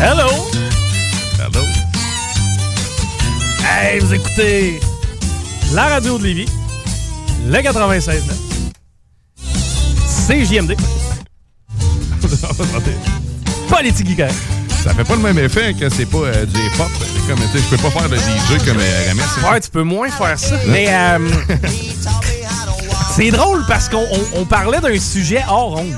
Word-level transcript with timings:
Hello! 0.00 0.28
Hello! 1.38 1.62
Hey, 3.64 3.98
vous 4.00 4.14
écoutez 4.14 4.80
la 5.72 5.86
radio 5.88 6.18
de 6.18 6.24
Lévis, 6.24 6.48
le 7.46 7.60
96 7.62 8.22
CJMD. 10.28 10.76
Politique 13.68 14.16
correct. 14.16 14.34
Ça 14.82 14.94
fait 14.94 15.04
pas 15.04 15.16
le 15.16 15.22
même 15.22 15.38
effet 15.38 15.74
que 15.74 15.88
c'est 15.90 16.06
pas 16.06 16.18
euh, 16.18 16.46
du 16.46 16.58
hip-hop. 16.60 16.88
C'est 17.00 17.26
Comme, 17.28 17.40
tu 17.50 17.58
sais, 17.58 17.64
je 17.70 17.76
peux 17.76 17.82
pas 17.82 17.90
faire 17.90 18.08
de 18.08 18.16
DJ 18.16 18.64
comme 18.64 18.78
euh, 18.78 19.10
hein. 19.10 19.50
Ouais, 19.52 19.60
tu 19.60 19.70
peux 19.70 19.82
moins 19.82 20.08
faire 20.10 20.38
ça. 20.38 20.54
Mais 20.68 20.86
euh, 20.90 21.18
c'est 23.16 23.30
drôle 23.30 23.64
parce 23.66 23.88
qu'on 23.88 23.98
on- 24.12 24.40
on 24.40 24.44
parlait 24.44 24.80
d'un 24.80 24.98
sujet 25.00 25.42
hors 25.48 25.76
ronde. 25.76 25.96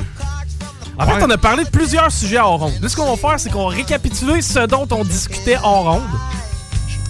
En 1.00 1.06
fait, 1.06 1.24
on 1.24 1.30
a 1.30 1.38
parlé 1.38 1.64
de 1.64 1.70
plusieurs 1.70 2.12
sujets 2.12 2.38
hors 2.38 2.60
ronde. 2.60 2.74
Là, 2.82 2.88
ce 2.88 2.94
qu'on 2.94 3.10
va 3.10 3.16
faire, 3.16 3.40
c'est 3.40 3.50
qu'on 3.50 3.68
va 3.68 3.74
récapituler 3.74 4.42
ce 4.42 4.66
dont 4.66 4.86
on 4.90 5.02
discutait 5.02 5.56
hors 5.62 5.92
ronde. 5.92 6.02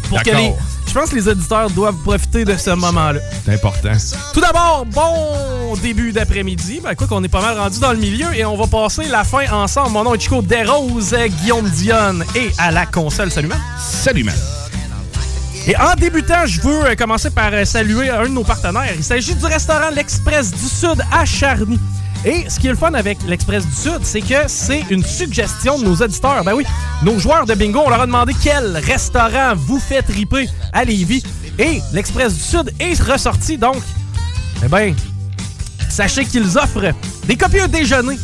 Pour 0.08 0.22
que 0.22 0.30
les. 0.30 0.54
Je 0.86 0.94
pense 0.98 1.10
que 1.10 1.14
les 1.14 1.28
auditeurs 1.28 1.70
doivent 1.70 2.02
profiter 2.02 2.44
de 2.44 2.56
ce 2.56 2.70
moment-là. 2.70 3.20
C'est 3.44 3.54
important. 3.54 3.92
Tout 4.34 4.40
d'abord, 4.40 4.84
bon 4.86 5.76
début 5.80 6.10
d'après-midi. 6.10 6.80
Ben, 6.82 6.96
quoi 6.96 7.06
qu'on 7.06 7.22
est 7.22 7.28
pas 7.28 7.40
mal 7.40 7.56
rendu 7.56 7.78
dans 7.78 7.92
le 7.92 7.98
milieu 7.98 8.26
et 8.34 8.44
on 8.44 8.56
va 8.56 8.66
passer 8.66 9.04
la 9.04 9.22
fin 9.22 9.48
ensemble. 9.52 9.90
Mon 9.90 10.02
nom 10.02 10.14
est 10.14 10.20
Chico 10.20 10.42
Desroses, 10.42 11.14
Guillaume 11.40 11.68
Dionne 11.70 12.24
et 12.34 12.50
à 12.58 12.72
la 12.72 12.86
console. 12.86 13.30
Salut, 13.30 13.46
man. 13.46 13.60
Salut, 13.78 14.24
man. 14.24 14.34
Et 15.68 15.76
en 15.76 15.94
débutant, 15.94 16.44
je 16.46 16.60
veux 16.60 16.86
euh, 16.86 16.94
commencer 16.96 17.30
par 17.30 17.50
euh, 17.52 17.64
saluer 17.64 18.10
un 18.10 18.24
de 18.24 18.28
nos 18.28 18.42
partenaires. 18.42 18.92
Il 18.96 19.04
s'agit 19.04 19.36
du 19.36 19.44
restaurant 19.44 19.90
L'Express 19.94 20.50
du 20.50 20.66
Sud 20.66 21.04
à 21.12 21.24
Charny. 21.24 21.78
Et 22.25 22.50
ce 22.50 22.60
qui 22.60 22.66
est 22.66 22.70
le 22.70 22.76
fun 22.76 22.92
avec 22.92 23.19
l'Express 23.26 23.66
du 23.66 23.75
Sud, 23.75 24.00
c'est 24.03 24.20
que 24.20 24.47
c'est 24.47 24.84
une 24.91 25.03
suggestion 25.03 25.78
de 25.78 25.84
nos 25.84 25.97
auditeurs. 25.97 26.44
Ben 26.44 26.53
oui, 26.54 26.64
nos 27.03 27.19
joueurs 27.19 27.47
de 27.47 27.54
bingo, 27.54 27.82
on 27.86 27.88
leur 27.88 28.03
a 28.03 28.06
demandé 28.06 28.34
quel 28.42 28.76
restaurant 28.76 29.54
vous 29.56 29.81
fait 29.81 30.03
triper 30.03 30.47
à 30.72 30.84
Lévis. 30.84 31.22
Et 31.59 31.80
l'Express 31.94 32.34
du 32.34 32.41
Sud 32.41 32.75
est 32.78 33.00
ressorti, 33.03 33.56
donc, 33.56 33.82
eh 34.62 34.69
ben, 34.69 34.94
sachez 35.88 36.26
qu'ils 36.26 36.59
offrent 36.59 36.92
des 37.25 37.36
copieux 37.36 37.69
déjeuners, 37.69 38.19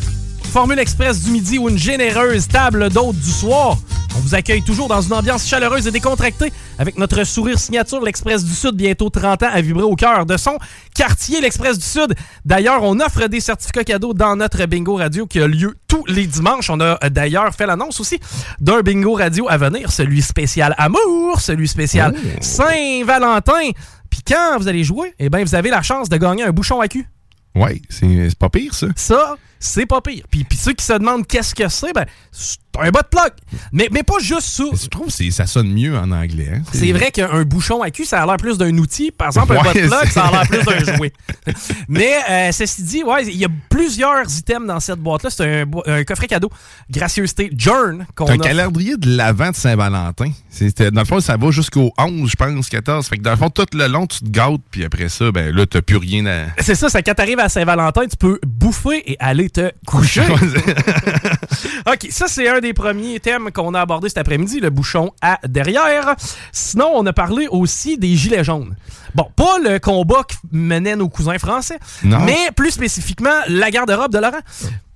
formule 0.57 0.79
express 0.79 1.23
du 1.23 1.33
midi 1.33 1.59
ou 1.59 1.69
une 1.69 1.77
généreuse 1.77 2.49
table 2.49 2.89
d'hôtes 2.89 3.19
du 3.19 3.31
soir. 3.31 3.77
On 4.17 4.21
vous 4.21 4.35
accueille 4.35 4.63
toujours 4.63 4.89
dans 4.89 5.03
une 5.03 5.13
ambiance 5.13 5.47
chaleureuse 5.47 5.87
et 5.87 5.91
décontractée 5.91 6.51
avec 6.79 6.97
notre 6.97 7.25
sourire 7.25 7.59
signature, 7.59 8.03
l'Express 8.03 8.43
du 8.43 8.55
Sud, 8.55 8.75
bientôt 8.75 9.11
30 9.11 9.43
ans 9.43 9.51
à 9.53 9.61
vibrer 9.61 9.83
au 9.83 9.95
cœur 9.97 10.25
de 10.25 10.39
son 10.39 10.57
quartier, 10.95 11.43
l'Express 11.43 11.79
du 11.79 11.85
Sud. 11.85 12.15
D'ailleurs, 12.47 12.83
on 12.85 12.99
offre 13.01 13.27
des 13.27 13.41
certificats 13.41 13.85
cadeaux 13.85 14.15
dans 14.15 14.35
notre 14.35 14.65
bingo 14.65 14.95
radio 14.95 15.27
qui 15.27 15.41
a 15.41 15.47
lieu 15.47 15.77
tous 15.89 16.07
les 16.07 16.27
dimanches. 16.27 16.71
On 16.71 16.81
a 16.81 16.99
euh, 17.05 17.11
d'ailleurs 17.11 17.55
fait 17.55 17.67
l'annonce 17.67 18.01
aussi 18.01 18.19
d'un 18.59 18.81
bingo 18.81 19.13
radio 19.13 19.47
à 19.51 19.59
venir, 19.59 19.93
celui 19.93 20.23
spécial 20.23 20.75
Amour, 20.79 21.39
celui 21.43 21.69
spécial 21.69 22.15
Saint-Valentin. 22.41 23.73
Puis 24.09 24.21
quand 24.27 24.57
vous 24.57 24.69
allez 24.69 24.85
jouer, 24.85 25.13
eh 25.19 25.29
bien, 25.29 25.45
vous 25.45 25.55
avez 25.55 25.69
la 25.69 25.83
chance 25.83 26.09
de 26.09 26.17
gagner 26.17 26.45
un 26.45 26.53
bouchon 26.53 26.81
à 26.81 26.89
cul. 26.89 27.07
C'est 27.91 28.31
c'est 28.31 28.39
pas 28.39 28.49
pire, 28.49 28.73
ça. 28.73 28.87
Ça, 28.97 29.37
c'est 29.59 29.87
pas 29.87 30.01
pire. 30.01 30.25
Puis, 30.31 30.45
puis 30.45 30.59
ceux 30.59 30.73
qui 30.73 30.85
se 30.85 30.93
demandent 30.93 31.27
qu'est-ce 31.27 31.55
que 31.55 31.69
c'est, 31.69 31.93
ben, 31.93 32.07
un 32.81 32.91
bas 32.91 33.03
de 33.03 33.09
plug. 33.09 33.33
Mais, 33.73 33.89
mais 33.93 34.03
pas 34.03 34.19
juste 34.21 34.49
ça. 34.49 34.65
Je 34.73 34.87
trouve 34.89 35.15
que 35.15 35.31
ça 35.31 35.47
sonne 35.47 35.73
mieux 35.73 35.97
en 35.97 36.11
anglais. 36.11 36.51
hein. 36.55 36.63
C'est 36.73 36.93
vrai 36.93 37.11
qu'un 37.11 37.43
bouchon 37.43 37.83
à 37.83 37.91
cul, 37.91 38.05
ça 38.05 38.23
a 38.23 38.27
l'air 38.27 38.37
plus 38.37 38.59
d'un 38.59 38.77
outil. 38.79 39.11
Par 39.11 39.29
exemple, 39.29 39.57
un 39.57 39.63
bas 39.63 39.73
de 39.73 39.87
plug, 39.87 40.07
ça 40.09 40.25
a 40.27 40.31
l'air 40.31 40.49
plus 40.49 40.63
d'un 40.65 40.97
jouet. 40.97 41.13
Mais 41.89 42.17
euh, 42.31 42.53
ceci 42.53 42.83
dit, 42.83 43.05
ouais, 43.05 43.27
il 43.27 43.37
y 43.37 43.45
a 43.45 43.49
plusieurs 43.69 44.25
items 44.39 44.67
dans 44.67 44.81
cette 44.81 44.99
boîte-là. 44.99 45.31
C'est 45.31 45.65
un, 45.87 46.05
coffret 46.05 46.27
cadeau. 46.27 46.51
Gracieuseté 46.91 47.51
Journ 47.57 48.07
qu'on 48.15 48.27
C'est 48.27 48.35
un 48.35 48.39
calendrier 48.39 48.97
de 48.97 49.17
l'avant 49.17 49.51
de 49.51 49.57
Saint-Valentin. 49.57 50.31
Dans 50.93 51.01
le 51.01 51.07
fond, 51.07 51.21
ça 51.21 51.37
va 51.37 51.51
jusqu'au 51.51 51.93
11, 51.99 52.31
je 52.31 52.37
pense, 52.37 52.69
14. 52.69 53.07
Fait 53.07 53.17
que 53.17 53.23
dans 53.23 53.33
le 53.33 53.37
fond, 53.37 53.51
tout 53.51 53.67
le 53.73 53.87
long, 53.87 54.07
tu 54.07 54.21
te 54.21 54.29
gâtes, 54.29 54.61
puis 54.71 54.85
après 54.85 55.09
ça, 55.09 55.31
ben 55.31 55.55
là, 55.55 55.67
t'as 55.67 55.83
plus 55.83 55.97
rien 55.97 56.27
à. 56.27 56.47
C'est 56.59 56.75
ça, 56.75 56.89
c'est 56.89 57.03
quand 57.03 57.15
t'arrives 57.15 57.41
à 57.41 57.49
Saint-Valentin, 57.49 58.07
tu 58.07 58.17
peux 58.17 58.39
bouffer 58.47 59.11
et 59.11 59.17
aller 59.19 59.51
te 59.51 59.73
coucher. 59.87 60.23
OK, 61.87 62.07
ça, 62.11 62.27
c'est 62.29 62.49
un 62.49 62.61
des 62.61 62.66
premiers 62.73 63.21
thèmes 63.21 63.51
qu'on 63.53 63.75
a 63.75 63.81
abordé 63.81 64.09
cet 64.09 64.19
après-midi, 64.19 64.61
le 64.61 64.71
bouchon 64.71 65.13
à 65.23 65.39
derrière. 65.47 66.17
Sinon, 66.53 66.91
on 66.95 67.07
a 67.07 67.13
parlé 67.13 67.49
aussi 67.49 67.99
des 67.99 68.15
gilets 68.15 68.45
jaunes. 68.45 68.77
Bon, 69.15 69.27
pas 69.35 69.59
le 69.63 69.79
combat 69.79 70.23
qui 70.29 70.37
menait 70.53 70.97
nos 70.97 71.09
cousins 71.09 71.39
français, 71.39 71.79
Non. 72.05 72.21
mais 72.21 72.37
plus 72.55 72.71
spécifiquement 72.71 73.31
la 73.49 73.71
garde-robe 73.71 74.13
de 74.13 74.19
Laurent. 74.19 74.41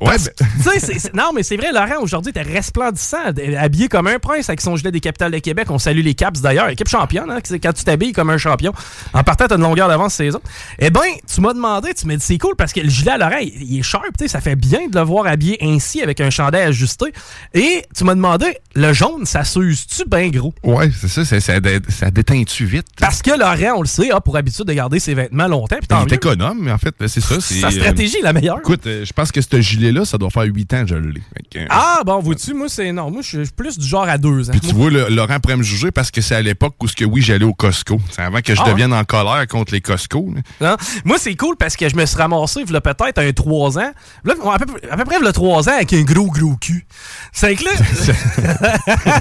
Ouais, 0.01 0.17
ben- 0.19 1.11
non, 1.15 1.33
mais 1.35 1.43
c'est 1.43 1.59
vrai, 1.59 1.73
Laurent, 1.73 2.01
aujourd'hui, 2.03 2.31
était 2.31 2.41
resplendissant, 2.41 3.19
habillé 3.59 3.89
comme 3.89 4.07
un 4.07 4.19
prince 4.19 4.49
avec 4.49 4.63
son 4.63 4.75
gilet 4.77 4.91
des 4.91 5.01
capitales 5.01 5.31
de 5.31 5.39
Québec. 5.39 5.71
On 5.71 5.79
salue 5.79 6.01
les 6.01 6.15
Caps 6.15 6.41
d'ailleurs, 6.41 6.71
équipe 6.71 6.89
championne, 6.89 7.31
hein, 7.31 7.41
quand 7.63 7.73
tu 7.75 7.85
t'habilles 7.85 8.13
comme 8.13 8.31
un 8.31 8.39
champion. 8.39 8.73
En 9.13 9.23
partant, 9.23 9.47
t'as 9.47 9.57
une 9.57 9.63
longueur 9.63 9.89
d'avance 9.89 10.15
saison. 10.15 10.41
Eh 10.79 10.89
ben, 10.89 11.01
tu 11.33 11.43
m'as 11.43 11.53
demandé, 11.53 11.93
tu 11.93 12.07
m'as 12.07 12.17
dit 12.17 12.25
c'est 12.25 12.39
cool 12.39 12.57
parce 12.57 12.73
que 12.73 12.81
le 12.81 12.89
gilet 12.89 13.11
à 13.11 13.19
Laurent, 13.19 13.41
il, 13.43 13.79
est 13.79 13.83
sharp, 13.83 14.07
tu 14.19 14.25
sais, 14.25 14.29
ça 14.29 14.41
fait 14.41 14.57
bien 14.57 14.89
de 14.89 14.99
le 14.99 15.05
voir 15.05 15.27
habillé 15.27 15.59
ainsi 15.61 16.01
avec 16.01 16.21
un 16.23 16.31
chandail 16.31 16.63
ajusté. 16.63 17.13
Et 17.53 17.85
tu 17.95 18.05
m'as 18.05 18.15
demandé, 18.15 18.57
le 18.75 18.95
jaune, 18.95 19.27
ça 19.27 19.45
s'use-tu 19.45 20.05
bien 20.09 20.29
gros? 20.31 20.55
Ouais, 20.65 20.91
c'est 20.99 21.09
ça, 21.09 21.27
ça, 21.27 21.41
ça, 21.41 21.61
ça 21.91 22.11
déteint-tu 22.11 22.65
vite? 22.65 22.87
Parce 22.99 23.21
que 23.21 23.33
Laurent, 23.39 23.77
on 23.77 23.83
le 23.83 23.87
sait, 23.87 24.00
a 24.11 24.21
pour 24.21 24.37
habitude 24.37 24.65
de 24.67 24.73
garder 24.73 24.99
ses 25.01 25.15
vêtements 25.15 25.47
longtemps. 25.49 25.77
puis 25.79 25.87
tant 25.89 25.99
Il 26.01 26.03
est 26.03 26.07
mieux. 26.07 26.15
économe, 26.15 26.59
mais 26.63 26.73
en 26.73 26.79
fait, 26.79 26.95
c'est 27.07 27.21
ça. 27.21 27.41
c'est, 27.41 27.55
Sa 27.61 27.67
euh, 27.69 27.71
stratégie 27.71 28.17
la 28.23 28.33
meilleure. 28.33 28.59
Écoute, 28.59 28.87
euh, 28.87 29.05
je 29.05 29.13
pense 29.13 29.31
que 29.33 29.41
ce 29.41 29.61
gilet-là, 29.61 30.05
ça 30.05 30.17
doit 30.19 30.31
faire 30.31 30.45
8 30.45 30.75
ans 30.75 30.83
que 30.83 30.89
je 30.89 30.95
l'ai. 30.95 31.23
Euh, 31.57 31.67
Ah, 31.69 32.01
bon, 32.07 32.21
vois-tu, 32.21 32.55
moi, 32.55 32.69
c'est. 32.69 32.93
Non, 32.93 33.11
moi, 33.11 33.23
je 33.23 33.43
suis 33.43 33.53
plus 33.55 33.79
du 33.79 33.87
genre 33.87 34.09
à 34.09 34.17
deux 34.19 34.49
ans. 34.49 34.53
Puis 34.53 34.61
tu 34.61 34.75
vois, 34.75 34.91
le- 34.91 35.09
Laurent 35.09 35.39
pourrait 35.41 35.57
me 35.57 35.63
juger 35.63 35.91
parce 35.91 36.11
que 36.11 36.21
c'est 36.21 36.35
à 36.37 36.43
l'époque 36.43 36.75
où, 36.83 36.89
ce 36.89 36.95
que 36.97 37.05
oui, 37.05 37.21
j'allais 37.23 37.45
au 37.45 37.53
Costco. 37.55 38.01
C'est 38.11 38.23
avant 38.23 38.41
que 38.41 38.55
je 38.55 38.61
Ah 38.65 38.71
devienne 38.71 38.93
en 38.93 39.05
colère 39.05 39.47
contre 39.49 39.73
les 39.73 39.81
Costco. 39.81 40.33
Non? 40.61 40.77
Moi, 41.05 41.17
c'est 41.19 41.35
cool 41.35 41.57
parce 41.57 41.77
que 41.77 41.89
je 41.89 41.97
me 41.97 42.07
suis 42.07 42.17
ramassé, 42.17 42.61
il 42.61 42.67
peut-être 42.81 43.19
un 43.19 43.33
3 43.33 43.79
ans. 43.79 43.91
Là, 44.25 44.35
à, 44.53 44.59
peu, 44.59 44.67
à 44.91 44.97
peu 44.97 45.05
près, 45.05 45.19
le 45.21 45.33
3 45.33 45.69
ans 45.69 45.73
avec 45.75 45.93
un 45.93 46.03
gros, 46.03 46.31
gros 46.31 46.57
cul. 46.57 46.87
C'est 47.33 47.55
que 47.57 47.65
là, 47.65 47.71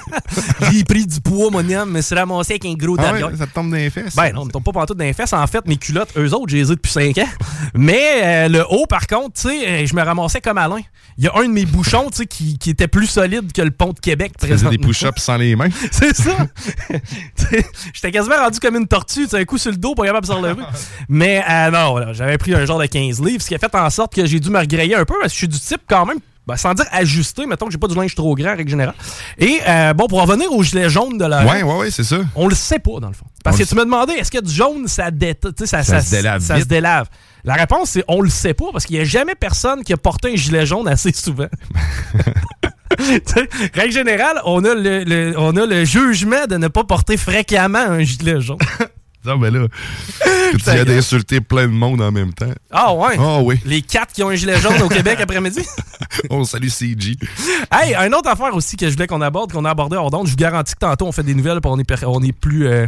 j'ai 0.71 0.83
pris 0.83 1.05
du 1.05 1.19
poids, 1.21 1.49
mon 1.51 1.67
homme, 1.69 1.91
me 1.91 2.01
suis 2.01 2.15
ramassé 2.15 2.53
avec 2.53 2.65
un 2.65 2.73
gros 2.73 2.95
Ah 2.99 3.13
ouais, 3.13 3.21
ça 3.37 3.47
te 3.47 3.53
tombe 3.53 3.69
dans 3.71 3.75
les 3.77 3.89
fesses. 3.89 4.15
Ben 4.15 4.31
non, 4.33 4.47
pas 4.47 4.68
pas 4.71 4.81
pantoute 4.81 4.97
dans 4.97 5.05
les 5.05 5.13
fesses. 5.13 5.33
En 5.33 5.45
fait, 5.47 5.65
mes 5.67 5.77
culottes, 5.77 6.09
eux 6.17 6.33
autres, 6.33 6.49
j'ai 6.49 6.57
les 6.57 6.71
ai 6.71 6.75
depuis 6.75 6.91
5 6.91 7.17
ans. 7.17 7.27
Mais 7.73 8.21
euh, 8.23 8.47
le 8.47 8.65
haut, 8.69 8.85
par 8.85 9.07
contre, 9.07 9.33
tu 9.33 9.49
sais, 9.49 9.67
euh, 9.67 9.85
je 9.85 9.95
me 9.95 10.01
ramassais 10.01 10.41
comme 10.41 10.57
Alain. 10.57 10.81
Il 11.17 11.25
y 11.25 11.27
a 11.27 11.31
un 11.35 11.43
de 11.43 11.51
mes 11.51 11.65
bouchons, 11.65 12.09
tu 12.09 12.17
sais, 12.17 12.25
qui, 12.25 12.57
qui 12.57 12.69
était 12.69 12.87
plus 12.87 13.07
solide 13.07 13.51
que 13.51 13.61
le 13.61 13.71
pont 13.71 13.93
de 13.93 13.99
Québec. 13.99 14.33
Tu 14.39 14.47
faisais 14.47 14.69
des 14.69 14.77
push-ups 14.77 15.21
sans 15.21 15.37
les 15.37 15.55
mains. 15.55 15.69
C'est 15.91 16.15
ça. 16.15 16.47
J'étais 17.93 18.11
quasiment 18.11 18.37
rendu 18.37 18.59
comme 18.59 18.75
une 18.75 18.87
tortue, 18.87 19.27
tu 19.27 19.35
un 19.35 19.45
coup 19.45 19.57
sur 19.57 19.71
le 19.71 19.77
dos, 19.77 19.95
pas 19.95 20.05
capable 20.05 20.27
de 20.27 20.31
se 20.31 20.37
relever. 20.37 20.63
Mais 21.09 21.43
euh, 21.49 21.71
non, 21.71 22.13
j'avais 22.13 22.37
pris 22.37 22.53
un 22.53 22.65
genre 22.65 22.79
de 22.79 22.85
15 22.85 23.21
livres, 23.21 23.41
ce 23.41 23.47
qui 23.47 23.55
a 23.55 23.59
fait 23.59 23.73
en 23.75 23.89
sorte 23.89 24.13
que 24.13 24.25
j'ai 24.25 24.39
dû 24.39 24.49
me 24.49 24.59
regrailler 24.59 24.95
un 24.95 25.05
peu 25.05 25.15
parce 25.19 25.33
que 25.33 25.33
je 25.33 25.37
suis 25.37 25.47
du 25.47 25.59
type 25.59 25.81
quand 25.87 26.05
même. 26.05 26.19
Ben, 26.49 26.57
sans 26.57 26.73
dire 26.73 26.85
ajusté, 26.91 27.45
mettons 27.45 27.67
que 27.67 27.71
j'ai 27.71 27.77
pas 27.77 27.87
du 27.87 27.95
linge 27.95 28.13
trop 28.15 28.35
grand, 28.35 28.51
en 28.53 28.55
règle 28.57 28.69
générale. 28.69 28.95
Et 29.37 29.59
euh, 29.67 29.93
bon, 29.93 30.07
pour 30.07 30.21
en 30.21 30.25
venir 30.25 30.51
au 30.51 30.61
gilet 30.63 30.89
jaune 30.89 31.17
de 31.17 31.25
la. 31.25 31.45
Ouais, 31.45 31.63
ouais, 31.63 31.75
ouais, 31.77 31.91
c'est 31.91 32.03
ça. 32.03 32.17
On 32.35 32.47
le 32.47 32.55
sait 32.55 32.79
pas, 32.79 32.99
dans 32.99 33.07
le 33.07 33.13
fond. 33.13 33.25
Parce 33.43 33.55
On 33.55 33.59
que 33.59 33.63
tu 33.69 33.75
me 33.75 33.83
demandais, 33.85 34.13
est-ce 34.13 34.31
que 34.31 34.41
du 34.41 34.53
jaune, 34.53 34.87
ça, 34.87 35.11
dé- 35.11 35.35
ça, 35.65 35.83
Ça 35.83 36.01
se 36.01 36.09
délave 36.11 36.41
ça 36.41 36.55
vite. 36.55 36.63
se 36.63 36.67
délave? 36.69 37.07
La 37.45 37.53
réponse, 37.53 37.91
c'est 37.91 38.03
on 38.09 38.19
le 38.21 38.29
sait 38.29 38.53
pas, 38.53 38.65
parce 38.73 38.85
qu'il 38.85 38.97
y 38.97 38.99
a 38.99 39.05
jamais 39.05 39.35
personne 39.35 39.83
qui 39.83 39.93
a 39.93 39.97
porté 39.97 40.33
un 40.33 40.35
gilet 40.35 40.65
jaune 40.65 40.87
assez 40.89 41.13
souvent. 41.13 41.47
Règle 43.73 43.93
générale, 43.93 44.41
on 44.45 44.63
a 44.65 44.73
le, 44.73 45.03
le- 45.05 45.33
on 45.37 45.55
a 45.55 45.65
le 45.65 45.85
jugement 45.85 46.45
de 46.49 46.57
ne 46.57 46.67
pas 46.67 46.83
porter 46.83 47.15
fréquemment 47.17 47.79
un 47.79 48.01
gilet 48.03 48.41
jaune. 48.41 48.57
Non, 49.25 49.37
mais 49.37 49.51
là, 49.51 49.67
tu 50.51 50.57
viens 50.71 50.85
d'insulter 50.85 51.41
plein 51.41 51.67
de 51.67 51.73
monde 51.73 52.01
en 52.01 52.11
même 52.11 52.33
temps. 52.33 52.53
Ah 52.71 52.93
ouais? 52.93 53.17
Ah 53.19 53.39
oui. 53.41 53.59
Les 53.65 53.81
quatre 53.81 54.13
qui 54.13 54.23
ont 54.23 54.29
un 54.29 54.35
gilet 54.35 54.57
jaune 54.59 54.81
au 54.81 54.87
Québec 54.87 55.19
après-midi? 55.21 55.61
On 56.29 56.43
salue 56.45 56.69
CG. 56.69 57.17
Hey, 57.71 57.95
une 57.95 58.15
autre 58.15 58.29
affaire 58.29 58.55
aussi 58.55 58.77
que 58.77 58.87
je 58.87 58.93
voulais 58.93 59.07
qu'on 59.07 59.21
aborde, 59.21 59.51
qu'on 59.51 59.65
a 59.65 59.71
abordé 59.71 59.97
hors 59.97 60.09
d'onde, 60.09 60.27
je 60.27 60.31
vous 60.31 60.37
garantis 60.37 60.73
que 60.73 60.79
tantôt 60.79 61.05
on 61.05 61.11
fait 61.11 61.23
des 61.23 61.33
nouvelles 61.33 61.59
puis 61.61 61.71
on 61.71 61.79
est, 61.79 62.05
on 62.05 62.21
est 62.23 62.31
plus 62.31 62.67
euh, 62.67 62.87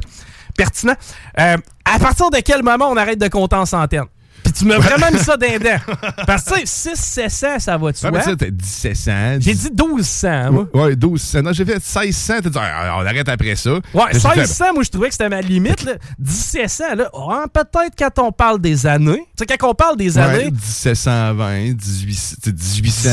pertinent. 0.55 0.95
Euh, 1.39 1.57
à 1.85 1.99
partir 1.99 2.29
de 2.29 2.37
quel 2.39 2.63
moment 2.63 2.89
on 2.89 2.97
arrête 2.97 3.19
de 3.19 3.27
compter 3.27 3.57
en 3.57 3.65
centaines? 3.65 4.05
Puis 4.43 4.53
tu 4.53 4.65
m'as 4.65 4.77
vraiment 4.79 5.11
mis 5.11 5.19
ça 5.19 5.37
d'un. 5.37 5.47
Parce 6.27 6.43
que 6.45 6.59
tu 6.61 6.65
sais, 6.65 6.95
6 6.95 6.99
700, 7.29 7.59
ça 7.59 7.77
va 7.77 7.91
de 7.91 7.97
Ouais, 7.97 8.35
t'as 8.35 8.45
1700. 8.45 9.11
J'ai 9.39 9.53
dit 9.53 9.69
1200, 9.71 10.51
moi. 10.51 10.67
Ouais, 10.73 10.95
1200. 10.95 11.41
Non, 11.41 11.53
j'ai 11.53 11.65
fait 11.65 11.73
1600. 11.75 12.33
T'as 12.43 12.49
dit, 12.49 12.57
ah, 12.59 12.97
on 12.99 13.05
arrête 13.05 13.29
après 13.29 13.55
ça. 13.55 13.71
Ouais, 13.71 13.81
Là, 13.93 14.09
j'ai 14.13 14.19
fait, 14.19 14.35
1600, 14.37 14.65
moi, 14.73 14.83
je 14.83 14.89
trouvais 14.89 15.07
que 15.07 15.13
c'était 15.13 15.29
ma 15.29 15.41
limite. 15.41 15.83
là. 15.83 15.93
1700, 16.19 16.83
là, 16.95 17.09
ouais, 17.13 17.45
peut-être 17.53 17.93
quand 17.97 18.19
on 18.27 18.31
parle 18.31 18.59
des 18.59 18.85
années. 18.87 19.23
Tu 19.37 19.45
sais, 19.47 19.57
quand 19.57 19.69
on 19.69 19.73
parle 19.73 19.97
des 19.97 20.17
Ouais, 20.17 20.23
années, 20.23 20.51
1720, 20.51 21.59
1800, 21.75 22.35
tu 22.43 22.49
sais, 22.49 22.81
1800. 22.81 23.09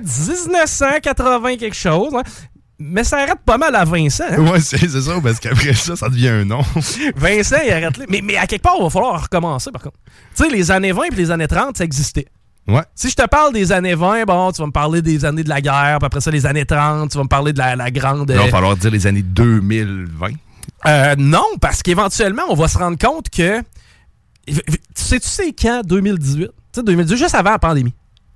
1980, 0.48 1.56
quelque 1.56 1.76
chose. 1.76 2.12
hein. 2.14 2.22
Mais 2.78 3.04
ça 3.04 3.18
arrête 3.18 3.38
pas 3.46 3.56
mal 3.56 3.74
à 3.76 3.84
Vincent. 3.84 4.24
hein? 4.28 4.38
Ouais, 4.50 4.60
c'est 4.60 4.88
ça, 4.88 5.12
parce 5.22 5.38
qu'après 5.38 5.74
ça, 5.74 5.94
ça 5.94 6.08
devient 6.08 6.28
un 6.28 6.44
nom. 6.44 6.60
Vincent, 7.16 7.56
il 7.64 7.70
arrête 7.72 7.96
là. 7.96 8.04
Mais, 8.08 8.20
mais 8.22 8.36
à 8.36 8.46
quelque 8.46 8.62
part, 8.62 8.74
il 8.78 8.82
va 8.82 8.90
falloir 8.90 9.22
recommencer, 9.22 9.70
par 9.70 9.82
contre. 9.82 9.96
Tu 10.36 10.42
sais, 10.42 10.50
les 10.50 10.70
années 10.70 10.90
20 10.92 11.04
et 11.04 11.10
les 11.14 11.30
années 11.30 11.46
30, 11.46 11.76
ça 11.76 11.84
existait. 11.84 12.26
Ouais. 12.66 12.82
Si 12.94 13.10
je 13.10 13.14
te 13.14 13.26
parle 13.28 13.52
des 13.52 13.70
années 13.72 13.94
20, 13.94 14.24
bon, 14.24 14.50
tu 14.50 14.60
vas 14.62 14.66
me 14.66 14.72
parler 14.72 15.02
des 15.02 15.24
années 15.24 15.44
de 15.44 15.48
la 15.50 15.60
guerre, 15.60 15.98
puis 16.00 16.06
après 16.06 16.20
ça, 16.20 16.30
les 16.30 16.46
années 16.46 16.64
30, 16.64 17.10
tu 17.10 17.18
vas 17.18 17.24
me 17.24 17.28
parler 17.28 17.52
de 17.52 17.58
la, 17.58 17.76
la 17.76 17.90
grande. 17.90 18.28
Là, 18.30 18.34
il 18.36 18.40
euh, 18.40 18.44
va 18.44 18.50
falloir 18.50 18.76
dire 18.76 18.90
les 18.90 19.06
années 19.06 19.22
2020. 19.22 20.28
euh, 20.86 21.14
non, 21.18 21.44
parce 21.60 21.82
qu'éventuellement, 21.82 22.42
on 22.48 22.54
va 22.54 22.68
se 22.68 22.78
rendre 22.78 22.98
compte 22.98 23.28
que. 23.30 23.60
Tu 24.46 24.54
sais, 24.94 25.20
tu 25.20 25.28
sais 25.28 25.52
quand 25.52 25.82
2018? 25.84 26.46
Tu 26.46 26.50
sais, 26.72 26.82
2018, 26.82 27.16
juste 27.16 27.34
avant 27.34 27.50
la 27.50 27.58
pandémie. 27.58 27.94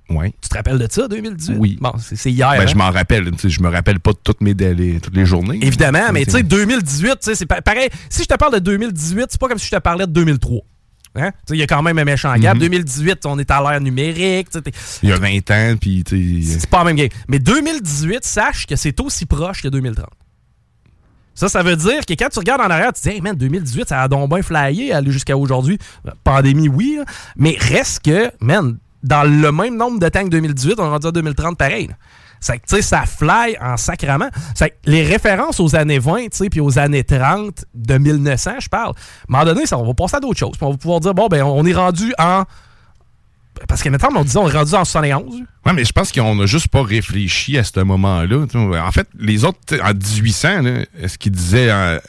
Ouais. 0.09 0.33
Tu 0.41 0.49
te 0.49 0.55
rappelles 0.55 0.79
de 0.79 0.87
ça, 0.89 1.07
2018? 1.07 1.55
Oui. 1.59 1.77
Bon, 1.79 1.91
c'est 1.99 2.31
hier. 2.31 2.49
Ben, 2.51 2.61
hein? 2.61 2.67
je 2.67 2.75
m'en 2.75 2.89
rappelle. 2.89 3.29
Je 3.43 3.61
me 3.61 3.69
rappelle 3.69 3.99
pas 3.99 4.11
de 4.11 4.17
toutes 4.23 4.41
mes 4.41 4.53
délais, 4.55 4.99
toutes 4.99 5.15
les 5.15 5.25
journées. 5.25 5.59
Évidemment, 5.61 6.11
mais 6.11 6.25
tu 6.25 6.31
sais, 6.31 6.37
c'est- 6.37 6.43
2018, 6.43 7.09
tu 7.11 7.15
sais, 7.21 7.35
c'est 7.35 7.45
pa- 7.45 7.61
pareil. 7.61 7.89
Si 8.09 8.23
je 8.23 8.27
te 8.27 8.35
parle 8.35 8.53
de 8.53 8.59
2018, 8.59 9.27
c'est 9.29 9.39
pas 9.39 9.47
comme 9.47 9.59
si 9.59 9.67
je 9.67 9.75
te 9.75 9.79
parlais 9.81 10.07
de 10.07 10.11
2003. 10.11 10.61
Hein? 11.15 11.31
Il 11.49 11.55
y 11.57 11.63
a 11.63 11.67
quand 11.67 11.81
même 11.81 11.97
un 11.97 12.05
méchant 12.05 12.33
gap. 12.37 12.55
Mhm. 12.55 12.61
2018, 12.61 13.25
on 13.25 13.37
est 13.39 13.49
à 13.51 13.61
l'ère 13.61 13.81
numérique. 13.81 14.47
Il 15.03 15.09
y 15.09 15.11
a 15.11 15.17
20 15.17 15.51
ans, 15.51 15.75
puis 15.79 16.03
C'est 16.07 16.69
pas 16.69 16.79
la 16.79 16.83
même 16.85 16.95
game. 16.95 17.09
Mais 17.27 17.39
2018, 17.39 18.23
sache 18.23 18.65
que 18.67 18.75
c'est 18.75 18.99
aussi 19.01 19.25
proche 19.25 19.61
que 19.61 19.67
2030. 19.67 20.07
Ça, 21.35 21.47
ça 21.47 21.63
veut 21.63 21.75
dire 21.77 22.05
que 22.05 22.13
quand 22.13 22.27
tu 22.29 22.39
regardes 22.39 22.61
en 22.61 22.69
arrière, 22.69 22.91
tu 22.93 23.01
te 23.01 23.07
dis, 23.09 23.15
hey 23.15 23.21
man, 23.21 23.35
2018, 23.35 23.87
ça 23.87 24.01
a 24.01 24.07
donc 24.09 24.29
bien 24.29 24.41
flyé, 24.41 24.91
aller 24.91 25.09
jusqu'à 25.11 25.37
aujourd'hui. 25.37 25.77
Pandémie, 26.23 26.67
oui, 26.67 26.95
là. 26.97 27.05
mais 27.37 27.55
reste 27.59 28.03
que, 28.03 28.29
man, 28.41 28.77
dans 29.03 29.23
le 29.23 29.51
même 29.51 29.77
nombre 29.77 29.99
de 29.99 30.09
temps 30.09 30.23
que 30.23 30.29
2018, 30.29 30.75
on 30.79 30.85
est 30.85 30.89
rendu 30.89 31.07
à 31.07 31.11
2030 31.11 31.57
pareil. 31.57 31.89
C'est 32.39 32.57
que, 32.57 32.67
tu 32.67 32.75
sais, 32.77 32.81
ça 32.81 33.05
fly 33.05 33.57
en 33.61 33.75
sacrament. 33.75 34.29
C'est 34.55 34.77
les 34.85 35.03
références 35.03 35.59
aux 35.59 35.75
années 35.75 35.99
20, 35.99 36.15
tu 36.15 36.27
sais, 36.31 36.49
puis 36.49 36.61
aux 36.61 36.79
années 36.79 37.03
30 37.03 37.65
de 37.73 37.97
1900, 37.97 38.51
je 38.59 38.69
parle, 38.69 38.89
à 38.89 38.89
un 38.91 38.93
moment 39.27 39.45
donné, 39.45 39.65
ça, 39.65 39.77
on 39.77 39.85
va 39.85 39.93
passer 39.93 40.17
à 40.17 40.19
d'autres 40.19 40.39
choses. 40.39 40.55
On 40.61 40.71
va 40.71 40.77
pouvoir 40.77 40.99
dire, 41.01 41.13
bon, 41.13 41.27
ben, 41.27 41.43
on 41.43 41.65
est 41.65 41.73
rendu 41.73 42.13
en. 42.17 42.43
Parce 43.67 43.83
que 43.83 43.89
maintenant, 43.89 44.09
on 44.15 44.23
disait, 44.23 44.39
on 44.39 44.47
est 44.47 44.53
rendu 44.53 44.73
en 44.73 44.85
71. 44.85 45.41
Ouais, 45.65 45.73
mais 45.73 45.83
je 45.83 45.91
pense 45.91 46.13
qu'on 46.13 46.35
n'a 46.35 46.45
juste 46.45 46.69
pas 46.69 46.81
réfléchi 46.81 47.57
à 47.57 47.65
ce 47.65 47.81
moment-là. 47.81 48.45
En 48.55 48.91
fait, 48.91 49.07
les 49.19 49.43
autres, 49.43 49.59
en 49.83 49.89
1800, 49.89 50.61
là, 50.61 50.71
est-ce 51.01 51.17
qu'ils 51.17 51.33
disaient 51.33 51.69
euh, 51.69 51.99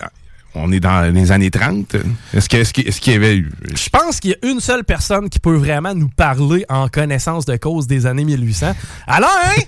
on 0.54 0.72
est 0.72 0.80
dans 0.80 1.12
les 1.12 1.32
années 1.32 1.50
30? 1.50 1.96
Est-ce 2.34 2.48
que- 2.48 2.62
qu'il 3.00 3.12
y 3.12 3.16
avait 3.16 3.36
eu? 3.36 3.50
Je 3.74 3.88
pense 3.88 4.20
qu'il 4.20 4.30
y 4.30 4.34
a 4.34 4.50
une 4.50 4.60
seule 4.60 4.84
personne 4.84 5.28
qui 5.30 5.38
peut 5.38 5.54
vraiment 5.56 5.94
nous 5.94 6.08
parler 6.08 6.64
en 6.68 6.88
connaissance 6.88 7.44
de 7.44 7.56
cause 7.56 7.86
des 7.86 8.06
années 8.06 8.24
1800. 8.24 8.72
Alors, 9.06 9.30
hein? 9.44 9.62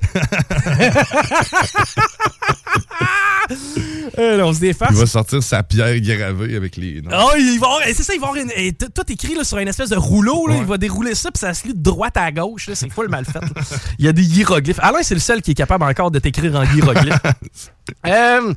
Euh, 4.19 4.41
on 4.43 4.53
se 4.53 4.61
déface. 4.61 4.91
Il 4.93 4.97
va 4.99 5.07
sortir 5.07 5.43
sa 5.43 5.63
pierre 5.63 5.99
gravée 6.01 6.55
avec 6.57 6.77
les. 6.77 7.03
Oh, 7.13 7.31
il 7.37 7.59
va 7.59 7.69
c'est 7.87 8.03
ça, 8.03 8.15
il 8.15 8.21
va 8.21 8.29
avoir 8.29 8.43
une- 8.43 8.53
et 8.57 8.73
tout 8.73 8.91
écrit 9.09 9.35
là, 9.35 9.43
sur 9.45 9.59
une 9.59 9.69
espèce 9.69 9.91
de 9.91 9.97
rouleau. 9.97 10.47
là. 10.47 10.55
Ouais. 10.55 10.61
Il 10.61 10.67
va 10.67 10.79
dérouler 10.79 11.15
ça, 11.15 11.31
puis 11.31 11.41
ça 11.41 11.53
se 11.55 11.67
lit 11.67 11.75
de 11.75 11.83
droite 11.83 12.17
à 12.17 12.31
gauche. 12.31 12.69
là. 12.69 12.75
C'est 12.75 12.91
full 12.93 13.09
mal 13.09 13.25
fait. 13.25 13.41
là. 13.41 13.49
Il 13.99 14.05
y 14.05 14.09
a 14.09 14.13
des 14.13 14.23
hiéroglyphes. 14.23 14.79
Alain, 14.81 15.03
c'est 15.03 15.15
le 15.15 15.21
seul 15.21 15.43
qui 15.43 15.53
est 15.53 15.55
capable 15.55 15.85
encore 15.85 16.11
de 16.11 16.19
t'écrire 16.19 16.55
en 16.57 16.65
hiéroglyphes. 16.65 17.15
Euh, 18.07 18.55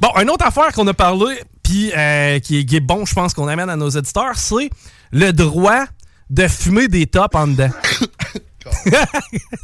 bon, 0.00 0.08
une 0.20 0.30
autre 0.30 0.46
affaire 0.46 0.72
qu'on 0.72 0.86
a 0.86 0.94
parlé, 0.94 1.40
puis 1.62 1.92
euh, 1.96 2.38
qui, 2.38 2.58
est, 2.58 2.64
qui 2.64 2.76
est 2.76 2.80
bon, 2.80 3.04
je 3.04 3.14
pense 3.14 3.34
qu'on 3.34 3.48
amène 3.48 3.70
à 3.70 3.76
nos 3.76 3.88
éditeurs, 3.88 4.36
c'est 4.36 4.70
le 5.12 5.32
droit 5.32 5.84
de 6.30 6.48
fumer 6.48 6.88
des 6.88 7.06
tops 7.06 7.34
en 7.34 7.48
dedans. 7.48 7.70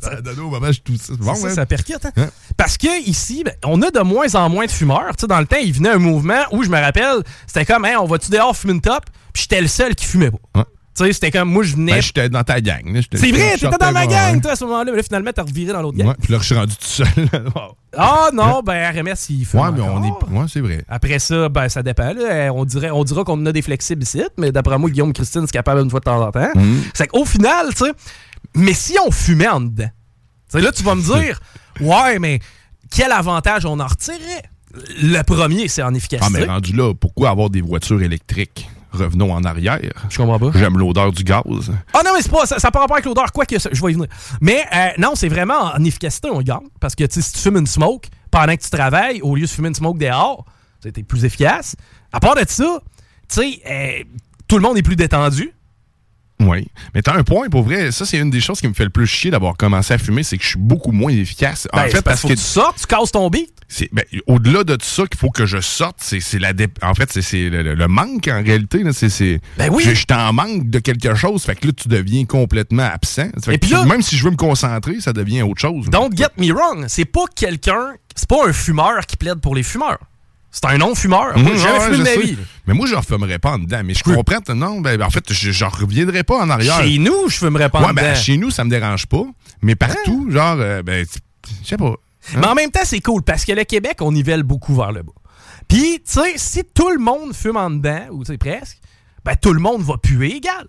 Ça 0.02 0.20
donne 0.20 0.40
au 0.40 0.50
je. 0.50 1.14
Bon, 1.14 1.34
ça, 1.34 1.42
ouais. 1.42 1.54
ça 1.54 1.66
percute, 1.66 2.04
hein? 2.04 2.12
Hein? 2.16 2.28
Parce 2.56 2.76
que 2.76 3.02
ici, 3.08 3.44
ben, 3.44 3.54
on 3.64 3.80
a 3.82 3.90
de 3.90 4.00
moins 4.00 4.34
en 4.34 4.48
moins 4.48 4.66
de 4.66 4.70
fumeurs. 4.70 5.16
Tu 5.16 5.22
sais, 5.22 5.26
dans 5.26 5.40
le 5.40 5.46
temps, 5.46 5.56
il 5.56 5.72
venait 5.72 5.90
un 5.90 5.98
mouvement 5.98 6.42
où 6.52 6.62
je 6.62 6.68
me 6.68 6.78
rappelle, 6.78 7.22
c'était 7.46 7.64
comme, 7.64 7.84
hein, 7.84 7.96
on 8.00 8.06
va-tu 8.06 8.30
dehors 8.30 8.56
fumer 8.56 8.74
une 8.74 8.80
top? 8.80 9.04
Puis 9.32 9.44
j'étais 9.44 9.60
le 9.60 9.68
seul 9.68 9.94
qui 9.94 10.04
fumait 10.04 10.30
pas. 10.30 10.60
Ouais. 10.60 10.64
Tu 10.96 11.04
sais, 11.04 11.12
c'était 11.12 11.30
comme, 11.30 11.50
moi, 11.50 11.62
je 11.62 11.76
venais. 11.76 11.92
Ben, 11.92 12.02
j'étais 12.02 12.28
dans 12.28 12.42
ta 12.42 12.60
gang. 12.60 12.82
c'est 13.14 13.30
vrai, 13.30 13.52
t'étais 13.56 13.78
dans 13.78 13.92
ma 13.92 14.06
gang, 14.06 14.34
ouais. 14.34 14.40
toi, 14.40 14.50
à 14.52 14.56
ce 14.56 14.64
moment-là. 14.64 14.90
Mais 14.90 14.96
là, 14.96 15.02
finalement, 15.04 15.30
t'as 15.32 15.42
reviré 15.44 15.72
dans 15.72 15.82
l'autre 15.82 15.96
gang. 15.96 16.08
Ouais, 16.08 16.14
puis 16.20 16.32
là, 16.32 16.38
je 16.40 16.44
suis 16.46 16.54
rendu 16.54 16.74
tout 16.76 16.84
seul. 16.86 17.06
Ah 17.96 18.28
non, 18.32 18.62
ben, 18.64 18.88
RMS, 18.92 19.16
il 19.30 19.44
fume. 19.44 19.58
Ouais, 19.58 19.72
mais 19.72 19.80
on 19.80 20.04
est. 20.04 20.10
Ouais, 20.32 20.46
c'est 20.48 20.60
vrai. 20.60 20.84
Après 20.88 21.18
ça, 21.18 21.48
ben, 21.48 21.68
ça 21.68 21.82
dépend. 21.82 22.12
là. 22.12 22.20
Euh, 22.22 22.48
On, 22.50 22.64
dirait, 22.64 22.90
on 22.92 23.02
dira 23.02 23.24
qu'on 23.24 23.44
a 23.46 23.50
des 23.52 23.62
flexibles 23.62 24.04
ici, 24.04 24.22
mais 24.38 24.52
d'après 24.52 24.78
moi, 24.78 24.88
Guillaume 24.90 25.12
Christine, 25.12 25.42
c'est 25.44 25.52
capable 25.52 25.80
une 25.80 25.90
fois 25.90 25.98
de 25.98 26.04
temps 26.04 26.24
en 26.24 26.30
temps. 26.30 26.50
Mhm. 26.54 26.82
C'est 26.94 27.08
qu'au 27.08 27.24
final, 27.24 27.66
tu 27.70 27.84
sais, 27.86 27.90
mais 28.54 28.74
si 28.74 28.94
on 29.04 29.10
fumait 29.10 29.48
en 29.48 29.60
dedans, 29.60 29.90
là, 30.54 30.70
tu 30.70 30.84
vas 30.84 30.94
me 30.94 31.02
dire, 31.02 31.40
ouais, 31.80 32.20
mais 32.20 32.38
quel 32.92 33.10
avantage 33.10 33.66
on 33.66 33.80
en 33.80 33.86
retirerait? 33.88 34.44
Le 35.02 35.22
premier, 35.22 35.66
c'est 35.66 35.82
en 35.82 35.92
Ah, 35.92 35.96
efficacité. 35.96 36.38
mais 36.38 36.44
rendu 36.44 36.72
là, 36.72 36.94
pourquoi 36.94 37.30
avoir 37.30 37.50
des 37.50 37.60
voitures 37.60 38.02
électriques? 38.02 38.70
Revenons 38.92 39.32
en 39.32 39.44
arrière. 39.44 39.80
Je 40.08 40.16
comprends 40.16 40.38
pas. 40.38 40.50
J'aime 40.58 40.76
l'odeur 40.78 41.12
du 41.12 41.22
gaz. 41.24 41.42
Ah 41.94 42.00
non, 42.04 42.10
mais 42.14 42.22
c'est 42.22 42.30
pas, 42.30 42.44
ça 42.46 42.56
n'a 42.62 42.70
pas 42.70 42.80
rapport 42.80 42.96
avec 42.96 43.06
l'odeur, 43.06 43.30
quoi 43.32 43.46
que 43.46 43.58
ça- 43.58 43.70
je 43.72 43.80
vais 43.84 43.90
y 43.92 43.94
venir. 43.94 44.08
Mais 44.40 44.64
euh, 44.74 44.88
non, 44.98 45.12
c'est 45.14 45.28
vraiment 45.28 45.72
en 45.74 45.84
efficacité, 45.84 46.28
on 46.32 46.42
gagne. 46.42 46.66
Parce 46.80 46.94
que 46.94 47.04
si 47.08 47.32
tu 47.32 47.38
fumes 47.38 47.56
une 47.58 47.66
smoke 47.66 48.08
pendant 48.30 48.56
que 48.56 48.62
tu 48.62 48.70
travailles, 48.70 49.20
au 49.22 49.36
lieu 49.36 49.42
de 49.42 49.46
fumer 49.48 49.68
une 49.68 49.74
smoke 49.74 49.98
dehors, 49.98 50.44
c'était 50.82 51.02
plus 51.02 51.24
efficace. 51.24 51.76
À 52.12 52.20
part 52.20 52.34
de 52.34 52.42
ça, 52.48 52.80
tu 53.28 53.34
sais, 53.36 53.60
euh, 53.70 54.02
tout 54.48 54.56
le 54.56 54.62
monde 54.62 54.76
est 54.78 54.82
plus 54.82 54.96
détendu. 54.96 55.52
Oui. 56.40 56.66
Mais 56.94 57.02
t'as 57.02 57.14
un 57.16 57.22
point, 57.22 57.48
pour 57.48 57.62
vrai, 57.62 57.92
ça, 57.92 58.04
c'est 58.06 58.18
une 58.18 58.30
des 58.30 58.40
choses 58.40 58.60
qui 58.60 58.68
me 58.68 58.72
fait 58.74 58.84
le 58.84 58.90
plus 58.90 59.06
chier 59.06 59.30
d'avoir 59.30 59.56
commencé 59.56 59.92
à 59.94 59.98
fumer, 59.98 60.22
c'est 60.22 60.36
que 60.38 60.42
je 60.42 60.48
suis 60.50 60.58
beaucoup 60.58 60.90
moins 60.92 61.12
efficace. 61.12 61.68
En 61.72 61.76
Ben, 61.78 61.88
fait, 61.90 62.02
parce 62.02 62.22
faut 62.22 62.28
que 62.28 62.32
tu 62.32 62.40
sortes, 62.40 62.78
tu 62.80 62.86
casses 62.86 63.12
ton 63.12 63.28
beat. 63.28 63.50
c'est 63.68 63.88
ben, 63.92 64.04
au-delà 64.26 64.64
de 64.64 64.74
tout 64.76 64.86
ça 64.86 65.06
qu'il 65.06 65.18
faut 65.18 65.30
que 65.30 65.46
je 65.46 65.60
sorte, 65.60 65.96
c'est 66.00 66.18
c'est 66.20 66.38
la 66.38 66.52
dé- 66.52 66.66
en 66.82 66.94
fait 66.94 67.12
c'est- 67.12 67.48
le, 67.50 67.74
le- 67.74 67.88
manque 67.88 68.26
en 68.28 68.42
réalité 68.42 68.82
là, 68.82 68.92
c'est 68.92 69.08
c'est 69.10 69.40
Ben 69.58 69.68
oui. 69.72 69.82
je, 69.84 69.90
je 69.90 69.94
suis 69.94 70.06
en 70.12 70.32
manque 70.32 70.68
de 70.70 70.78
quelque 70.80 71.14
chose, 71.14 71.42
fait 71.44 71.54
que 71.54 71.66
là 71.68 71.72
tu 71.76 71.88
deviens 71.88 72.24
complètement 72.24 72.82
absent. 72.92 73.28
Fait 73.44 73.54
Et 73.54 73.58
que 73.58 73.66
puis 73.66 73.74
là- 73.74 73.84
même 73.84 74.02
si 74.02 74.16
je 74.16 74.24
veux 74.24 74.30
me 74.30 74.36
concentrer, 74.36 75.00
ça 75.00 75.12
devient 75.12 75.42
autre 75.42 75.60
chose. 75.60 75.86
Don't 75.90 76.10
get 76.16 76.28
me 76.38 76.52
wrong, 76.52 76.86
c'est 76.88 77.04
pas 77.04 77.24
quelqu'un, 77.36 77.94
c'est 78.16 78.28
pas 78.28 78.48
un 78.48 78.52
fumeur 78.52 79.06
qui 79.06 79.16
plaide 79.16 79.40
pour 79.40 79.54
les 79.54 79.62
fumeurs. 79.62 79.98
C'est 80.50 80.64
un 80.66 80.78
non-fumeur. 80.78 81.38
Moi, 81.38 81.52
j'ai 81.52 81.58
jamais 81.58 81.78
ouais, 81.78 81.84
fumé 81.84 81.96
de 81.98 82.02
ma 82.02 82.08
sais. 82.10 82.20
vie. 82.20 82.38
Mais 82.66 82.74
moi 82.74 82.86
je 82.86 82.94
refumerais 82.94 83.38
pas 83.38 83.52
en 83.52 83.58
dedans, 83.58 83.82
mais 83.84 83.94
je 83.94 84.02
comprends 84.02 84.54
non 84.54 84.80
ben 84.80 85.00
en 85.00 85.10
fait 85.10 85.32
je, 85.32 85.52
je 85.52 85.64
reviendrai 85.64 86.24
pas 86.24 86.38
en 86.38 86.50
arrière. 86.50 86.82
Chez 86.82 86.98
nous, 86.98 87.28
je 87.28 87.36
fumerais 87.38 87.68
pas 87.68 87.80
en 87.80 87.86
ouais, 87.86 87.92
ben, 87.92 88.10
dedans. 88.10 88.20
chez 88.20 88.36
nous 88.36 88.50
ça 88.50 88.64
me 88.64 88.70
dérange 88.70 89.06
pas, 89.06 89.24
mais 89.62 89.76
partout 89.76 90.28
genre 90.30 90.56
euh, 90.58 90.82
ben 90.82 91.06
je 91.62 91.68
sais 91.68 91.76
pas. 91.76 91.94
Mais 92.36 92.46
en 92.46 92.54
même 92.54 92.70
temps, 92.70 92.80
c'est 92.84 93.00
cool 93.00 93.22
parce 93.22 93.44
que 93.44 93.52
le 93.52 93.64
Québec, 93.64 93.98
on 94.00 94.12
nivelle 94.12 94.42
beaucoup 94.42 94.74
vers 94.74 94.92
le 94.92 95.02
bas. 95.02 95.12
Puis, 95.68 96.02
tu 96.04 96.20
sais, 96.20 96.34
si 96.36 96.62
tout 96.74 96.90
le 96.90 96.98
monde 96.98 97.34
fume 97.34 97.56
en 97.56 97.70
dedans, 97.70 98.06
ou 98.10 98.24
tu 98.24 98.32
sais, 98.32 98.38
presque, 98.38 98.78
ben 99.24 99.34
tout 99.40 99.52
le 99.52 99.60
monde 99.60 99.82
va 99.82 99.96
puer 99.96 100.36
égal. 100.36 100.66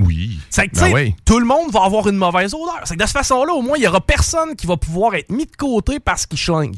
Oui. 0.00 0.38
C'est 0.50 0.66
que, 0.68 0.74
tu 0.74 0.80
Ben 0.80 0.86
sais, 0.88 0.94
oui. 0.94 1.14
tout 1.24 1.38
le 1.38 1.46
monde 1.46 1.70
va 1.70 1.84
avoir 1.84 2.08
une 2.08 2.16
mauvaise 2.16 2.54
odeur. 2.54 2.80
C'est 2.84 2.96
que 2.96 3.00
de 3.02 3.06
cette 3.06 3.16
façon-là, 3.16 3.52
au 3.52 3.62
moins, 3.62 3.76
il 3.76 3.84
y 3.84 3.86
aura 3.86 4.00
personne 4.00 4.56
qui 4.56 4.66
va 4.66 4.76
pouvoir 4.76 5.14
être 5.14 5.30
mis 5.30 5.46
de 5.46 5.54
côté 5.56 6.00
parce 6.00 6.26
qu'il 6.26 6.38
schlingue. 6.38 6.76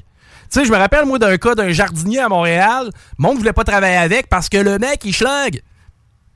Tu 0.50 0.60
sais, 0.60 0.64
je 0.66 0.70
me 0.72 0.76
rappelle, 0.76 1.04
moi, 1.06 1.18
d'un 1.18 1.36
cas 1.36 1.54
d'un 1.54 1.70
jardinier 1.72 2.20
à 2.20 2.28
Montréal, 2.28 2.90
le 3.18 3.22
monde 3.22 3.38
voulait 3.38 3.52
pas 3.52 3.64
travailler 3.64 3.96
avec 3.96 4.28
parce 4.28 4.48
que 4.48 4.56
le 4.58 4.78
mec, 4.78 5.00
il 5.04 5.12
schlingue. 5.14 5.60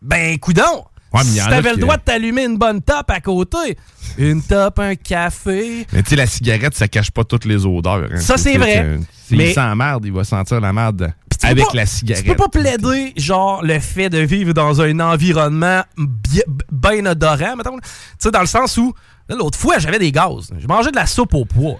Ben, 0.02 0.38
coudon! 0.38 0.84
Ouais, 1.12 1.22
il 1.24 1.40
si 1.40 1.48
t'avais 1.48 1.72
le 1.72 1.78
droit 1.78 1.96
de 1.96 2.02
t'allumer 2.02 2.44
une 2.44 2.56
bonne 2.56 2.80
top 2.82 3.10
à 3.10 3.20
côté, 3.20 3.76
une 4.16 4.40
top, 4.42 4.78
un 4.78 4.94
café, 4.94 5.84
Mais 5.92 6.02
tu 6.04 6.10
sais, 6.10 6.16
la 6.16 6.26
cigarette, 6.26 6.76
ça 6.76 6.86
cache 6.86 7.10
pas 7.10 7.24
toutes 7.24 7.44
les 7.46 7.66
odeurs. 7.66 8.06
hein. 8.12 8.20
Ça, 8.20 8.36
c'est 8.36 8.56
vrai. 8.56 8.78
euh, 8.84 8.98
S'il 9.26 9.38
Mais- 9.38 9.52
sent 9.52 9.60
la 9.60 9.74
merde, 9.74 10.04
il 10.06 10.12
va 10.12 10.22
sentir 10.22 10.60
la 10.60 10.72
merde 10.72 11.12
avec 11.42 11.64
pas- 11.66 11.70
la 11.74 11.86
cigarette. 11.86 12.24
Tu 12.24 12.30
peux 12.30 12.36
pas 12.36 12.48
plaider, 12.48 13.12
genre, 13.16 13.60
le 13.64 13.80
fait 13.80 14.08
de 14.08 14.18
vivre 14.18 14.52
dans 14.52 14.80
un 14.80 15.00
environnement 15.00 15.82
bien 15.98 16.42
ben 16.70 17.06
odorant, 17.08 17.56
mettons. 17.56 17.78
Tu 17.78 17.88
sais, 18.20 18.30
dans 18.30 18.40
le 18.40 18.46
sens 18.46 18.76
où, 18.76 18.94
l'autre 19.28 19.58
fois, 19.58 19.78
j'avais 19.78 19.98
des 19.98 20.12
gaz. 20.12 20.50
Je 20.60 20.66
mangeais 20.68 20.92
de 20.92 20.96
la 20.96 21.06
soupe 21.06 21.34
au 21.34 21.44
pois. 21.44 21.78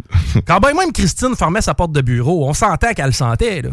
Quand 0.46 0.60
ben 0.60 0.74
même 0.74 0.92
Christine 0.92 1.36
fermait 1.36 1.62
sa 1.62 1.74
porte 1.74 1.92
de 1.92 2.00
bureau, 2.00 2.48
on 2.48 2.54
sentait 2.54 2.94
qu'elle 2.94 3.06
le 3.06 3.12
sentait, 3.12 3.62
là. 3.62 3.70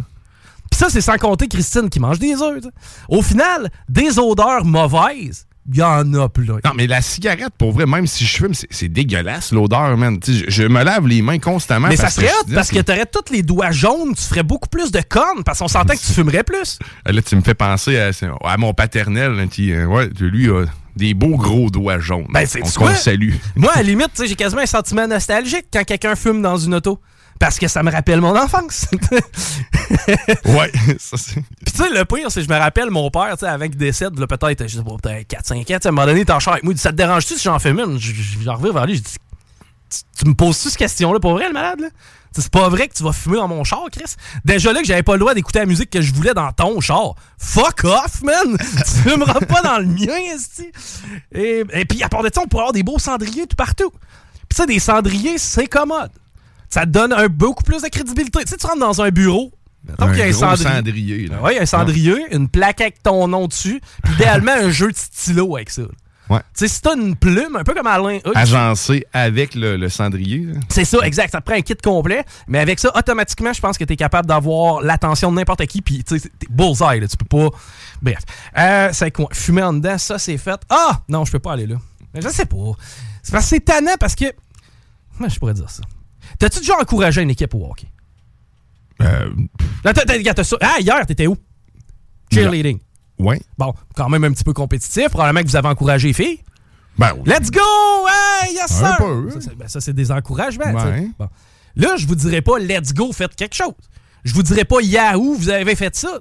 Ça, 0.71 0.89
c'est 0.89 1.01
sans 1.01 1.17
compter 1.17 1.47
Christine 1.47 1.89
qui 1.89 1.99
mange 1.99 2.19
des 2.19 2.41
œufs. 2.41 2.63
Au 3.09 3.21
final, 3.21 3.69
des 3.89 4.19
odeurs 4.19 4.63
mauvaises, 4.63 5.45
il 5.71 5.77
y 5.77 5.83
en 5.83 6.13
a 6.15 6.29
plein. 6.29 6.59
Non, 6.65 6.71
mais 6.75 6.87
la 6.87 7.01
cigarette, 7.01 7.53
pour 7.57 7.71
vrai, 7.71 7.85
même 7.85 8.07
si 8.07 8.25
je 8.25 8.37
fume, 8.37 8.53
c'est 8.53 8.87
dégueulasse, 8.89 9.51
l'odeur, 9.51 9.95
man. 9.97 10.19
Je, 10.25 10.45
je 10.47 10.63
me 10.63 10.83
lave 10.83 11.07
les 11.07 11.21
mains 11.21 11.39
constamment. 11.39 11.87
Mais 11.87 11.95
ça 11.95 12.09
serait 12.09 12.27
hot 12.27 12.53
parce 12.53 12.69
que 12.71 12.79
t'aurais 12.79 13.05
tous 13.05 13.31
les 13.31 13.43
doigts 13.43 13.71
jaunes, 13.71 14.15
tu 14.15 14.23
ferais 14.23 14.43
beaucoup 14.43 14.69
plus 14.69 14.91
de 14.91 15.01
connes 15.07 15.43
parce 15.45 15.59
qu'on 15.59 15.67
sentait 15.67 15.95
que 15.95 16.01
tu 16.01 16.13
fumerais 16.13 16.43
plus. 16.43 16.79
Là, 17.05 17.21
tu 17.21 17.35
me 17.35 17.41
fais 17.41 17.53
penser 17.53 17.99
à, 17.99 18.11
à 18.45 18.57
mon 18.57 18.73
paternel, 18.73 19.33
là, 19.33 19.47
qui, 19.47 19.71
euh, 19.71 19.85
ouais, 19.85 20.09
lui, 20.19 20.49
a 20.49 20.65
des 20.95 21.13
beaux 21.13 21.37
gros 21.37 21.69
doigts 21.69 21.99
jaunes. 21.99 22.27
Ben, 22.29 22.45
c'est. 22.45 22.61
Moi, 23.55 23.71
à 23.73 23.77
la 23.77 23.83
limite, 23.83 24.11
j'ai 24.27 24.35
quasiment 24.35 24.61
un 24.61 24.67
sentiment 24.67 25.07
nostalgique 25.07 25.65
quand 25.71 25.83
quelqu'un 25.83 26.15
fume 26.15 26.41
dans 26.41 26.57
une 26.57 26.75
auto. 26.75 26.99
Parce 27.39 27.57
que 27.57 27.67
ça 27.69 27.81
me 27.83 27.91
rappelle 27.91 28.19
mon 28.21 28.37
enfance. 28.37 28.85
ouais, 30.45 30.71
ça 30.99 31.17
c'est. 31.17 31.35
Puis 31.65 31.71
tu 31.71 31.77
sais, 31.77 31.89
le 31.89 32.03
pire, 32.05 32.29
c'est 32.31 32.41
que 32.41 32.47
je 32.47 32.53
me 32.53 32.59
rappelle 32.59 32.89
mon 32.89 33.09
père, 33.09 33.31
tu 33.33 33.39
sais, 33.39 33.47
avant 33.47 33.65
qu'il 33.67 33.77
décède, 33.77 34.13
peut-être, 34.13 34.67
je 34.67 34.77
sais 34.77 34.83
pas, 34.83 34.95
peut-être 35.01 35.29
4-5 35.29 35.53
ans, 35.59 35.63
tu 35.63 35.65
sais, 35.67 35.73
à 35.73 35.89
un 35.89 35.91
moment 35.91 36.05
donné, 36.05 36.21
était 36.21 36.33
en 36.33 36.39
char 36.39 36.53
avec 36.53 36.63
moi, 36.63 36.73
il 36.73 36.75
dit 36.75 36.81
Ça 36.81 36.91
te 36.91 36.97
dérange-tu 36.97 37.35
si 37.35 37.43
j'en 37.43 37.57
fume 37.59 37.79
une 37.79 37.97
Je- 37.99 38.13
je- 38.13 38.39
J'en 38.43 38.55
reviens 38.55 38.73
vers 38.73 38.85
lui, 38.85 38.95
je 38.97 39.01
dis 39.03 39.15
Tu, 40.17 40.27
me 40.27 40.33
poses-tu 40.33 40.69
cette 40.69 40.77
question-là 40.77 41.19
pour 41.19 41.31
vrai, 41.31 41.47
le 41.47 41.53
malade, 41.53 41.79
là 41.79 41.87
C'est 42.35 42.49
pas 42.51 42.67
vrai 42.69 42.87
que 42.89 42.93
tu 42.93 43.03
vas 43.03 43.13
fumer 43.13 43.37
dans 43.37 43.47
mon 43.47 43.63
char, 43.63 43.85
Chris. 43.91 44.15
Déjà 44.45 44.73
là 44.73 44.81
que 44.81 44.85
j'avais 44.87 45.01
pas 45.03 45.13
le 45.13 45.19
droit 45.19 45.33
d'écouter 45.33 45.59
la 45.59 45.65
musique 45.65 45.89
que 45.89 46.01
je 46.01 46.13
voulais 46.13 46.33
dans 46.33 46.51
ton 46.51 46.79
char. 46.81 47.15
Fuck 47.39 47.85
off, 47.85 48.21
man! 48.21 48.57
tu 48.59 49.09
fumeras 49.09 49.39
pas 49.39 49.61
dans 49.61 49.79
le 49.79 49.85
mien, 49.85 50.13
esti. 50.35 50.69
Et, 51.33 51.63
et 51.73 51.85
puis, 51.85 52.03
à 52.03 52.09
part 52.09 52.21
de 52.21 52.29
ça, 52.33 52.41
on 52.41 52.47
pourrait 52.47 52.63
avoir 52.63 52.73
des 52.73 52.83
beaux 52.83 52.99
cendriers 52.99 53.47
tout 53.47 53.55
partout. 53.55 53.91
Puis 54.49 54.57
ça, 54.57 54.65
des 54.65 54.79
cendriers, 54.79 55.37
c'est 55.37 55.67
commode. 55.67 56.11
Ça 56.69 56.81
te 56.81 56.91
donne 56.91 57.13
un, 57.13 57.27
beaucoup 57.27 57.63
plus 57.63 57.81
de 57.81 57.87
crédibilité. 57.87 58.39
Tu 58.43 58.47
sais, 58.49 58.57
tu 58.57 58.65
rentres 58.67 58.79
dans 58.79 59.01
un 59.01 59.09
bureau, 59.09 59.51
mettons 59.87 60.05
Un 60.05 60.09
qu'il 60.09 60.19
y 60.19 60.21
a 60.21 60.25
un 60.25 60.29
gros 60.29 60.39
cendrier. 60.39 60.69
cendrier, 60.69 61.27
là. 61.27 61.41
Ouais, 61.41 61.59
un 61.59 61.65
cendrier, 61.65 62.15
une 62.31 62.47
plaque 62.47 62.81
avec 62.81 63.01
ton 63.01 63.27
nom 63.27 63.47
dessus, 63.47 63.81
puis 64.03 64.13
idéalement 64.13 64.51
un 64.53 64.69
jeu 64.69 64.91
de 64.91 64.97
stylo 64.97 65.55
avec 65.55 65.69
ça. 65.71 65.81
Ouais. 66.29 66.37
Tu 66.39 66.45
sais, 66.53 66.67
si 66.67 66.81
t'as 66.81 66.95
une 66.95 67.15
plume, 67.15 67.55
un 67.55 67.63
peu 67.63 67.73
comme 67.73 67.87
Alain 67.87 68.19
Hood, 68.23 68.33
Agencé 68.35 69.03
avec 69.13 69.55
le, 69.55 69.77
le 69.77 69.89
cendrier. 69.89 70.45
là. 70.45 70.59
c'est 70.69 70.85
ça, 70.85 70.99
exact. 70.99 71.31
Ça 71.31 71.41
te 71.41 71.45
prend 71.47 71.55
un 71.55 71.61
kit 71.61 71.73
complet. 71.73 72.23
Mais 72.47 72.59
avec 72.59 72.77
ça, 72.77 72.95
automatiquement, 72.95 73.51
je 73.51 73.59
pense 73.59 73.79
que 73.79 73.83
tu 73.83 73.93
es 73.93 73.95
capable 73.95 74.27
d'avoir 74.27 74.81
l'attention 74.81 75.31
de 75.31 75.37
n'importe 75.37 75.65
qui. 75.65 75.81
Puis, 75.81 76.03
tu 76.03 76.19
sais, 76.19 76.29
t'es 76.37 76.45
bullseye, 76.47 76.99
là. 76.99 77.07
Tu 77.07 77.17
peux 77.17 77.25
pas. 77.25 77.49
Bref. 78.03 78.19
Euh, 78.55 78.89
c'est 78.93 79.09
quoi? 79.09 79.27
Fumer 79.31 79.63
en 79.63 79.73
dedans, 79.73 79.97
ça, 79.97 80.19
c'est 80.19 80.37
fait. 80.37 80.61
Ah! 80.69 81.01
Non, 81.09 81.25
je 81.25 81.31
peux 81.31 81.39
pas 81.39 81.53
aller 81.53 81.65
là. 81.65 81.77
Mais 82.13 82.21
je 82.21 82.29
sais 82.29 82.45
pas. 82.45 82.57
C'est 83.23 83.31
parce 83.31 83.45
que 83.45 83.49
c'est 83.49 83.61
tannant 83.65 83.95
parce 83.99 84.13
que. 84.13 84.25
Comment 85.17 85.29
je 85.29 85.39
pourrais 85.39 85.55
dire 85.55 85.69
ça? 85.71 85.81
T'as-tu 86.39 86.59
déjà 86.59 86.77
encouragé 86.79 87.21
une 87.21 87.29
équipe 87.29 87.53
au 87.53 87.65
hockey? 87.69 87.87
Euh, 89.01 89.29
t'as 89.83 90.43
ça. 90.43 90.57
Ah, 90.61 90.77
hier, 90.79 91.05
t'étais 91.05 91.27
où? 91.27 91.37
Cheerleading. 92.31 92.79
ouais. 93.19 93.41
Bon, 93.57 93.73
quand 93.95 94.09
même 94.09 94.23
un 94.23 94.31
petit 94.31 94.43
peu 94.43 94.53
compétitif. 94.53 95.09
Probablement 95.09 95.41
que 95.43 95.47
vous 95.49 95.55
avez 95.55 95.67
encouragé 95.67 96.07
les 96.09 96.13
filles. 96.13 96.39
Ben, 96.97 97.11
oui. 97.15 97.23
Let's 97.25 97.49
go! 97.49 97.59
Hey, 98.43 98.53
yes, 98.55 98.71
Un 98.81 98.87
sir! 98.87 98.97
peu, 98.97 99.29
Ça, 99.31 99.37
hein. 99.37 99.41
c'est- 99.41 99.55
ben, 99.55 99.67
ça, 99.67 99.79
c'est 99.81 99.93
des 99.93 100.11
encouragements. 100.11 100.71
Bon. 101.17 101.29
Là, 101.75 101.95
je 101.97 102.05
vous 102.07 102.15
dirais 102.15 102.41
pas 102.41 102.59
let's 102.59 102.93
go, 102.93 103.11
faites 103.13 103.35
quelque 103.35 103.55
chose. 103.55 103.73
Je 104.25 104.33
vous 104.33 104.43
dirais 104.43 104.65
pas 104.65 104.81
Yahoo, 104.81 105.33
vous 105.35 105.49
avez 105.49 105.75
fait 105.77 105.95
ça. 105.95 106.19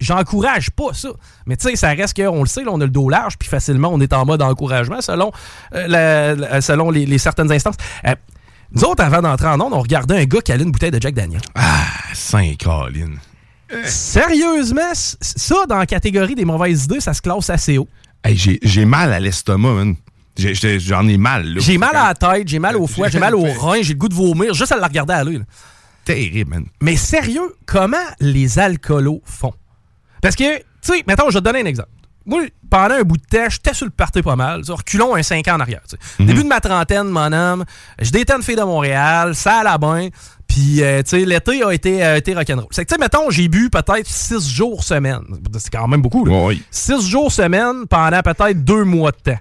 J'encourage 0.00 0.70
pas 0.72 0.92
ça. 0.94 1.10
Mais 1.46 1.56
tu 1.56 1.68
sais, 1.68 1.76
ça 1.76 1.90
reste 1.90 2.16
qu'on 2.20 2.40
le 2.40 2.48
sait, 2.48 2.64
là, 2.64 2.70
on 2.72 2.80
a 2.80 2.84
le 2.84 2.90
dos 2.90 3.08
large, 3.08 3.38
puis 3.38 3.48
facilement, 3.48 3.88
on 3.92 4.00
est 4.00 4.12
en 4.12 4.24
mode 4.26 4.42
encouragement 4.42 5.00
selon, 5.00 5.30
euh, 5.74 5.86
la- 5.86 6.34
la- 6.34 6.60
selon 6.60 6.90
les, 6.90 7.06
les 7.06 7.18
certaines 7.18 7.52
instances. 7.52 7.76
Euh, 8.04 8.16
nous 8.72 8.82
autres, 8.84 9.02
avant 9.02 9.22
d'entrer 9.22 9.48
en 9.48 9.60
onde, 9.60 9.72
on 9.72 9.80
regardait 9.80 10.18
un 10.18 10.24
gars 10.24 10.40
qui 10.40 10.52
allait 10.52 10.64
une 10.64 10.72
bouteille 10.72 10.90
de 10.90 11.00
Jack 11.00 11.14
Daniel. 11.14 11.40
Ah, 11.54 11.84
Saint-Caline. 12.14 13.18
Sérieusement, 13.84 14.92
ça, 14.94 15.66
dans 15.68 15.78
la 15.78 15.86
catégorie 15.86 16.34
des 16.34 16.44
mauvaises 16.44 16.84
idées, 16.84 17.00
ça 17.00 17.14
se 17.14 17.22
classe 17.22 17.50
assez 17.50 17.78
haut. 17.78 17.88
Hey, 18.24 18.36
j'ai 18.62 18.84
mal 18.84 19.12
à 19.12 19.20
l'estomac, 19.20 19.72
man. 19.72 19.96
J'en 20.36 21.08
ai, 21.08 21.16
mal, 21.16 21.46
là. 21.54 21.60
J'ai 21.60 21.78
mal 21.78 21.96
à 21.96 22.08
la 22.08 22.14
tête, 22.14 22.46
j'ai 22.48 22.58
mal 22.58 22.76
au 22.76 22.86
foie, 22.86 23.08
j'ai 23.08 23.18
mal 23.18 23.34
au 23.34 23.44
rein, 23.58 23.80
j'ai 23.82 23.94
le 23.94 23.98
goût 23.98 24.08
de 24.08 24.14
vomir 24.14 24.52
juste 24.52 24.72
à 24.72 24.76
le 24.76 24.82
regarder 24.82 25.14
aller. 25.14 25.38
là. 25.38 25.44
Terrible, 26.04 26.50
man. 26.50 26.66
Mais 26.82 26.96
sérieux, 26.96 27.54
comment 27.64 27.96
les 28.20 28.58
alcoolos 28.58 29.22
font? 29.24 29.54
Parce 30.20 30.36
que, 30.36 30.58
tu 30.58 30.62
sais, 30.82 31.04
mettons, 31.06 31.30
je 31.30 31.34
vais 31.34 31.40
te 31.40 31.44
donner 31.44 31.60
un 31.60 31.66
exemple. 31.66 31.88
Moi, 32.26 32.42
pendant 32.68 32.96
un 32.96 33.02
bout 33.02 33.16
de 33.16 33.22
temps, 33.22 33.48
j'étais 33.48 33.72
sur 33.72 33.86
le 33.86 33.92
party 33.92 34.20
pas 34.22 34.36
mal. 34.36 34.62
Reculons 34.68 35.14
un 35.14 35.22
5 35.22 35.46
ans 35.48 35.54
en 35.54 35.60
arrière. 35.60 35.80
sais. 35.86 35.96
Début 36.18 36.42
de 36.42 36.48
ma 36.48 36.60
trentaine, 36.60 37.08
mon 37.08 37.32
homme, 37.32 37.64
je 38.00 38.10
détends 38.10 38.36
une 38.36 38.42
fille 38.42 38.56
de 38.56 38.62
Montréal, 38.62 39.34
ça 39.34 39.60
allait 39.60 39.78
bien. 39.78 40.08
Puis, 40.48 40.82
euh, 40.82 41.02
tu 41.02 41.10
sais, 41.10 41.24
l'été 41.24 41.62
a 41.62 41.72
été, 41.72 42.02
a 42.02 42.16
été 42.16 42.34
rock'n'roll. 42.34 42.66
C'est 42.70 42.84
que, 42.84 42.88
tu 42.88 42.94
sais, 42.94 43.00
mettons, 43.00 43.30
j'ai 43.30 43.48
bu 43.48 43.70
peut-être 43.70 44.06
6 44.06 44.48
jours 44.48 44.82
semaine. 44.84 45.22
C'est 45.58 45.70
quand 45.70 45.86
même 45.88 46.02
beaucoup, 46.02 46.24
là. 46.24 46.32
Ouais, 46.32 46.46
oui. 46.46 46.62
6 46.70 47.08
jours 47.08 47.30
semaine 47.32 47.86
pendant 47.88 48.20
peut-être 48.22 48.64
2 48.64 48.84
mois 48.84 49.10
de 49.12 49.32
temps. 49.32 49.38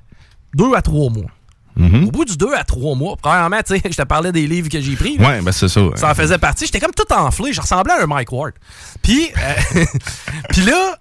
2 0.55 0.73
à 0.75 0.81
3 0.81 1.09
mois. 1.11 1.29
Mhm. 1.77 2.05
Au 2.07 2.11
bout 2.11 2.25
du 2.25 2.37
2 2.37 2.53
à 2.53 2.63
3 2.63 2.95
mois, 2.95 3.15
premièrement, 3.21 3.59
tu 3.65 3.75
sais, 3.75 3.81
je 3.91 3.95
te 3.95 4.01
parlais 4.03 4.31
des 4.31 4.47
livres 4.47 4.69
que 4.69 4.79
j'ai 4.79 4.95
pris. 4.95 5.17
là. 5.17 5.27
Ouais, 5.27 5.41
ben 5.41 5.51
c'est 5.51 5.67
ça. 5.67 5.81
Ça 5.95 6.11
en 6.11 6.15
faisait 6.15 6.37
partie. 6.37 6.65
J'étais 6.65 6.79
comme 6.79 6.93
tout 6.93 7.11
enflé. 7.13 7.51
Je 7.53 7.61
ressemblais 7.61 7.93
à 7.93 8.03
un 8.03 8.07
Mike 8.07 8.31
Ward. 8.31 8.53
Puis, 9.01 9.29
euh, 9.75 9.85
puis 10.49 10.61
là, 10.61 10.97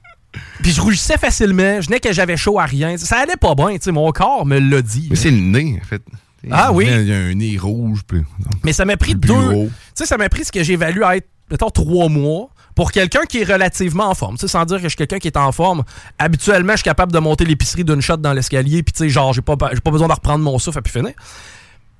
puis 0.62 0.72
je 0.72 0.80
rougissais 0.80 1.18
facilement. 1.18 1.80
Je 1.80 1.90
n'ai 1.90 2.00
que 2.00 2.12
j'avais 2.12 2.36
chaud 2.36 2.58
à 2.58 2.64
rien. 2.64 2.96
Ça 2.96 3.18
allait 3.18 3.36
pas 3.36 3.54
bien. 3.54 3.72
tu 3.72 3.82
sais, 3.82 3.92
Mon 3.92 4.10
corps 4.12 4.46
me 4.46 4.58
l'a 4.58 4.82
dit. 4.82 5.08
Mais 5.10 5.16
c'est 5.16 5.30
le 5.30 5.40
nez, 5.40 5.78
en 5.82 5.86
fait. 5.86 6.02
Ah 6.50 6.72
oui? 6.72 6.86
Il 6.90 7.06
y 7.06 7.12
a 7.12 7.16
un 7.16 7.34
nez 7.34 7.56
rouge. 7.58 8.00
Puis... 8.06 8.22
Mais 8.64 8.72
ça 8.72 8.84
m'a 8.84 8.96
pris 8.96 9.14
deux. 9.14 9.50
Tu 9.50 9.70
sais, 9.94 10.06
ça 10.06 10.16
m'a 10.16 10.28
pris 10.28 10.44
ce 10.44 10.52
que 10.52 10.62
j'ai 10.62 10.74
évalué 10.74 11.04
à 11.04 11.16
être, 11.16 11.28
mettons, 11.50 11.70
trois 11.70 12.08
mois. 12.08 12.48
Pour 12.74 12.90
quelqu'un 12.90 13.22
qui 13.28 13.38
est 13.38 13.44
relativement 13.44 14.10
en 14.10 14.14
forme, 14.14 14.34
tu 14.34 14.40
sais, 14.40 14.48
sans 14.48 14.64
dire 14.64 14.78
que 14.78 14.82
je 14.82 14.88
suis 14.88 14.96
quelqu'un 14.96 15.20
qui 15.20 15.28
est 15.28 15.36
en 15.36 15.52
forme, 15.52 15.84
habituellement, 16.18 16.72
je 16.72 16.78
suis 16.78 16.84
capable 16.84 17.12
de 17.12 17.20
monter 17.20 17.44
l'épicerie 17.44 17.84
d'une 17.84 18.00
shot 18.00 18.16
dans 18.16 18.32
l'escalier, 18.32 18.82
puis 18.82 18.92
tu 18.92 18.98
sais, 19.04 19.08
genre, 19.08 19.32
j'ai 19.32 19.42
pas, 19.42 19.54
j'ai 19.72 19.80
pas 19.80 19.92
besoin 19.92 20.08
de 20.08 20.12
reprendre 20.12 20.42
mon 20.42 20.58
souffle 20.58 20.78
à 20.78 20.82
puis 20.82 20.92
finir. 20.92 21.12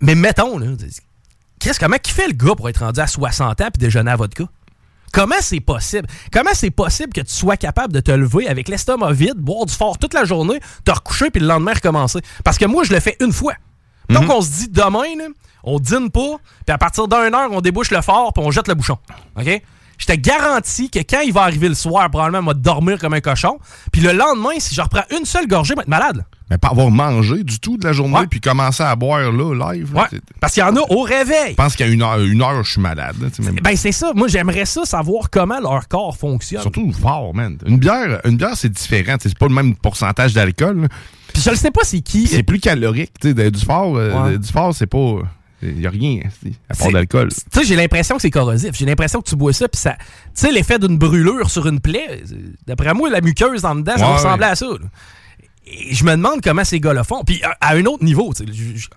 Mais 0.01 0.17
mettons, 0.17 0.59
là, 0.59 0.67
qu'est-ce, 1.61 1.79
comment 1.79 1.97
qui 2.03 2.11
fait 2.11 2.27
le 2.27 2.33
gars 2.33 2.57
pour 2.57 2.69
être 2.69 2.79
rendu 2.79 2.99
à 2.99 3.07
60 3.07 3.61
ans 3.61 3.69
puis 3.73 3.79
déjeuner 3.79 4.11
à 4.11 4.17
vodka? 4.17 4.45
Comment 5.15 5.37
c'est 5.41 5.61
possible? 5.61 6.09
Comment 6.33 6.51
c'est 6.55 6.73
possible 6.73 7.13
que 7.13 7.21
tu 7.21 7.33
sois 7.33 7.57
capable 7.57 7.93
de 7.93 8.01
te 8.01 8.11
lever 8.11 8.49
avec 8.49 8.69
l'estomac 8.69 9.13
vide, 9.13 9.37
boire 9.37 9.65
du 9.65 9.73
fort 9.73 9.97
toute 9.97 10.13
la 10.13 10.25
journée, 10.25 10.59
te 10.85 10.91
recoucher 10.91 11.31
puis 11.31 11.41
le 11.41 11.47
lendemain 11.47 11.73
recommencer? 11.73 12.19
Parce 12.43 12.59
que 12.59 12.65
moi, 12.65 12.83
je 12.83 12.93
le 12.93 12.99
fais 12.99 13.17
une 13.21 13.33
fois. 13.33 13.55
Donc, 14.09 14.29
on 14.29 14.43
se 14.43 14.51
dit 14.51 14.69
demain, 14.69 15.17
là, 15.17 15.29
on 15.63 15.79
dîne 15.79 16.11
pas, 16.11 16.37
puis 16.67 16.75
à 16.75 16.79
partir 16.79 17.07
d'une 17.07 17.35
heure, 17.35 17.51
on 17.53 17.61
débouche 17.61 17.93
le 17.93 18.03
fort 18.03 18.33
puis 18.33 18.45
on 18.45 18.51
jette 18.51 18.67
le 18.67 18.75
bouchon. 18.75 18.99
OK? 19.39 19.63
Je 19.99 20.07
te 20.07 20.13
garantis 20.13 20.91
que 20.91 20.99
quand 20.99 21.21
il 21.21 21.33
va 21.33 21.43
arriver 21.43 21.69
le 21.69 21.77
soir, 21.77 22.11
probablement, 22.11 22.43
va 22.43 22.55
dormir 22.55 22.99
comme 22.99 23.15
un 23.15 23.21
cochon. 23.21 23.61
Puis 23.93 24.03
le 24.03 24.13
lendemain, 24.13 24.59
si 24.59 24.75
je 24.75 24.83
reprends 24.83 25.05
une 25.17 25.25
seule 25.25 25.47
gorgée, 25.47 25.71
je 25.71 25.77
vais 25.77 25.83
être 25.83 25.89
malade. 25.89 26.25
Mais 26.51 26.59
pas 26.59 26.69
avoir 26.69 26.91
mangé 26.91 27.43
du 27.43 27.59
tout 27.59 27.79
de 27.79 27.87
la 27.87 27.93
journée, 27.95 28.19
Ouais. 28.19 28.27
puis 28.27 28.39
commencer 28.41 28.83
à 28.83 28.95
boire 28.97 29.33
là, 29.33 29.73
live. 29.73 29.95
là, 29.95 30.03
Ouais. 30.03 30.07
c'est- 30.11 30.21
Parce 30.41 30.53
qu'il 30.53 30.63
y 30.63 30.67
en 30.67 30.77
a 30.77 30.81
au 30.91 31.01
réveil. 31.01 31.53
Je 31.53 31.55
pense 31.55 31.75
qu'à 31.75 31.87
une 31.87 32.03
heure, 32.03 32.21
une 32.21 32.43
heure, 32.43 32.63
je 32.63 32.73
suis 32.73 32.81
malade. 32.83 33.17
là, 33.21 33.29
même- 33.43 33.55
Ben, 33.63 33.75
c'est 33.77 33.93
ça. 33.93 34.13
Moi, 34.15 34.29
j'aimerais 34.29 34.67
ça 34.67 34.85
savoir 34.85 35.31
comment 35.31 35.59
leur 35.59 35.89
corps 35.89 36.17
fonctionne. 36.17 36.61
Surtout 36.61 36.93
fort, 36.93 37.35
man. 37.35 37.57
Une 37.67 37.79
bière, 37.79 38.21
une 38.25 38.37
bière 38.37 38.57
c'est 38.57 38.71
différent. 38.71 39.17
C'est 39.19 39.39
pas 39.39 39.49
le 39.49 39.55
même 39.55 39.75
pourcentage 39.75 40.35
d'alcool. 40.35 40.89
Puis 41.33 41.43
je 41.43 41.51
ne 41.51 41.55
sais 41.57 41.71
pas 41.71 41.81
c'est 41.83 42.01
qui. 42.03 42.27
C'est 42.27 42.43
plus 42.43 42.61
calorique. 42.61 43.13
tu 43.21 43.35
sais, 43.35 43.51
Du 43.51 43.65
fort, 43.65 43.97
euh, 43.97 44.25
Ouais. 44.33 44.39
du 44.39 44.49
fort, 44.53 44.75
c'est 44.75 44.87
pas. 44.87 45.17
Il 45.63 45.79
n'y 45.79 45.87
a 45.87 45.91
rien 45.91 46.21
à 46.69 46.75
part 46.75 46.93
d'alcool. 46.93 47.29
Tu 47.51 47.61
sais, 47.61 47.65
j'ai 47.65 47.75
l'impression 47.75 48.17
que 48.17 48.23
c'est 48.23 48.31
corrosif. 48.31 48.73
J'ai 48.75 48.85
l'impression 48.85 49.23
que 49.23 49.29
tu 49.31 49.35
bois 49.35 49.55
ça, 49.55 49.67
puis 49.67 49.81
ça. 49.81 49.93
Tu 49.95 50.03
sais, 50.35 50.53
l'effet 50.53 50.79
d'une 50.79 50.99
brûlure 50.99 51.49
sur 51.49 51.67
une 51.67 51.81
plaie, 51.81 52.07
euh, 52.11 52.37
d'après 52.67 52.93
moi, 52.93 53.09
la 53.09 53.23
muqueuse 53.23 53.65
en 53.65 53.77
dedans, 53.77 53.97
ça 53.97 54.37
ouais. 54.37 54.45
à 54.45 54.55
ça. 54.55 54.67
là. 54.67 54.77
Et 55.67 55.95
je 55.95 56.05
me 56.05 56.11
demande 56.13 56.41
comment 56.43 56.65
ces 56.65 56.79
gars-là 56.81 57.05
font. 57.05 57.25
Puis 57.25 57.43
à, 57.43 57.57
à 57.61 57.75
un 57.75 57.85
autre 57.87 58.05
niveau, 58.05 58.33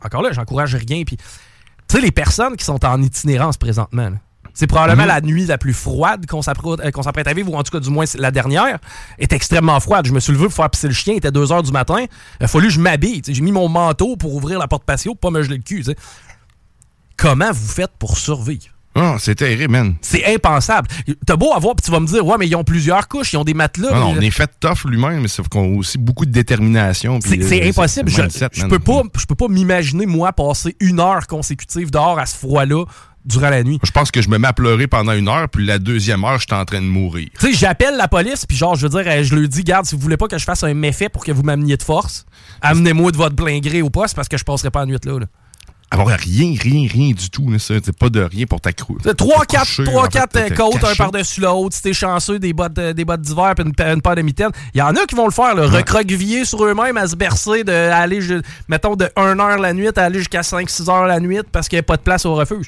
encore 0.04 0.22
là, 0.22 0.32
j'encourage 0.32 0.76
rien. 0.76 1.04
Puis, 1.06 1.16
tu 1.18 1.24
sais, 1.90 2.02
les 2.02 2.12
personnes 2.12 2.56
qui 2.58 2.66
sont 2.66 2.84
en 2.86 3.02
itinérance 3.02 3.56
présentement, 3.58 4.12
c'est 4.54 4.68
probablement 4.68 5.04
Mhm. 5.04 5.08
la 5.08 5.22
nuit 5.22 5.46
la 5.46 5.58
plus 5.58 5.74
froide 5.74 6.26
qu'on 6.26 6.42
s'apprête 6.42 6.80
euh, 6.80 6.92
qu'on 6.92 7.04
s'apprête 7.04 7.28
à 7.28 7.34
vivre, 7.34 7.52
ou 7.54 7.56
en 7.56 7.64
tout 7.64 7.72
cas, 7.72 7.80
du 7.80 7.90
moins, 7.90 8.06
la 8.16 8.32
dernière, 8.32 8.80
est 9.20 9.32
extrêmement 9.32 9.80
froide. 9.80 10.08
Je 10.08 10.12
me 10.12 10.20
suis 10.20 10.34
levé 10.34 10.46
pour 10.46 10.54
faire 10.56 10.70
pisser 10.70 10.88
le 10.88 10.94
chien, 10.96 11.14
il 11.14 11.18
était 11.18 11.32
2 11.32 11.46
h 11.46 11.64
du 11.64 11.72
matin. 11.72 12.06
Il 12.40 12.44
a 12.44 12.48
fallu 12.48 12.68
que 12.68 12.74
je 12.74 12.80
m'habille. 12.80 13.22
J'ai 13.26 13.42
mis 13.42 13.52
mon 13.52 13.70
manteau 13.70 14.18
pour 14.18 14.34
ouvrir 14.36 14.58
la 14.60 14.68
porte 14.68 14.84
patio 14.84 15.14
pour 15.16 15.32
pas 15.32 15.38
me 15.38 15.44
geler 15.44 15.58
le 15.58 15.64
cul. 15.64 15.86
Comment 17.16 17.52
vous 17.52 17.68
faites 17.68 17.92
pour 17.98 18.18
survivre? 18.18 18.66
Ah, 19.00 19.16
c'est 19.20 19.36
terrible, 19.36 19.72
man. 19.72 19.96
C'est 20.02 20.26
impensable. 20.34 20.88
T'as 21.26 21.36
beau 21.36 21.54
avoir, 21.54 21.76
puis 21.76 21.86
tu 21.86 21.92
vas 21.92 22.00
me 22.00 22.08
dire, 22.08 22.26
ouais, 22.26 22.36
mais 22.40 22.48
ils 22.48 22.56
ont 22.56 22.64
plusieurs 22.64 23.08
couches, 23.08 23.32
ils 23.34 23.38
ont 23.38 23.44
des 23.44 23.54
matelas. 23.54 23.92
Non, 23.92 24.00
non, 24.00 24.16
on 24.18 24.22
est 24.22 24.32
fait 24.32 24.50
tough 24.60 24.86
lui-même, 24.86 25.22
mais 25.22 25.28
sauf 25.28 25.48
qu'on 25.50 25.64
a 25.76 25.78
aussi 25.78 25.98
beaucoup 25.98 26.26
de 26.26 26.32
détermination. 26.32 27.20
C'est 27.22 27.68
impossible. 27.68 28.10
le 28.10 28.16
Je, 28.16 28.22
mindset, 28.22 28.48
je 28.54 28.62
man. 28.62 28.70
peux 28.70 28.80
pas, 28.80 29.04
je 29.18 29.26
peux 29.26 29.36
pas 29.36 29.48
m'imaginer, 29.48 30.06
moi, 30.06 30.34
passer 30.34 30.76
une 30.80 31.00
heure 31.00 31.28
consécutive 31.28 31.92
dehors 31.92 32.18
à 32.18 32.26
ce 32.26 32.36
froid-là 32.36 32.86
durant 33.24 33.50
la 33.50 33.62
nuit. 33.64 33.78
Je 33.84 33.92
pense 33.92 34.10
que 34.10 34.22
je 34.22 34.30
me 34.30 34.38
mets 34.38 34.48
à 34.48 34.54
pleurer 34.54 34.88
pendant 34.88 35.12
une 35.12 35.28
heure, 35.28 35.50
puis 35.50 35.66
la 35.66 35.80
deuxième 35.80 36.24
heure, 36.24 36.40
j'étais 36.40 36.54
en 36.56 36.64
train 36.66 36.82
de 36.82 36.86
mourir. 36.88 37.28
Tu 37.40 37.48
sais, 37.48 37.54
j'appelle 37.54 37.98
la 37.98 38.08
police, 38.08 38.46
puis 38.46 38.56
genre, 38.58 38.76
je 38.76 38.88
veux 38.88 39.04
dire, 39.04 39.24
je 39.24 39.36
leur 39.36 39.48
dis, 39.50 39.64
garde, 39.64 39.86
si 39.86 39.96
vous 39.96 40.02
voulez 40.02 40.18
pas 40.18 40.28
que 40.28 40.38
je 40.38 40.46
fasse 40.46 40.64
un 40.64 40.74
méfait 40.74 41.10
pour 41.10 41.26
que 41.26 41.32
vous 41.34 41.44
m'ameniez 41.44 41.76
de 41.78 41.84
force, 41.84 42.26
amenez-moi 42.62 43.12
de 43.12 43.18
votre 43.18 43.36
plein 43.36 43.60
gré 43.60 43.82
au 43.82 43.90
poste 43.90 44.16
parce 44.16 44.30
que 44.30 44.38
je 44.38 44.44
passerai 44.46 44.72
pas 44.72 44.80
la 44.80 44.86
nuit 44.86 44.98
là. 45.04 45.20
là. 45.20 45.26
Avoir 45.90 46.18
rien, 46.20 46.54
rien, 46.60 46.86
rien 46.92 47.14
du 47.14 47.30
tout, 47.30 47.58
ça. 47.60 47.76
C'est 47.82 47.98
pas 47.98 48.10
de 48.10 48.20
rien 48.22 48.46
pour 48.46 48.60
ta 48.60 48.74
crew. 48.74 48.98
Tu 49.02 49.04
sais, 49.08 49.16
Trois, 49.16 49.46
Te 49.46 49.54
quatre, 49.54 49.62
coucher, 49.66 49.84
trois, 49.86 50.02
en 50.02 50.04
fait, 50.06 50.12
quatre 50.20 50.36
euh, 50.36 50.50
te 50.50 50.54
côtes, 50.54 50.84
un 50.84 50.96
par-dessus 50.96 51.40
l'autre. 51.42 51.76
Si 51.78 51.82
t'es 51.82 51.94
chanceux, 51.94 52.40
des 52.40 52.52
bottes, 52.52 52.78
euh, 52.78 52.92
des 52.94 53.06
bottes 53.06 53.22
d'hiver 53.22 53.54
puis 53.56 53.66
une, 53.66 53.74
une 53.94 54.02
paire 54.02 54.16
de 54.16 54.22
mitaines. 54.22 54.52
Il 54.74 54.80
y 54.80 54.82
en 54.82 54.94
a 54.96 55.06
qui 55.06 55.16
vont 55.16 55.26
le 55.26 55.32
faire, 55.32 55.56
le 55.56 55.64
recroqueviller 55.66 56.44
sur 56.44 56.64
eux-mêmes, 56.66 56.98
à 56.98 57.08
se 57.08 57.16
bercer, 57.16 57.64
de 57.64 57.72
aller, 57.72 58.20
ju- 58.20 58.42
mettons, 58.68 58.96
de 58.98 59.10
1 59.16 59.40
heure 59.40 59.58
la 59.60 59.74
nuit 59.74 59.88
à 59.96 60.04
aller 60.04 60.20
jusqu'à 60.20 60.42
5-6 60.42 60.90
heures 60.90 61.08
la 61.08 61.22
nuit 61.22 61.40
parce 61.52 61.70
qu'il 61.70 61.78
n'y 61.78 61.82
a 61.82 61.84
pas 61.84 61.96
de 61.98 62.02
place 62.02 62.26
au 62.26 62.36
refuge. 62.36 62.66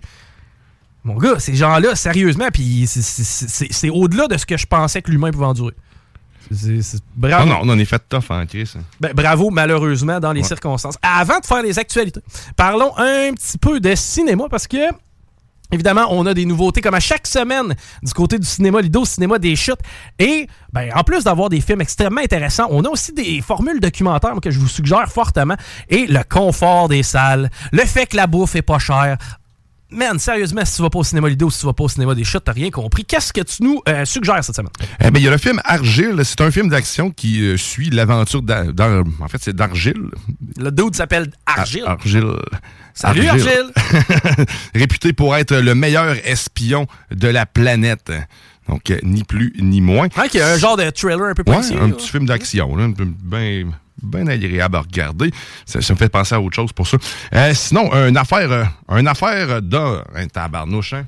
Mon 1.04 1.16
gars, 1.18 1.40
ces 1.40 1.56
gens-là, 1.56 1.96
sérieusement, 1.96 2.48
puis 2.54 2.86
c'est 2.88 3.90
au-delà 3.90 4.28
de 4.28 4.38
ce 4.38 4.46
que 4.46 4.56
je 4.58 4.66
pensais 4.66 5.02
que 5.02 5.12
l'humain 5.12 5.32
pouvait 5.32 5.46
endurer. 5.46 5.74
C'est- 6.52 6.82
c'est- 6.82 7.04
Bravo. 7.16 7.46
Non, 7.46 7.54
non, 7.56 7.60
on 7.64 7.70
en 7.70 7.80
est 7.80 7.86
fait 7.86 8.02
tough, 8.10 8.24
hein, 8.32 8.46
Chris. 8.46 8.74
Ben, 9.00 9.14
bravo, 9.14 9.50
malheureusement, 9.50 10.20
dans 10.20 10.32
les 10.32 10.44
circonstances. 10.44 10.96
Avant 11.02 11.40
de 11.40 11.46
faire 11.46 11.62
les 11.62 11.78
actualités, 11.78 12.22
parlons 12.56 12.92
un 12.98 13.34
petit 13.34 13.58
peu 13.58 13.80
de 13.80 13.94
cinéma 13.96 14.46
parce 14.50 14.68
que. 14.68 14.78
Évidemment, 15.72 16.08
on 16.10 16.26
a 16.26 16.34
des 16.34 16.46
nouveautés 16.46 16.82
comme 16.82 16.96
à 16.96 17.00
chaque 17.00 17.28
semaine 17.28 17.76
du 18.02 18.12
côté 18.14 18.40
du 18.40 18.48
cinéma 18.48 18.82
Lido, 18.82 19.06
cinéma 19.06 19.38
des 19.38 19.56
chutes. 19.56 19.78
Et 20.18 20.48
ben, 20.74 20.90
en 20.96 21.04
plus 21.04 21.26
d'avoir 21.26 21.50
des 21.50 21.62
films 21.62 21.82
extrêmement 21.82 22.22
intéressants, 22.22 22.66
on 22.72 22.84
a 22.86 22.90
aussi 22.90 23.14
des 23.14 23.40
formules 23.42 23.80
documentaires 23.80 24.34
que 24.42 24.50
je 24.50 24.58
vous 24.58 24.68
suggère 24.68 25.12
fortement. 25.12 25.54
Et 25.88 26.08
le 26.08 26.24
confort 26.28 26.90
des 26.90 27.04
salles, 27.04 27.52
le 27.72 27.86
fait 27.86 28.08
que 28.08 28.16
la 28.18 28.26
bouffe 28.26 28.56
est 28.56 28.64
pas 28.64 28.80
chère. 28.80 29.20
Man, 29.92 30.20
sérieusement, 30.20 30.64
si 30.66 30.76
tu 30.76 30.82
vas 30.84 30.90
pas 30.92 31.00
au 31.00 31.04
cinéma 31.04 31.30
Lido, 31.30 31.50
si 31.50 31.60
tu 31.62 31.66
vas 31.66 31.74
pas 31.74 31.84
au 31.84 31.90
cinéma 31.90 32.14
des 32.14 32.24
chutes, 32.24 32.44
t'as 32.46 32.52
rien 32.52 32.70
compris. 32.70 33.06
Qu'est-ce 33.06 33.34
que 33.34 33.42
tu 33.42 33.64
nous 33.64 33.82
euh, 33.90 34.06
suggères 34.06 34.44
cette 34.44 34.56
semaine? 34.56 34.72
Eh 35.04 35.10
ben, 35.10 35.20
il 35.20 35.24
y 35.24 35.28
a 35.28 35.32
le 35.32 35.38
film 35.40 35.60
Argile. 35.66 36.22
C'est 36.24 36.42
un 36.42 36.52
film 36.52 36.70
d'action 36.70 37.10
qui 37.10 37.42
euh, 37.42 37.58
suit 37.58 37.90
l'aventure 37.90 38.44
d'Ar... 38.44 38.66
d'Ar- 38.72 39.04
En 39.20 39.28
fait, 39.28 39.40
c'est 39.42 39.56
d'Argile. 39.56 40.04
Le 40.58 40.70
dude 40.72 40.96
s'appelle 40.96 41.32
Argile. 41.48 41.84
Ar- 41.86 41.92
Argile. 41.94 42.34
Salut 42.94 43.28
Argile! 43.28 43.72
Réputé 44.76 45.14
pour 45.14 45.36
être 45.36 45.56
le 45.56 45.74
meilleur 45.74 46.16
espion 46.24 46.86
de 47.12 47.28
la 47.28 47.46
planète. 47.46 48.12
Donc, 48.68 48.92
euh, 48.92 49.00
ni 49.02 49.24
plus 49.24 49.54
ni 49.60 49.82
moins. 49.82 50.08
A 50.16 50.24
un 50.54 50.58
genre 50.58 50.78
de 50.78 50.88
trailer 50.92 51.24
un 51.30 51.34
peu 51.34 51.44
Ouais, 51.48 51.56
policier. 51.56 51.78
un 51.78 51.88
là. 51.88 51.94
petit 51.96 52.10
film 52.10 52.26
d'action, 52.28 52.76
là, 52.76 52.88
bien 53.24 53.72
bien 54.02 54.28
agréable 54.28 54.76
à 54.76 54.82
regarder. 54.82 55.32
Ça, 55.66 55.82
ça 55.82 55.94
me 55.94 55.98
fait 55.98 56.10
penser 56.10 56.36
à 56.36 56.42
autre 56.42 56.56
chose 56.56 56.74
pour 56.74 56.88
ça. 56.88 56.98
Euh, 57.34 57.54
sinon, 57.54 57.92
une 57.94 58.18
affaire, 58.18 58.52
euh, 58.52 58.66
une 58.98 59.08
affaire 59.08 59.62
de 59.62 59.78
un 60.16 60.28
tabarnouche, 60.28 60.94
hein? 60.94 61.06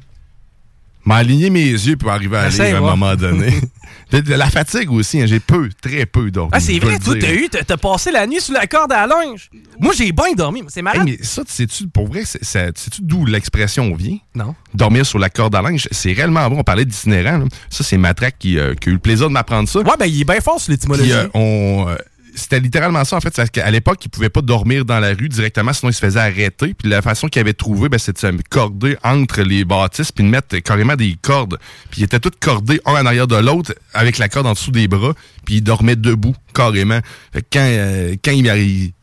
M'a 1.03 1.15
aligné 1.15 1.49
mes 1.49 1.71
yeux 1.71 1.97
pour 1.97 2.11
arriver 2.11 2.37
à 2.37 2.49
lire 2.49 2.75
à 2.75 2.77
un 2.77 2.81
moment 2.81 3.15
donné. 3.15 3.51
de, 4.11 4.33
la 4.35 4.49
fatigue 4.49 4.91
aussi, 4.91 5.19
hein, 5.19 5.25
j'ai 5.25 5.39
peu, 5.39 5.69
très 5.81 6.05
peu 6.05 6.29
dormi. 6.29 6.51
Ah, 6.53 6.59
c'est 6.59 6.77
vrai, 6.77 6.99
toi, 6.99 7.15
t'as 7.19 7.33
eu, 7.33 7.49
t'as 7.49 7.77
passé 7.77 8.11
la 8.11 8.27
nuit 8.27 8.39
sous 8.39 8.51
la 8.51 8.67
corde 8.67 8.91
à 8.91 9.07
linge. 9.07 9.49
Moi, 9.79 9.93
j'ai 9.97 10.11
bien 10.11 10.33
dormi, 10.35 10.63
c'est 10.67 10.81
Hey, 10.81 10.83
marrant. 10.83 11.03
mais 11.03 11.17
ça, 11.21 11.43
sais-tu, 11.47 11.87
pour 11.87 12.07
vrai, 12.07 12.23
sais-tu 12.25 13.01
d'où 13.01 13.25
l'expression 13.25 13.95
vient? 13.95 14.17
Non. 14.35 14.55
Dormir 14.73 15.05
sur 15.05 15.17
la 15.17 15.29
corde 15.29 15.55
à 15.55 15.61
linge, 15.61 15.87
c'est 15.91 16.13
réellement 16.13 16.47
bon. 16.49 16.59
On 16.59 16.63
parlait 16.63 16.85
d'itinérant. 16.85 17.45
Ça, 17.69 17.83
c'est 17.83 17.97
Matraque 17.97 18.35
qui, 18.37 18.59
euh, 18.59 18.75
qui 18.75 18.89
a 18.89 18.91
eu 18.91 18.95
le 18.95 18.99
plaisir 18.99 19.27
de 19.27 19.33
m'apprendre 19.33 19.67
ça. 19.69 19.79
Ouais, 19.79 19.97
ben, 19.97 20.05
il 20.05 20.21
est 20.21 20.25
bien 20.25 20.41
fort 20.41 20.59
sur 20.59 20.71
l'étymologie. 20.71 21.13
Euh, 21.13 21.27
on, 21.33 21.85
euh, 21.89 21.95
c'était 22.35 22.59
littéralement 22.59 23.03
ça, 23.03 23.17
en 23.17 23.21
fait. 23.21 23.49
qu'à 23.51 23.69
l'époque, 23.71 23.99
il 24.05 24.09
pouvait 24.09 24.29
pas 24.29 24.41
dormir 24.41 24.85
dans 24.85 24.99
la 24.99 25.09
rue 25.09 25.29
directement, 25.29 25.73
sinon 25.73 25.89
il 25.89 25.93
se 25.93 25.99
faisait 25.99 26.19
arrêter. 26.19 26.73
Puis 26.73 26.87
la 26.89 27.01
façon 27.01 27.27
qu'il 27.27 27.39
avait 27.39 27.53
trouvé, 27.53 27.89
ben, 27.89 27.97
c'est 27.97 28.13
de 28.13 28.17
se 28.19 28.27
corder 28.49 28.97
entre 29.03 29.41
les 29.41 29.65
bâtisses 29.65 30.11
puis 30.11 30.23
de 30.23 30.29
mettre 30.29 30.57
carrément 30.59 30.95
des 30.95 31.15
cordes. 31.21 31.57
Puis 31.89 32.01
ils 32.01 32.03
étaient 32.05 32.19
tous 32.19 32.31
cordés 32.39 32.79
un 32.85 32.93
en 32.93 33.05
arrière 33.05 33.27
de 33.27 33.35
l'autre 33.35 33.73
avec 33.93 34.17
la 34.17 34.29
corde 34.29 34.47
en 34.47 34.53
dessous 34.53 34.71
des 34.71 34.87
bras. 34.87 35.13
Puis 35.45 35.55
il 35.55 35.61
dormait 35.61 35.95
debout, 35.95 36.35
carrément. 36.53 36.99
Fait 37.33 37.41
que 37.41 37.47
quand, 37.53 37.59
euh, 37.65 38.15
quand 38.23 38.31
il, 38.31 38.45
il- 38.47 38.93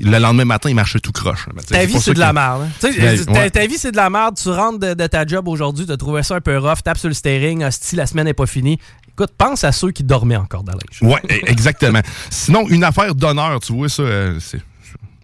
le 0.00 0.18
lendemain 0.18 0.44
matin, 0.44 0.68
il 0.68 0.74
marchait 0.74 0.98
tout 0.98 1.12
croche. 1.12 1.46
Ben, 1.54 1.62
tu 1.62 1.72
Ta 1.72 1.84
vie, 1.86 2.00
c'est 2.00 2.14
de 2.14 2.18
la 2.18 2.32
merde. 2.32 2.62
hein. 2.62 2.68
Tu 2.80 3.00
Ben, 3.00 3.24
ta, 3.24 3.32
ouais. 3.32 3.50
ta 3.50 3.64
vie, 3.68 3.78
c'est 3.78 3.92
de 3.92 3.96
la 3.96 4.10
merde. 4.10 4.36
Tu 4.36 4.48
rentres 4.48 4.80
de, 4.80 4.94
de 4.94 5.06
ta 5.06 5.24
job 5.24 5.46
aujourd'hui, 5.46 5.86
t'as 5.86 5.96
trouvé 5.96 6.24
ça 6.24 6.34
un 6.34 6.40
peu 6.40 6.58
rough, 6.58 6.82
tapes 6.82 6.98
sur 6.98 7.06
le 7.06 7.14
steering, 7.14 7.62
hostie, 7.62 7.94
la 7.94 8.06
semaine 8.06 8.24
n'est 8.24 8.34
pas 8.34 8.46
finie. 8.46 8.80
Écoute, 9.16 9.32
pense 9.38 9.62
à 9.64 9.72
ceux 9.72 9.92
qui 9.92 10.02
dormaient 10.02 10.36
encore 10.36 10.64
dans 10.64 10.72
la 10.72 10.78
linge. 10.78 11.12
Ouais, 11.12 11.20
e- 11.30 11.48
exactement. 11.50 12.00
Sinon, 12.30 12.68
une 12.68 12.82
affaire 12.84 13.14
d'honneur, 13.14 13.60
tu 13.60 13.72
vois, 13.72 13.88
ça, 13.88 14.02
euh, 14.02 14.38
c'est. 14.40 14.60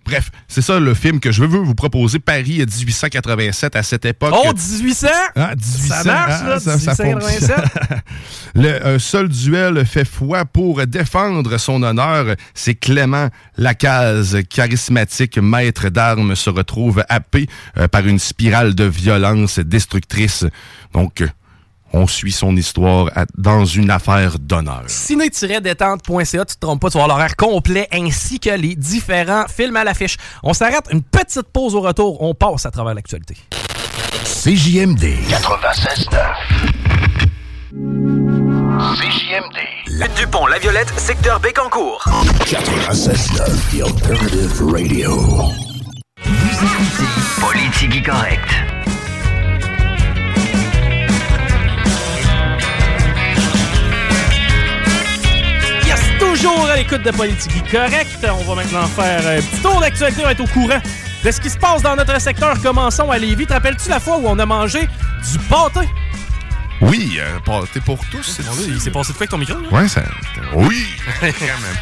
Bref, 0.07 0.31
c'est 0.49 0.63
ça 0.63 0.81
le 0.81 0.95
film 0.95 1.21
que 1.21 1.31
je 1.31 1.41
veux 1.45 1.47
vous 1.59 1.75
proposer. 1.75 2.19
Paris 2.19 2.59
1887 2.67 3.77
à 3.77 3.83
cette 3.85 4.05
époque. 4.07 4.35
Oh, 4.35 4.53
1800! 4.53 5.07
Ah, 5.37 5.55
1800, 5.55 5.95
Ça 5.95 6.05
marche, 6.05 6.33
ah, 6.43 6.49
là, 6.49 6.61
ça- 6.61 6.79
ça 6.79 7.05
1887. 7.05 7.55
Le 8.55 8.87
un 8.87 8.99
seul 8.99 9.29
duel 9.29 9.85
fait 9.87 10.05
foi 10.05 10.45
pour 10.47 10.85
défendre 10.87 11.57
son 11.59 11.83
honneur. 11.85 12.35
C'est 12.55 12.75
Clément 12.75 13.29
Lacaze, 13.57 14.39
charismatique 14.49 15.39
maître 15.39 15.91
d'armes, 15.91 16.35
se 16.35 16.51
retrouve 16.51 17.05
happé 17.09 17.47
euh, 17.77 17.87
par 17.87 18.05
une 18.07 18.19
spirale 18.19 18.75
de 18.75 18.85
violence 18.85 19.59
destructrice. 19.61 20.45
Donc, 20.93 21.21
euh, 21.21 21.29
on 21.93 22.07
suit 22.07 22.33
son 22.33 22.57
histoire 22.57 23.11
à- 23.17 23.27
dans 23.37 23.65
une 23.65 23.91
affaire 23.91 24.39
d'honneur. 24.39 24.83
ciné-détente.ca, 24.87 26.45
tu 26.45 26.55
te 26.55 26.61
trompes 26.61 26.81
pas, 26.81 26.91
tu 26.91 26.99
vas 26.99 27.05
avoir 27.05 27.17
l'horaire 27.19 27.37
complet 27.37 27.89
ainsi 27.93 28.39
que 28.41 28.51
les 28.51 28.75
différents 28.77 29.45
films 29.49 29.77
à 29.77 29.85
l'affiche. 29.85 30.17
On 30.43 30.53
s'arrête, 30.55 30.85
une 30.93 31.03
petite 31.03 31.49
pause 31.53 31.75
au 31.75 31.81
retour, 31.81 32.23
on 32.23 32.35
passe 32.35 32.67
à 32.67 32.71
travers 32.71 32.95
l'actualité. 32.95 33.37
CJMD. 34.25 35.05
96.9. 35.29 36.21
CJMD. 38.97 39.59
Dupont, 40.17 40.47
La 40.47 40.59
Violette, 40.59 40.93
secteur 40.99 41.39
Bécancourt. 41.41 42.03
96.9. 42.47 43.71
The 43.71 43.83
Alternative 43.85 44.63
Radio. 44.73 45.17
Vous 46.25 46.65
écoutez 46.65 47.11
Politique 47.41 48.07
correct. 48.07 48.51
Toujours 56.41 56.71
à 56.71 56.77
l'écoute 56.77 57.03
de 57.03 57.11
Politique 57.11 57.71
Correct. 57.71 58.27
On 58.31 58.45
va 58.45 58.55
maintenant 58.55 58.87
faire 58.87 59.27
un 59.27 59.41
petit 59.43 59.63
tour 59.63 59.81
d'actualité, 59.81 60.23
on 60.23 60.25
va 60.27 60.33
être 60.33 60.41
au 60.41 60.47
courant 60.47 60.81
de 61.25 61.31
ce 61.31 61.41
qui 61.41 61.51
se 61.51 61.59
passe 61.59 61.83
dans 61.83 61.95
notre 61.97 62.19
secteur. 62.21 62.61
Commençons 62.63 63.11
à 63.11 63.19
Lévis. 63.19 63.47
Te 63.47 63.53
rappelles-tu 63.53 63.89
la 63.91 64.01
fois 64.01 64.17
où 64.17 64.27
on 64.27 64.39
a 64.39 64.47
mangé 64.47 64.81
du 64.81 65.39
pâté? 65.51 65.81
Oui, 66.81 67.19
euh, 67.21 67.39
pâté 67.41 67.81
pour 67.81 67.99
tous. 68.11 68.23
c'est 68.23 68.43
Il 68.69 68.81
s'est 68.81 68.91
passé 68.91 69.13
de 69.13 69.19
quoi 69.19 69.27
avec 69.27 69.31
ton 69.31 69.39
micro? 69.39 69.59
là? 69.61 69.69
Ouais, 69.71 69.89
ça. 69.89 70.03
Oui! 70.55 70.87
Quand 71.21 71.27
même. 71.29 71.79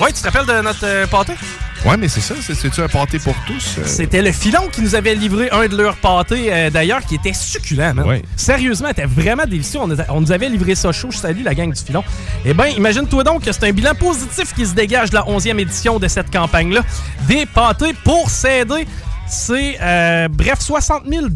Ouais, 0.00 0.12
tu 0.12 0.22
te 0.22 0.28
rappelles 0.28 0.46
de 0.46 0.60
notre 0.62 0.84
euh, 0.86 1.06
pâté? 1.06 1.32
Ouais, 1.86 1.96
mais 1.96 2.08
c'est 2.08 2.20
ça, 2.20 2.34
c'est- 2.40 2.54
c'est-tu 2.54 2.82
un 2.82 2.88
pâté 2.88 3.18
pour 3.18 3.34
tous? 3.46 3.76
euh? 3.78 3.82
C'était 3.86 4.20
le 4.20 4.32
filon 4.32 4.68
qui 4.70 4.82
nous 4.82 4.94
avait 4.94 5.14
livré 5.14 5.48
un 5.50 5.66
de 5.66 5.76
leurs 5.76 5.96
pâtés, 5.96 6.52
euh, 6.52 6.68
d'ailleurs, 6.70 7.00
qui 7.00 7.14
était 7.14 7.32
succulent. 7.32 7.94
man. 7.94 8.00
Ouais. 8.06 8.22
Sérieusement, 8.36 8.88
était 8.88 9.06
vraiment 9.06 9.44
délicieux. 9.46 9.80
On, 9.82 9.90
a- 9.90 10.04
on 10.10 10.20
nous 10.20 10.30
avait 10.30 10.48
livré 10.50 10.74
ça 10.74 10.92
chaud. 10.92 11.08
Je 11.10 11.16
salue 11.18 11.42
la 11.42 11.54
gang 11.54 11.72
du 11.72 11.82
filon. 11.82 12.04
Eh 12.44 12.52
bien, 12.52 12.66
imagine-toi 12.66 13.24
donc 13.24 13.44
que 13.44 13.52
c'est 13.52 13.64
un 13.64 13.72
bilan 13.72 13.94
positif 13.94 14.54
qui 14.54 14.66
se 14.66 14.74
dégage 14.74 15.08
de 15.10 15.14
la 15.14 15.24
11e 15.26 15.58
édition 15.58 15.98
de 15.98 16.06
cette 16.06 16.30
campagne-là. 16.30 16.82
Des 17.26 17.46
pâtés 17.46 17.94
pour 18.04 18.28
s'aider. 18.28 18.86
C'est, 19.30 19.78
euh, 19.80 20.26
bref, 20.28 20.58
60 20.58 21.04
000 21.06 21.26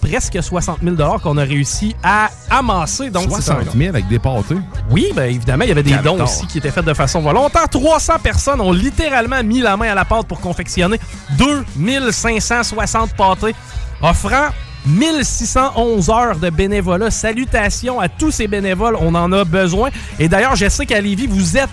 presque 0.00 0.40
60 0.40 0.78
000 0.84 1.18
qu'on 1.18 1.36
a 1.36 1.42
réussi 1.42 1.96
à 2.00 2.30
amasser. 2.48 3.10
Donc, 3.10 3.24
c'est 3.30 3.50
un 3.50 3.56
60 3.56 3.76
000 3.76 3.88
avec 3.88 4.06
des 4.06 4.20
pâtés. 4.20 4.54
oui, 4.88 5.08
bien 5.12 5.24
évidemment, 5.24 5.64
il 5.64 5.68
y 5.68 5.72
avait 5.72 5.82
des 5.82 5.96
dons 5.96 6.22
aussi 6.22 6.46
qui 6.46 6.58
étaient 6.58 6.70
faits 6.70 6.84
de 6.84 6.94
façon 6.94 7.20
volontaire. 7.20 7.68
300 7.68 8.14
personnes 8.22 8.60
ont 8.60 8.70
littéralement 8.70 9.42
mis 9.42 9.60
la 9.60 9.76
main 9.76 9.90
à 9.90 9.94
la 9.96 10.04
pâte 10.04 10.28
pour 10.28 10.40
confectionner 10.40 11.00
2560 11.38 13.14
pâtés, 13.16 13.54
offrant 14.00 14.50
1611 14.86 16.08
heures 16.10 16.36
de 16.36 16.50
bénévolat. 16.50 17.10
Salutations 17.10 17.98
à 17.98 18.08
tous 18.08 18.30
ces 18.30 18.46
bénévoles, 18.46 18.96
on 19.00 19.14
en 19.16 19.32
a 19.32 19.44
besoin. 19.44 19.90
Et 20.20 20.28
d'ailleurs, 20.28 20.54
je 20.54 20.68
sais 20.68 20.86
qu'à 20.86 21.00
Lévis, 21.00 21.26
vous 21.26 21.56
êtes 21.56 21.68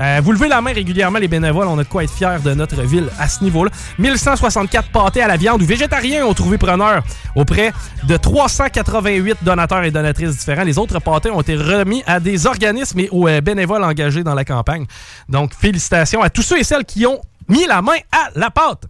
Euh, 0.00 0.20
vous 0.22 0.32
levez 0.32 0.48
la 0.48 0.60
main 0.60 0.72
régulièrement, 0.72 1.18
les 1.18 1.28
bénévoles. 1.28 1.66
On 1.68 1.78
a 1.78 1.84
de 1.84 1.88
quoi 1.88 2.04
être 2.04 2.12
fiers 2.12 2.38
de 2.44 2.52
notre 2.54 2.82
ville 2.82 3.08
à 3.18 3.28
ce 3.28 3.42
niveau-là. 3.42 3.70
1164 3.98 4.90
pâtés 4.90 5.22
à 5.22 5.28
la 5.28 5.36
viande 5.36 5.62
ou 5.62 5.66
végétariens 5.66 6.26
ont 6.26 6.34
trouvé 6.34 6.58
preneur 6.58 7.02
auprès 7.34 7.72
de 8.04 8.16
388 8.16 9.38
donateurs 9.42 9.84
et 9.84 9.90
donatrices 9.90 10.36
différents. 10.36 10.64
Les 10.64 10.78
autres 10.78 10.98
pâtés 11.00 11.30
ont 11.30 11.40
été 11.40 11.56
remis 11.56 12.02
à 12.06 12.20
des 12.20 12.46
organismes 12.46 13.00
et 13.00 13.08
aux 13.10 13.26
euh, 13.26 13.40
bénévoles 13.40 13.84
engagés 13.84 14.22
dans 14.22 14.34
la 14.34 14.44
campagne. 14.44 14.86
Donc, 15.28 15.54
félicitations 15.54 16.22
à 16.22 16.30
tous 16.30 16.42
ceux 16.42 16.58
et 16.58 16.64
celles 16.64 16.84
qui 16.84 17.06
ont 17.06 17.20
mis 17.48 17.66
la 17.66 17.80
main 17.80 17.96
à 18.12 18.28
la 18.34 18.50
pâte. 18.50 18.84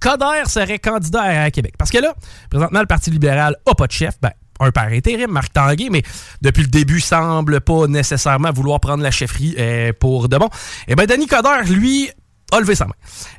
Coder 0.00 0.44
serait 0.46 0.78
candidat 0.78 1.22
à 1.22 1.50
Québec. 1.50 1.74
Parce 1.76 1.90
que 1.90 1.98
là, 1.98 2.14
présentement, 2.50 2.80
le 2.80 2.86
Parti 2.86 3.10
libéral 3.10 3.56
n'a 3.66 3.74
pas 3.74 3.86
de 3.86 3.92
chef. 3.92 4.14
Ben, 4.22 4.30
un 4.60 4.70
par 4.70 4.86
intérim, 4.86 5.30
Marc 5.30 5.52
Tanguay, 5.52 5.88
mais 5.90 6.02
depuis 6.42 6.62
le 6.62 6.68
début, 6.68 7.00
semble 7.00 7.60
pas 7.60 7.86
nécessairement 7.86 8.50
vouloir 8.50 8.80
prendre 8.80 9.02
la 9.02 9.10
chefferie 9.10 9.54
euh, 9.58 9.92
pour 9.98 10.28
de 10.28 10.36
bon. 10.36 10.48
Eh 10.86 10.94
bien, 10.94 11.06
Denis 11.06 11.26
Coder, 11.26 11.72
lui, 11.72 12.10
a 12.52 12.60
levé 12.60 12.74
sa 12.74 12.86
main. 12.86 12.94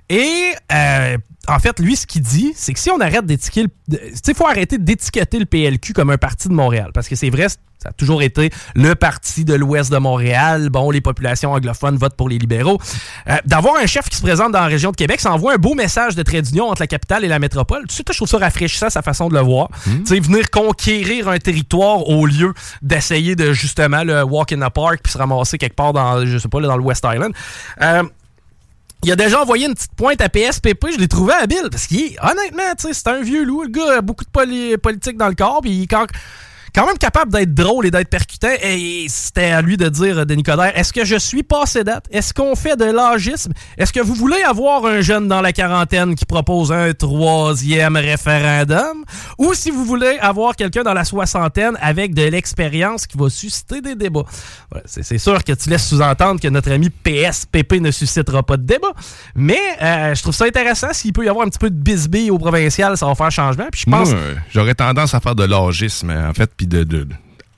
Et 0.10 0.54
euh, 0.72 1.18
en 1.48 1.60
fait, 1.60 1.80
lui, 1.80 1.96
ce 1.96 2.06
qu'il 2.06 2.22
dit, 2.22 2.54
c'est 2.56 2.74
que 2.74 2.80
si 2.80 2.90
on 2.92 3.00
arrête 3.00 3.26
d'étiqueter... 3.26 3.68
Il 3.88 4.36
faut 4.36 4.48
arrêter 4.48 4.78
d'étiqueter 4.78 5.40
le 5.40 5.46
PLQ 5.46 5.94
comme 5.94 6.10
un 6.12 6.18
parti 6.18 6.48
de 6.48 6.54
Montréal. 6.54 6.92
Parce 6.94 7.08
que 7.08 7.16
c'est 7.16 7.30
vrai, 7.30 7.48
ça 7.50 7.90
a 7.90 7.92
toujours 7.94 8.22
été 8.22 8.52
le 8.76 8.94
parti 8.94 9.46
de 9.46 9.56
l'ouest 9.56 9.92
de 9.92 9.98
Montréal. 9.98 10.70
Bon, 10.70 10.92
les 10.92 11.02
populations 11.02 11.54
anglophones 11.54 11.98
votent 11.98 12.16
pour 12.16 12.30
les 12.30 12.38
libéraux. 12.38 12.78
Euh, 13.30 13.38
D'avoir 13.46 13.78
un 13.78 13.88
chef 13.88 14.10
qui 14.10 14.18
se 14.18 14.22
présente 14.22 14.52
dans 14.52 14.60
la 14.60 14.68
région 14.68 14.92
de 14.92 14.96
Québec, 14.96 15.22
ça 15.22 15.32
envoie 15.32 15.54
un 15.54 15.58
beau 15.58 15.74
message 15.74 16.16
de 16.16 16.22
trait 16.22 16.42
d'union 16.42 16.68
entre 16.70 16.82
la 16.82 16.88
capitale 16.88 17.24
et 17.24 17.28
la 17.28 17.40
métropole. 17.40 17.88
Tu 17.88 17.96
sais, 17.96 18.04
je 18.08 18.16
trouve 18.16 18.28
ça 18.28 18.38
rafraîchissant, 18.38 18.90
sa 18.90 19.02
façon 19.02 19.30
de 19.30 19.34
le 19.34 19.42
voir. 19.42 19.70
Tu 19.86 20.06
sais, 20.06 20.20
venir 20.20 20.50
conquérir 20.52 21.30
un 21.30 21.40
territoire 21.40 22.08
au 22.08 22.26
lieu 22.26 22.54
d'essayer 22.82 23.36
de, 23.36 23.54
justement, 23.54 24.04
le 24.04 24.24
walk 24.24 24.52
in 24.52 24.60
the 24.60 24.72
park 24.72 25.00
puis 25.02 25.14
se 25.14 25.18
ramasser 25.18 25.58
quelque 25.58 25.76
part 25.76 25.94
dans, 25.94 26.26
je 26.26 26.38
sais 26.38 26.50
pas, 26.50 26.60
là, 26.60 26.68
dans 26.68 26.78
le 26.78 26.84
West 26.84 27.08
Island. 27.10 27.34
Euh, 27.82 28.04
il 29.04 29.12
a 29.12 29.16
déjà 29.16 29.42
envoyé 29.42 29.66
une 29.68 29.74
petite 29.74 29.94
pointe 29.96 30.22
à 30.22 30.30
PSPP, 30.30 30.88
je 30.94 30.98
l'ai 30.98 31.08
trouvé 31.08 31.34
habile, 31.34 31.70
parce 31.72 31.88
qu'il 31.88 32.02
est, 32.02 32.16
honnêtement, 32.22 32.64
c'est 32.78 33.08
un 33.08 33.22
vieux 33.22 33.44
loup, 33.44 33.64
le 33.64 33.70
gars 33.70 33.98
a 33.98 34.02
beaucoup 34.02 34.26
de 34.26 34.30
poli- 34.30 34.78
politique 34.78 35.18
dans 35.18 35.30
le 35.30 35.36
corps, 35.36 35.62
puis 35.62 35.88
quand, 35.88 36.06
quand 36.80 36.88
même 36.88 36.98
capable 36.98 37.34
d'être 37.34 37.54
drôle 37.54 37.88
et 37.88 37.92
d'être 37.92 38.08
percutant, 38.08 38.48
et 38.62 39.06
c'était 39.10 39.52
à 39.52 39.62
lui 39.62 39.76
de 39.76 39.90
dire, 39.90 40.26
Denis 40.26 40.44
Coderre, 40.44 40.72
est-ce 40.78 40.94
que 40.94 41.04
je 41.04 41.18
suis 41.18 41.44
passé 41.44 41.84
date? 41.84 42.06
Est-ce 42.10 42.34
qu'on 42.34 42.56
fait 42.56 42.78
de 42.78 42.86
l'agisme? 42.86 43.52
Est-ce 43.78 43.92
que 43.92 44.00
vous 44.00 44.14
voulez 44.14 44.42
avoir 44.44 44.86
un 44.86 45.02
jeune 45.02 45.28
dans 45.28 45.42
la 45.42 45.52
quarantaine 45.52 46.16
qui 46.16 46.26
propose 46.26 46.72
un 46.72 46.94
troisième 46.94 47.98
référendum? 47.98 49.04
Ou 49.38 49.54
si 49.54 49.72
vous 49.72 49.84
voulez 49.84 50.18
avoir 50.22 50.56
quelqu'un 50.56 50.84
dans 50.84 50.94
la 50.94 51.04
soixantaine 51.04 51.78
avec 51.82 52.14
de 52.14 52.24
l'expérience 52.24 53.08
qui 53.08 53.18
va 53.18 53.30
susciter 53.30 53.82
des 53.82 53.96
débats? 53.96 54.24
C'est 54.86 55.18
sûr 55.18 55.44
que 55.44 55.52
tu 55.52 55.70
laisses 55.70 55.86
sous-entendre 55.86 56.40
que 56.40 56.48
notre 56.48 56.72
ami 56.72 56.90
PSPP 56.90 57.82
ne 57.82 57.92
suscitera 57.92 58.42
pas 58.42 58.56
de 58.56 58.64
débat, 58.64 58.94
mais 59.36 59.60
euh, 59.82 60.16
je 60.16 60.22
trouve 60.22 60.36
ça 60.36 60.46
intéressant. 60.46 60.94
S'il 60.94 61.12
peut 61.12 61.26
y 61.26 61.30
avoir 61.30 61.46
un 61.46 61.50
petit 61.50 61.60
peu 61.60 61.70
de 61.70 61.76
bisbille 61.76 62.32
au 62.32 62.38
provincial, 62.38 62.96
ça 62.96 63.06
va 63.06 63.16
faire 63.16 63.32
changement. 63.32 63.68
Puis 63.70 63.84
je 63.86 63.92
pense... 63.92 64.12
Euh, 64.14 64.36
j'aurais 64.50 64.76
tendance 64.76 65.14
à 65.14 65.20
faire 65.20 65.36
de 65.36 65.44
l'agisme, 65.44 66.12
en 66.12 66.34
fait, 66.34 66.50
puis 66.56 66.69
de, 66.70 66.84
de- 66.84 67.08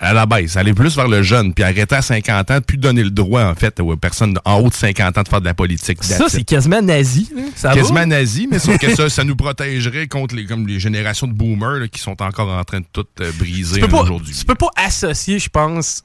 à 0.04 0.14
la 0.14 0.26
baisse, 0.26 0.58
aller 0.58 0.74
plus 0.74 0.96
vers 0.96 1.08
le 1.08 1.22
jeune, 1.22 1.54
puis 1.54 1.64
arrêter 1.64 1.94
à 1.94 2.02
50 2.02 2.50
ans, 2.50 2.58
puis 2.66 2.80
donner 2.80 3.04
le 3.04 3.12
droit, 3.12 3.44
en 3.44 3.54
fait, 3.54 3.80
aux 3.80 3.96
personnes 3.96 4.36
en 4.46 4.56
haut 4.56 4.70
de 4.70 4.74
50 4.74 5.16
ans 5.16 5.22
de 5.22 5.28
faire 5.28 5.42
de 5.42 5.46
la 5.46 5.54
politique. 5.54 6.04
Ça, 6.04 6.26
c'est 6.28 6.44
quasiment 6.44 6.82
nazi. 6.82 7.30
là. 7.36 7.44
Ça 7.56 7.70
va? 7.70 7.76
quasiment 7.76 8.08
nazi, 8.08 8.48
mais 8.50 8.58
sauf 8.58 8.80
que 8.80 8.96
ça, 8.96 9.10
ça 9.12 9.24
nous 9.24 9.36
protégerait 9.36 10.08
contre 10.08 10.34
les, 10.36 10.46
comme 10.48 10.66
les 10.68 10.80
générations 10.80 11.28
de 11.28 11.34
boomers 11.34 11.78
là, 11.82 11.88
qui 11.88 12.00
sont 12.00 12.20
encore 12.20 12.50
en 12.50 12.64
train 12.64 12.80
de 12.80 12.86
tout 12.92 13.06
euh, 13.20 13.32
briser 13.38 13.80
aujourd'hui. 13.84 14.34
tu 14.36 14.44
peux 14.44 14.56
pas 14.56 14.70
associer, 14.76 15.38
je 15.38 15.50
pense. 15.50 16.04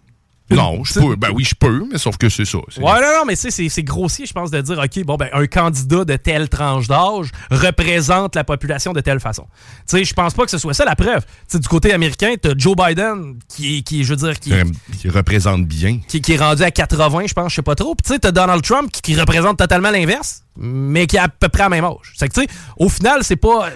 Non, 0.51 0.85
je 0.85 0.95
peux. 1.01 1.17
Ben 1.17 1.31
oui, 1.35 1.45
je 1.45 1.55
peux, 1.55 1.85
mais 1.91 1.99
sauf 1.99 2.17
que 2.19 2.29
c'est 2.29 2.45
ça. 2.45 2.59
Ouais, 2.59 2.65
non, 3.01 3.19
non, 3.19 3.25
mais 3.27 3.35
tu 3.35 3.43
sais, 3.43 3.51
c'est- 3.51 3.69
c'est 3.69 3.83
grossier, 3.83 4.27
je 4.27 4.33
pense, 4.33 4.51
de 4.51 4.61
dire, 4.61 4.79
OK, 4.79 5.05
bon, 5.05 5.17
ben, 5.17 5.29
un 5.33 5.47
candidat 5.47 6.05
de 6.05 6.17
telle 6.17 6.49
tranche 6.49 6.87
d'âge 6.87 7.31
représente 7.51 8.35
la 8.37 8.45
population 8.45 8.93
de 8.93 9.01
telle 9.01 9.21
façon. 9.21 9.45
Tu 9.89 9.99
sais, 9.99 10.05
je 10.05 10.15
pense 10.15 10.35
pas 10.35 10.45
que 10.45 10.51
ce 10.51 10.59
soit 10.59 10.75
ça 10.75 10.85
la 10.85 10.95
preuve. 10.95 11.25
Tu 11.25 11.31
sais, 11.49 11.59
du 11.59 11.69
côté 11.69 11.93
américain, 11.93 12.35
t'as 12.41 12.53
Joe 12.57 12.77
Biden, 12.77 13.39
qui, 13.49 13.83
qui, 13.83 14.05
je 14.05 14.11
veux 14.15 14.17
dire, 14.17 14.39
qui, 14.39 14.51
qui 14.99 15.09
représente 15.09 15.67
bien. 15.67 15.99
qui, 16.07 16.21
qui 16.21 16.33
est 16.35 16.37
rendu 16.39 16.63
à 16.63 16.71
80, 16.71 17.27
je 17.27 17.35
pense, 17.35 17.51
je 17.51 17.57
sais 17.57 17.63
pas 17.63 17.75
trop. 17.75 17.95
Puis 17.95 18.05
tu 18.07 18.13
sais, 18.13 18.19
t'as 18.21 18.31
Donald 18.33 18.63
Trump 18.63 18.91
qui, 18.93 19.03
qui 19.03 19.19
représente 19.21 19.59
totalement 19.59 19.91
l'inverse, 19.91 20.43
mais 20.57 21.07
qui 21.07 21.17
est 21.17 21.21
à 21.21 21.29
peu 21.29 21.49
près 21.49 21.65
à 21.65 21.69
même 21.69 21.85
âge. 21.85 22.13
C'est 22.17 22.29
que 22.29 22.35
tu 22.35 22.41
sais, 22.43 22.49
au 22.77 22.89
final, 22.89 23.21
c'est 23.23 23.37
pas. 23.37 23.71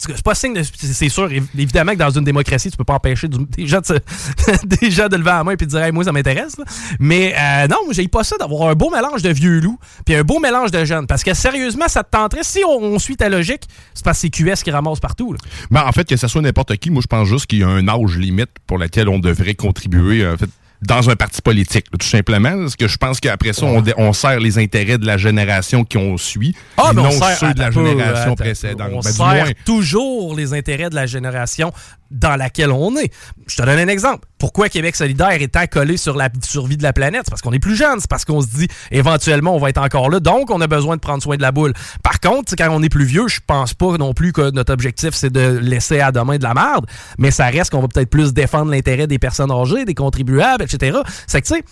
C'est 0.00 0.22
pas 0.22 0.34
signe 0.34 0.54
de. 0.54 0.62
C'est 0.62 1.10
sûr, 1.10 1.28
év- 1.28 1.44
évidemment 1.58 1.92
que 1.92 1.98
dans 1.98 2.10
une 2.10 2.24
démocratie, 2.24 2.70
tu 2.70 2.76
peux 2.78 2.84
pas 2.84 2.94
empêcher 2.94 3.28
des, 3.28 3.66
gens 3.66 3.80
de 3.80 4.00
de 5.08 5.16
lever 5.16 5.24
la 5.24 5.44
main 5.44 5.52
et 5.52 5.56
de 5.56 5.64
dire, 5.66 5.82
hey, 5.82 5.92
moi, 5.92 6.04
ça 6.04 6.12
m'intéresse. 6.12 6.56
Mais 6.98 7.34
euh, 7.38 7.68
non, 7.68 7.76
j'ai 7.90 8.08
pas 8.08 8.24
ça 8.24 8.36
d'avoir 8.38 8.70
un 8.70 8.74
beau 8.74 8.88
mélange 8.88 9.20
de 9.20 9.28
vieux 9.28 9.60
loups 9.60 9.78
puis 10.06 10.14
un 10.14 10.22
beau 10.22 10.38
mélange 10.38 10.70
de 10.70 10.86
jeunes. 10.86 11.06
Parce 11.06 11.22
que 11.22 11.34
sérieusement, 11.34 11.86
ça 11.88 12.02
te 12.02 12.10
tenterait. 12.10 12.44
Si 12.44 12.60
on, 12.66 12.98
suit 12.98 13.16
ta 13.16 13.28
logique, 13.28 13.64
c'est 13.92 14.04
parce 14.04 14.18
que 14.18 14.22
c'est 14.22 14.30
QS 14.30 14.62
qui 14.64 14.70
ramasse 14.70 15.00
partout. 15.00 15.34
là. 15.34 15.38
Ben, 15.70 15.84
en 15.86 15.92
fait, 15.92 16.08
que 16.08 16.16
ce 16.16 16.28
soit 16.28 16.40
n'importe 16.40 16.76
qui, 16.78 16.90
moi, 16.90 17.02
je 17.02 17.06
pense 17.06 17.28
juste 17.28 17.46
qu'il 17.46 17.58
y 17.58 17.62
a 17.62 17.68
un 17.68 17.86
âge 17.86 18.16
limite 18.16 18.50
pour 18.66 18.78
lequel 18.78 19.08
on 19.08 19.18
devrait 19.18 19.54
contribuer, 19.54 20.26
en 20.26 20.36
fait, 20.38 20.48
dans 20.82 21.10
un 21.10 21.16
parti 21.16 21.42
politique, 21.42 21.86
là, 21.92 21.98
tout 21.98 22.06
simplement. 22.06 22.56
Parce 22.58 22.76
que 22.76 22.88
je 22.88 22.96
pense 22.96 23.20
qu'après 23.20 23.52
ça, 23.52 23.66
on, 23.96 24.12
sert 24.12 24.40
les 24.40 24.58
intérêts 24.58 24.98
de 24.98 25.06
la 25.06 25.16
génération 25.16 25.84
qu'on 25.84 26.16
suit, 26.16 26.54
Ah, 26.76 26.92
mais 26.94 27.02
non 27.02 27.08
on 27.08 27.10
sert, 27.10 27.36
ceux 27.36 27.54
de 27.54 27.60
la 27.60 27.70
génération 27.70 28.32
attends, 28.32 28.34
précédente. 28.36 28.90
On 28.92 29.00
Ben, 29.00 29.12
sert 29.12 29.26
moins, 29.26 29.52
toujours 29.64 30.34
les 30.34 30.54
intérêts 30.54 30.90
de 30.90 30.94
la 30.94 31.06
génération 31.06 31.72
dans 32.10 32.36
laquelle 32.36 32.70
on 32.70 32.96
est. 32.96 33.12
Je 33.46 33.56
te 33.56 33.62
donne 33.62 33.78
un 33.78 33.88
exemple. 33.88 34.26
Pourquoi 34.38 34.68
Québec 34.68 34.96
solidaire 34.96 35.30
est 35.30 35.54
accolé 35.56 35.96
sur 35.96 36.16
la 36.16 36.28
survie 36.42 36.76
de 36.76 36.82
la 36.82 36.92
planète? 36.92 37.22
C'est 37.24 37.30
parce 37.30 37.42
qu'on 37.42 37.52
est 37.52 37.58
plus 37.58 37.76
jeune. 37.76 38.00
C'est 38.00 38.10
parce 38.10 38.24
qu'on 38.24 38.40
se 38.40 38.48
dit, 38.48 38.68
éventuellement, 38.90 39.54
on 39.54 39.58
va 39.58 39.68
être 39.68 39.80
encore 39.80 40.10
là. 40.10 40.20
Donc, 40.20 40.50
on 40.50 40.60
a 40.60 40.66
besoin 40.66 40.96
de 40.96 41.00
prendre 41.00 41.22
soin 41.22 41.36
de 41.36 41.42
la 41.42 41.52
boule. 41.52 41.72
Par 42.02 42.20
contre, 42.20 42.54
quand 42.56 42.68
on 42.70 42.82
est 42.82 42.88
plus 42.88 43.04
vieux, 43.04 43.28
je 43.28 43.40
pense 43.46 43.74
pas 43.74 43.96
non 43.96 44.14
plus 44.14 44.32
que 44.32 44.50
notre 44.50 44.72
objectif, 44.72 45.10
c'est 45.12 45.30
de 45.30 45.58
laisser 45.58 46.00
à 46.00 46.12
demain 46.12 46.38
de 46.38 46.42
la 46.42 46.54
merde. 46.54 46.86
Mais 47.18 47.30
ça 47.30 47.46
reste 47.46 47.70
qu'on 47.70 47.80
va 47.80 47.88
peut-être 47.88 48.10
plus 48.10 48.32
défendre 48.32 48.70
l'intérêt 48.70 49.06
des 49.06 49.18
personnes 49.18 49.50
âgées, 49.50 49.84
des 49.84 49.94
contribuables, 49.94 50.64
etc. 50.64 50.98
C'est 51.26 51.42
que, 51.42 51.46
tu 51.48 51.54
sais, 51.54 51.64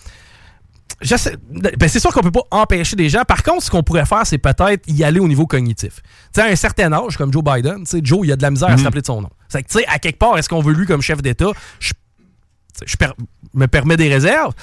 ben, 1.49 1.87
c'est 1.87 1.99
sûr 1.99 2.13
qu'on 2.13 2.21
peut 2.21 2.31
pas 2.31 2.43
empêcher 2.51 2.95
des 2.95 3.09
gens. 3.09 3.21
Par 3.27 3.43
contre, 3.43 3.63
ce 3.63 3.71
qu'on 3.71 3.83
pourrait 3.83 4.05
faire, 4.05 4.25
c'est 4.25 4.37
peut-être 4.37 4.83
y 4.87 5.03
aller 5.03 5.19
au 5.19 5.27
niveau 5.27 5.47
cognitif. 5.47 6.01
Tu 6.03 6.41
sais, 6.41 6.41
à 6.41 6.45
un 6.45 6.55
certain 6.55 6.91
âge, 6.91 7.17
comme 7.17 7.31
Joe 7.31 7.43
Biden, 7.43 7.79
tu 7.79 7.85
sais, 7.85 8.01
Joe, 8.03 8.19
il 8.23 8.31
a 8.31 8.35
de 8.35 8.41
la 8.41 8.51
misère 8.51 8.69
à 8.69 8.77
se 8.77 8.83
rappeler 8.83 9.01
de 9.01 9.07
son 9.07 9.21
nom. 9.21 9.29
C'est 9.49 9.63
que, 9.63 9.67
tu 9.67 9.79
sais, 9.79 9.87
à 9.87 9.99
quelque 9.99 10.19
part, 10.19 10.37
est-ce 10.37 10.47
qu'on 10.47 10.61
veut 10.61 10.73
lui 10.73 10.85
comme 10.85 11.01
chef 11.01 11.21
d'État? 11.21 11.51
Je, 11.79 11.91
je 12.85 12.95
me 13.53 13.67
permets 13.67 13.97
des 13.97 14.07
réserves. 14.07 14.53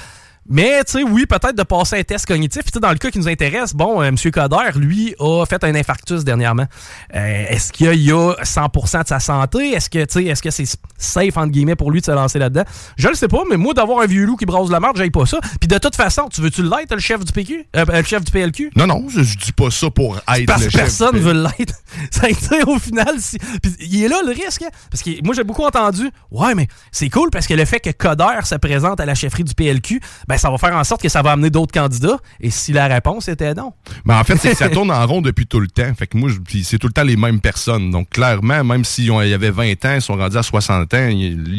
Mais, 0.48 0.84
tu 0.84 0.92
sais, 0.92 1.02
oui, 1.02 1.26
peut-être 1.26 1.54
de 1.56 1.62
passer 1.62 1.98
un 1.98 2.02
test 2.02 2.26
cognitif. 2.26 2.62
Puis, 2.62 2.70
tu 2.72 2.76
sais, 2.76 2.80
dans 2.80 2.90
le 2.90 2.96
cas 2.98 3.10
qui 3.10 3.18
nous 3.18 3.28
intéresse, 3.28 3.74
bon, 3.74 4.00
euh, 4.00 4.04
M. 4.06 4.16
Coder, 4.16 4.78
lui, 4.78 5.14
a 5.18 5.44
fait 5.46 5.62
un 5.64 5.74
infarctus 5.74 6.24
dernièrement. 6.24 6.66
Euh, 7.14 7.44
est-ce 7.48 7.72
qu'il 7.72 7.92
y 8.02 8.12
a 8.12 8.32
100% 8.42 9.02
de 9.02 9.08
sa 9.08 9.20
santé? 9.20 9.72
Est-ce 9.72 9.90
que, 9.90 10.04
tu 10.04 10.12
sais, 10.20 10.24
est-ce 10.24 10.42
que 10.42 10.50
c'est 10.50 10.64
safe, 10.98 11.36
entre 11.36 11.50
guillemets, 11.50 11.74
pour 11.76 11.90
lui 11.90 12.00
de 12.00 12.06
se 12.06 12.10
lancer 12.12 12.38
là-dedans? 12.38 12.64
Je 12.96 13.08
le 13.08 13.14
sais 13.14 13.28
pas, 13.28 13.42
mais 13.50 13.56
moi, 13.56 13.74
d'avoir 13.74 14.00
un 14.00 14.06
vieux 14.06 14.24
loup 14.24 14.36
qui 14.36 14.46
brase 14.46 14.70
la 14.70 14.80
merde, 14.80 14.96
j'aille 14.96 15.10
pas 15.10 15.26
ça. 15.26 15.38
Puis, 15.60 15.68
de 15.68 15.78
toute 15.78 15.96
façon, 15.96 16.28
tu 16.32 16.40
veux-tu 16.40 16.62
l'être, 16.62 16.92
le 16.94 17.00
chef 17.00 17.24
du 17.24 17.32
PQ? 17.32 17.66
Euh, 17.76 17.84
le 17.88 18.02
chef 18.04 18.24
du 18.24 18.30
PLQ? 18.30 18.70
Non, 18.76 18.86
non, 18.86 19.06
je, 19.08 19.22
je 19.22 19.36
dis 19.38 19.52
pas 19.52 19.70
ça 19.70 19.90
pour 19.90 20.16
être 20.16 20.46
Parce 20.46 20.60
le 20.60 20.66
que 20.66 20.72
chef. 20.72 20.80
personne 20.82 21.18
veut 21.18 21.32
l'être. 21.32 21.74
Ça 22.10 22.26
au 22.66 22.78
final, 22.78 23.14
si... 23.18 23.38
Puis 23.62 23.74
il 23.80 24.04
est 24.04 24.08
là 24.08 24.20
le 24.24 24.30
risque. 24.32 24.62
hein. 24.62 24.68
Parce 24.90 25.02
que 25.02 25.10
moi, 25.24 25.34
j'ai 25.34 25.44
beaucoup 25.44 25.64
entendu, 25.64 26.10
ouais, 26.30 26.54
mais 26.54 26.68
c'est 26.92 27.08
cool 27.08 27.30
parce 27.30 27.46
que 27.46 27.54
le 27.54 27.64
fait 27.64 27.80
que 27.80 27.90
Coder 27.90 28.40
se 28.44 28.54
présente 28.56 29.00
à 29.00 29.06
la 29.06 29.14
chefferie 29.14 29.44
du 29.44 29.54
PLQ, 29.54 30.00
ben 30.28 30.35
ça 30.38 30.50
va 30.50 30.58
faire 30.58 30.74
en 30.76 30.84
sorte 30.84 31.02
que 31.02 31.08
ça 31.08 31.22
va 31.22 31.32
amener 31.32 31.50
d'autres 31.50 31.72
candidats. 31.72 32.18
Et 32.40 32.50
si 32.50 32.72
la 32.72 32.86
réponse 32.86 33.28
était 33.28 33.54
non? 33.54 33.72
Mais 34.04 34.14
en 34.14 34.24
fait, 34.24 34.36
c'est 34.36 34.50
que 34.50 34.56
ça 34.56 34.68
tourne 34.70 34.90
en 34.90 35.06
rond 35.06 35.20
depuis 35.22 35.46
tout 35.46 35.60
le 35.60 35.68
temps. 35.68 35.92
Fait 35.98 36.06
que 36.06 36.16
moi, 36.16 36.30
c'est 36.64 36.78
tout 36.78 36.86
le 36.86 36.92
temps 36.92 37.04
les 37.04 37.16
mêmes 37.16 37.40
personnes. 37.40 37.90
Donc, 37.90 38.10
clairement, 38.10 38.62
même 38.64 38.84
s'il 38.84 39.06
y 39.06 39.34
avait 39.34 39.50
20 39.50 39.84
ans, 39.84 39.94
ils 39.94 40.02
sont 40.02 40.14
rendus 40.16 40.36
à 40.36 40.42
60 40.42 40.94
ans, 40.94 41.08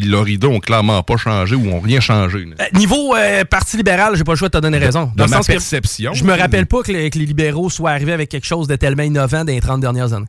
leurs 0.06 0.28
idées 0.30 0.48
ont 0.48 0.60
clairement 0.60 1.02
pas 1.04 1.18
changé 1.18 1.56
ou 1.56 1.68
ont 1.72 1.80
rien 1.80 2.00
changé. 2.00 2.48
Euh, 2.60 2.78
niveau 2.78 3.16
euh, 3.16 3.44
Parti 3.46 3.78
libéral, 3.78 4.16
j'ai 4.16 4.24
pas 4.24 4.34
le 4.34 4.38
choix 4.38 4.50
de 4.50 4.54
te 4.58 4.62
donner 4.62 4.78
raison. 4.78 5.12
Dans 5.16 5.28
ma 5.28 5.38
sens 5.38 5.48
que 5.48 5.54
perception. 5.54 6.14
Je 6.14 6.24
me 6.24 6.34
rappelle 6.38 6.66
pas 6.66 6.82
que, 6.84 6.92
les- 6.92 7.10
que 7.10 7.18
les 7.20 7.26
libéraux 7.26 7.70
soient 7.70 7.92
arrivés 7.92 8.14
avec 8.14 8.30
quelque 8.30 8.46
chose 8.46 8.68
de 8.68 8.76
tellement 8.76 9.04
innovant 9.04 9.44
dans 9.46 9.54
les 9.54 9.62
30 9.62 9.82
dernières 9.82 10.14
années. 10.14 10.26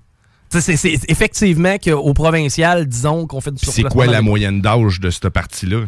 C'est 0.51 1.01
effectivement 1.09 1.77
qu'au 1.79 2.15
provincial, 2.15 2.87
disons 2.87 3.27
qu'on 3.27 3.41
fait 3.41 3.51
du 3.51 3.65
C'est 3.65 3.83
quoi 3.83 4.07
la 4.07 4.23
moyenne 4.23 4.61
d'âge 4.61 5.01
de 5.01 5.11
ce 5.11 5.29
parti-là? 5.29 5.81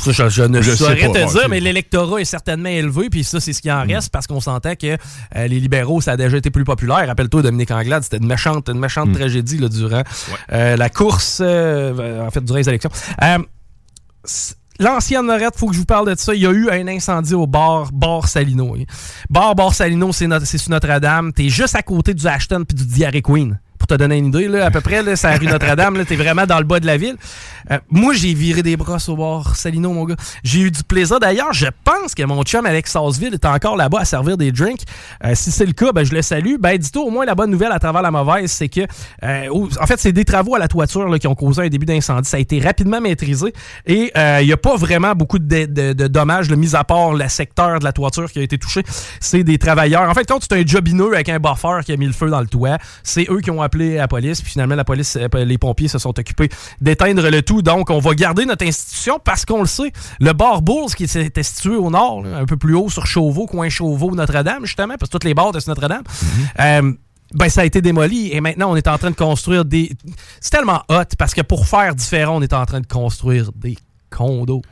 Ça, 0.00 0.12
je, 0.12 0.28
je 0.28 0.42
ne 0.44 0.62
Je 0.62 0.70
sais 0.70 0.76
saurais 0.76 0.96
pas, 0.96 1.08
te 1.08 1.32
dire, 1.32 1.48
mais 1.48 1.58
l'électorat 1.60 2.20
est 2.20 2.24
certainement 2.24 2.68
élevé, 2.68 3.10
puis 3.10 3.24
ça, 3.24 3.40
c'est 3.40 3.52
ce 3.52 3.60
qui 3.60 3.70
en 3.72 3.82
reste, 3.82 4.10
parce 4.10 4.26
qu'on 4.26 4.40
s'entend 4.40 4.76
que 4.76 4.96
euh, 5.36 5.46
les 5.48 5.58
libéraux, 5.58 6.00
ça 6.00 6.12
a 6.12 6.16
déjà 6.16 6.36
été 6.36 6.50
plus 6.50 6.64
populaire. 6.64 7.06
Rappelle-toi, 7.06 7.42
Dominique 7.42 7.72
Anglade, 7.72 8.04
c'était 8.04 8.18
une 8.18 8.26
méchante, 8.26 8.68
une 8.68 8.78
méchante 8.78 9.12
tragédie 9.12 9.58
là, 9.58 9.68
durant 9.68 10.02
euh, 10.52 10.76
la 10.76 10.88
course, 10.88 11.40
euh, 11.42 12.24
en 12.26 12.30
fait, 12.30 12.44
durant 12.44 12.58
les 12.58 12.68
élections. 12.68 12.90
Euh, 13.22 13.38
L'ancienne 14.78 15.26
Norette, 15.26 15.54
faut 15.56 15.68
que 15.68 15.74
je 15.74 15.78
vous 15.80 15.84
parle 15.84 16.10
de 16.10 16.18
ça. 16.18 16.34
Il 16.34 16.40
y 16.40 16.46
a 16.46 16.50
eu 16.50 16.68
un 16.70 16.88
incendie 16.88 17.34
au 17.34 17.46
bar, 17.46 17.92
bar 17.92 18.26
Salino. 18.26 18.76
Bar, 19.28 19.54
bar 19.54 19.74
Salino, 19.74 20.12
c'est 20.12 20.58
sur 20.58 20.70
Notre-Dame. 20.70 21.32
T'es 21.32 21.50
juste 21.50 21.76
à 21.76 21.82
côté 21.82 22.14
du 22.14 22.26
Ashton 22.26 22.64
puis 22.66 22.76
du 22.76 22.86
Diarrhea 22.86 23.20
Queen. 23.20 23.60
Te 23.92 23.96
donner 23.98 24.16
une 24.16 24.28
idée, 24.28 24.48
là, 24.48 24.64
à 24.64 24.70
peu 24.70 24.80
près, 24.80 25.02
là, 25.02 25.16
c'est 25.16 25.28
la 25.28 25.36
rue 25.36 25.44
Notre-Dame, 25.44 26.02
t'es 26.06 26.16
vraiment 26.16 26.46
dans 26.46 26.56
le 26.56 26.64
bas 26.64 26.80
de 26.80 26.86
la 26.86 26.96
ville. 26.96 27.16
Euh, 27.70 27.78
moi, 27.90 28.14
j'ai 28.14 28.32
viré 28.32 28.62
des 28.62 28.74
brosses 28.74 29.10
au 29.10 29.16
bord, 29.16 29.54
Salino, 29.54 29.92
mon 29.92 30.06
gars. 30.06 30.16
J'ai 30.42 30.60
eu 30.60 30.70
du 30.70 30.82
plaisir. 30.82 31.20
D'ailleurs, 31.20 31.52
je 31.52 31.66
pense 31.84 32.14
que 32.14 32.22
mon 32.22 32.42
chum 32.42 32.64
Alex 32.64 32.90
Sarsville 32.90 33.34
est 33.34 33.44
encore 33.44 33.76
là-bas 33.76 34.00
à 34.00 34.04
servir 34.06 34.38
des 34.38 34.50
drinks. 34.50 34.80
Euh, 35.26 35.32
si 35.34 35.50
c'est 35.50 35.66
le 35.66 35.74
cas, 35.74 35.92
ben, 35.92 36.04
je 36.04 36.14
le 36.14 36.22
salue. 36.22 36.54
Ben, 36.58 36.78
dis-toi, 36.78 37.02
au 37.02 37.10
moins, 37.10 37.26
la 37.26 37.34
bonne 37.34 37.50
nouvelle 37.50 37.70
à 37.70 37.78
travers 37.78 38.00
la 38.00 38.10
mauvaise, 38.10 38.50
c'est 38.50 38.70
que, 38.70 38.80
euh, 39.24 39.66
en 39.78 39.86
fait, 39.86 40.00
c'est 40.00 40.12
des 40.12 40.24
travaux 40.24 40.54
à 40.54 40.58
la 40.58 40.68
toiture 40.68 41.06
là, 41.06 41.18
qui 41.18 41.26
ont 41.26 41.34
causé 41.34 41.64
un 41.64 41.68
début 41.68 41.84
d'incendie. 41.84 42.26
Ça 42.26 42.38
a 42.38 42.40
été 42.40 42.60
rapidement 42.60 43.02
maîtrisé 43.02 43.52
et 43.84 44.10
il 44.16 44.46
n'y 44.46 44.52
a 44.54 44.56
pas 44.56 44.76
vraiment 44.76 45.12
beaucoup 45.14 45.38
de, 45.38 45.66
de, 45.66 45.92
de 45.92 46.06
dommages, 46.06 46.48
là, 46.48 46.56
mis 46.56 46.74
à 46.74 46.84
part 46.84 47.12
le 47.12 47.28
secteur 47.28 47.78
de 47.78 47.84
la 47.84 47.92
toiture 47.92 48.32
qui 48.32 48.38
a 48.38 48.42
été 48.42 48.56
touché. 48.56 48.82
C'est 49.20 49.44
des 49.44 49.58
travailleurs. 49.58 50.08
En 50.08 50.14
fait, 50.14 50.24
quand 50.24 50.38
c'est 50.40 50.54
un 50.54 50.66
jobineux 50.66 51.12
avec 51.12 51.28
un 51.28 51.38
buffer 51.38 51.80
qui 51.84 51.92
a 51.92 51.96
mis 51.98 52.06
le 52.06 52.12
feu 52.12 52.30
dans 52.30 52.40
le 52.40 52.46
toit, 52.46 52.78
c'est 53.02 53.26
eux 53.30 53.40
qui 53.40 53.50
ont 53.50 53.60
appelé 53.60 53.81
la 53.90 54.08
police. 54.08 54.40
Puis 54.40 54.52
finalement, 54.52 54.74
la 54.74 54.84
police, 54.84 55.18
les 55.34 55.58
pompiers 55.58 55.88
se 55.88 55.98
sont 55.98 56.18
occupés 56.18 56.48
d'éteindre 56.80 57.28
le 57.28 57.42
tout. 57.42 57.62
Donc, 57.62 57.90
on 57.90 57.98
va 57.98 58.14
garder 58.14 58.44
notre 58.44 58.66
institution 58.66 59.18
parce 59.22 59.44
qu'on 59.44 59.60
le 59.60 59.66
sait. 59.66 59.92
Le 60.20 60.32
bar 60.32 60.62
Bulls, 60.62 60.94
qui 60.96 61.04
était 61.04 61.42
situé 61.42 61.76
au 61.76 61.90
nord, 61.90 62.24
un 62.26 62.46
peu 62.46 62.56
plus 62.56 62.74
haut 62.74 62.88
sur 62.88 63.06
Chauveau, 63.06 63.46
coin 63.46 63.68
Chauveau, 63.68 64.14
Notre-Dame, 64.14 64.64
justement, 64.64 64.94
parce 64.98 65.08
que 65.08 65.12
toutes 65.12 65.24
les 65.24 65.34
bars 65.34 65.52
de 65.52 65.60
Notre-Dame. 65.66 66.02
euh, 66.60 66.92
ben, 67.34 67.48
ça 67.48 67.62
a 67.62 67.64
été 67.64 67.80
démoli 67.80 68.30
et 68.32 68.42
maintenant 68.42 68.70
on 68.70 68.76
est 68.76 68.86
en 68.88 68.98
train 68.98 69.10
de 69.10 69.16
construire 69.16 69.64
des. 69.64 69.90
C'est 70.40 70.50
tellement 70.50 70.82
hot 70.88 71.04
parce 71.18 71.32
que 71.32 71.40
pour 71.40 71.66
faire 71.66 71.94
différent, 71.94 72.36
on 72.36 72.42
est 72.42 72.52
en 72.52 72.66
train 72.66 72.80
de 72.80 72.86
construire 72.86 73.50
des 73.54 73.78
condos. 74.10 74.62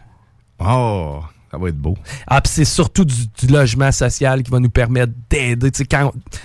Oh, 0.59 1.21
ça 1.51 1.59
va 1.59 1.69
être 1.69 1.77
beau. 1.77 1.97
Ah, 2.29 2.41
c'est 2.45 2.65
surtout 2.65 3.05
du, 3.05 3.47
logement 3.49 3.91
social 3.91 4.43
qui 4.43 4.51
va 4.51 4.61
nous 4.61 4.71
permettre 4.71 5.13
d'aider 5.29 5.71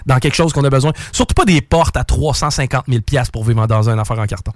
dans 0.06 0.20
quelque 0.20 0.34
chose 0.34 0.52
qu'on 0.52 0.64
a 0.64 0.70
besoin. 0.70 0.94
Surtout 1.12 1.36
pas 1.36 1.46
des 1.46 1.62
portes 1.62 1.96
à 1.98 2.04
350 2.04 2.86
000 2.88 3.02
piastres 3.02 3.32
pour 3.32 3.44
vivre 3.44 3.68
dans 3.68 3.90
un 3.90 4.00
affaire 4.00 4.18
en 4.18 4.26
carton. 4.26 4.52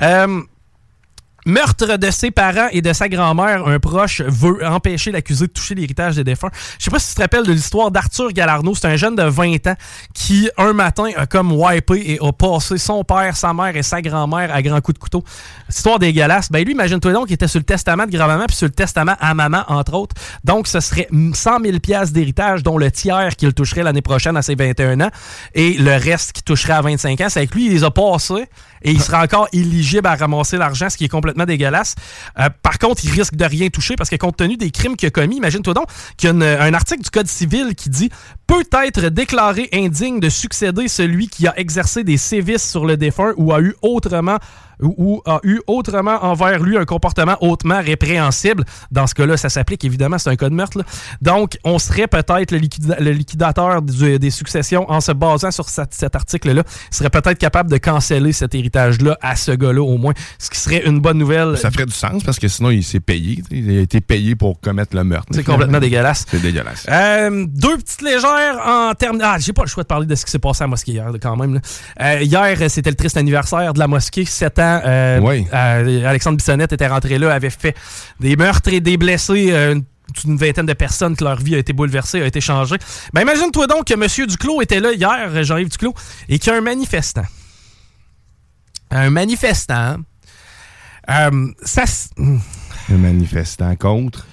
Euh, 0.00 0.40
Meurtre 1.46 1.96
de 1.96 2.10
ses 2.10 2.30
parents 2.30 2.68
et 2.70 2.82
de 2.82 2.92
sa 2.92 3.08
grand-mère, 3.08 3.66
un 3.66 3.78
proche 3.78 4.20
veut 4.20 4.64
empêcher 4.66 5.10
l'accusé 5.10 5.46
de 5.46 5.52
toucher 5.52 5.74
l'héritage 5.74 6.16
des 6.16 6.24
défunts. 6.24 6.50
Je 6.78 6.84
sais 6.84 6.90
pas 6.90 6.98
si 6.98 7.08
tu 7.08 7.14
te 7.14 7.22
rappelles 7.22 7.46
de 7.46 7.52
l'histoire 7.52 7.90
d'Arthur 7.90 8.32
Galarno. 8.32 8.74
C'est 8.74 8.88
un 8.88 8.96
jeune 8.96 9.16
de 9.16 9.22
20 9.22 9.66
ans 9.68 9.74
qui, 10.12 10.50
un 10.58 10.72
matin, 10.72 11.06
a 11.16 11.26
comme 11.26 11.52
wipé 11.52 12.12
et 12.12 12.18
a 12.20 12.32
passé 12.32 12.76
son 12.76 13.04
père, 13.04 13.36
sa 13.36 13.54
mère 13.54 13.74
et 13.74 13.82
sa 13.82 14.02
grand-mère 14.02 14.54
à 14.54 14.60
grands 14.60 14.80
coups 14.80 14.98
de 14.98 15.02
couteau. 15.02 15.24
Histoire 15.68 15.98
dégueulasse. 15.98 16.50
Ben 16.50 16.64
lui, 16.64 16.72
imagine-toi 16.72 17.12
donc, 17.12 17.30
il 17.30 17.34
était 17.34 17.48
sur 17.48 17.60
le 17.60 17.64
testament 17.64 18.06
de 18.06 18.10
grand-maman 18.10 18.44
puis 18.46 18.56
sur 18.56 18.66
le 18.66 18.72
testament 18.72 19.16
à 19.18 19.32
maman, 19.32 19.64
entre 19.68 19.94
autres. 19.94 20.16
Donc, 20.44 20.66
ce 20.66 20.80
serait 20.80 21.08
100 21.10 21.60
000 21.62 21.78
piastres 21.78 22.12
d'héritage, 22.12 22.62
dont 22.62 22.76
le 22.76 22.90
tiers 22.90 23.34
qu'il 23.36 23.54
toucherait 23.54 23.82
l'année 23.82 24.02
prochaine 24.02 24.36
à 24.36 24.42
ses 24.42 24.54
21 24.54 25.00
ans 25.00 25.10
et 25.54 25.74
le 25.74 25.92
reste 25.92 26.32
qui 26.32 26.42
toucherait 26.42 26.74
à 26.74 26.82
25 26.82 27.20
ans. 27.22 27.26
C'est 27.28 27.40
avec 27.40 27.54
lui, 27.54 27.66
il 27.66 27.72
les 27.72 27.84
a 27.84 27.90
passés 27.90 28.46
et 28.82 28.90
il 28.90 29.00
sera 29.00 29.22
encore 29.22 29.48
éligible 29.52 30.06
à 30.06 30.16
ramasser 30.16 30.56
l'argent, 30.56 30.88
ce 30.90 30.96
qui 30.96 31.04
est 31.04 31.08
complètement 31.08 31.29
Euh, 32.38 32.48
par 32.62 32.78
contre, 32.78 33.04
il 33.04 33.10
risque 33.10 33.34
de 33.34 33.44
rien 33.44 33.68
toucher 33.68 33.96
parce 33.96 34.10
que 34.10 34.16
compte 34.16 34.36
tenu 34.36 34.56
des 34.56 34.70
crimes 34.70 34.96
qu'il 34.96 35.06
a 35.06 35.10
commis, 35.10 35.36
imagine-toi 35.36 35.74
donc 35.74 35.86
qu'il 36.16 36.28
y 36.28 36.32
a 36.32 36.62
un 36.62 36.74
article 36.74 37.02
du 37.02 37.10
Code 37.10 37.28
civil 37.28 37.74
qui 37.74 37.90
dit 37.90 38.10
peut 38.46 38.64
être 38.84 39.06
déclaré 39.08 39.68
indigne 39.72 40.20
de 40.20 40.28
succéder 40.28 40.88
celui 40.88 41.28
qui 41.28 41.46
a 41.46 41.58
exercé 41.58 42.04
des 42.04 42.16
sévices 42.16 42.68
sur 42.68 42.84
le 42.84 42.96
défunt 42.96 43.32
ou 43.36 43.52
a 43.52 43.60
eu 43.60 43.74
autrement 43.82 44.38
ou, 44.82 45.20
a 45.26 45.40
eu 45.42 45.60
autrement 45.66 46.24
envers 46.24 46.60
lui 46.62 46.76
un 46.76 46.84
comportement 46.84 47.36
hautement 47.40 47.80
répréhensible. 47.82 48.64
Dans 48.90 49.06
ce 49.06 49.14
cas-là, 49.14 49.36
ça 49.36 49.48
s'applique 49.48 49.84
évidemment, 49.84 50.18
c'est 50.18 50.30
un 50.30 50.36
cas 50.36 50.48
de 50.48 50.54
meurtre. 50.54 50.78
là. 50.78 50.84
Donc, 51.20 51.58
on 51.64 51.78
serait 51.78 52.06
peut-être 52.06 52.50
le, 52.52 52.58
liquida- 52.58 52.98
le 53.00 53.10
liquidateur 53.12 53.82
du- 53.82 54.18
des 54.18 54.30
successions 54.30 54.90
en 54.90 55.00
se 55.00 55.12
basant 55.12 55.50
sur 55.50 55.68
cette- 55.68 55.94
cet 55.94 56.16
article-là, 56.16 56.62
serait 56.90 57.10
peut-être 57.10 57.38
capable 57.38 57.70
de 57.70 57.76
canceller 57.78 58.32
cet 58.32 58.54
héritage-là 58.54 59.16
à 59.20 59.36
ce 59.36 59.52
gars-là 59.52 59.82
au 59.82 59.96
moins, 59.98 60.14
ce 60.38 60.50
qui 60.50 60.58
serait 60.58 60.86
une 60.86 61.00
bonne 61.00 61.18
nouvelle. 61.18 61.56
Ça 61.58 61.70
ferait 61.70 61.86
du 61.86 61.92
sens 61.92 62.22
parce 62.24 62.38
que 62.38 62.48
sinon, 62.48 62.70
il 62.70 62.82
s'est 62.84 63.00
payé. 63.00 63.42
Il 63.50 63.70
a 63.78 63.80
été 63.82 64.00
payé 64.00 64.34
pour 64.36 64.60
commettre 64.60 64.96
le 64.96 65.04
meurtre. 65.04 65.28
C'est 65.32 65.44
complètement 65.44 65.78
dégueulasse. 65.80 66.24
C'est 66.30 66.40
dégueulasse. 66.40 66.86
Euh, 66.88 67.46
deux 67.48 67.76
petites 67.78 68.02
légères 68.02 68.58
en 68.66 68.92
termes. 68.94 69.18
Ah, 69.22 69.36
j'ai 69.38 69.52
pas 69.52 69.62
le 69.62 69.68
choix 69.68 69.82
de 69.82 69.88
parler 69.88 70.06
de 70.06 70.14
ce 70.14 70.24
qui 70.24 70.30
s'est 70.30 70.38
passé 70.38 70.62
à 70.62 70.66
la 70.66 70.70
mosquée 70.70 70.92
hier, 70.92 71.10
quand 71.20 71.36
même. 71.36 71.60
Euh, 72.00 72.20
hier, 72.22 72.56
c'était 72.70 72.90
le 72.90 72.96
triste 72.96 73.16
anniversaire 73.16 73.72
de 73.72 73.78
la 73.78 73.86
mosquée. 73.86 74.24
Ans. 74.58 74.69
Euh, 74.84 75.20
Oui. 75.20 75.46
euh, 75.52 76.04
Alexandre 76.08 76.36
Bissonnette 76.36 76.72
était 76.72 76.86
rentré 76.88 77.18
là, 77.18 77.32
avait 77.32 77.50
fait 77.50 77.76
des 78.20 78.36
meurtres 78.36 78.72
et 78.72 78.80
des 78.80 78.96
blessés. 78.96 79.48
euh, 79.52 79.74
une- 79.74 79.84
une 80.24 80.36
vingtaine 80.36 80.66
de 80.66 80.72
personnes 80.72 81.14
que 81.14 81.22
leur 81.22 81.36
vie 81.36 81.54
a 81.54 81.58
été 81.58 81.72
bouleversée, 81.72 82.20
a 82.20 82.26
été 82.26 82.40
changée. 82.40 82.74
Ben 83.12 83.20
imagine-toi 83.22 83.68
donc 83.68 83.84
que 83.84 83.94
M. 83.94 84.26
Duclos 84.26 84.60
était 84.60 84.80
là 84.80 84.92
hier, 84.92 85.44
Jean-Yves 85.44 85.68
Duclos, 85.68 85.94
et 86.28 86.40
qu'il 86.40 86.52
y 86.52 86.56
a 86.56 86.58
un 86.58 86.62
manifestant. 86.62 87.22
Un 88.90 89.10
manifestant. 89.10 89.98
euh, 91.08 91.46
ça, 91.62 91.84
s- 91.84 92.10
Le 92.18 92.98
manifestant 92.98 93.76
contre? 93.76 94.26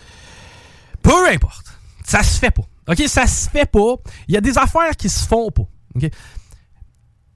Peu 1.04 1.30
importe. 1.32 1.68
Ça 2.04 2.24
se 2.24 2.40
fait 2.40 2.50
pas. 2.52 2.64
OK? 2.88 3.04
Ça 3.08 3.28
se 3.28 3.48
fait 3.50 3.70
pas. 3.70 3.96
Il 4.28 4.34
y 4.34 4.38
a 4.38 4.42
des 4.42 4.58
affaires 4.58 4.96
qui 4.98 5.10
se 5.10 5.28
font 5.28 5.52
pas. 5.52 5.68
OK? 5.96 6.10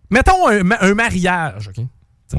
Mettons 0.09 0.47
un, 0.47 0.63
ma- 0.63 0.81
un 0.81 0.93
mariage. 0.95 1.69
OK? 1.69 1.85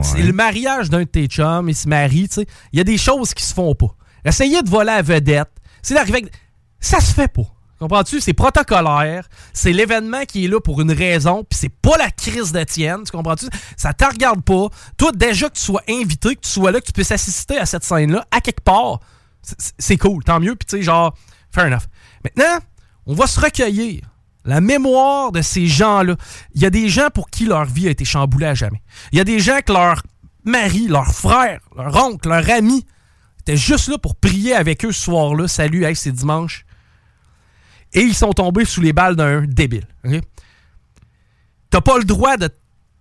C'est 0.02 0.22
le 0.22 0.33
mariage 0.33 0.88
d'un 0.90 1.00
de 1.00 1.05
tes 1.05 1.26
chums, 1.26 1.68
il 1.68 1.74
se 1.74 1.88
marie, 1.88 2.28
tu 2.28 2.35
sais. 2.37 2.46
Il 2.72 2.78
y 2.78 2.81
a 2.81 2.85
des 2.85 2.98
choses 2.98 3.35
qui 3.35 3.42
se 3.44 3.52
font 3.55 3.74
pas. 3.74 3.94
Essayer 4.24 4.62
de 4.62 4.70
voler 4.70 4.90
à 4.90 4.96
la 4.96 5.02
vedette, 5.02 5.50
c'est 5.83 5.94
d'arriver 5.94 6.18
avec... 6.22 6.33
Ça 6.81 7.00
se 7.00 7.12
fait 7.12 7.28
pas. 7.28 7.42
Comprends-tu? 7.78 8.20
C'est 8.20 8.33
protocolaire. 8.33 9.28
C'est 9.52 9.72
l'événement 9.72 10.22
qui 10.24 10.44
est 10.44 10.48
là 10.48 10.61
pour 10.61 10.81
une 10.81 10.92
raison, 10.92 11.42
puis 11.48 11.59
c'est 11.59 11.68
pas 11.68 11.96
la 11.98 12.11
crise 12.11 12.52
de 12.52 12.62
tienne. 12.62 13.00
Tu 13.05 13.11
comprends-tu? 13.11 13.46
Ça 13.76 13.92
te 13.92 14.05
regarde 14.05 14.42
pas. 14.42 14.68
Toi, 14.96 15.11
déjà 15.12 15.48
que 15.48 15.55
tu 15.57 15.62
sois 15.62 15.83
invité, 15.88 16.37
que 16.37 16.40
tu 16.42 16.48
sois 16.48 16.70
là, 16.70 16.81
que 16.81 16.87
tu 16.87 16.92
puisses 16.92 17.11
assister 17.11 17.59
à 17.59 17.66
cette 17.66 17.83
scène-là, 17.85 18.24
à 18.31 18.40
quelque 18.40 18.62
part, 18.62 19.00
c'est- 19.42 19.74
c'est 19.78 19.96
cool. 19.96 20.22
Tant 20.22 20.38
mieux. 20.38 20.55
Puis 20.55 20.66
tu 20.66 20.76
sais, 20.76 20.83
genre, 20.83 21.16
fair 21.52 21.64
enough. 21.66 21.83
Maintenant, 22.24 22.59
on 23.07 23.14
va 23.14 23.26
se 23.26 23.40
recueillir. 23.40 24.02
La 24.44 24.61
mémoire 24.61 25.33
de 25.33 25.40
ces 25.40 25.66
gens-là. 25.66 26.16
Il 26.55 26.62
y 26.62 26.66
a 26.66 26.70
des 26.70 26.88
gens 26.88 27.09
pour 27.14 27.31
qui 27.31 27.46
leur 27.46 27.64
vie 27.64 27.87
a 27.88 27.90
été 27.90 28.05
chamboulée 28.05 28.46
à 28.46 28.55
jamais. 28.55 28.83
Il 29.12 29.18
y 29.18 29.20
a 29.20 29.24
des 29.24 29.38
gens 29.38 29.61
que 29.64 29.72
leur 29.72 30.02
mari, 30.44 30.88
leur 30.88 31.12
frère, 31.12 31.61
leur 31.76 31.94
oncle, 32.05 32.28
leur 32.28 32.48
ami 32.50 32.85
étaient 33.40 33.57
juste 33.57 33.88
là 33.88 33.98
pour 33.98 34.16
prier 34.16 34.55
avec 34.55 34.85
eux 34.85 34.92
ce 34.92 35.02
soir-là. 35.02 35.46
Salut, 35.48 35.85
hey, 35.85 35.94
c'est 35.94 36.12
dimanche. 36.12 36.64
Et 37.92 38.00
ils 38.00 38.14
sont 38.14 38.33
tombés 38.33 38.64
sous 38.64 38.81
les 38.81 38.92
balles 38.92 39.16
d'un 39.16 39.42
débile. 39.46 39.87
ok? 40.05 40.20
T'as 41.70 41.81
pas 41.81 41.98
le 41.98 42.05
droit 42.05 42.37
de. 42.37 42.48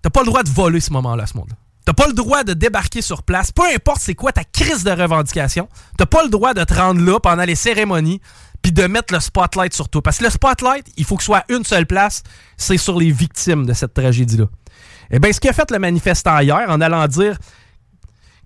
T'as 0.01 0.09
pas 0.09 0.21
le 0.21 0.27
droit 0.27 0.43
de 0.43 0.49
voler 0.49 0.79
ce 0.79 0.91
moment-là, 0.93 1.25
ce 1.27 1.37
monde-là. 1.37 1.55
T'as 1.85 1.93
pas 1.93 2.07
le 2.07 2.13
droit 2.13 2.43
de 2.43 2.53
débarquer 2.53 3.01
sur 3.01 3.23
place, 3.23 3.51
peu 3.51 3.63
importe 3.73 4.01
c'est 4.01 4.13
quoi 4.13 4.31
ta 4.31 4.43
crise 4.43 4.83
de 4.83 4.91
revendication. 4.91 5.67
T'as 5.97 6.05
pas 6.05 6.23
le 6.23 6.29
droit 6.29 6.53
de 6.53 6.63
te 6.63 6.73
rendre 6.73 7.01
là 7.01 7.19
pendant 7.19 7.43
les 7.43 7.55
cérémonies 7.55 8.21
puis 8.61 8.71
de 8.71 8.85
mettre 8.87 9.13
le 9.13 9.19
spotlight 9.19 9.73
sur 9.73 9.89
toi. 9.89 10.01
Parce 10.01 10.17
que 10.19 10.23
le 10.25 10.29
spotlight, 10.29 10.85
il 10.97 11.05
faut 11.05 11.15
que 11.15 11.23
ce 11.23 11.27
soit 11.27 11.43
une 11.49 11.63
seule 11.63 11.85
place, 11.85 12.23
c'est 12.57 12.77
sur 12.77 12.99
les 12.99 13.11
victimes 13.11 13.65
de 13.65 13.73
cette 13.73 13.93
tragédie-là. 13.93 14.45
Eh 15.11 15.19
bien, 15.19 15.31
ce 15.33 15.39
qu'a 15.39 15.53
fait 15.53 15.69
le 15.71 15.79
manifestant 15.79 16.39
hier 16.39 16.69
en 16.69 16.79
allant 16.79 17.07
dire 17.07 17.37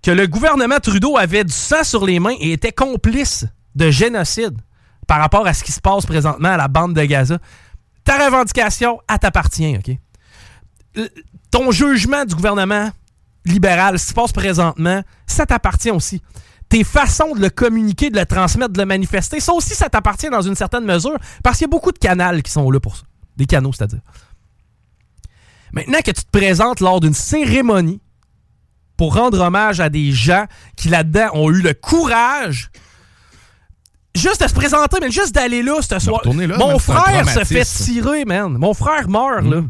que 0.01 0.11
le 0.11 0.27
gouvernement 0.27 0.79
Trudeau 0.79 1.17
avait 1.17 1.43
du 1.43 1.53
sang 1.53 1.83
sur 1.83 2.05
les 2.05 2.19
mains 2.19 2.35
et 2.39 2.53
était 2.53 2.71
complice 2.71 3.45
de 3.75 3.89
génocide 3.91 4.57
par 5.07 5.19
rapport 5.19 5.45
à 5.45 5.53
ce 5.53 5.63
qui 5.63 5.71
se 5.71 5.81
passe 5.81 6.05
présentement 6.05 6.49
à 6.49 6.57
la 6.57 6.67
bande 6.67 6.93
de 6.93 7.03
Gaza. 7.03 7.37
Ta 8.03 8.23
revendication, 8.25 8.99
elle 9.09 9.19
t'appartient, 9.19 9.77
OK? 9.77 9.95
Euh, 10.97 11.07
Ton 11.51 11.71
jugement 11.71 12.23
du 12.25 12.35
gouvernement 12.35 12.91
libéral, 13.45 13.99
ce 13.99 14.05
qui 14.05 14.09
se 14.09 14.13
passe 14.13 14.31
présentement, 14.31 15.01
ça 15.27 15.45
t'appartient 15.45 15.91
aussi. 15.91 16.21
Tes 16.69 16.83
façons 16.83 17.35
de 17.35 17.41
le 17.41 17.49
communiquer, 17.49 18.09
de 18.09 18.17
le 18.19 18.25
transmettre, 18.25 18.73
de 18.73 18.79
le 18.79 18.85
manifester, 18.85 19.39
ça 19.39 19.53
aussi, 19.53 19.75
ça 19.75 19.89
t'appartient 19.89 20.29
dans 20.29 20.41
une 20.41 20.55
certaine 20.55 20.83
mesure, 20.83 21.17
parce 21.43 21.57
qu'il 21.57 21.65
y 21.65 21.69
a 21.69 21.71
beaucoup 21.71 21.91
de 21.91 21.99
canaux 21.99 22.41
qui 22.41 22.51
sont 22.51 22.69
là 22.71 22.79
pour 22.79 22.95
ça. 22.97 23.03
Des 23.37 23.45
canaux, 23.45 23.71
c'est-à-dire. 23.73 24.01
Maintenant 25.71 25.99
que 25.99 26.11
tu 26.11 26.23
te 26.23 26.31
présentes 26.31 26.79
lors 26.79 26.99
d'une 26.99 27.13
cérémonie 27.13 28.01
pour 28.97 29.15
rendre 29.15 29.39
hommage 29.41 29.79
à 29.79 29.89
des 29.89 30.11
gens 30.11 30.45
qui, 30.75 30.89
là-dedans, 30.89 31.29
ont 31.33 31.51
eu 31.51 31.61
le 31.61 31.73
courage 31.73 32.71
juste 34.15 34.41
de 34.41 34.47
se 34.47 34.53
présenter, 34.53 34.97
mais 35.01 35.11
juste 35.11 35.35
d'aller 35.35 35.61
là 35.61 35.81
ce 35.81 35.99
soir. 35.99 36.21
là, 36.25 36.57
Mon 36.57 36.79
frère 36.79 37.29
se 37.29 37.43
fait 37.43 37.65
tirer, 37.65 38.25
man. 38.25 38.53
Mon 38.57 38.73
frère 38.73 39.09
meurt, 39.09 39.43
là. 39.43 39.63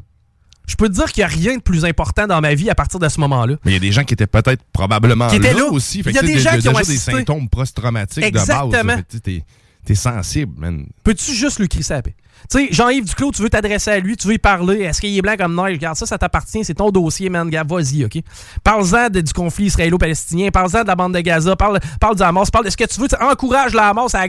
Je 0.67 0.75
peux 0.75 0.87
te 0.89 0.93
dire 0.93 1.11
qu'il 1.11 1.21
n'y 1.21 1.25
a 1.25 1.27
rien 1.27 1.57
de 1.57 1.61
plus 1.61 1.85
important 1.85 2.27
dans 2.27 2.41
ma 2.41 2.53
vie 2.55 2.69
à 2.69 2.75
partir 2.75 2.99
de 2.99 3.07
ce 3.09 3.19
moment-là. 3.19 3.55
Mais 3.65 3.71
il 3.71 3.73
y 3.73 3.77
a 3.77 3.79
des 3.79 3.91
gens 3.91 4.03
qui 4.03 4.13
étaient 4.13 4.27
peut-être 4.27 4.63
probablement 4.73 5.27
Qui 5.27 5.35
étaient 5.37 5.53
là. 5.53 5.65
aussi. 5.65 5.99
Il 6.05 6.11
y 6.11 6.17
a 6.17 6.21
des 6.21 6.39
gens 6.39 6.55
de- 6.55 6.61
qui 6.61 6.69
ont 6.69 6.73
des 6.73 6.83
symptômes 6.97 7.47
post-traumatiques 7.49 8.21
de 8.23 8.27
Exactement. 8.27 8.83
base. 8.83 9.03
tu 9.09 9.19
sais, 9.23 9.43
T'es 9.85 9.93
sensible, 9.95 10.51
man. 10.57 10.87
Peux-tu 11.03 11.31
juste 11.35 11.59
lui 11.59 11.67
crisser 11.69 11.93
la 11.93 12.01
paix? 12.01 12.15
Tu 12.49 12.57
sais, 12.57 12.67
Jean-Yves 12.71 13.05
Duclos, 13.05 13.31
tu 13.33 13.43
veux 13.43 13.49
t'adresser 13.51 13.91
à 13.91 13.99
lui, 13.99 14.17
tu 14.17 14.27
veux 14.27 14.33
y 14.33 14.37
parler. 14.39 14.79
Est-ce 14.81 14.99
qu'il 14.99 15.15
est 15.15 15.21
blanc 15.21 15.35
comme 15.37 15.55
neige? 15.55 15.73
Regarde, 15.75 15.95
ça, 15.95 16.07
ça 16.07 16.17
t'appartient. 16.17 16.63
C'est 16.65 16.73
ton 16.73 16.89
dossier, 16.89 17.29
man. 17.29 17.49
Vas-y, 17.67 18.03
OK? 18.03 18.17
Parle-en 18.63 19.09
de- 19.09 19.21
du 19.21 19.31
conflit 19.31 19.65
israélo-palestinien. 19.65 20.49
Parle-en 20.49 20.81
de 20.81 20.87
la 20.87 20.95
bande 20.95 21.13
de 21.13 21.19
Gaza. 21.19 21.55
Parle, 21.55 21.79
parle 21.99 22.15
du 22.15 22.23
Hamas. 22.23 22.49
Parle 22.49 22.65
de 22.65 22.71
ce 22.71 22.77
que 22.77 22.85
tu 22.85 22.99
veux. 22.99 23.07
Tu 23.07 23.15
sais, 23.15 23.21
encourage 23.23 23.73
le 23.73 23.79
Hamas 23.79 24.15
à... 24.15 24.25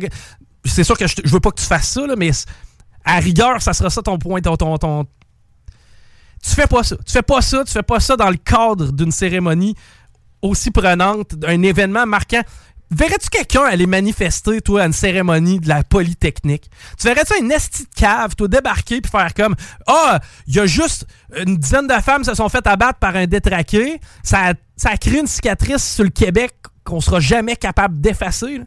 C'est 0.67 0.85
sûr 0.85 0.99
que 0.99 1.07
je, 1.07 1.15
je 1.25 1.31
veux 1.31 1.41
pas 1.41 1.51
que 1.53 1.61
tu 1.61 1.67
fasses 1.67 1.89
ça, 1.89 2.07
là, 2.07 2.15
mais 2.19 2.31
à 3.05 3.17
rigueur, 3.19 3.63
ça 3.63 3.73
sera 3.73 3.89
ça 3.89 4.03
ton 4.03 4.19
point, 4.19 4.41
ton, 4.43 4.57
ton, 4.57 4.77
ton- 4.79 5.07
Tu 6.47 6.55
fais 6.55 6.67
pas 6.67 6.85
ça. 6.85 6.97
Tu 7.05 7.13
fais 7.13 7.23
pas 7.23 7.43
ça. 7.43 7.65
Tu 7.65 7.73
fais 7.73 7.83
pas 7.83 8.01
ça 8.01 8.17
dans 8.17 8.31
le 8.31 8.37
cadre 8.37 8.93
d'une 8.93 9.11
cérémonie 9.11 9.75
aussi 10.43 10.71
prenante, 10.71 11.35
d'un 11.35 11.63
événement 11.63 12.07
marquant. 12.07 12.43
Verrais-tu 12.91 13.29
quelqu'un 13.31 13.65
aller 13.65 13.87
manifester, 13.87 14.61
toi, 14.61 14.83
à 14.83 14.87
une 14.87 14.93
cérémonie 14.93 15.59
de 15.59 15.69
la 15.69 15.83
Polytechnique? 15.83 16.71
Tu 16.97 17.09
verrais-tu 17.09 17.43
un 17.43 17.51
esti 17.51 17.83
de 17.83 17.89
cave, 17.97 18.37
toi, 18.37 18.47
débarquer 18.47 19.01
puis 19.01 19.11
faire 19.11 19.35
comme 19.35 19.57
Ah, 19.89 20.21
il 20.47 20.55
y 20.55 20.61
a 20.61 20.67
juste 20.67 21.05
une 21.37 21.57
dizaine 21.57 21.89
de 21.89 21.95
femmes 21.95 22.23
se 22.23 22.35
sont 22.35 22.49
fait 22.49 22.65
abattre 22.67 23.01
par 23.01 23.17
un 23.17 23.27
détraqué. 23.27 24.01
Ça 24.23 24.53
ça 24.77 24.91
a 24.91 24.97
créé 24.97 25.19
une 25.19 25.27
cicatrice 25.27 25.95
sur 25.95 26.05
le 26.05 26.11
Québec 26.11 26.55
qu'on 26.85 27.01
sera 27.01 27.19
jamais 27.19 27.57
capable 27.57 28.01
d'effacer. 28.01 28.61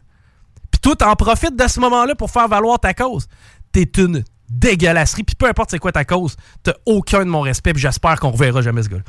Puis 0.70 0.80
toi, 0.82 0.96
t'en 0.96 1.14
profites 1.14 1.56
de 1.56 1.66
ce 1.66 1.80
moment-là 1.80 2.14
pour 2.14 2.30
faire 2.30 2.48
valoir 2.48 2.78
ta 2.78 2.92
cause. 2.92 3.26
T'es 3.72 3.90
une 3.96 4.22
dégueulasserie. 4.50 5.22
Puis 5.22 5.36
peu 5.36 5.46
importe 5.46 5.70
c'est 5.70 5.78
quoi 5.78 5.92
ta 5.92 6.04
cause, 6.04 6.36
t'as 6.62 6.74
aucun 6.86 7.20
de 7.24 7.30
mon 7.30 7.40
respect. 7.40 7.72
Puis 7.72 7.82
j'espère 7.82 8.18
qu'on 8.20 8.30
reverra 8.30 8.62
jamais 8.62 8.82
ce 8.82 8.88
gars-là. 8.88 9.02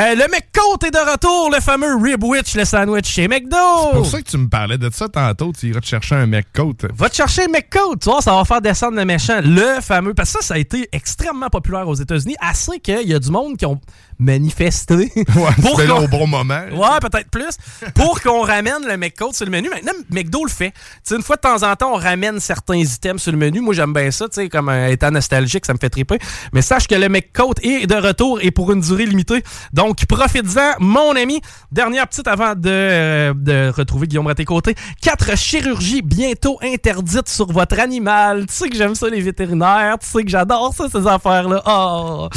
Euh, 0.00 0.14
le 0.14 0.24
McCoat 0.30 0.86
est 0.86 0.90
de 0.90 1.10
retour, 1.12 1.50
le 1.54 1.60
fameux 1.60 1.96
Ribwitch, 1.96 2.54
le 2.54 2.64
sandwich 2.64 3.06
chez 3.06 3.28
McDo. 3.28 3.56
C'est 3.92 3.96
pour 3.96 4.06
ça 4.06 4.22
que 4.22 4.28
tu 4.30 4.38
me 4.38 4.48
parlais 4.48 4.78
de 4.78 4.90
ça 4.92 5.08
tantôt. 5.08 5.52
Tu 5.52 5.68
iras 5.68 5.80
te 5.80 5.86
chercher 5.86 6.16
un 6.16 6.26
mec 6.26 6.46
côte. 6.54 6.86
Va 6.94 7.08
te 7.08 7.16
chercher 7.16 7.46
McCoat, 7.48 7.96
tu 8.00 8.10
vois, 8.10 8.22
ça 8.22 8.34
va 8.34 8.44
faire 8.44 8.60
descendre 8.60 8.96
le 8.96 9.04
méchant. 9.04 9.40
Le 9.42 9.80
fameux. 9.80 10.14
Parce 10.14 10.32
que 10.32 10.40
ça, 10.40 10.48
ça 10.48 10.54
a 10.54 10.58
été 10.58 10.88
extrêmement 10.92 11.48
populaire 11.48 11.86
aux 11.86 11.94
États-Unis. 11.94 12.36
Assez 12.40 12.80
qu'il 12.80 13.08
y 13.08 13.14
a 13.14 13.18
du 13.18 13.30
monde 13.30 13.56
qui 13.56 13.66
ont 13.66 13.80
manifesté. 14.18 14.94
Ouais, 15.16 15.24
Pour 15.62 15.80
là 15.80 15.86
qu'on- 15.86 16.04
au 16.04 16.08
bon 16.08 16.26
moment. 16.26 16.60
Ouais, 16.72 16.98
peut-être 17.00 17.30
plus. 17.30 17.56
Pour 17.94 18.20
qu'on 18.20 18.42
ramène 18.42 18.86
le 18.86 18.96
McCoat 18.96 19.32
sur 19.32 19.44
le 19.46 19.50
menu. 19.52 19.68
Maintenant, 19.70 19.92
McDo 20.10 20.44
le 20.44 20.50
fait. 20.50 20.72
Une 21.10 21.22
fois 21.22 21.36
de 21.36 21.40
temps 21.42 21.62
en 21.62 21.74
temps, 21.76 21.92
on 21.92 21.96
ramène 21.98 22.40
certains 22.40 22.76
items 22.76 23.22
sur 23.22 23.32
le 23.32 23.38
menu. 23.38 23.60
Moi, 23.60 23.74
j'aime 23.74 23.92
bien 23.92 24.10
ça, 24.10 24.26
tu 24.28 24.48
comme 24.48 24.68
euh, 24.68 24.88
étant 24.88 25.10
nostalgique, 25.10 25.66
ça 25.66 25.72
me 25.72 25.78
fait 25.78 25.90
triper. 25.90 26.18
Mais 26.52 26.62
sache 26.62 26.86
que 26.86 26.94
le 26.94 27.08
McCoat 27.08 27.54
est 27.62 27.86
de 27.86 27.94
retour 27.94 28.38
et 28.42 28.50
pour 28.50 28.72
une 28.72 28.80
durée 28.80 29.06
limitée. 29.06 29.42
Donc, 29.72 30.04
profites-en, 30.06 30.74
mon 30.80 31.14
ami. 31.16 31.40
Dernière 31.72 32.06
petite 32.08 32.28
avant 32.28 32.54
de, 32.54 32.68
euh, 32.70 33.34
de 33.34 33.70
retrouver 33.74 34.06
Guillaume 34.06 34.26
Raté-Côté. 34.26 34.74
Quatre 35.02 35.36
chirurgies 35.36 36.02
bientôt 36.02 36.58
interdites 36.62 37.28
sur 37.28 37.50
votre 37.52 37.78
animal. 37.78 38.46
Tu 38.46 38.54
sais 38.54 38.68
que 38.68 38.76
j'aime 38.76 38.94
ça, 38.94 39.08
les 39.08 39.20
vétérinaires. 39.20 39.96
Tu 40.00 40.06
sais 40.06 40.22
que 40.24 40.30
j'adore 40.30 40.74
ça, 40.74 40.86
ces 40.90 41.06
affaires-là. 41.06 41.62
Oh! 41.66 42.28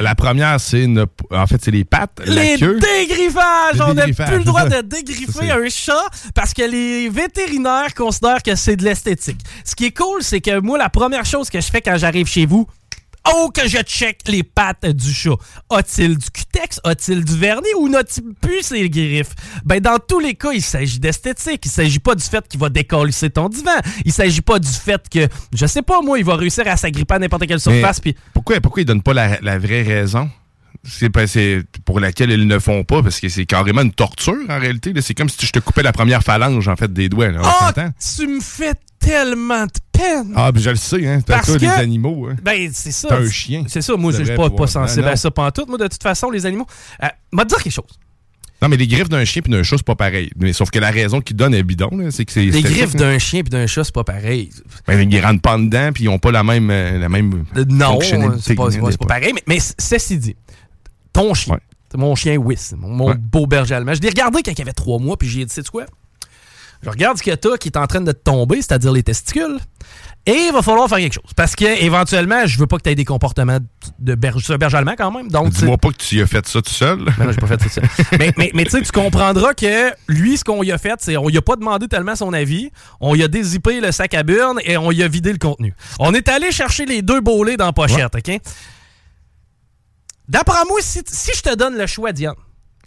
La 0.00 0.14
première, 0.14 0.60
c'est 0.60 0.86
ne- 0.86 1.04
en 1.30 1.46
fait, 1.46 1.62
c'est 1.62 1.70
les 1.70 1.84
pattes, 1.84 2.20
Les 2.26 2.56
la 2.56 2.66
queue. 2.66 2.78
dégriffages! 2.78 3.80
On 3.80 3.94
n'a 3.94 4.04
plus 4.04 4.38
le 4.38 4.44
droit 4.44 4.66
de 4.66 4.80
dégriffer 4.82 5.50
un 5.50 5.68
chat 5.68 6.04
parce 6.34 6.52
que 6.54 6.62
les 6.62 7.08
vétérinaires 7.08 7.94
considèrent 7.94 8.42
que 8.42 8.54
c'est 8.54 8.76
de 8.76 8.84
l'esthétique. 8.84 9.40
Ce 9.64 9.74
qui 9.74 9.86
est 9.86 9.96
cool, 9.96 10.22
c'est 10.22 10.40
que 10.40 10.60
moi, 10.60 10.78
la 10.78 10.88
première 10.90 11.24
chose 11.24 11.50
que 11.50 11.60
je 11.60 11.66
fais 11.70 11.80
quand 11.80 11.96
j'arrive 11.96 12.26
chez 12.26 12.46
vous, 12.46 12.66
Oh, 13.34 13.50
que 13.52 13.66
je 13.68 13.78
check 13.78 14.20
les 14.28 14.44
pattes 14.44 14.86
du 14.86 15.12
chat. 15.12 15.34
A-t-il 15.70 16.16
du 16.16 16.30
cutex? 16.30 16.80
A-t-il 16.84 17.24
du 17.24 17.36
vernis? 17.36 17.66
Ou 17.80 17.88
n'a-t-il 17.88 18.22
plus 18.40 18.62
ses 18.62 18.88
griffes? 18.88 19.34
Ben, 19.64 19.80
dans 19.80 19.98
tous 19.98 20.20
les 20.20 20.34
cas, 20.34 20.52
il 20.52 20.62
s'agit 20.62 21.00
d'esthétique. 21.00 21.60
Il 21.66 21.70
s'agit 21.72 21.98
pas 21.98 22.14
du 22.14 22.22
fait 22.22 22.46
qu'il 22.46 22.60
va 22.60 22.68
décollisser 22.68 23.28
ton 23.30 23.48
divan. 23.48 23.72
Il 24.04 24.12
s'agit 24.12 24.42
pas 24.42 24.60
du 24.60 24.68
fait 24.68 25.08
que, 25.08 25.26
je 25.52 25.66
sais 25.66 25.82
pas, 25.82 26.00
moi, 26.02 26.20
il 26.20 26.24
va 26.24 26.36
réussir 26.36 26.68
à 26.68 26.76
s'agripper 26.76 27.14
à 27.14 27.18
n'importe 27.18 27.48
quelle 27.48 27.58
surface. 27.58 28.00
pourquoi, 28.32 28.60
pourquoi 28.60 28.82
ils 28.82 28.86
donnent 28.86 29.02
pas 29.02 29.12
la, 29.14 29.40
la 29.40 29.58
vraie 29.58 29.82
raison? 29.82 30.30
C'est 30.88 31.10
pour 31.84 32.00
laquelle 32.00 32.30
ils 32.30 32.46
ne 32.46 32.58
font 32.58 32.84
pas, 32.84 33.02
parce 33.02 33.20
que 33.20 33.28
c'est 33.28 33.46
carrément 33.46 33.82
une 33.82 33.92
torture 33.92 34.34
en 34.48 34.58
réalité. 34.58 34.92
C'est 35.00 35.14
comme 35.14 35.28
si 35.28 35.44
je 35.46 35.52
te 35.52 35.58
coupais 35.58 35.82
la 35.82 35.92
première 35.92 36.22
phalange 36.22 36.68
en 36.68 36.76
fait 36.76 36.92
des 36.92 37.08
doigts. 37.08 37.28
Là, 37.30 37.42
s'entend? 37.42 37.90
tu 38.16 38.26
me 38.26 38.40
fais 38.40 38.74
tellement 38.98 39.64
de 39.64 39.70
peine! 39.92 40.32
ah 40.36 40.52
ben, 40.52 40.60
je 40.60 40.70
le 40.70 40.76
sais, 40.76 41.06
hein. 41.06 41.20
Parce 41.26 41.52
que- 41.52 41.58
les 41.58 41.66
animaux. 41.68 42.28
Hein. 42.30 42.36
Ben, 42.42 42.70
c'est 42.72 42.92
ça. 42.92 43.08
T'es 43.08 43.14
un 43.14 43.30
chien. 43.30 43.64
C'est 43.68 43.82
ça. 43.82 43.96
Moi, 43.96 44.12
je 44.12 44.24
suis 44.24 44.36
pas, 44.36 44.44
pas 44.44 44.50
pouvoir- 44.50 44.68
sensible 44.68 45.08
à 45.08 45.16
ça 45.16 45.30
pantoute, 45.30 45.68
moi, 45.68 45.78
de 45.78 45.88
toute 45.88 46.02
façon, 46.02 46.30
les 46.30 46.46
animaux. 46.46 46.66
Euh, 47.02 47.08
m'a 47.32 47.44
dire 47.44 47.58
quelque 47.62 47.72
chose. 47.72 47.98
Non, 48.62 48.68
mais 48.70 48.78
les 48.78 48.86
griffes 48.86 49.10
d'un 49.10 49.24
chien 49.26 49.42
puis 49.42 49.52
d'un 49.52 49.62
chat, 49.62 49.76
c'est 49.76 49.84
pas 49.86 49.96
pareil. 49.96 50.30
Mais 50.38 50.54
sauf 50.54 50.70
que 50.70 50.78
la 50.78 50.90
raison 50.90 51.20
qu'ils 51.20 51.36
donnent 51.36 51.54
est 51.54 51.62
bidon, 51.62 51.90
c'est 52.10 52.24
que 52.24 52.32
c'est. 52.32 52.46
Les 52.46 52.62
griffes 52.62 52.96
d'un 52.96 53.18
chien 53.18 53.42
puis 53.42 53.50
d'un 53.50 53.66
chat, 53.66 53.84
c'est 53.84 53.92
pas 53.94 54.02
pareil. 54.04 54.50
Ben, 54.86 55.10
ils 55.10 55.20
rentrent 55.20 55.42
pas 55.42 55.58
dedans 55.58 55.90
puis 55.92 56.04
ils 56.04 56.08
ont 56.08 56.18
pas 56.18 56.30
la 56.32 56.42
même. 56.42 56.70
euh, 56.70 56.98
La 56.98 57.10
même 57.10 57.44
Euh, 57.54 57.64
Non, 57.68 57.98
c'est 58.40 58.54
pas, 58.54 58.68
hein, 58.68 58.90
pareil. 59.06 59.32
Mais, 59.34 59.42
mais 59.46 59.58
ceci 59.78 60.16
dit, 60.16 60.36
ton 61.16 61.34
chien, 61.34 61.54
Ouais. 61.54 61.60
c'est 61.90 61.98
mon 61.98 62.14
chien 62.14 62.36
Whis, 62.36 62.74
mon, 62.76 62.88
mon 62.88 63.08
Ouais. 63.08 63.14
beau 63.18 63.46
berger 63.46 63.74
allemand. 63.74 63.94
Je 63.94 64.00
l'ai 64.00 64.08
regardé 64.08 64.42
quand 64.42 64.52
il 64.56 64.62
avait 64.62 64.72
trois 64.72 64.98
mois, 64.98 65.16
puis 65.16 65.28
j'ai 65.28 65.44
dit, 65.44 65.52
sais-tu 65.52 65.70
quoi? 65.70 65.86
Je 66.82 66.90
regarde 66.90 67.16
ce 67.16 67.22
que 67.22 67.34
t'as 67.34 67.56
qui 67.56 67.68
est 67.68 67.78
en 67.78 67.86
train 67.86 68.02
de 68.02 68.12
te 68.12 68.18
tomber, 68.22 68.56
c'est-à-dire 68.56 68.92
les 68.92 69.02
testicules. 69.02 69.58
Et 70.26 70.48
il 70.48 70.52
va 70.52 70.60
falloir 70.60 70.88
faire 70.88 70.98
quelque 70.98 71.14
chose. 71.14 71.30
Parce 71.34 71.56
que 71.56 71.64
éventuellement, 71.82 72.46
je 72.46 72.58
veux 72.58 72.66
pas 72.66 72.76
que 72.76 72.82
tu 72.82 72.90
aies 72.90 72.94
des 72.94 73.04
comportements 73.04 73.58
de 73.98 74.14
berger, 74.14 74.44
c'est 74.46 74.52
un 74.52 74.58
berger 74.58 74.76
allemand 74.76 74.94
quand 74.98 75.10
même. 75.10 75.28
Donc, 75.30 75.50
Dis-moi 75.50 75.78
pas 75.78 75.88
que 75.90 75.96
tu 75.96 76.16
y 76.16 76.20
as 76.20 76.26
fait 76.26 76.46
ça 76.46 76.60
tout 76.60 76.70
seul. 76.72 76.98
Ben 77.16 77.26
non, 77.26 77.30
j'ai 77.32 77.38
pas 77.38 77.46
fait 77.46 77.68
ça. 77.68 77.80
mais 78.18 78.32
mais, 78.36 78.50
mais 78.52 78.64
tu 78.64 78.72
sais, 78.72 78.82
tu 78.82 78.90
comprendras 78.92 79.54
que 79.54 79.90
lui, 80.08 80.36
ce 80.36 80.44
qu'on 80.44 80.60
lui 80.62 80.70
a 80.72 80.78
fait, 80.78 80.96
c'est 80.98 81.16
on 81.16 81.28
lui 81.28 81.38
a 81.38 81.42
pas 81.42 81.56
demandé 81.56 81.88
tellement 81.88 82.14
son 82.16 82.32
avis. 82.32 82.70
On 83.00 83.14
lui 83.14 83.22
a 83.22 83.28
dézippé 83.28 83.80
le 83.80 83.90
sac 83.90 84.12
à 84.14 84.22
burne 84.22 84.58
et 84.64 84.76
on 84.76 84.90
lui 84.90 85.02
a 85.02 85.08
vidé 85.08 85.32
le 85.32 85.38
contenu. 85.38 85.74
On 85.98 86.12
est 86.12 86.28
allé 86.28 86.50
chercher 86.52 86.84
les 86.86 87.00
deux 87.02 87.20
bolets 87.20 87.56
dans 87.56 87.66
la 87.66 87.72
pochette, 87.72 88.14
OK? 88.16 88.38
D'après 90.28 90.64
moi, 90.68 90.78
si, 90.80 91.00
si 91.06 91.30
je 91.36 91.42
te 91.42 91.54
donne 91.54 91.76
le 91.76 91.86
choix, 91.86 92.12
Diane, 92.12 92.34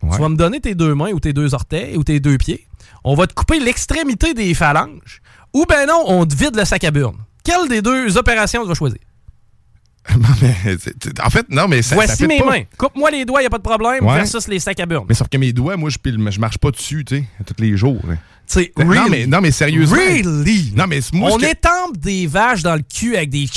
Ouais. 0.02 0.16
tu 0.16 0.22
vas 0.22 0.30
me 0.30 0.36
donner 0.38 0.62
tes 0.62 0.76
deux 0.76 0.96
mains 0.96 1.12
ou 1.12 1.20
tes 1.20 1.34
deux 1.34 1.54
orteils 1.54 1.98
ou 1.98 2.04
tes 2.06 2.20
deux 2.22 2.38
pieds. 2.38 2.66
On 3.04 3.16
va 3.16 3.28
te 3.28 3.34
couper 3.34 3.60
l'extrémité 3.60 4.34
des 4.34 4.54
phalanges. 4.54 5.22
Ou 5.54 5.66
ben 5.68 5.88
non, 5.88 6.04
on 6.08 6.26
te 6.26 6.34
vide 6.36 6.56
le 6.56 6.64
sac 6.64 6.84
à 6.86 6.92
burne. 6.92 7.18
Quelle 7.44 7.68
des 7.68 7.82
deux 7.82 8.18
opérations 8.18 8.62
tu 8.62 8.68
vas 8.70 8.74
choisir? 8.76 9.00
Non, 10.18 10.28
mais 10.42 10.56
en 11.24 11.30
fait, 11.30 11.46
non, 11.50 11.68
mais 11.68 11.82
ça. 11.82 11.90
ça 11.90 11.96
Voici 11.96 12.18
fait 12.18 12.28
mes 12.28 12.40
pas. 12.40 12.46
mains. 12.46 12.64
Coupe-moi 12.78 13.12
les 13.12 13.26
doigts, 13.26 13.44
y 13.44 13.46
a 13.46 13.50
pas 13.50 13.58
de 13.60 13.64
problème. 13.64 14.06
Ouais. 14.06 14.16
Versus 14.16 14.48
les 14.48 14.60
sacs 14.60 14.80
à 14.80 14.86
burne. 14.86 15.06
Mais 15.08 15.14
sauf 15.14 15.28
que 15.28 15.38
mes 15.38 15.54
doigts, 15.54 15.78
moi, 15.78 15.90
je, 15.90 15.98
pile, 16.00 16.18
je 16.32 16.40
marche 16.40 16.58
pas 16.58 16.72
dessus, 16.72 17.04
tu 17.06 17.18
sais, 17.18 17.26
tous 17.46 17.62
les 17.62 17.78
jours. 17.78 18.02
sais, 18.48 18.72
Non, 18.78 18.88
really? 18.88 19.10
mais, 19.10 19.28
non, 19.28 19.40
mais 19.42 19.52
sérieusement. 19.52 19.98
Really? 19.98 20.74
Non, 20.76 20.86
mais 20.88 21.00
moi, 21.14 21.32
on 21.34 21.38
que- 21.38 21.46
étampe 21.46 21.98
des 21.98 22.26
vaches 22.26 22.64
dans 22.64 22.76
le 22.76 22.82
cul 22.82 23.16
avec 23.18 23.30
des 23.30 23.48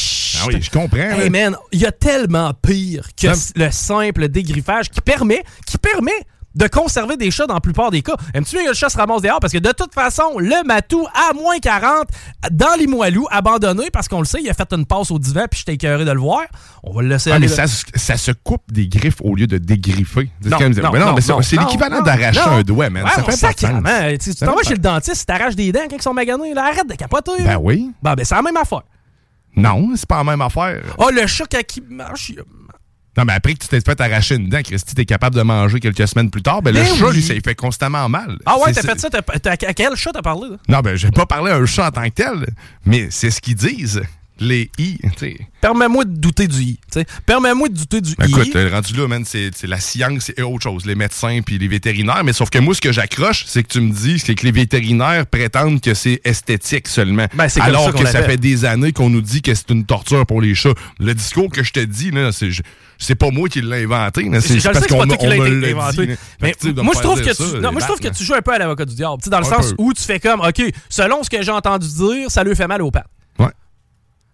Ah 0.42 0.46
oui, 0.48 0.62
je 0.62 0.70
comprends. 0.70 0.98
Hey 0.98 1.30
man, 1.30 1.56
il 1.72 1.80
y 1.80 1.86
a 1.86 1.92
tellement 1.92 2.52
pire 2.54 3.08
que 3.20 3.28
Non. 3.28 3.32
le 3.56 3.70
simple 3.70 4.28
dégriffage 4.28 4.90
qui 4.90 5.00
permet, 5.00 5.42
qui 5.66 5.78
permet 5.78 6.12
de 6.54 6.66
conserver 6.66 7.16
des 7.16 7.30
chats 7.30 7.46
dans 7.46 7.54
la 7.54 7.60
plupart 7.60 7.90
des 7.90 8.02
cas. 8.02 8.14
Aimes-tu 8.34 8.56
mieux 8.56 8.64
que 8.64 8.68
le 8.68 8.74
chat 8.74 8.90
se 8.90 8.96
ramasse 8.98 9.22
dehors? 9.22 9.40
Parce 9.40 9.54
que 9.54 9.58
de 9.58 9.70
toute 9.72 9.94
façon, 9.94 10.38
le 10.38 10.62
matou 10.66 11.06
à 11.14 11.32
moins 11.32 11.58
40 11.58 12.08
dans 12.50 12.78
les 12.78 12.86
abandonné 13.30 13.88
parce 13.90 14.06
qu'on 14.06 14.18
le 14.18 14.26
sait, 14.26 14.40
il 14.42 14.50
a 14.50 14.52
fait 14.52 14.70
une 14.72 14.84
passe 14.84 15.10
au 15.10 15.18
divan 15.18 15.46
puis 15.50 15.60
j'étais 15.60 15.72
écœuré 15.74 16.04
de 16.04 16.10
le 16.10 16.20
voir. 16.20 16.42
On 16.82 16.92
va 16.92 17.00
le 17.00 17.08
laisser 17.08 17.30
Ah, 17.30 17.36
aller. 17.36 17.46
mais 17.46 17.52
ça, 17.54 17.66
se- 17.66 17.84
ça 17.94 18.18
se 18.18 18.32
coupe 18.32 18.70
des 18.70 18.86
griffes 18.86 19.22
au 19.22 19.34
lieu 19.34 19.46
de 19.46 19.56
dégriffer. 19.56 20.30
C'est 20.42 20.50
Non, 20.50 20.58
quand 20.58 20.64
même- 20.64 20.74
non, 20.74 20.90
mais 20.92 20.98
non, 20.98 21.06
non, 21.06 21.14
mais 21.14 21.42
c'est- 21.42 21.56
l'équivalent 21.56 22.02
d'arracher 22.02 22.40
un 22.40 22.62
doigt, 22.62 22.90
man. 22.90 23.04
Ouais, 23.04 23.10
ça 23.10 23.22
fait 23.22 23.24
pas 23.24 23.32
sens. 23.32 23.54
Tu 24.18 24.34
t'en 24.44 24.54
vas 24.54 24.62
chez 24.62 24.74
le 24.74 24.78
dentiste, 24.78 25.20
tu 25.20 25.24
t'arraches 25.24 25.56
des 25.56 25.72
dents 25.72 25.80
quand 25.88 25.96
ils 25.96 26.02
sont 26.02 26.12
maganés. 26.12 26.52
Là, 26.52 26.66
arrête 26.66 26.86
de 26.86 26.94
capoter. 26.96 27.42
Ben 27.44 27.56
oui. 27.62 27.90
Bon, 28.02 28.12
ben 28.12 28.24
c'est 28.24 28.34
la 28.34 28.42
même 28.42 28.56
affaire. 28.58 28.82
Non, 29.56 29.90
c'est 29.96 30.06
pas 30.08 30.18
la 30.18 30.24
même 30.24 30.40
affaire. 30.40 30.82
Oh, 30.98 31.10
le 31.12 31.26
chat 31.26 31.44
quand 31.50 31.60
il 31.76 31.82
marche, 31.94 32.30
il- 32.30 32.42
Non, 33.16 33.24
mais 33.26 33.34
après 33.34 33.52
que 33.54 33.58
tu 33.58 33.68
t'es 33.68 33.80
fait 33.80 34.00
arracher 34.00 34.36
une 34.36 34.48
dent, 34.48 34.62
Christy, 34.62 34.94
t'es 34.94 35.04
capable 35.04 35.36
de 35.36 35.42
manger 35.42 35.78
quelques 35.80 36.08
semaines 36.08 36.30
plus 36.30 36.40
tard, 36.42 36.62
ben 36.62 36.72
le 36.74 36.80
Ben 36.80 36.86
chat, 36.96 37.10
lui, 37.10 37.22
ça 37.22 37.34
fait 37.44 37.54
constamment 37.54 38.08
mal. 38.08 38.38
Ah 38.46 38.56
ouais, 38.58 38.72
t'as 38.72 38.80
fait 38.82 38.98
ça, 38.98 39.08
à 39.68 39.74
quel 39.74 39.94
chat 39.96 40.12
t'as 40.12 40.22
parlé? 40.22 40.48
Là? 40.50 40.56
Non, 40.68 40.80
ben, 40.80 40.96
j'ai 40.96 41.10
pas 41.10 41.26
parlé 41.26 41.50
à 41.52 41.56
un 41.56 41.66
chat 41.66 41.88
en 41.88 41.90
tant 41.90 42.04
que 42.04 42.08
tel, 42.14 42.46
mais 42.86 43.08
c'est 43.10 43.30
ce 43.30 43.40
qu'ils 43.42 43.56
disent. 43.56 44.02
Les 44.40 44.70
I. 44.78 44.98
Permets-moi 45.60 46.04
de 46.04 46.16
douter 46.16 46.48
du 46.48 46.60
I. 46.62 46.80
Permets-moi 47.26 47.68
de 47.68 47.74
douter 47.74 48.00
du 48.00 48.14
Ben, 48.16 48.26
I. 48.26 48.30
Écoute, 48.30 48.56
rendu 48.72 48.94
là, 48.94 49.06
man, 49.06 49.24
c'est 49.24 49.50
la 49.64 49.78
science 49.78 50.32
et 50.36 50.42
autre 50.42 50.62
chose, 50.62 50.84
les 50.86 50.94
médecins 50.94 51.40
puis 51.44 51.58
les 51.58 51.68
vétérinaires. 51.68 52.24
Mais 52.24 52.32
sauf 52.32 52.50
que 52.50 52.58
moi, 52.58 52.74
ce 52.74 52.80
que 52.80 52.92
j'accroche, 52.92 53.44
c'est 53.46 53.62
que 53.62 53.68
tu 53.68 53.80
me 53.80 53.92
dis, 53.92 54.18
c'est 54.18 54.34
que 54.34 54.44
les 54.44 54.52
vétérinaires 54.52 55.26
prétendent 55.26 55.80
que 55.80 55.94
c'est 55.94 56.20
esthétique 56.24 56.88
seulement. 56.88 57.26
Ben, 57.34 57.46
Alors 57.60 57.86
ça 57.86 57.92
que 57.92 58.06
ça 58.06 58.22
fait 58.24 58.36
des 58.36 58.64
années 58.64 58.92
qu'on 58.92 59.10
nous 59.10 59.20
dit 59.20 59.42
que 59.42 59.54
c'est 59.54 59.70
une 59.70 59.84
torture 59.84 60.26
pour 60.26 60.40
les 60.40 60.54
chats. 60.54 60.74
Le 60.98 61.14
discours 61.14 61.50
que 61.50 61.62
je 61.62 61.72
te 61.72 61.80
dis, 61.80 62.10
c'est 62.98 63.14
pas 63.14 63.30
moi 63.30 63.48
qui 63.48 63.60
l'ai 63.60 63.84
inventé. 63.84 64.28
C'est 64.40 64.62
parce 64.62 64.86
qu'on 64.86 65.06
me 65.06 65.06
me 65.06 65.70
inventé. 65.70 66.06
dit. 66.06 66.16
Mais 66.40 66.54
moi, 66.82 66.94
je 66.96 67.00
trouve 67.00 67.22
que 67.22 67.34
tu, 67.34 67.60
non, 67.60 67.70
moi, 67.72 67.80
je 67.80 67.86
trouve 67.86 68.00
que 68.00 68.08
tu 68.08 68.24
joues 68.24 68.34
un 68.34 68.42
peu 68.42 68.52
à 68.54 68.58
l'avocat 68.58 68.84
du 68.84 68.94
diable. 68.94 69.22
Dans 69.26 69.40
le 69.40 69.46
Un 69.46 69.48
sens 69.48 69.68
peu. 69.70 69.74
où 69.78 69.92
tu 69.92 70.02
fais 70.02 70.18
comme, 70.18 70.40
OK, 70.40 70.62
selon 70.88 71.22
ce 71.22 71.30
que 71.30 71.42
j'ai 71.42 71.50
entendu 71.52 71.86
dire, 71.86 72.30
ça 72.30 72.42
lui 72.42 72.56
fait 72.56 72.66
mal 72.66 72.82
aux 72.82 72.90
pattes. 72.90 73.06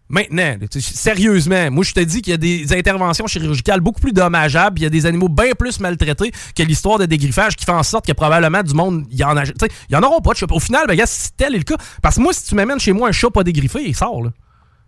Maintenant, 0.08 0.56
sérieusement, 0.78 1.70
moi 1.70 1.84
je 1.84 1.92
te 1.92 2.00
dis 2.00 2.22
qu'il 2.22 2.30
y 2.30 2.34
a 2.34 2.38
des 2.38 2.72
interventions 2.72 3.26
chirurgicales 3.26 3.80
beaucoup 3.80 4.00
plus 4.00 4.12
dommageables, 4.12 4.78
il 4.78 4.82
y 4.82 4.86
a 4.86 4.90
des 4.90 5.04
animaux 5.04 5.28
bien 5.28 5.52
plus 5.58 5.80
maltraités 5.80 6.32
que 6.56 6.62
l'histoire 6.62 6.98
de 6.98 7.04
dégriffage 7.04 7.56
qui 7.56 7.66
fait 7.66 7.72
en 7.72 7.82
sorte 7.82 8.06
que 8.06 8.12
probablement 8.12 8.62
du 8.62 8.72
monde, 8.72 9.04
il 9.10 9.18
y 9.18 9.24
en 9.24 9.36
a, 9.36 9.44
il 9.44 9.52
y 9.90 9.96
en 9.96 10.02
auront 10.02 10.20
pas 10.20 10.32
de. 10.32 10.52
Au 10.52 10.60
final, 10.60 10.86
ben, 10.86 10.96
gars, 10.96 11.06
si 11.06 11.30
tel 11.36 11.54
est 11.54 11.58
le 11.58 11.64
cas, 11.64 11.76
parce 12.00 12.16
que 12.16 12.22
moi, 12.22 12.32
si 12.32 12.44
tu 12.44 12.54
m'amènes 12.54 12.80
chez 12.80 12.92
moi 12.92 13.08
un 13.08 13.12
chat 13.12 13.30
pas 13.30 13.44
dégriffé, 13.44 13.84
il 13.86 13.94
sort, 13.94 14.22
là. 14.22 14.30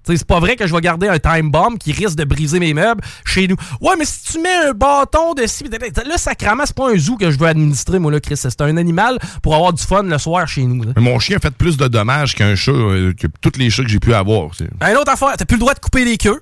C'est 0.04 0.24
pas 0.24 0.40
vrai 0.40 0.56
que 0.56 0.66
je 0.66 0.74
vais 0.74 0.80
garder 0.80 1.08
un 1.08 1.18
time 1.18 1.50
bomb 1.50 1.76
qui 1.78 1.92
risque 1.92 2.16
de 2.16 2.24
briser 2.24 2.58
mes 2.58 2.74
meubles 2.74 3.00
chez 3.24 3.46
nous. 3.46 3.56
Ouais, 3.80 3.94
mais 3.98 4.04
si 4.04 4.32
tu 4.32 4.40
mets 4.40 4.68
un 4.68 4.72
bâton 4.72 5.34
de 5.34 5.46
ci, 5.46 5.64
là, 5.68 6.16
sacrément, 6.18 6.64
c'est 6.66 6.74
pas 6.74 6.90
un 6.92 6.96
zoo 6.96 7.16
que 7.16 7.30
je 7.30 7.38
veux 7.38 7.46
administrer, 7.46 7.98
moi, 7.98 8.10
là, 8.10 8.18
Chris. 8.18 8.36
C'est 8.36 8.60
un 8.62 8.76
animal 8.76 9.18
pour 9.42 9.54
avoir 9.54 9.72
du 9.72 9.82
fun 9.82 10.02
le 10.02 10.18
soir 10.18 10.48
chez 10.48 10.64
nous. 10.64 10.82
là. 10.82 10.92
Mon 10.96 11.18
chien 11.18 11.36
a 11.36 11.40
fait 11.40 11.50
plus 11.54 11.76
de 11.76 11.86
dommages 11.86 12.34
qu'un 12.34 12.54
chat, 12.56 12.72
euh, 12.72 13.12
que 13.12 13.26
tous 13.40 13.58
les 13.58 13.70
chats 13.70 13.84
que 13.84 13.88
j'ai 13.90 14.00
pu 14.00 14.12
avoir. 14.14 14.50
Un 14.80 14.94
autre 14.94 15.12
affaire, 15.12 15.34
t'as 15.36 15.44
plus 15.44 15.56
le 15.56 15.60
droit 15.60 15.74
de 15.74 15.80
couper 15.80 16.04
les 16.04 16.16
queues. 16.16 16.40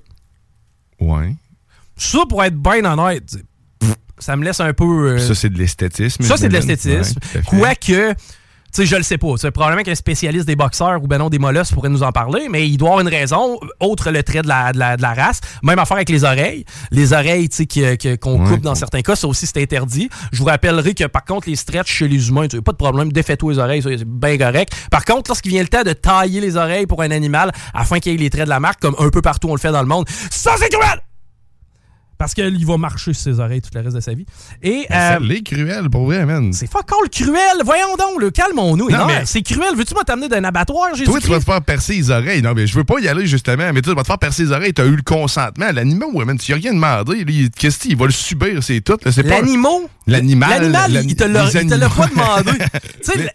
Ouais. 1.01 1.35
Ça, 1.97 2.19
pour 2.29 2.43
être 2.45 2.57
bien 2.57 2.85
honnête, 2.85 3.37
pff, 3.81 3.95
ça 4.19 4.37
me 4.37 4.45
laisse 4.45 4.61
un 4.61 4.73
peu. 4.73 4.85
euh, 5.11 5.19
Ça, 5.19 5.35
c'est 5.35 5.51
de 5.51 5.59
l'esthétisme. 5.59 6.23
ça, 6.23 6.37
c'est 6.37 6.49
de 6.49 6.53
l'esthétisme. 6.55 7.19
Ouais. 7.35 7.43
Quoique, 7.45 8.15
sais, 8.73 8.87
je 8.87 8.97
le 8.97 9.03
sais 9.03 9.19
pas. 9.19 9.35
C'est 9.39 9.51
probablement 9.51 9.83
qu'un 9.83 9.95
spécialiste 9.95 10.47
des 10.47 10.57
boxeurs 10.57 11.03
ou 11.03 11.07
ben 11.07 11.19
non 11.19 11.29
des 11.31 11.39
mollusques 11.39 11.73
pourrait 11.75 11.89
nous 11.89 12.03
en 12.03 12.13
parler, 12.13 12.49
mais 12.51 12.69
il 12.69 12.77
doit 12.77 12.89
avoir 12.91 13.01
une 13.03 13.09
raison, 13.09 13.59
autre 13.81 14.11
le 14.11 14.23
trait 14.23 14.43
de 14.43 14.49
la, 14.49 14.73
de 14.73 14.79
la, 14.79 14.97
de 14.97 15.03
la 15.03 15.15
race. 15.15 15.41
Même 15.63 15.79
affaire 15.79 15.97
avec 15.97 16.09
les 16.11 16.25
oreilles. 16.25 16.65
Les 16.91 17.13
oreilles, 17.13 17.49
tu 17.49 17.57
sais, 17.57 17.67
que- 17.67 17.95
que- 17.97 18.17
qu'on 18.17 18.41
Ouais. 18.43 18.49
coupe 18.51 18.61
dans 18.63 18.75
certains 18.75 19.03
cas, 19.03 19.17
ça 19.17 19.27
aussi, 19.27 19.47
c'est 19.47 19.61
interdit. 19.63 20.09
Je 20.33 20.39
vous 20.39 20.45
rappellerai 20.47 20.95
que, 20.95 21.05
par 21.05 21.25
contre, 21.25 21.49
les 21.49 21.57
stretches 21.57 21.91
chez 21.93 22.09
les 22.09 22.29
humains, 22.29 22.47
tu 22.49 22.57
sais, 22.57 22.63
pas 22.63 22.73
de 22.73 22.77
problème, 22.77 23.13
défais-toi 23.13 23.53
les 23.53 23.59
oreilles, 23.59 23.83
ça, 23.83 23.91
c'est 23.97 24.05
bien 24.09 24.37
correct. 24.39 24.73
Par 24.91 25.05
contre, 25.05 25.31
lorsqu'il 25.31 25.53
vient 25.53 25.63
le 25.63 25.69
temps 25.69 25.83
de 25.83 25.93
tailler 25.93 26.41
les 26.41 26.57
oreilles 26.57 26.87
pour 26.87 27.03
un 27.03 27.11
animal 27.11 27.53
afin 27.75 27.99
qu'il 27.99 28.13
ait 28.13 28.17
les 28.17 28.31
traits 28.31 28.45
de 28.45 28.51
la 28.51 28.61
marque, 28.61 28.81
comme 28.81 28.97
un 28.99 29.09
peu 29.11 29.23
partout 29.23 29.49
on 29.49 29.55
le 29.55 29.61
fait 29.61 29.73
dans 29.73 29.83
le 29.83 29.89
monde, 29.89 30.07
ça, 30.31 30.53
c'est 30.59 30.69
cruel! 30.69 31.01
Parce 32.19 32.35
qu'il 32.35 32.67
va 32.67 32.77
marcher 32.77 33.13
sur 33.15 33.23
ses 33.23 33.39
oreilles 33.41 33.61
tout 33.63 33.71
le 33.75 33.81
reste 33.81 33.95
de 33.95 34.01
sa 34.01 34.13
vie. 34.13 34.27
Et, 34.63 34.87
euh, 34.91 35.19
cruel, 35.45 35.89
pour 35.89 36.07
vrai, 36.07 36.27
man. 36.27 36.53
c'est 36.53 36.69
fuck 36.71 36.91
all 36.93 37.09
cruel. 37.09 37.63
Voyons 37.65 37.95
donc, 37.97 38.21
le 38.21 38.31
calmons-nous. 38.31 38.91
Non, 38.91 38.99
Non, 38.99 39.07
mais- 39.07 39.23
C'est 39.25 39.43
cruel. 39.43 39.77
Veux-tu 39.77 39.95
moi 39.95 40.03
t'amener 40.05 40.29
d'un 40.29 40.43
abattoir, 40.43 40.91
Jésus? 40.95 41.05
Toi, 41.05 41.21
tu 41.21 41.29
vas 41.29 41.39
te 41.39 41.45
faire 41.45 41.63
percer 41.63 41.95
les 41.95 42.11
oreilles. 42.11 42.43
Non, 42.43 42.55
mais 42.55 42.67
je 42.67 42.75
veux 42.75 42.85
pas 42.85 42.99
y 43.01 43.07
aller, 43.09 43.27
justement. 43.27 43.73
Mais 43.73 43.81
tu 43.83 43.95
vas 43.95 44.03
te 44.03 44.07
faire 44.07 44.19
percer 44.19 44.45
les 44.45 44.53
oreilles. 44.53 44.75
T'as 44.75 44.85
eu 44.87 44.97
le 44.97 45.03
consentement. 45.03 45.71
L'animal, 45.73 46.09
ouais, 46.13 46.25
man, 46.25 46.37
tu 46.39 46.51
y 46.51 46.55
as 46.55 46.59
rien 46.59 46.75
demandé. 46.75 47.25
Qu'est-ce 47.57 47.79
qu'il 47.79 47.97
va 47.97 48.07
le 48.07 48.11
subir, 48.13 48.63
c'est 48.63 48.81
tout. 48.81 48.99
L'animal? 49.05 49.83
L'animal. 50.07 50.51
L'animal, 50.61 50.93
l'ani- 50.93 51.07
il 51.13 51.17
te 51.17 51.25
l'a 51.25 51.45
les 51.45 51.61
il 51.63 51.67
te 51.69 51.75
l'a 51.75 51.89
pas 51.89 52.07
demandé. 52.09 52.59
tu 53.05 53.13
sais, 53.13 53.33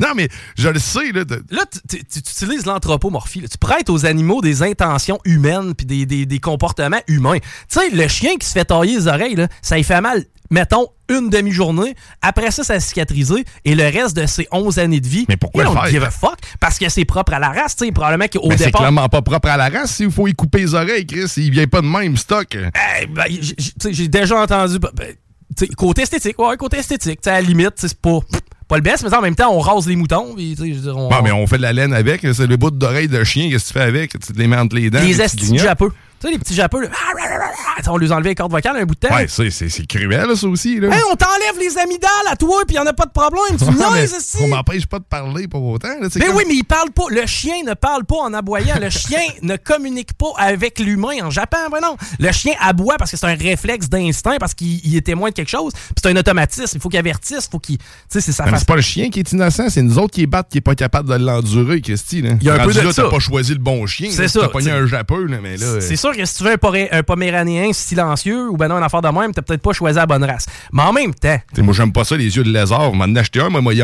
Non, 0.00 0.08
mais 0.16 0.28
je 0.56 0.68
le 0.68 0.78
sais, 0.78 1.12
là. 1.12 1.24
de- 1.24 1.42
là, 1.50 1.64
tu- 1.90 1.98
utilises 2.18 2.66
l'anthropomorphie. 2.66 3.42
Tu 3.50 3.58
prêtes 3.58 3.90
aux 3.90 4.06
animaux 4.06 4.40
des 4.40 4.62
intentions 4.62 5.18
humaines 5.24 5.74
puis 5.74 5.86
des, 5.86 6.06
des- 6.06 6.26
des 6.26 6.38
comportements 6.38 7.00
humains. 7.08 7.38
Tu 7.38 7.78
sais, 7.80 7.90
le 7.90 8.06
chien 8.08 8.36
qui 8.38 8.46
se 8.46 8.52
fait 8.52 8.64
tailler 8.64 8.96
les 8.96 9.06
oreilles, 9.08 9.34
là, 9.36 9.48
ça 9.62 9.76
lui 9.76 9.84
fait 9.84 10.00
mal, 10.00 10.24
mettons, 10.50 10.86
une 11.10 11.30
demi-journée. 11.30 11.94
Après 12.22 12.50
ça, 12.50 12.62
ça 12.64 12.74
a 12.74 12.80
cicatrisé. 12.80 13.44
Et 13.64 13.74
le 13.74 13.84
reste 13.84 14.14
de 14.16 14.26
ses 14.26 14.46
11 14.52 14.78
années 14.78 15.00
de 15.00 15.08
vie, 15.08 15.24
Mais 15.28 15.36
pourquoi 15.38 15.62
il 15.64 15.68
le 15.68 15.72
don't 15.74 15.82
faire? 15.82 15.90
give 15.90 16.04
a 16.04 16.10
fuck. 16.10 16.36
Parce 16.60 16.78
que 16.78 16.88
c'est 16.90 17.04
propre 17.06 17.32
à 17.32 17.38
la 17.38 17.48
race. 17.48 17.76
Tu 17.76 17.86
sais, 17.86 17.92
probablement 17.92 18.28
qu'au 18.28 18.46
Mais 18.48 18.56
c'est 18.58 18.66
départ... 18.66 18.82
clairement 18.82 19.08
pas 19.08 19.22
propre 19.22 19.48
à 19.48 19.56
la 19.56 19.68
race. 19.70 19.94
S'il 19.96 20.10
faut 20.10 20.28
y 20.28 20.34
couper 20.34 20.58
les 20.60 20.74
oreilles, 20.74 21.06
Chris, 21.06 21.32
il 21.38 21.50
vient 21.50 21.66
pas 21.66 21.80
de 21.80 21.86
même 21.86 22.16
stock. 22.16 22.54
Hey, 22.54 23.06
ben, 23.06 23.24
tu 23.26 23.54
sais, 23.80 23.92
j'ai 23.92 24.08
déjà 24.08 24.40
entendu. 24.42 24.78
ben, 24.78 24.90
ben, 24.94 25.14
côté 25.76 26.02
esthétique, 26.02 26.38
ouais, 26.38 26.56
côté 26.58 26.76
esthétique. 26.78 27.20
tu 27.22 27.24
sais, 27.24 27.30
À 27.30 27.40
la 27.40 27.46
limite, 27.46 27.72
c'est 27.76 27.98
pas, 27.98 28.18
pas 28.68 28.76
le 28.76 28.82
best, 28.82 29.02
mais 29.02 29.14
en 29.14 29.22
même 29.22 29.34
temps, 29.34 29.50
on 29.52 29.58
rase 29.60 29.86
les 29.86 29.96
moutons. 29.96 30.34
puis, 30.36 30.54
dire, 30.54 30.96
on- 30.96 31.08
Bon, 31.08 31.22
mais 31.24 31.32
on 31.32 31.46
fait 31.46 31.56
de 31.56 31.62
la 31.62 31.72
laine 31.72 31.92
avec. 31.94 32.20
C'est 32.32 32.46
le 32.46 32.56
bout 32.56 32.70
d'oreille 32.70 33.08
de 33.08 33.24
chien. 33.24 33.48
Qu'est-ce 33.50 33.64
que 33.64 33.72
tu 33.72 33.78
fais 33.78 33.84
avec? 33.84 34.12
Tu 34.12 34.32
te 34.32 34.38
les 34.38 34.46
mets 34.46 34.56
entre 34.56 34.76
les 34.76 34.90
dents. 34.90 35.00
les 35.00 35.20
estis 35.20 35.36
de 35.36 35.40
grignotes. 35.42 35.78
Tu 36.20 36.26
sais, 36.26 36.32
les 36.32 36.38
petits 36.38 36.54
japeux, 36.54 36.82
là, 36.82 36.88
on 37.88 37.96
lui 37.96 38.10
enlevait 38.12 38.30
les 38.30 38.34
cordes 38.34 38.50
vocales 38.50 38.76
un 38.76 38.84
bout 38.84 38.94
de 38.94 39.06
temps. 39.06 39.14
Ouais, 39.14 39.26
c'est 39.28 39.50
c'est- 39.50 39.68
c'est 39.68 39.86
cruel, 39.86 40.36
ça 40.36 40.46
aussi. 40.48 40.80
Là. 40.80 40.88
Hey, 40.88 41.00
on 41.12 41.14
t'enlève 41.16 41.58
les 41.60 41.78
amygdales 41.78 42.10
à 42.30 42.36
toi, 42.36 42.62
puis 42.66 42.76
y 42.76 42.78
en 42.78 42.86
a 42.86 42.92
pas 42.92 43.06
de 43.06 43.12
problème. 43.12 43.56
Tu 43.58 43.64
mais 43.78 43.94
niaises, 44.00 44.14
esti. 44.14 44.38
on 44.42 44.48
m'empêche 44.48 44.86
pas 44.86 44.98
de 44.98 45.04
parler 45.04 45.46
pour 45.48 45.64
autant. 45.64 45.88
là, 46.00 46.08
Ben 46.12 46.26
comme- 46.26 46.36
oui, 46.36 46.44
mais 46.48 46.54
il 46.56 46.64
parle 46.64 46.90
pas. 46.90 47.04
Le 47.10 47.24
chien 47.26 47.62
ne 47.64 47.74
parle 47.74 48.04
pas 48.04 48.16
en 48.16 48.34
aboyant. 48.34 48.76
Le 48.80 48.90
chien 48.90 49.20
ne 49.42 49.56
communique 49.56 50.12
pas 50.14 50.32
avec 50.36 50.78
l'humain 50.80 51.22
en 51.22 51.30
Japon. 51.30 51.56
Ben 51.70 51.80
non. 51.80 51.96
Le 52.18 52.32
chien 52.32 52.54
aboie 52.60 52.96
parce 52.98 53.10
que 53.10 53.16
c'est 53.16 53.26
un 53.26 53.34
réflexe 53.36 53.88
d'instinct, 53.88 54.36
parce 54.40 54.54
qu'il 54.54 54.84
il 54.84 54.96
est 54.96 55.02
témoin 55.02 55.30
de 55.30 55.34
quelque 55.34 55.48
chose. 55.50 55.72
Puis 55.72 55.94
c'est 56.02 56.08
un 56.10 56.16
automatisme. 56.16 56.76
Il 56.78 56.80
faut 56.80 56.88
qu'il 56.88 56.98
avertisse. 56.98 57.48
Faut 57.50 57.58
qu'il. 57.58 57.78
Tu 57.78 57.84
sais, 58.08 58.20
c'est 58.20 58.32
mais 58.40 58.50
façon. 58.50 58.56
c'est 58.58 58.68
pas 58.68 58.76
le 58.76 58.82
chien 58.82 59.08
qui 59.10 59.20
est 59.20 59.32
innocent, 59.32 59.68
c'est 59.70 59.82
nous 59.82 59.98
autres 59.98 60.14
qui 60.14 60.26
battent, 60.26 60.48
qui 60.50 60.58
est 60.58 60.62
pas 60.62 60.74
capable 60.74 61.08
de 61.08 61.14
l'endurer, 61.14 61.80
Christy. 61.80 62.18
Il 62.18 62.42
y 62.42 62.50
a 62.50 62.54
un 62.54 62.64
peu 62.66 62.72
de 62.72 62.80
là, 62.80 62.92
ça. 62.92 63.04
T'as 63.04 63.10
pas 63.10 63.18
choisi 63.20 63.52
le 63.52 63.58
bon 63.60 63.86
chien. 63.86 64.10
C'est 64.10 64.28
ça, 64.28 64.40
T'as 64.40 64.48
pogné 64.48 64.66
t'sais. 64.70 64.74
un 64.76 64.86
japeux, 64.86 65.24
là, 65.26 65.38
mais 65.40 65.56
là. 65.56 65.80
C'est 65.80 65.96
sûr 66.12 66.16
que 66.16 66.24
si 66.26 66.34
tu 66.36 66.44
veux 66.44 66.52
un, 66.52 66.86
un 66.98 67.02
poméranien 67.02 67.72
silencieux 67.72 68.48
ou 68.50 68.56
ben 68.56 68.68
non, 68.68 68.76
un 68.76 68.82
affaire 68.82 69.02
de 69.02 69.08
même, 69.08 69.32
t'as 69.32 69.42
peut-être 69.42 69.62
pas 69.62 69.72
choisi 69.72 69.96
la 69.96 70.06
bonne 70.06 70.24
race. 70.24 70.46
Mais 70.72 70.82
en 70.82 70.92
même 70.92 71.14
temps, 71.14 71.38
T'sais, 71.52 71.62
moi, 71.62 71.74
j'aime 71.74 71.92
pas 71.92 72.04
ça, 72.04 72.16
les 72.16 72.36
yeux 72.36 72.42
de 72.44 72.50
lézard. 72.52 72.92
M'en 72.94 73.14
acheter 73.16 73.40
un, 73.40 73.48
moi, 73.48 73.60
moi, 73.60 73.74
y 73.74 73.82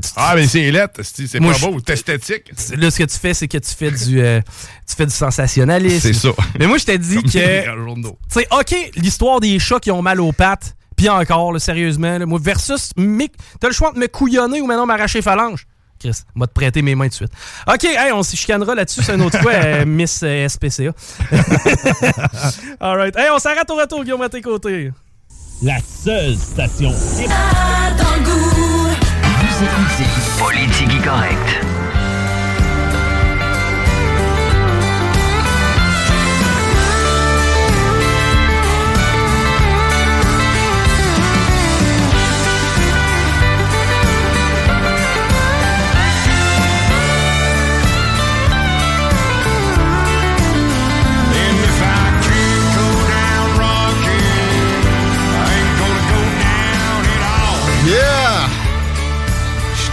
tu- 0.00 0.08
Ah, 0.16 0.32
mais 0.36 0.46
c'est 0.46 0.70
lettre, 0.70 1.00
c'est 1.02 1.40
pas 1.40 1.58
beau, 1.58 1.78
c'est 1.86 1.92
esthétique. 1.92 2.50
là, 2.76 2.90
ce 2.90 2.98
que 2.98 3.04
tu 3.04 3.18
fais, 3.18 3.34
c'est 3.34 3.48
que 3.48 3.58
tu 3.58 3.70
fais 3.74 3.90
du, 3.90 4.20
euh, 4.20 4.40
tu 4.88 4.94
fais 4.96 5.06
du 5.06 5.12
sensationnalisme. 5.12 6.00
C'est 6.00 6.12
ça. 6.12 6.30
Mais 6.58 6.66
moi, 6.66 6.78
je 6.78 6.84
t'ai 6.84 6.98
dit 6.98 7.22
que, 7.22 7.28
tu 7.28 7.68
sais, 8.28 8.46
ok, 8.50 8.90
l'histoire 8.96 9.40
des 9.40 9.58
chats 9.58 9.80
qui 9.80 9.90
ont 9.90 10.02
mal 10.02 10.20
aux 10.20 10.32
pattes, 10.32 10.74
puis 10.96 11.08
encore, 11.08 11.52
là, 11.52 11.58
sérieusement, 11.58 12.18
là, 12.18 12.26
moi, 12.26 12.38
versus, 12.42 12.90
t'as 13.60 13.68
le 13.68 13.74
choix 13.74 13.92
de 13.92 13.98
me 13.98 14.06
couillonner 14.08 14.60
ou 14.60 14.66
maintenant 14.66 14.86
m'arracher 14.86 15.22
phalange. 15.22 15.66
Chris, 16.02 16.22
m'a 16.34 16.46
te 16.46 16.52
prêter 16.52 16.82
mes 16.82 16.94
mains 16.94 17.06
de 17.06 17.12
suite. 17.12 17.30
OK, 17.68 17.84
hey, 17.84 18.12
on 18.12 18.22
s'y 18.22 18.36
chicanera 18.36 18.74
là-dessus, 18.74 19.02
c'est 19.02 19.14
une 19.14 19.22
autre 19.22 19.38
fois, 19.40 19.52
euh, 19.52 19.84
Miss 19.86 20.20
euh, 20.24 20.48
SPCA. 20.48 20.92
All 22.80 22.96
right. 22.96 23.16
Hey, 23.16 23.30
on 23.32 23.38
s'arrête 23.38 23.70
au 23.70 23.76
retour, 23.76 24.02
Guillaume, 24.02 24.22
à 24.22 24.28
tes 24.28 24.40
côtés. 24.40 24.90
La 25.62 25.78
seule 25.78 26.34
station 26.36 26.92
Politique 30.38 31.04
correct. 31.04 31.81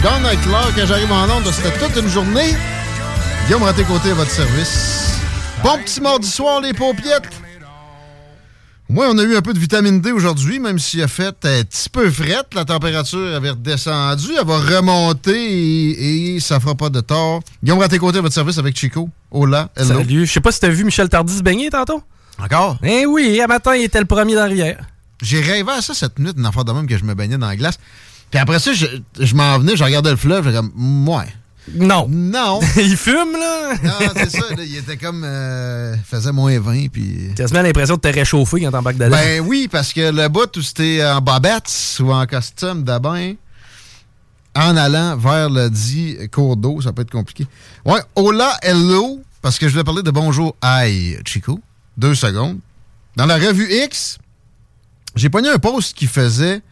Avec 0.02 0.44
l'heure 0.46 0.72
quand 0.74 0.86
j'arrive 0.86 1.12
en 1.12 1.28
onde. 1.30 1.46
C'était 1.52 1.76
toute 1.78 1.96
une 2.02 2.08
journée. 2.08 2.54
Guillaume 3.46 3.62
Raté 3.62 3.84
Côté 3.84 4.10
à 4.10 4.14
votre 4.14 4.30
service. 4.30 5.18
Bon 5.62 5.76
petit 5.78 6.00
mardi 6.00 6.28
soir, 6.28 6.60
les 6.60 6.72
paupiettes. 6.72 7.28
Moi, 8.88 9.08
on 9.10 9.18
a 9.18 9.22
eu 9.22 9.36
un 9.36 9.42
peu 9.42 9.52
de 9.52 9.58
vitamine 9.58 10.00
D 10.00 10.10
aujourd'hui, 10.12 10.58
même 10.58 10.78
s'il 10.78 11.02
a 11.02 11.08
fait 11.08 11.28
un 11.28 11.32
petit 11.64 11.88
peu 11.88 12.10
frette. 12.10 12.54
La 12.54 12.64
température 12.64 13.34
avait 13.34 13.50
redescendu. 13.50 14.28
Elle 14.38 14.46
va 14.46 14.58
remonter 14.58 15.32
et, 15.32 16.36
et 16.36 16.40
ça 16.40 16.60
fera 16.60 16.74
pas 16.74 16.88
de 16.90 17.00
tort. 17.00 17.40
Guillaume 17.62 17.78
Raté 17.78 17.98
Côté 17.98 18.18
à 18.18 18.22
votre 18.22 18.34
service 18.34 18.58
avec 18.58 18.76
Chico. 18.76 19.08
Hola, 19.30 19.68
hello. 19.76 19.98
Salut. 19.98 20.26
Je 20.26 20.32
sais 20.32 20.40
pas 20.40 20.52
si 20.52 20.60
t'as 20.60 20.68
vu 20.68 20.84
Michel 20.84 21.08
Tardy 21.08 21.36
se 21.36 21.42
baigner 21.42 21.70
tantôt. 21.70 22.02
Encore? 22.42 22.78
Eh 22.82 23.04
oui, 23.06 23.40
à 23.40 23.46
matin, 23.46 23.74
il 23.76 23.84
était 23.84 24.00
le 24.00 24.06
premier 24.06 24.34
dans 24.34 24.42
la 24.42 24.46
rivière. 24.46 24.86
J'ai 25.22 25.40
rêvé 25.40 25.70
à 25.70 25.82
ça 25.82 25.92
cette 25.92 26.18
nuit, 26.18 26.32
une 26.36 26.46
affaire 26.46 26.64
de 26.64 26.72
même 26.72 26.86
que 26.86 26.96
je 26.96 27.04
me 27.04 27.14
baignais 27.14 27.36
dans 27.36 27.48
la 27.48 27.56
glace. 27.56 27.78
Puis 28.30 28.38
après 28.38 28.58
ça, 28.58 28.72
je, 28.72 28.86
je 29.18 29.34
m'en 29.34 29.58
venais, 29.58 29.76
je 29.76 29.84
regardais 29.84 30.10
le 30.10 30.16
fleuve, 30.16 30.44
j'étais 30.44 30.56
comme, 30.56 31.08
ouais. 31.08 31.26
Non. 31.74 32.06
Non. 32.08 32.60
il 32.76 32.96
fume, 32.96 33.32
là. 33.32 33.74
non, 33.82 34.12
c'est 34.16 34.30
ça. 34.30 34.54
là, 34.56 34.62
il 34.64 34.76
était 34.76 34.96
comme. 34.96 35.22
Euh, 35.24 35.94
il 35.96 36.04
faisait 36.04 36.32
moins 36.32 36.58
20, 36.58 36.88
puis. 36.88 37.32
Quasiment 37.36 37.62
l'impression 37.62 37.96
de 37.96 38.00
te 38.00 38.08
réchauffer 38.08 38.60
quand 38.60 38.70
t'embarques 38.70 38.96
dedans. 38.96 39.16
Ben 39.16 39.40
oui, 39.40 39.68
parce 39.70 39.92
que 39.92 40.10
le 40.10 40.28
bout 40.28 40.56
où 40.56 40.62
c'était 40.62 41.04
en 41.04 41.20
bobettes 41.20 41.98
ou 42.00 42.12
en 42.12 42.26
costume 42.26 42.82
bain, 42.82 43.34
en 44.54 44.76
allant 44.76 45.16
vers 45.16 45.48
le 45.48 45.68
dit 45.70 46.16
cours 46.32 46.56
d'eau, 46.56 46.80
ça 46.80 46.92
peut 46.92 47.02
être 47.02 47.10
compliqué. 47.10 47.46
Ouais, 47.84 48.00
hola, 48.16 48.56
hello, 48.62 49.22
parce 49.42 49.58
que 49.58 49.66
je 49.68 49.72
voulais 49.72 49.84
parler 49.84 50.02
de 50.02 50.10
bonjour, 50.10 50.56
aïe, 50.60 51.18
Chico. 51.24 51.60
Deux 51.96 52.14
secondes. 52.14 52.58
Dans 53.16 53.26
la 53.26 53.36
revue 53.36 53.68
X, 53.84 54.18
j'ai 55.14 55.28
pogné 55.28 55.50
un 55.50 55.58
post 55.58 55.96
qui 55.96 56.06
faisait 56.06 56.62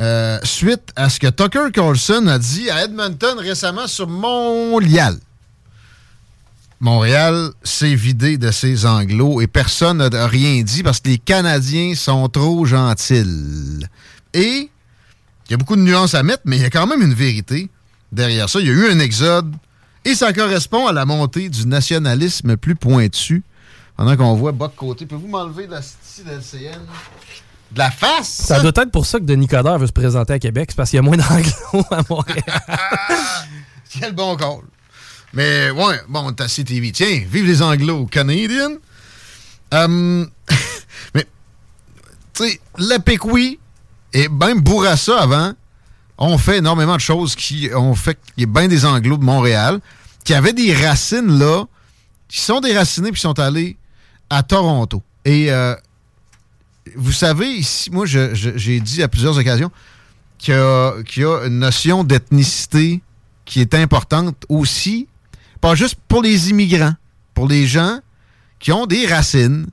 euh, 0.00 0.38
suite 0.44 0.92
à 0.96 1.10
ce 1.10 1.20
que 1.20 1.26
Tucker 1.26 1.70
Carlson 1.72 2.26
a 2.26 2.38
dit 2.38 2.70
à 2.70 2.84
Edmonton 2.84 3.38
récemment 3.38 3.86
sur 3.86 4.08
Montréal. 4.08 5.18
Montréal 6.80 7.50
s'est 7.62 7.94
vidé 7.94 8.38
de 8.38 8.50
ses 8.50 8.86
anglos 8.86 9.42
et 9.42 9.46
personne 9.46 9.98
n'a 9.98 10.26
rien 10.26 10.62
dit 10.62 10.82
parce 10.82 11.00
que 11.00 11.10
les 11.10 11.18
Canadiens 11.18 11.94
sont 11.94 12.30
trop 12.30 12.64
gentils. 12.64 13.84
Et 14.32 14.70
il 15.46 15.50
y 15.50 15.54
a 15.54 15.58
beaucoup 15.58 15.76
de 15.76 15.82
nuances 15.82 16.14
à 16.14 16.22
mettre, 16.22 16.42
mais 16.46 16.56
il 16.56 16.62
y 16.62 16.64
a 16.64 16.70
quand 16.70 16.86
même 16.86 17.02
une 17.02 17.12
vérité 17.12 17.68
derrière 18.10 18.48
ça. 18.48 18.60
Il 18.60 18.66
y 18.68 18.70
a 18.70 18.72
eu 18.72 18.90
un 18.90 18.98
exode 19.00 19.54
et 20.06 20.14
ça 20.14 20.32
correspond 20.32 20.86
à 20.86 20.92
la 20.92 21.04
montée 21.04 21.50
du 21.50 21.66
nationalisme 21.66 22.56
plus 22.56 22.74
pointu. 22.74 23.42
Pendant 23.96 24.16
qu'on 24.16 24.34
voit 24.34 24.52
Boc 24.52 24.74
Côté. 24.76 25.04
Pouvez-vous 25.04 25.28
m'enlever 25.28 25.66
la 25.66 25.82
style 25.82 26.24
LCN 26.26 26.80
de 27.72 27.78
la 27.78 27.90
face? 27.90 28.28
Ça 28.28 28.60
doit 28.60 28.72
être 28.76 28.90
pour 28.90 29.06
ça 29.06 29.18
que 29.18 29.24
Denis 29.24 29.46
Coderre 29.46 29.78
veut 29.78 29.86
se 29.86 29.92
présenter 29.92 30.32
à 30.32 30.38
Québec, 30.38 30.70
c'est 30.70 30.76
parce 30.76 30.90
qu'il 30.90 30.96
y 30.96 31.00
a 31.00 31.02
moins 31.02 31.16
d'anglo 31.16 31.84
à 31.90 32.02
Montréal. 32.08 32.62
Quel 33.90 34.14
bon 34.14 34.36
call. 34.36 34.62
Mais 35.32 35.70
ouais, 35.70 36.00
bon, 36.08 36.32
t'as 36.32 36.48
CTV. 36.48 36.92
Tiens, 36.92 37.22
vive 37.28 37.46
les 37.46 37.62
Anglo-Canadiens. 37.62 38.76
Euh, 39.74 40.26
mais, 41.14 41.26
tu 42.34 42.44
sais, 42.44 42.60
la 42.78 42.98
Pécoui 42.98 43.58
et 44.12 44.28
même 44.28 44.60
Bourassa 44.60 45.20
avant 45.20 45.52
ont 46.18 46.38
fait 46.38 46.58
énormément 46.58 46.96
de 46.96 47.00
choses 47.00 47.34
qui 47.34 47.70
ont 47.74 47.94
fait 47.94 48.14
qu'il 48.14 48.40
y 48.40 48.42
ait 48.42 48.46
bien 48.46 48.68
des 48.68 48.84
Anglos 48.84 49.16
de 49.16 49.24
Montréal 49.24 49.80
qui 50.24 50.34
avaient 50.34 50.52
des 50.52 50.74
racines 50.74 51.38
là, 51.38 51.64
qui 52.28 52.40
sont 52.40 52.60
déracinés 52.60 53.10
puis 53.10 53.20
qui 53.20 53.22
sont 53.22 53.38
allés 53.38 53.76
à 54.28 54.42
Toronto. 54.42 55.02
Et 55.24 55.50
euh, 55.50 55.74
vous 56.96 57.12
savez, 57.12 57.48
ici, 57.48 57.90
moi, 57.90 58.06
j'ai 58.06 58.80
dit 58.80 59.02
à 59.02 59.08
plusieurs 59.08 59.36
occasions 59.38 59.70
qu'il 60.38 60.54
y, 60.54 60.56
a- 61.24 61.46
une 61.46 61.58
notion 61.58 62.04
d'ethnicité 62.04 63.02
qui 63.44 63.60
est 63.60 63.74
importante 63.74 64.44
aussi, 64.48 65.06
pas 65.60 65.74
juste 65.74 65.96
pour 66.08 66.22
les 66.22 66.50
immigrants, 66.50 66.94
pour 67.34 67.48
les 67.48 67.66
gens 67.66 67.98
qui 68.58 68.72
ont 68.72 68.86
des 68.86 69.06
racines, 69.06 69.66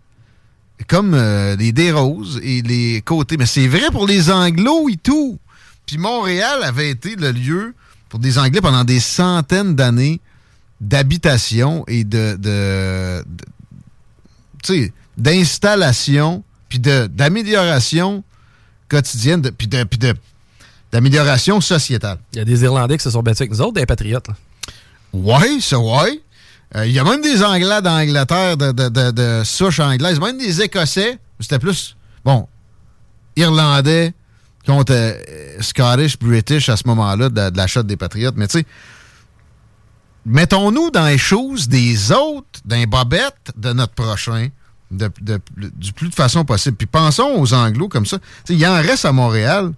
comme 0.88 1.14
euh, 1.14 1.56
les 1.56 1.72
Desroses 1.72 2.40
et 2.44 2.62
les 2.62 3.02
côtés. 3.02 3.38
Mais 3.38 3.46
c'est 3.46 3.68
vrai 3.68 3.90
pour 3.92 4.06
les 4.08 4.30
Anglos 4.32 4.90
et 4.90 4.98
tout. 4.98 5.40
Puis 5.86 5.98
Montréal 5.98 6.64
avait 6.64 6.90
été 6.90 7.16
le 7.16 7.32
lieu 7.32 7.74
pour 8.10 8.20
des 8.20 8.38
Anglais 8.38 8.62
pendant 8.62 8.84
des 8.84 9.00
centaines 9.00 9.76
d'années 9.76 10.20
d'habitation 10.80 11.84
et 11.88 12.04
de, 12.04 12.36
de, 12.40 13.24
d'installation 15.18 16.44
puis 16.70 16.80
d'amélioration 16.80 18.24
quotidienne, 18.90 19.42
de- 19.42 19.50
puis 19.50 19.68
de, 19.68 19.84
puis 19.84 19.98
de- 20.00 20.16
d'amélioration 20.92 21.60
sociétale. 21.62 22.18
Il 22.34 22.40
y 22.40 22.42
a 22.42 22.46
des 22.46 22.64
Irlandais 22.64 22.98
qui 22.98 23.04
se 23.04 23.10
sont 23.12 23.22
battus 23.24 23.42
avec 23.42 23.52
nous 23.52 23.62
autres, 23.62 23.74
des 23.74 23.86
patriotes. 23.86 24.28
Oui, 25.14 25.62
ça, 25.62 25.80
oui. 25.80 26.22
Il 26.76 26.92
y 26.92 27.00
a 27.00 27.04
même 27.04 27.22
des 27.22 27.44
Anglais 27.44 27.82
d'Angleterre, 27.82 28.58
de, 28.58 28.72
de, 28.72 28.90
de, 28.90 29.12
de 29.12 29.42
souche 29.46 29.80
anglaise, 29.80 30.20
même 30.20 30.38
des 30.38 30.62
Écossais. 30.62 31.18
C'était 31.40 31.60
plus, 31.60 31.96
bon, 32.26 32.48
Irlandais 33.38 34.14
contre 34.66 34.92
euh, 34.94 35.14
Scottish, 35.62 36.20
British 36.20 36.68
à 36.68 36.76
ce 36.76 36.84
moment-là 36.88 37.30
de, 37.30 37.50
de 37.52 37.58
la 37.58 37.68
shot 37.68 37.84
des 37.84 37.96
Patriotes. 37.96 38.36
Mais 38.36 38.48
tu 38.48 38.60
sais, 38.60 38.66
mettons-nous 40.26 40.92
dans 40.92 41.06
les 41.06 41.18
choses 41.18 41.68
des 41.68 42.12
autres, 42.12 42.60
d'un 42.66 42.84
bobette 42.86 43.52
de 43.56 43.72
notre 43.74 43.94
prochain, 43.94 44.50
de, 44.92 45.12
du 45.76 45.94
plus 45.94 46.10
de 46.10 46.16
façon 46.16 46.46
possible. 46.46 46.78
Puis 46.78 46.88
pensons 46.88 47.36
aux 47.38 47.54
Anglos 47.54 47.90
comme 47.90 48.06
ça. 48.06 48.20
Tu 48.20 48.26
sais, 48.46 48.54
Il 48.56 48.68
en 48.68 48.76
reste 48.76 49.06
à 49.06 49.12
Montréal. 49.12 49.74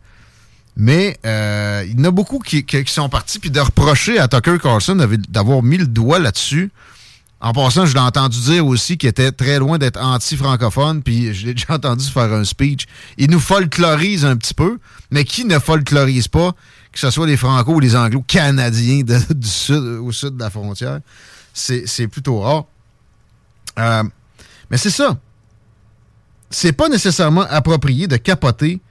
Mais 0.77 1.17
euh, 1.25 1.83
il 1.89 1.99
y 1.99 2.01
en 2.01 2.05
a 2.05 2.11
beaucoup 2.11 2.39
qui, 2.39 2.63
sont 2.87 3.09
partis, 3.09 3.37
puis 3.39 3.51
de 3.51 3.59
reprocher 3.59 4.17
à 4.17 4.29
Tucker 4.29 4.57
Carlson 4.61 4.95
d'av- 4.95 5.17
d'avoir 5.27 5.61
mis 5.61 5.77
le 5.77 5.87
doigt 5.87 6.19
là-dessus. 6.19 6.71
En 7.41 7.51
passant, 7.51 7.85
je 7.85 7.93
l'ai 7.93 7.99
entendu 7.99 8.39
dire 8.39 8.65
aussi 8.65 8.97
qu'il 8.97 9.09
était 9.09 9.31
très 9.33 9.59
loin 9.59 9.77
d'être 9.77 9.99
anti-francophone, 10.01 11.03
puis 11.03 11.33
je 11.33 11.47
l'ai 11.47 11.53
déjà 11.55 11.73
entendu 11.73 12.05
faire 12.05 12.31
un 12.31 12.45
speech. 12.45 12.85
Il 13.17 13.29
nous 13.29 13.39
folklorise 13.41 14.23
un 14.23 14.37
petit 14.37 14.53
peu, 14.53 14.77
mais 15.11 15.25
qui 15.25 15.43
ne 15.43 15.59
folklorise 15.59 16.29
pas, 16.29 16.53
que 16.93 16.99
ce 16.99 17.11
soit 17.11 17.27
les 17.27 17.37
Franco 17.37 17.73
ou 17.73 17.79
les 17.81 17.97
Anglo-Canadiens 17.97 19.03
du 19.29 19.47
sud, 19.47 19.83
au 20.01 20.11
sud 20.13 20.37
de 20.37 20.39
la 20.39 20.49
frontière, 20.49 20.99
c'est 21.53 22.07
plutôt 22.07 22.39
rare. 22.39 22.65
Euh, 23.79 24.03
mais 24.69 24.77
c'est 24.77 24.89
ça. 24.89 25.17
C'est 26.49 26.73
pas 26.73 26.89
nécessairement 26.89 27.45
approprié 27.49 28.07
de 28.07 28.17
capoter 28.17 28.81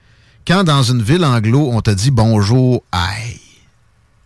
quand 0.48 0.64
dans 0.64 0.82
une 0.82 1.02
ville 1.02 1.26
anglo, 1.26 1.68
on 1.72 1.82
te 1.82 1.90
dit 1.90 2.10
bonjour, 2.10 2.82
aïe. 2.90 3.38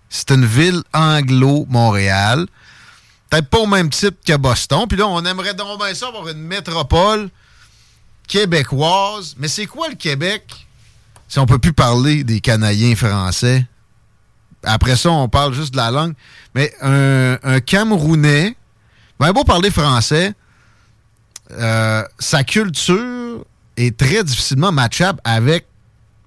C'est 0.09 0.31
une 0.31 0.47
ville 0.47 0.83
anglo-Montréal. 0.95 2.47
Peut-être 3.29 3.49
pas 3.49 3.59
au 3.59 3.67
même 3.67 3.91
type 3.91 4.17
que 4.25 4.37
Boston. 4.37 4.87
Puis 4.89 4.99
là, 4.99 5.09
on 5.09 5.25
aimerait 5.25 5.55
donc 5.55 5.81
bien 5.81 5.93
ça 5.95 6.07
avoir 6.07 6.29
une 6.29 6.43
métropole 6.43 7.29
québécoise. 8.29 9.35
Mais 9.39 9.49
c'est 9.49 9.67
quoi 9.67 9.89
le 9.89 9.97
Québec 9.97 10.45
si 11.27 11.41
on 11.41 11.47
peut 11.47 11.59
plus 11.59 11.73
parler 11.73 12.23
des 12.23 12.41
Canadiens 12.41 12.95
français? 12.95 13.67
Après 14.63 14.95
ça, 14.95 15.11
on 15.11 15.29
parle 15.29 15.55
juste 15.55 15.73
de 15.73 15.79
la 15.79 15.91
langue. 15.91 16.15
Mais 16.55 16.73
un, 16.83 17.39
un 17.43 17.61
Camerounais, 17.61 18.55
ben 19.19 19.33
beau 19.33 19.43
parler 19.43 19.71
français, 19.71 20.35
euh, 21.53 22.05
sa 22.19 22.45
culture 22.45 23.45
est 23.77 23.97
très 23.97 24.25
difficilement 24.25 24.73
matchable 24.73 25.21
avec 25.25 25.67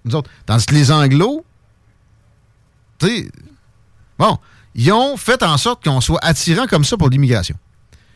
nous 0.04 0.16
autres. 0.16 0.30
Tandis 0.46 0.66
que 0.66 0.74
les 0.76 0.92
Anglos, 0.92 1.46
tu 3.00 3.08
sais, 3.08 3.32
bon, 4.18 4.38
ils 4.76 4.92
ont 4.92 5.18
fait 5.18 5.42
en 5.44 5.58
sorte 5.58 5.84
qu'on 5.84 6.02
soit 6.02 6.24
attirant 6.24 6.68
comme 6.68 6.84
ça 6.84 6.98
pour 6.98 7.10
l'immigration. 7.10 7.56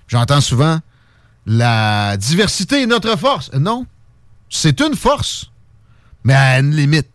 J'entends 0.07 0.41
souvent 0.41 0.79
la 1.45 2.17
diversité 2.17 2.83
est 2.83 2.85
notre 2.85 3.17
force. 3.17 3.51
Non, 3.53 3.87
c'est 4.49 4.81
une 4.81 4.95
force, 4.95 5.51
mais 6.23 6.35
à 6.35 6.59
une 6.59 6.75
limite. 6.75 7.09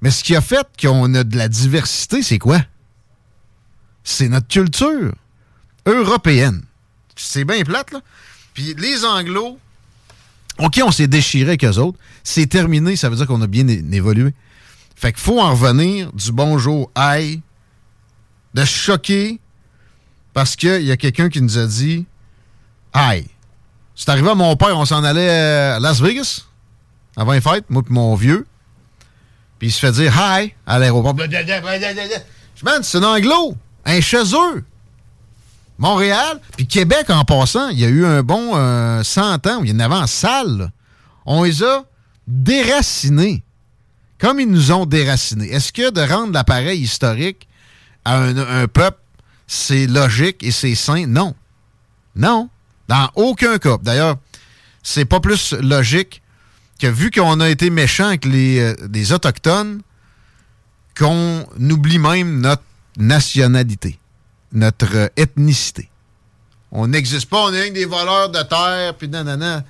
Mais 0.00 0.10
ce 0.10 0.24
qui 0.24 0.34
a 0.34 0.40
fait 0.40 0.66
qu'on 0.80 1.14
a 1.14 1.22
de 1.22 1.36
la 1.36 1.48
diversité, 1.48 2.22
c'est 2.22 2.38
quoi? 2.38 2.60
C'est 4.02 4.28
notre 4.28 4.48
culture 4.48 5.14
européenne. 5.86 6.62
C'est 7.14 7.44
bien 7.44 7.62
plate, 7.62 7.92
là. 7.92 8.00
Puis 8.54 8.74
les 8.78 9.04
Anglos, 9.04 9.58
OK, 10.58 10.80
on 10.84 10.90
s'est 10.90 11.06
déchiré 11.06 11.50
avec 11.50 11.64
eux 11.64 11.78
autres. 11.78 11.98
C'est 12.22 12.46
terminé, 12.46 12.96
ça 12.96 13.08
veut 13.08 13.16
dire 13.16 13.26
qu'on 13.26 13.42
a 13.42 13.46
bien 13.46 13.66
évolué. 13.68 14.34
Fait 14.94 15.12
qu'il 15.12 15.22
faut 15.22 15.40
en 15.40 15.50
revenir 15.54 16.12
du 16.12 16.30
bonjour, 16.32 16.90
aïe, 16.94 17.40
de 18.54 18.64
choquer 18.64 19.40
parce 20.32 20.56
qu'il 20.56 20.82
y 20.82 20.92
a 20.92 20.96
quelqu'un 20.96 21.28
qui 21.28 21.40
nous 21.42 21.58
a 21.58 21.66
dit 21.66 22.06
aïe. 22.92 23.26
C'est 23.94 24.08
arrivé 24.08 24.30
à 24.30 24.34
mon 24.34 24.56
père, 24.56 24.78
on 24.78 24.84
s'en 24.84 25.02
allait 25.04 25.28
à 25.28 25.80
Las 25.80 26.00
Vegas 26.00 26.46
avant 27.16 27.32
les 27.32 27.40
fêtes, 27.40 27.64
moi 27.68 27.82
et 27.88 27.92
mon 27.92 28.14
vieux. 28.14 28.46
Puis 29.58 29.68
il 29.68 29.72
se 29.72 29.78
fait 29.78 29.92
dire 29.92 30.12
hi 30.16 30.52
à 30.66 30.78
l'aéroport. 30.78 31.14
Je 31.18 32.64
man, 32.64 32.82
c'est 32.82 32.98
un 32.98 33.04
anglo, 33.04 33.56
un 33.84 34.00
chez 34.00 34.22
eux. 34.34 34.64
Montréal, 35.82 36.40
puis 36.56 36.66
Québec 36.66 37.10
en 37.10 37.24
passant, 37.24 37.68
il 37.68 37.80
y 37.80 37.84
a 37.84 37.88
eu 37.88 38.06
un 38.06 38.22
bon 38.22 38.52
euh, 38.54 39.02
100 39.02 39.46
ans 39.46 39.60
où 39.60 39.64
il 39.64 39.72
y 39.72 39.74
en 39.74 39.80
avait 39.80 39.94
en 39.94 40.06
salle. 40.06 40.70
On 41.26 41.42
les 41.42 41.62
a 41.62 41.84
déracinés. 42.26 43.42
Comme 44.18 44.38
ils 44.38 44.48
nous 44.48 44.70
ont 44.70 44.86
déracinés. 44.86 45.50
Est-ce 45.50 45.72
que 45.72 45.90
de 45.90 46.00
rendre 46.00 46.32
l'appareil 46.32 46.80
historique 46.80 47.48
à 48.04 48.18
un, 48.18 48.62
un 48.62 48.68
peuple, 48.68 48.98
c'est 49.48 49.88
logique 49.88 50.42
et 50.42 50.52
c'est 50.52 50.76
sain? 50.76 51.06
Non. 51.06 51.34
Non. 52.14 52.48
Dans 52.88 53.10
aucun 53.16 53.58
cas. 53.58 53.78
D'ailleurs, 53.82 54.16
c'est 54.82 55.04
pas 55.04 55.20
plus 55.20 55.52
logique 55.54 56.22
que 56.78 56.86
vu 56.86 57.10
qu'on 57.10 57.40
a 57.40 57.48
été 57.48 57.70
méchant 57.70 58.06
avec 58.08 58.24
les, 58.24 58.58
euh, 58.58 58.74
les 58.92 59.12
Autochtones, 59.12 59.82
qu'on 60.98 61.46
oublie 61.58 61.98
même 61.98 62.40
notre 62.40 62.62
nationalité, 62.96 63.98
notre 64.52 65.10
ethnicité. 65.16 65.88
On 66.70 66.86
n'existe 66.88 67.28
pas, 67.28 67.42
on 67.44 67.52
est 67.52 67.70
des 67.70 67.84
voleurs 67.84 68.30
de 68.30 68.40
terre, 68.42 68.94
puis 68.96 69.08
nanana. 69.08 69.62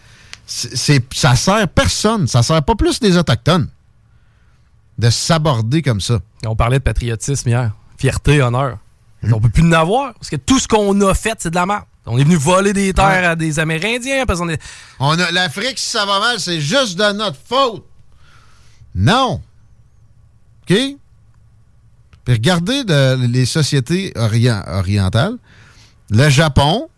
C'est, 0.47 1.03
ça 1.15 1.35
sert 1.37 1.67
personne. 1.69 2.27
Ça 2.27 2.43
sert 2.43 2.63
pas 2.63 2.75
plus 2.75 3.01
les 3.01 3.17
Autochtones 3.17 3.69
de 4.99 5.11
s'aborder 5.11 5.83
comme 5.83 6.01
ça. 6.01 6.19
On 6.47 6.55
parlait 6.55 6.79
de 6.79 6.85
patriotisme 6.85 7.49
hier. 7.49 7.73
Fierté, 7.97 8.43
honneur. 8.43 8.79
On 9.33 9.41
peut 9.41 9.49
plus 9.49 9.63
en 9.67 9.73
avoir. 9.73 10.15
Parce 10.15 10.29
que 10.31 10.37
tout 10.37 10.59
ce 10.59 10.67
qu'on 10.69 11.01
a 11.03 11.15
fait, 11.15 11.35
c'est 11.39 11.51
de 11.51 11.55
la 11.55 11.65
merde. 11.67 11.85
On 12.07 12.19
est 12.19 12.25
venu 12.25 12.35
voler 12.35 12.73
des 12.73 12.93
terres 12.93 13.07
Ouais. 13.07 13.25
à 13.27 13.37
des 13.37 13.61
Amérindiens 13.61 14.27
parce 14.27 14.41
qu'on 14.41 14.49
est. 14.49 14.61
On 14.99 15.17
a 15.19 15.31
l'Afrique, 15.31 15.79
si 15.79 15.87
ça 15.91 16.05
va 16.05 16.19
mal, 16.19 16.41
c'est 16.41 16.61
juste 16.61 16.99
de 16.99 17.13
notre 17.13 17.39
faute. 17.49 17.85
Non. 18.95 19.41
OK? 20.69 20.77
Puis 22.25 22.35
regardez 22.35 22.85
de- 22.85 23.27
les 23.27 23.47
sociétés 23.47 24.13
orient- 24.17 24.63
orientales. 24.69 25.37
Le 26.11 26.29
Japon, 26.29 26.89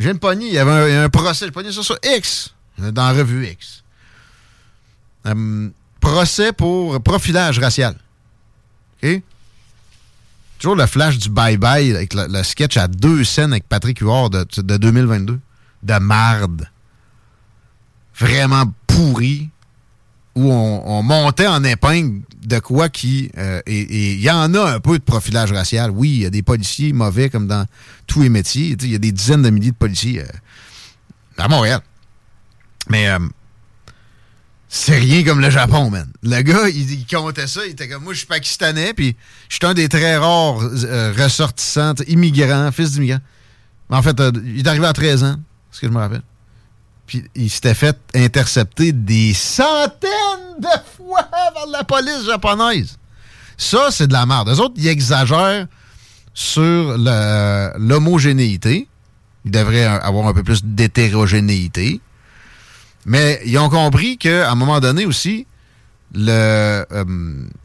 j'ai 0.00 0.10
une 0.10 0.18
pognée, 0.18 0.48
il 0.48 0.54
y 0.54 0.58
avait 0.58 0.70
un, 0.70 0.86
il 0.88 0.92
y 0.94 0.96
a 0.96 1.02
un 1.04 1.08
procès, 1.08 1.44
j'ai 1.46 1.50
ça 1.82 1.94
X, 2.16 2.54
dans 2.78 3.06
la 3.06 3.12
revue 3.12 3.46
X. 3.46 3.82
Hum, 5.24 5.72
procès 6.00 6.52
pour 6.52 7.00
profilage 7.02 7.58
racial. 7.58 7.96
OK? 9.02 9.22
Toujours 10.58 10.76
le 10.76 10.86
flash 10.86 11.18
du 11.18 11.28
bye-bye 11.28 11.94
avec 11.94 12.14
le, 12.14 12.26
le 12.28 12.42
sketch 12.42 12.76
à 12.78 12.88
deux 12.88 13.24
scènes 13.24 13.52
avec 13.52 13.68
Patrick 13.68 13.98
Huard 14.00 14.30
de, 14.30 14.46
de 14.56 14.76
2022. 14.78 15.38
De 15.82 15.98
marde. 15.98 16.68
Vraiment 18.18 18.72
pourri. 18.86 19.50
Où 20.36 20.52
on, 20.52 20.82
on 20.86 21.02
montait 21.02 21.46
en 21.46 21.64
épingle 21.64 22.20
de 22.46 22.60
quoi 22.60 22.88
qui. 22.88 23.30
euh, 23.36 23.60
et 23.66 24.12
il 24.14 24.20
y 24.20 24.30
en 24.30 24.54
a 24.54 24.74
un 24.74 24.80
peu 24.80 24.98
de 24.98 25.02
profilage 25.02 25.50
racial. 25.52 25.90
Oui, 25.90 26.10
il 26.10 26.22
y 26.22 26.26
a 26.26 26.30
des 26.30 26.42
policiers 26.42 26.92
mauvais 26.92 27.28
comme 27.28 27.48
dans 27.48 27.66
tous 28.06 28.22
les 28.22 28.28
métiers. 28.28 28.76
Il 28.80 28.92
y 28.92 28.94
a 28.94 28.98
des 28.98 29.12
dizaines 29.12 29.42
de 29.42 29.50
milliers 29.50 29.72
de 29.72 29.76
policiers 29.76 30.22
euh, 30.22 31.42
à 31.42 31.48
Montréal. 31.48 31.80
Mais 32.88 33.08
euh, 33.08 33.18
c'est 34.68 34.98
rien 34.98 35.24
comme 35.24 35.40
le 35.40 35.50
Japon, 35.50 35.90
man. 35.90 36.08
Le 36.22 36.40
gars, 36.42 36.68
il, 36.68 37.04
comptait 37.06 37.48
ça, 37.48 37.66
il 37.66 37.72
était 37.72 37.88
comme 37.88 38.04
moi, 38.04 38.12
je 38.12 38.18
suis 38.18 38.28
pakistanais, 38.28 38.94
puis 38.94 39.16
je 39.48 39.56
suis 39.56 39.66
un 39.66 39.74
des 39.74 39.88
très 39.88 40.16
rares 40.16 40.58
ressortissants, 41.16 41.94
immigrants, 42.06 42.70
fils 42.70 42.92
d'immigrants. 42.92 43.20
En 43.90 44.02
fait, 44.02 44.16
il 44.44 44.60
est 44.60 44.68
arrivé 44.68 44.86
à 44.86 44.92
13 44.92 45.24
ans, 45.24 45.36
ce 45.72 45.80
que 45.80 45.88
je 45.88 45.92
me 45.92 45.98
rappelle? 45.98 46.22
Puis 47.06 47.24
il 47.34 47.48
s'était 47.50 47.74
fait 47.74 47.96
intercepter 48.14 48.92
des 48.92 49.32
centaines 49.34 50.58
de 50.58 50.68
fois 50.96 51.22
par 51.24 51.66
la 51.70 51.84
police 51.84 52.24
japonaise. 52.26 52.96
Ça, 53.56 53.88
c'est 53.90 54.06
de 54.08 54.12
la 54.12 54.26
merde. 54.26 54.48
Les 54.48 54.60
autres, 54.60 54.74
ils 54.76 54.88
exagèrent 54.88 55.66
sur 56.34 56.96
l'homogénéité 57.78 58.88
Il 59.44 59.50
devrait 59.52 59.84
avoir 59.84 60.26
un 60.26 60.34
peu 60.34 60.42
plus 60.42 60.64
d'hétérogénéité. 60.64 62.00
Mais 63.04 63.40
ils 63.46 63.56
ont 63.58 63.68
compris 63.68 64.18
qu'à 64.18 64.50
un 64.50 64.54
moment 64.56 64.80
donné 64.80 65.06
aussi, 65.06 65.46
euh, 66.18 66.84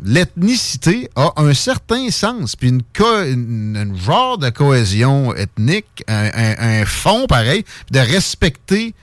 l'ethnicité 0.03 1.09
a 1.15 1.31
un 1.37 1.53
certain 1.53 2.09
sens, 2.11 2.55
puis 2.55 2.69
une, 2.69 2.81
une- 2.99 3.75
une 3.77 3.97
genre 3.99 4.37
de 4.37 4.49
cohésion 4.49 5.33
ethnique, 5.35 6.03
un, 6.07 6.29
un- 6.33 6.81
un 6.81 6.85
fond 6.85 7.25
pareil, 7.27 7.65
de 7.89 7.99
respecter 7.99 8.93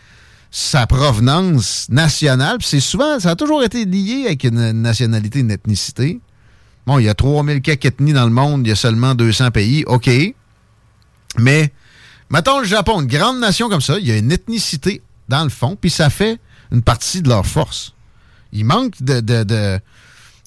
sa 0.51 0.87
provenance 0.87 1.89
nationale. 1.91 2.59
Puis 2.59 2.69
c'est 2.69 2.81
souvent, 2.81 3.19
ça 3.21 3.31
a 3.31 3.37
toujours 3.37 3.63
été 3.63 3.85
lié 3.85 4.25
avec 4.27 4.45
une 4.45 4.73
nationalité, 4.73 5.41
une 5.41 5.51
ethnicité. 5.51 6.21
Bon, 6.87 6.99
il 6.99 7.05
y 7.05 7.09
a 7.09 7.15
3000 7.15 7.61
quelques 7.61 7.85
ethnies 7.87 8.15
dans 8.15 8.25
le 8.25 8.31
monde, 8.33 8.67
il 8.67 8.71
y 8.71 8.73
a 8.73 8.77
seulement 8.77 9.15
200 9.15 9.51
pays, 9.51 9.85
OK. 9.87 10.09
Mais, 11.39 11.73
mettons 12.31 12.61
le 12.61 12.65
Japon, 12.67 13.01
une 13.03 13.07
grande 13.07 13.39
nation 13.41 13.69
comme 13.69 13.81
ça, 13.81 13.99
il 13.99 14.07
y 14.07 14.11
a 14.13 14.17
une 14.17 14.33
ethnicité 14.33 15.03
dans 15.29 15.45
le 15.45 15.51
fond, 15.51 15.77
puis 15.79 15.91
ça 15.91 16.09
fait 16.11 16.41
une 16.73 16.83
partie 16.83 17.21
de 17.23 17.29
leur 17.29 17.45
force. 17.47 17.95
Il 18.53 18.65
manque 18.65 19.03
de, 19.03 19.21
de, 19.21 19.43
de- 19.45 19.79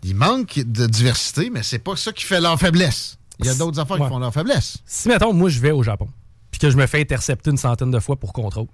il 0.03 0.15
manque 0.15 0.55
de 0.57 0.87
diversité, 0.87 1.51
mais 1.51 1.61
c'est 1.61 1.77
pas 1.79 1.95
ça 1.95 2.11
qui 2.11 2.23
fait 2.23 2.41
leur 2.41 2.59
faiblesse. 2.59 3.17
Il 3.39 3.45
y 3.45 3.49
a 3.49 3.55
d'autres 3.55 3.79
affaires 3.79 3.97
Ouais. 3.99 4.07
qui 4.07 4.09
font 4.13 4.19
leur 4.19 4.33
faiblesse. 4.33 4.77
Si, 4.85 5.07
mettons, 5.07 5.33
moi, 5.33 5.49
je 5.49 5.59
vais 5.59 5.71
au 5.71 5.83
Japon, 5.83 6.07
puis 6.49 6.59
que 6.59 6.69
je 6.71 6.77
me 6.77 6.87
fais 6.87 7.01
intercepter 7.01 7.51
une 7.51 7.57
centaine 7.57 7.91
de 7.91 7.99
fois 7.99 8.15
pour 8.15 8.33
contrôle, 8.33 8.67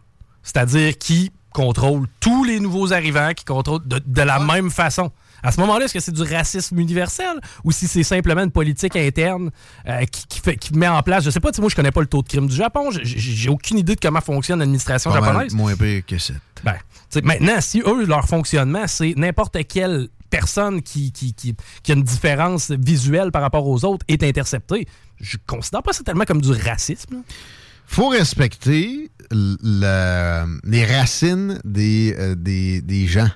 c'est-à-dire 0.48 0.98
qui 0.98 1.32
contrôle 1.52 2.08
tous 2.20 2.44
les 2.46 2.60
nouveaux 2.60 2.94
arrivants, 2.94 3.34
qui 3.36 3.44
contrôle 3.44 3.86
de, 3.86 4.00
de 4.06 4.22
la 4.22 4.40
même 4.40 4.70
façon. 4.72 5.12
À 5.44 5.52
ce 5.52 5.60
moment-là, 5.60 5.86
est-ce 5.86 5.94
que 5.94 6.00
c'est 6.00 6.12
du 6.12 6.24
racisme 6.24 6.80
universel 6.80 7.40
ou 7.64 7.72
si 7.72 7.88
c'est 7.88 8.04
simplement 8.04 8.42
une 8.44 8.52
politique 8.52 8.96
interne 8.96 9.52
euh, 9.88 10.04
qui, 10.06 10.26
qui 10.28 10.40
fait, 10.40 10.56
qui 10.56 10.74
met 10.74 10.88
en 10.88 11.02
place, 11.04 11.24
je 11.24 11.30
sais 11.30 11.40
pas, 11.40 11.52
moi 11.60 11.70
je 11.70 11.76
connais 11.76 11.92
pas 11.92 12.02
le 12.02 12.08
taux 12.08 12.22
de 12.24 12.28
crime 12.28 12.48
du 12.48 12.56
Japon, 12.56 12.90
j'ai- 12.92 13.50
aucune 13.50 13.78
idée 13.78 13.96
de 13.96 14.00
comment 14.00 14.22
fonctionne 14.22 14.60
l'administration 14.60 15.12
japonaise. 15.12 15.54
moins 15.54 15.76
pire 15.76 16.02
que 16.08 16.18
ça. 16.18 16.34
Ben, 16.64 16.76
maintenant, 17.24 17.60
si 17.62 17.82
eux, 17.86 18.06
leur 18.06 18.26
fonctionnement, 18.26 18.88
c'est 18.88 19.14
n'importe 19.16 19.58
quelle 19.68 20.10
personne 20.30 20.82
qui, 20.82 21.12
qui, 21.12 21.34
qui, 21.34 21.56
qui 21.84 21.92
a 21.92 21.96
une 21.96 22.04
différence 22.04 22.72
visuelle 22.72 23.32
par 23.32 23.42
rapport 23.44 23.66
aux 23.68 23.86
autres 23.86 24.06
est 24.08 24.24
interceptée, 24.24 24.88
je 25.22 25.38
considère 25.46 25.84
pas 25.84 25.94
ça 25.94 26.04
tellement 26.04 26.26
comme 26.26 26.42
du 26.42 26.52
racisme. 26.52 27.14
là. 27.16 27.20
Faut 27.88 28.10
respecter 28.10 29.10
les 29.32 30.86
racines 30.86 31.60
des, 31.64 32.16
euh, 32.18 33.08
gens. 33.08 33.30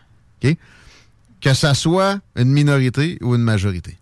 Que 1.42 1.56
ça 1.56 1.74
soit 1.74 2.20
une 2.36 2.52
minorité 2.52 3.18
ou 3.22 3.34
une 3.34 3.42
majorité. 3.42 3.98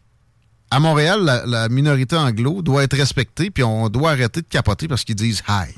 À 0.72 0.82
Montréal, 0.82 1.44
la, 1.46 1.70
minorité 1.70 2.18
anglo 2.18 2.62
doit 2.62 2.84
être 2.84 2.98
respectée, 2.98 3.50
puis 3.50 3.64
on 3.64 3.88
doit 3.88 4.12
arrêter 4.12 4.42
de 4.42 4.48
capoter 4.48 4.90
parce 4.90 5.06
qu'ils 5.06 5.16
disent 5.16 5.42
hi. 5.48 5.74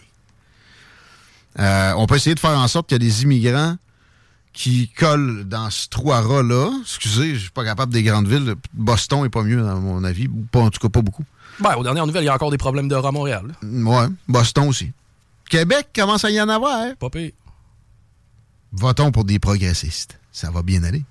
Euh, 1.59 1.93
on 1.97 2.07
peut 2.07 2.15
essayer 2.15 2.33
de 2.33 2.39
faire 2.39 2.57
en 2.57 2.67
sorte 2.67 2.87
qu'il 2.87 2.95
y 2.95 3.05
a 3.05 3.07
des 3.07 3.23
immigrants 3.23 3.75
qui 4.53 4.89
collent 4.89 5.43
dans 5.47 5.69
ce 5.69 5.87
trou 5.87 6.11
à 6.11 6.21
rat-là. 6.21 6.71
Excusez, 6.81 7.35
je 7.35 7.39
suis 7.41 7.51
pas 7.51 7.63
capable 7.63 7.93
des 7.93 8.03
grandes 8.03 8.27
villes. 8.27 8.55
Boston 8.73 9.25
est 9.25 9.29
pas 9.29 9.43
mieux, 9.43 9.65
à 9.65 9.75
mon 9.75 10.03
avis. 10.03 10.27
Pas, 10.51 10.59
en 10.59 10.69
tout 10.69 10.79
cas, 10.79 10.89
pas 10.89 11.01
beaucoup. 11.01 11.25
Ben, 11.61 11.75
aux 11.75 11.83
dernières 11.83 12.07
nouvelles, 12.07 12.23
il 12.23 12.27
y 12.27 12.29
a 12.29 12.33
encore 12.35 12.51
des 12.51 12.57
problèmes 12.57 12.87
de 12.87 12.95
à 12.95 13.11
Montréal. 13.11 13.45
là. 13.61 13.67
Ouais, 13.67 14.07
Boston 14.27 14.67
aussi. 14.67 14.91
Québec 15.49 15.89
commence 15.95 16.23
à 16.25 16.31
y 16.31 16.41
en 16.41 16.49
avoir. 16.49 16.77
hein? 16.79 16.93
Pas 16.99 17.09
pire. 17.09 17.31
Votons 18.71 19.11
pour 19.11 19.25
des 19.25 19.39
progressistes. 19.39 20.17
Ça 20.31 20.49
va 20.49 20.61
bien 20.63 20.83
aller. 20.83 21.03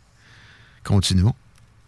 Continuons. 0.85 1.35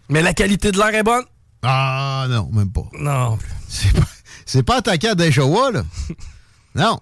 Mais 0.09 0.21
la 0.23 0.35
qualité 0.35 0.71
de 0.71 0.77
l'air 0.79 0.95
est 0.95 1.03
bonne? 1.03 1.25
Ah 1.63 2.27
non, 2.29 2.51
même 2.53 2.71
pas. 2.71 2.85
Non. 2.99 3.39
C'est 3.69 3.93
pas, 3.93 4.07
c'est 4.45 4.63
pas 4.63 4.77
attaqué 4.79 5.09
à 5.09 5.15
Deshawa, 5.15 5.71
là. 5.71 5.83
non. 6.75 7.01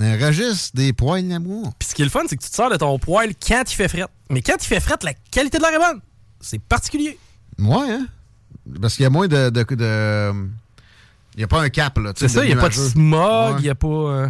Un 0.00 0.16
registre 0.26 0.70
des 0.76 0.92
poils 0.92 1.26
d'amour. 1.28 1.72
Puis 1.78 1.88
ce 1.90 1.94
qui 1.94 2.02
est 2.02 2.04
le 2.04 2.10
fun, 2.10 2.22
c'est 2.28 2.36
que 2.36 2.42
tu 2.42 2.50
te 2.50 2.54
sors 2.54 2.70
de 2.70 2.76
ton 2.76 2.98
poil 2.98 3.34
quand 3.34 3.62
il 3.70 3.74
fait 3.74 3.88
fret. 3.88 4.06
Mais 4.30 4.42
quand 4.42 4.54
il 4.60 4.66
fait 4.66 4.80
fret, 4.80 4.96
la 5.02 5.12
qualité 5.14 5.58
de 5.58 5.62
l'air 5.62 5.72
est 5.74 5.78
bonne. 5.92 6.00
C'est 6.40 6.60
particulier. 6.60 7.18
Ouais, 7.58 7.90
hein? 7.92 8.06
Parce 8.80 8.94
qu'il 8.94 9.02
y 9.04 9.06
a 9.06 9.10
moins 9.10 9.26
de. 9.28 9.50
de, 9.50 9.62
de- 9.74 10.48
il 11.38 11.42
n'y 11.42 11.44
a 11.44 11.48
pas 11.48 11.62
un 11.62 11.68
cap, 11.68 11.96
là. 11.98 12.12
C'est 12.16 12.26
ça, 12.26 12.44
il 12.44 12.48
n'y 12.48 12.52
a 12.52 12.56
pas 12.56 12.68
de 12.68 12.74
smog, 12.74 13.60
il 13.60 13.62
n'y 13.62 13.68
a 13.68 13.74
pas. 13.76 13.86
euh, 13.86 14.28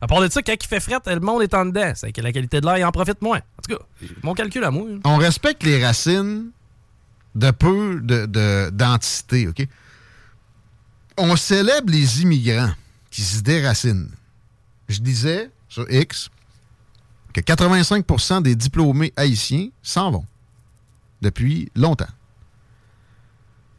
À 0.00 0.06
part 0.06 0.20
de 0.20 0.30
ça, 0.30 0.40
quand 0.40 0.52
il 0.52 0.66
fait 0.68 0.78
fret, 0.78 1.00
le 1.06 1.18
monde 1.18 1.42
est 1.42 1.52
en 1.52 1.66
dedans. 1.66 1.92
C'est 1.96 2.12
que 2.12 2.20
la 2.20 2.30
qualité 2.32 2.60
de 2.60 2.66
l'air, 2.66 2.78
il 2.78 2.84
en 2.84 2.92
profite 2.92 3.20
moins. 3.22 3.38
En 3.38 3.62
tout 3.68 3.76
cas, 3.76 3.82
mon 4.22 4.32
calcul 4.34 4.62
à 4.62 4.70
moi. 4.70 4.86
On 5.04 5.16
respecte 5.16 5.64
les 5.64 5.84
racines 5.84 6.50
de 7.34 7.50
peu 7.50 8.00
de, 8.00 8.26
de- 8.26 9.48
OK? 9.48 9.66
On 11.18 11.34
célèbre 11.34 11.90
les 11.90 12.22
immigrants 12.22 12.70
qui 13.10 13.22
se 13.22 13.40
déracinent. 13.40 14.10
Je 14.88 15.00
disais 15.00 15.50
sur 15.68 15.90
X 15.90 16.30
que 17.32 17.40
85% 17.40 18.42
des 18.42 18.54
diplômés 18.54 19.12
haïtiens 19.16 19.70
s'en 19.82 20.12
vont 20.12 20.24
depuis 21.20 21.68
longtemps. 21.74 22.06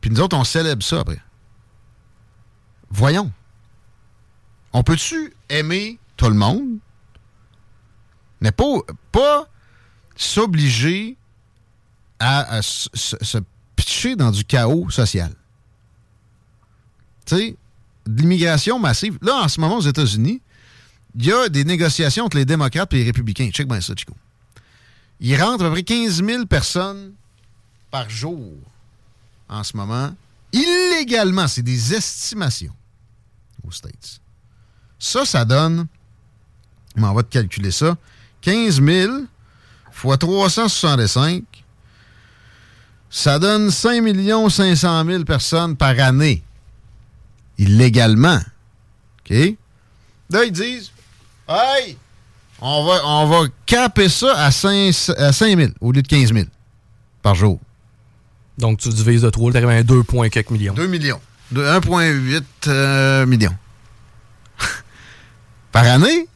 Puis 0.02 0.10
nous 0.10 0.20
autres, 0.20 0.36
on 0.36 0.44
célèbre 0.44 0.84
ça 0.84 1.00
après. 1.00 1.20
Voyons. 2.90 3.32
On 4.74 4.84
peut-tu 4.84 5.34
aimer 5.50 6.00
tout 6.18 6.30
le 6.30 6.36
monde, 6.36 6.78
mais 8.42 8.52
pas, 8.52 9.48
s'obliger 10.16 11.16
à, 12.20 12.62
se 12.62 13.38
pitcher 13.76 14.16
dans 14.16 14.32
du 14.32 14.44
chaos 14.44 14.90
social. 14.90 15.34
Tu 17.26 17.36
sais, 17.36 17.58
de 18.06 18.22
l'immigration 18.22 18.80
massive. 18.80 19.18
Là, 19.22 19.36
en 19.44 19.48
ce 19.48 19.60
moment, 19.60 19.78
aux 19.78 19.82
États-Unis, 19.82 20.42
il 21.16 21.26
y 21.26 21.32
a 21.32 21.50
des 21.50 21.64
négociations 21.64 22.26
entre 22.26 22.38
les 22.38 22.46
démocrates 22.46 22.94
et 22.94 22.98
les 22.98 23.04
républicains. 23.04 23.50
Check 23.52 23.68
bien 23.68 23.82
ça, 23.82 23.94
Chico. 23.96 24.16
Il 25.20 25.42
rentre 25.42 25.66
à 25.66 25.68
peu 25.68 25.72
près 25.72 25.84
15 25.84 26.24
000 26.24 26.46
personnes 26.46 27.14
par 27.90 28.10
jour 28.10 28.54
en 29.50 29.64
ce 29.64 29.76
moment. 29.76 30.16
Illégalement, 30.54 31.48
c'est 31.48 31.64
des 31.64 31.94
estimations 31.94 32.74
aux 33.68 33.72
States. 33.72 34.22
Ça, 35.00 35.26
ça 35.26 35.46
donne, 35.46 35.88
on 36.98 37.14
va 37.14 37.24
te 37.24 37.32
calculer 37.32 37.72
ça, 37.72 37.96
15 38.42 38.82
000 38.82 39.14
fois 39.92 40.18
365, 40.18 41.44
ça 43.10 43.40
donne 43.40 43.72
5 43.72 44.04
500 44.50 45.06
000 45.06 45.24
personnes 45.24 45.76
par 45.76 46.00
année, 46.00 46.44
illégalement. 47.58 48.40
OK? 49.20 49.56
Là, 50.30 50.44
ils 50.44 50.52
disent, 50.52 50.92
hey, 51.48 51.98
on 52.60 52.86
va, 52.86 53.06
on 53.06 53.28
va 53.28 53.48
caper 53.66 54.10
ça 54.10 54.34
à 54.38 54.52
5, 54.52 54.94
à 55.18 55.32
5 55.32 55.58
000 55.58 55.72
au 55.80 55.92
lieu 55.92 56.02
de 56.02 56.08
15 56.08 56.34
000 56.34 56.46
par 57.22 57.36
jour. 57.36 57.60
Donc, 58.58 58.80
tu 58.80 58.90
divises 58.90 59.22
de 59.22 59.30
3, 59.30 59.52
tu 59.52 59.58
arrives 59.58 59.70
à 59.70 59.84
2 59.84 60.04
points 60.04 60.30
quelques 60.30 60.50
millions. 60.50 60.74
2 60.74 60.88
millions. 60.88 61.22
De 61.52 61.64
1,8 61.64 62.44
euh, 62.68 63.26
millions. 63.26 63.56
par 65.72 65.84
année? 65.86 66.28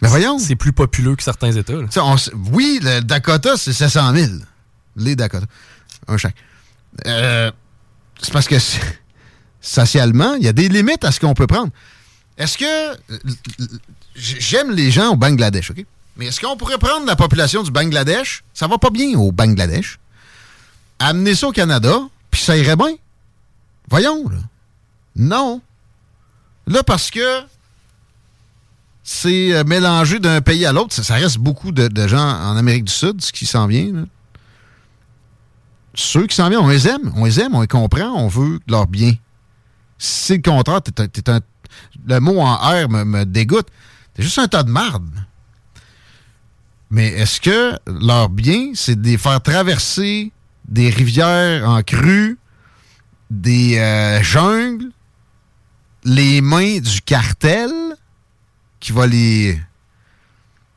Mais 0.00 0.08
voyons. 0.08 0.38
C'est 0.38 0.56
plus 0.56 0.72
populeux 0.72 1.16
que 1.16 1.22
certains 1.22 1.52
États. 1.52 1.72
là. 1.74 1.86
On 1.96 2.16
oui, 2.52 2.78
le 2.82 3.00
Dakota, 3.00 3.56
c'est 3.56 3.72
700 3.72 4.14
000. 4.14 4.32
Les 4.96 5.16
Dakota. 5.16 5.46
Un 6.06 6.16
chaque. 6.16 6.36
Euh, 7.06 7.50
c'est 8.20 8.32
parce 8.32 8.46
que 8.46 8.56
socialement, 9.60 10.34
il 10.34 10.44
y 10.44 10.48
a 10.48 10.52
des 10.52 10.68
limites 10.68 11.04
à 11.04 11.12
ce 11.12 11.20
qu'on 11.20 11.34
peut 11.34 11.46
prendre. 11.46 11.70
Est-ce 12.36 12.56
que. 12.58 12.96
j- 14.14 14.36
J'aime 14.38 14.70
les 14.70 14.90
gens 14.90 15.10
au 15.12 15.16
Bangladesh, 15.16 15.70
OK? 15.70 15.84
Mais 16.16 16.26
est-ce 16.26 16.40
qu'on 16.40 16.56
pourrait 16.56 16.78
prendre 16.78 17.06
la 17.06 17.16
population 17.16 17.62
du 17.62 17.70
Bangladesh? 17.70 18.42
Ça 18.52 18.66
va 18.66 18.78
pas 18.78 18.90
bien 18.90 19.16
au 19.18 19.30
Bangladesh. 19.32 19.98
Amener 20.98 21.34
ça 21.36 21.48
au 21.48 21.52
Canada, 21.52 21.96
puis 22.30 22.40
ça 22.40 22.56
irait 22.56 22.76
bien. 22.76 22.94
Voyons, 23.88 24.28
là. 24.28 24.38
Non. 25.16 25.60
Là, 26.66 26.82
parce 26.82 27.10
que 27.10 27.42
c'est 29.02 29.54
euh, 29.54 29.64
mélangé 29.64 30.18
d'un 30.18 30.40
pays 30.40 30.66
à 30.66 30.72
l'autre. 30.72 30.94
Ça, 30.94 31.14
reste 31.14 31.38
beaucoup 31.38 31.72
de, 31.72 32.08
gens 32.08 32.18
en 32.18 32.56
Amérique 32.56 32.84
du 32.84 32.92
Sud, 32.92 33.22
ce 33.22 33.32
qui 33.32 33.46
s'en 33.46 33.66
vient. 33.66 34.06
Ceux 35.94 36.26
qui 36.26 36.36
s'en 36.36 36.48
viennent, 36.48 36.60
on 36.60 36.68
les 36.68 36.86
aime. 36.86 37.12
On 37.16 37.24
les 37.24 37.40
aime, 37.40 37.54
on 37.54 37.62
les 37.62 37.66
comprend, 37.66 38.10
on 38.14 38.28
veut 38.28 38.60
leur 38.68 38.86
bien. 38.86 39.14
Si 39.96 40.26
c'est 40.26 40.36
le 40.36 40.42
contraire, 40.42 40.82
t'es 40.82 40.92
le 42.06 42.20
mot 42.20 42.40
en 42.40 42.54
R 42.54 42.88
me, 42.88 43.04
me 43.04 43.24
dégoûte. 43.24 43.68
T'es 44.14 44.22
juste 44.22 44.38
un 44.38 44.46
tas 44.46 44.62
de 44.62 44.70
marde. 44.70 45.08
Mais 46.90 47.08
est-ce 47.08 47.40
que 47.40 47.78
leur 47.86 48.28
bien, 48.28 48.72
c'est 48.74 49.00
de 49.00 49.06
les 49.06 49.18
faire 49.18 49.40
traverser 49.42 50.32
des 50.68 50.90
rivières 50.90 51.68
en 51.68 51.82
crue, 51.82 52.38
des 53.30 53.78
euh, 53.78 54.22
jungles, 54.22 54.90
les 56.04 56.40
mains 56.40 56.78
du 56.78 57.00
cartel 57.02 57.70
qui 58.80 58.92
va 58.92 59.06
les 59.06 59.60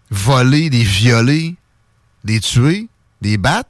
voler, 0.10 0.70
les 0.70 0.84
violer, 0.84 1.56
les 2.24 2.40
tuer, 2.40 2.88
les 3.22 3.38
battre? 3.38 3.70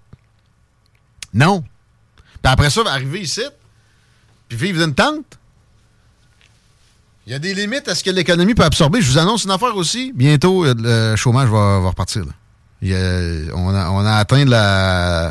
Non. 1.33 1.63
Puis 2.41 2.51
après 2.51 2.69
ça, 2.69 2.83
va 2.83 2.91
arriver 2.91 3.21
ici, 3.21 3.43
puis 4.49 4.57
vivre 4.57 4.83
d'une 4.83 4.95
tente? 4.95 5.37
Il 7.27 7.33
y 7.33 7.35
a 7.35 7.39
des 7.39 7.53
limites 7.53 7.87
à 7.87 7.93
ce 7.93 8.03
que 8.03 8.09
l'économie 8.09 8.55
peut 8.55 8.63
absorber. 8.63 8.99
Je 9.01 9.11
vous 9.11 9.17
annonce 9.19 9.43
une 9.43 9.51
affaire 9.51 9.75
aussi. 9.75 10.11
Bientôt, 10.11 10.65
euh, 10.65 10.73
le 10.75 11.15
chômage 11.15 11.49
va, 11.49 11.77
repartir. 11.77 12.23
on 12.83 13.75
a 13.75 14.15
atteint 14.15 14.43
la, 14.43 15.29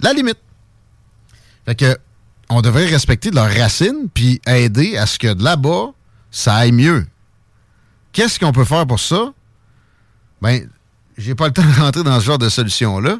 la 0.00 0.12
limite. 0.12 0.38
Fait 1.64 1.76
que 1.76 1.96
on 2.50 2.62
devrait 2.62 2.86
respecter 2.86 3.30
leurs 3.30 3.52
racines 3.52 4.08
puis 4.12 4.40
aider 4.46 4.96
à 4.96 5.06
ce 5.06 5.18
que 5.18 5.32
de 5.32 5.42
là-bas, 5.42 5.92
ça 6.30 6.54
aille 6.56 6.72
mieux. 6.72 7.06
Qu'est-ce 8.12 8.38
qu'on 8.38 8.52
peut 8.52 8.64
faire 8.64 8.86
pour 8.86 9.00
ça? 9.00 9.32
Ben, 10.42 10.68
j'ai 11.16 11.34
pas 11.34 11.46
le 11.48 11.52
temps 11.54 11.64
de 11.64 11.80
rentrer 11.80 12.02
dans 12.04 12.20
ce 12.20 12.24
genre 12.24 12.38
de 12.38 12.48
solution-là, 12.48 13.18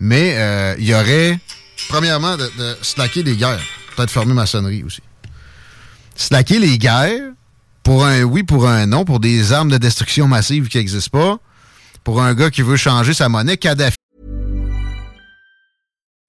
mais 0.00 0.34
euh, 0.36 0.74
il 0.78 0.86
y 0.86 0.94
aurait, 0.94 1.38
premièrement, 1.88 2.36
de, 2.36 2.50
de 2.58 2.76
slacker 2.82 3.22
les 3.22 3.36
guerres. 3.36 3.62
Peut-être 3.94 4.10
fermer 4.10 4.34
ma 4.34 4.46
sonnerie 4.46 4.82
aussi. 4.82 5.00
Slacker 6.16 6.58
les 6.58 6.78
guerres 6.78 7.32
pour 7.82 8.04
un 8.04 8.22
oui, 8.22 8.42
pour 8.42 8.68
un 8.68 8.86
non, 8.86 9.04
pour 9.04 9.20
des 9.20 9.52
armes 9.52 9.70
de 9.70 9.78
destruction 9.78 10.26
massive 10.26 10.68
qui 10.68 10.78
n'existent 10.78 11.18
pas, 11.18 11.38
pour 12.02 12.20
un 12.20 12.34
gars 12.34 12.50
qui 12.50 12.62
veut 12.62 12.76
changer 12.76 13.14
sa 13.14 13.28
monnaie, 13.28 13.56
Kadhafi. 13.56 13.96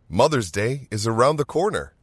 Mother's 0.09 0.51
Day 0.51 0.87
is 0.91 1.07
around 1.07 1.37
the 1.37 1.45
corner. 1.45 1.96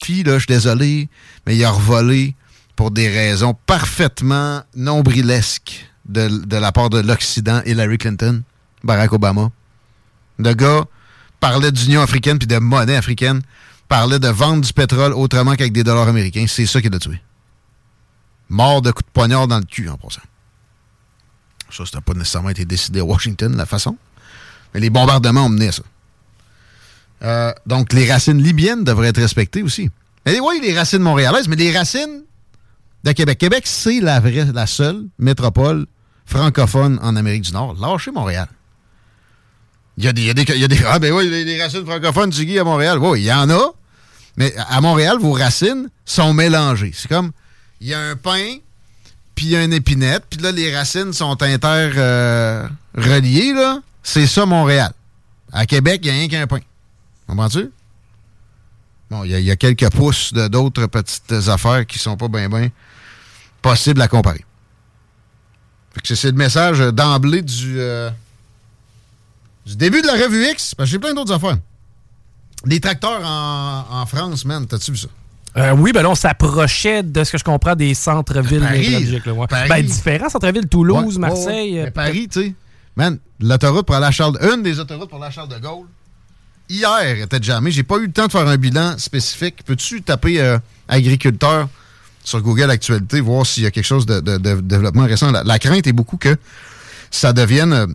Puis 0.00 0.22
là, 0.22 0.34
je 0.34 0.38
suis 0.38 0.46
désolé, 0.46 1.08
mais 1.46 1.56
il 1.56 1.64
a 1.64 1.70
revolé 1.70 2.36
pour 2.76 2.90
des 2.90 3.08
raisons 3.08 3.54
parfaitement 3.66 4.62
nombrilesques 4.74 5.90
de, 6.08 6.56
la 6.56 6.70
part 6.72 6.90
de 6.90 7.00
l'Occident, 7.00 7.60
Hillary 7.66 7.98
Clinton, 7.98 8.42
Barack 8.84 9.12
Obama. 9.12 9.50
Le 10.38 10.52
gars 10.54 10.84
parlait 11.40 11.72
d'Union 11.72 12.02
africaine 12.02 12.38
puis 12.38 12.46
de 12.46 12.58
monnaie 12.58 12.96
africaine, 12.96 13.42
parlait 13.88 14.18
de 14.18 14.28
vendre 14.28 14.64
du 14.64 14.72
pétrole 14.72 15.12
autrement 15.12 15.54
qu'avec 15.54 15.72
des 15.72 15.82
dollars 15.82 16.08
américains. 16.08 16.44
C'est 16.46 16.66
ça 16.66 16.80
qui 16.80 16.88
l'a 16.88 16.98
tué. 16.98 17.20
Mort 18.48 18.82
de 18.82 18.92
coup 18.92 19.02
de 19.02 19.10
poignard 19.12 19.48
dans 19.48 19.58
le 19.58 19.64
cul, 19.64 19.88
en 19.88 19.96
passant. 19.96 20.20
Ça, 21.70 21.84
ça 21.84 21.96
n'a 21.96 22.00
pas 22.00 22.14
nécessairement 22.14 22.50
été 22.50 22.64
décidé 22.64 23.00
à 23.00 23.04
Washington, 23.04 23.56
la 23.56 23.66
façon. 23.66 23.96
Mais 24.72 24.80
les 24.80 24.90
bombardements 24.90 25.46
ont 25.46 25.48
mené 25.48 25.68
à 25.68 25.72
ça. 25.72 25.82
Euh, 27.22 27.52
donc, 27.66 27.92
les 27.92 28.10
racines 28.10 28.42
libyennes 28.42 28.82
devraient 28.84 29.08
être 29.08 29.20
respectées 29.20 29.62
aussi. 29.62 29.90
Mais 30.24 30.40
oui, 30.40 30.60
les 30.62 30.74
racines 30.76 31.02
montréalaises, 31.02 31.46
mais 31.48 31.56
les 31.56 31.76
racines 31.76 32.22
de 33.04 33.12
Québec. 33.12 33.38
Québec, 33.38 33.62
c'est 33.66 34.00
la 34.00 34.18
vraie, 34.20 34.46
la 34.52 34.66
seule 34.66 35.04
métropole 35.18 35.86
francophone 36.26 36.98
en 37.02 37.16
Amérique 37.16 37.42
du 37.42 37.52
Nord. 37.52 37.76
Lâchez 37.80 38.10
Montréal. 38.10 38.48
Il 39.96 40.04
y 40.04 40.08
a 40.08 40.12
des, 40.12 40.22
il 40.22 40.26
y 40.26 40.30
a 40.30 40.34
des, 40.34 40.42
il 40.42 40.60
y 40.60 40.64
a 40.64 40.68
des- 40.68 40.84
ah 40.86 40.98
ben 40.98 41.12
oui, 41.12 41.26
les, 41.28 41.62
racines 41.62 41.86
francophones 41.86 42.30
du 42.30 42.44
Guy 42.44 42.58
à 42.58 42.64
Montréal. 42.64 42.98
Oui, 42.98 43.20
il 43.20 43.24
y 43.26 43.32
en 43.32 43.48
a. 43.48 43.72
Mais 44.36 44.52
à 44.68 44.80
Montréal, 44.82 45.16
vos 45.18 45.32
racines 45.32 45.88
sont 46.04 46.34
mélangées. 46.34 46.92
C'est 46.94 47.08
comme, 47.08 47.30
il 47.80 47.88
y 47.88 47.94
a 47.94 48.00
un 48.00 48.16
pain, 48.16 48.56
puis 49.34 49.46
il 49.46 49.52
y 49.52 49.56
a 49.56 49.64
une 49.64 49.72
épinette, 49.72 50.24
puis 50.28 50.38
là, 50.40 50.52
les 50.52 50.76
racines 50.76 51.14
sont 51.14 51.42
inter-reliées, 51.42 53.54
là. 53.54 53.80
C'est 54.02 54.26
ça, 54.26 54.44
Montréal. 54.44 54.92
À 55.52 55.64
Québec, 55.64 56.00
il 56.04 56.10
n'y 56.10 56.10
a 56.10 56.14
rien 56.20 56.28
qu'un 56.28 56.46
pain. 56.46 56.58
Comprends-tu? 57.26 57.70
Bon, 59.10 59.24
il 59.24 59.30
y, 59.30 59.34
a- 59.34 59.38
il 59.40 59.44
y 59.46 59.50
a 59.50 59.56
quelques 59.56 59.90
pouces 59.90 60.32
de- 60.32 60.48
d'autres 60.48 60.86
petites 60.86 61.32
affaires 61.48 61.86
qui 61.86 61.98
sont 61.98 62.16
pas 62.16 62.28
bien, 62.28 62.48
bien 62.48 62.68
possibles 63.62 64.00
à 64.02 64.08
comparer. 64.08 64.44
Fait 65.94 66.00
que 66.00 66.08
c'est- 66.08 66.16
c'est 66.16 66.30
le 66.30 66.36
message 66.36 66.78
d'emblée 66.80 67.42
du, 67.42 67.76
euh, 67.80 68.10
du 69.64 69.76
début 69.76 70.02
de 70.02 70.06
la 70.06 70.14
revue 70.14 70.44
X, 70.50 70.74
parce 70.74 70.88
que 70.88 70.92
j'ai 70.92 70.98
plein 70.98 71.14
d'autres 71.14 71.32
affaires. 71.32 71.58
Des 72.64 72.80
tracteurs 72.80 73.20
en, 73.24 73.84
en 73.90 74.06
France, 74.06 74.44
man, 74.44 74.66
t'as-tu 74.66 74.92
vu 74.92 74.96
ça? 74.98 75.08
Euh, 75.56 75.72
oui, 75.72 75.92
ben 75.92 76.02
là, 76.02 76.10
on 76.10 76.14
s'approchait 76.14 77.02
de 77.02 77.24
ce 77.24 77.32
que 77.32 77.38
je 77.38 77.44
comprends 77.44 77.74
des 77.74 77.94
centres-villes 77.94 78.60
Paris, 78.60 78.80
névralgiques, 78.90 79.26
là, 79.26 79.32
ouais. 79.32 79.46
Paris. 79.46 79.68
Ben, 79.68 79.86
différents 79.86 80.28
centres-villes, 80.28 80.68
Toulouse, 80.68 81.14
Ouais, 81.14 81.20
Marseille. 81.20 81.70
ouais, 81.72 81.76
ouais. 81.76 81.80
euh, 81.80 81.84
Mais 81.84 81.90
Paris, 81.92 82.28
tu 82.30 82.42
sais. 82.42 82.54
Man, 82.94 83.18
l'autoroute 83.40 83.86
pour 83.86 83.94
aller 83.94 84.06
à 84.06 84.10
Charles... 84.10 84.38
Une 84.42 84.62
des 84.62 84.78
autoroutes 84.80 85.08
pour 85.08 85.18
aller 85.18 85.28
à 85.28 85.30
Charles 85.30 85.48
de 85.48 85.58
Gaulle, 85.58 85.86
hier, 86.68 87.20
était 87.22 87.42
jamais. 87.42 87.70
J'ai 87.70 87.82
pas 87.82 87.96
eu 87.98 88.06
le 88.06 88.12
temps 88.12 88.26
de 88.26 88.32
faire 88.32 88.46
un 88.46 88.56
bilan 88.56 88.98
spécifique. 88.98 89.62
Peux-tu 89.64 90.02
taper 90.02 90.40
euh, 90.40 90.58
agriculteur 90.88 91.68
sur 92.24 92.40
Google 92.40 92.70
Actualité, 92.70 93.20
voir 93.20 93.46
s'il 93.46 93.62
y 93.62 93.66
a 93.66 93.70
quelque 93.70 93.84
chose 93.84 94.06
de, 94.06 94.20
développement 94.60 95.04
récent? 95.04 95.30
La, 95.30 95.58
crainte 95.58 95.86
est 95.86 95.92
beaucoup 95.92 96.16
que 96.16 96.36
ça 97.10 97.32
devienne 97.32 97.72
euh, 97.72 97.86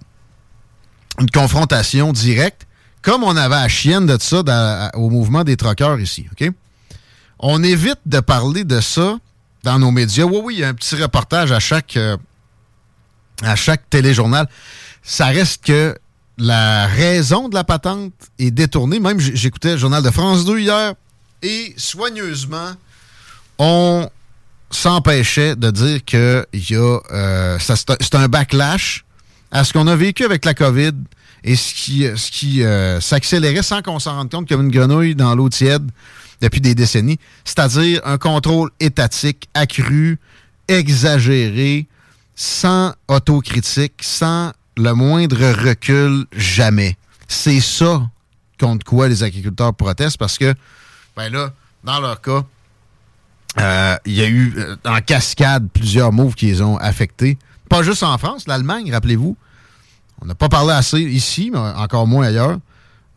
une 1.19 1.29
confrontation 1.29 2.13
directe, 2.13 2.67
comme 3.01 3.23
on 3.23 3.35
avait 3.35 3.55
à 3.55 3.67
chienne 3.67 4.05
de 4.05 4.17
ça 4.19 4.91
au 4.93 5.09
mouvement 5.09 5.43
des 5.43 5.57
troqueurs 5.57 5.99
ici, 5.99 6.27
OK? 6.31 6.49
On 7.39 7.63
évite 7.63 7.99
de 8.05 8.19
parler 8.19 8.63
de 8.63 8.79
ça 8.79 9.17
dans 9.63 9.79
nos 9.79 9.89
médias. 9.91 10.25
Oui, 10.25 10.39
oui, 10.43 10.53
il 10.55 10.59
y 10.59 10.63
a 10.63 10.69
un 10.69 10.73
petit 10.73 10.95
reportage 10.95 11.51
à 11.51 11.59
chaque... 11.59 11.97
euh, 11.97 12.15
à 13.43 13.55
chaque 13.55 13.89
téléjournal, 13.89 14.47
ça 15.03 15.27
reste 15.27 15.65
que 15.65 15.97
la 16.41 16.87
raison 16.87 17.49
de 17.49 17.53
la 17.55 17.63
patente 17.63 18.13
est 18.39 18.51
détournée. 18.51 18.99
Même 18.99 19.19
j'écoutais 19.19 19.73
le 19.73 19.77
journal 19.77 20.01
de 20.03 20.09
France 20.09 20.43
2 20.45 20.59
hier 20.59 20.93
et 21.43 21.73
soigneusement, 21.77 22.71
on 23.59 24.09
s'empêchait 24.69 25.55
de 25.55 25.69
dire 25.69 26.03
que 26.05 26.45
euh, 27.11 27.57
c'est 27.59 28.15
un- 28.15 28.27
backlash 28.27 29.05
à 29.51 29.63
ce 29.63 29.73
qu'on 29.73 29.87
a 29.87 29.95
vécu 29.95 30.23
avec 30.25 30.45
la 30.45 30.53
COVID 30.53 30.93
et 31.43 31.55
ce 31.55 31.73
qui, 31.73 32.05
ce 32.15 32.31
qui 32.31 32.63
euh, 32.63 32.99
s'accélérait 33.01 33.63
sans 33.63 33.81
qu'on 33.81 33.99
s'en 33.99 34.15
rende 34.15 34.31
compte 34.31 34.47
comme 34.47 34.61
une 34.61 34.71
grenouille 34.71 35.15
dans 35.15 35.35
l'eau 35.35 35.49
tiède 35.49 35.89
depuis 36.41 36.61
des 36.61 36.73
décennies, 36.73 37.19
c'est-à-dire 37.45 38.01
un 38.03 38.17
contrôle 38.17 38.71
étatique 38.79 39.47
accru, 39.53 40.19
exagéré, 40.67 41.87
sans 42.35 42.93
autocritique, 43.07 43.93
sans 44.01 44.51
le 44.81 44.93
moindre 44.93 45.67
recul, 45.67 46.25
jamais. 46.35 46.97
C'est 47.27 47.59
ça 47.59 48.09
contre 48.59 48.85
quoi 48.85 49.07
les 49.07 49.23
agriculteurs 49.23 49.73
protestent 49.73 50.17
parce 50.17 50.37
que, 50.37 50.53
ben 51.15 51.31
là, 51.31 51.51
dans 51.83 51.99
leur 51.99 52.21
cas, 52.21 52.43
euh, 53.59 53.95
il 54.05 54.13
y 54.13 54.21
a 54.21 54.27
eu 54.27 54.53
euh, 54.57 54.75
en 54.85 55.01
cascade 55.01 55.67
plusieurs 55.73 56.11
moves 56.11 56.35
qui 56.35 56.47
les 56.47 56.61
ont 56.61 56.77
affectés. 56.77 57.37
Pas 57.69 57.83
juste 57.83 58.03
en 58.03 58.17
France, 58.17 58.47
l'Allemagne, 58.47 58.91
rappelez-vous. 58.91 59.35
On 60.21 60.25
n'a 60.25 60.35
pas 60.35 60.49
parlé 60.49 60.73
assez 60.73 60.99
ici, 60.99 61.49
mais 61.51 61.59
encore 61.59 62.05
moins 62.07 62.27
ailleurs. 62.27 62.57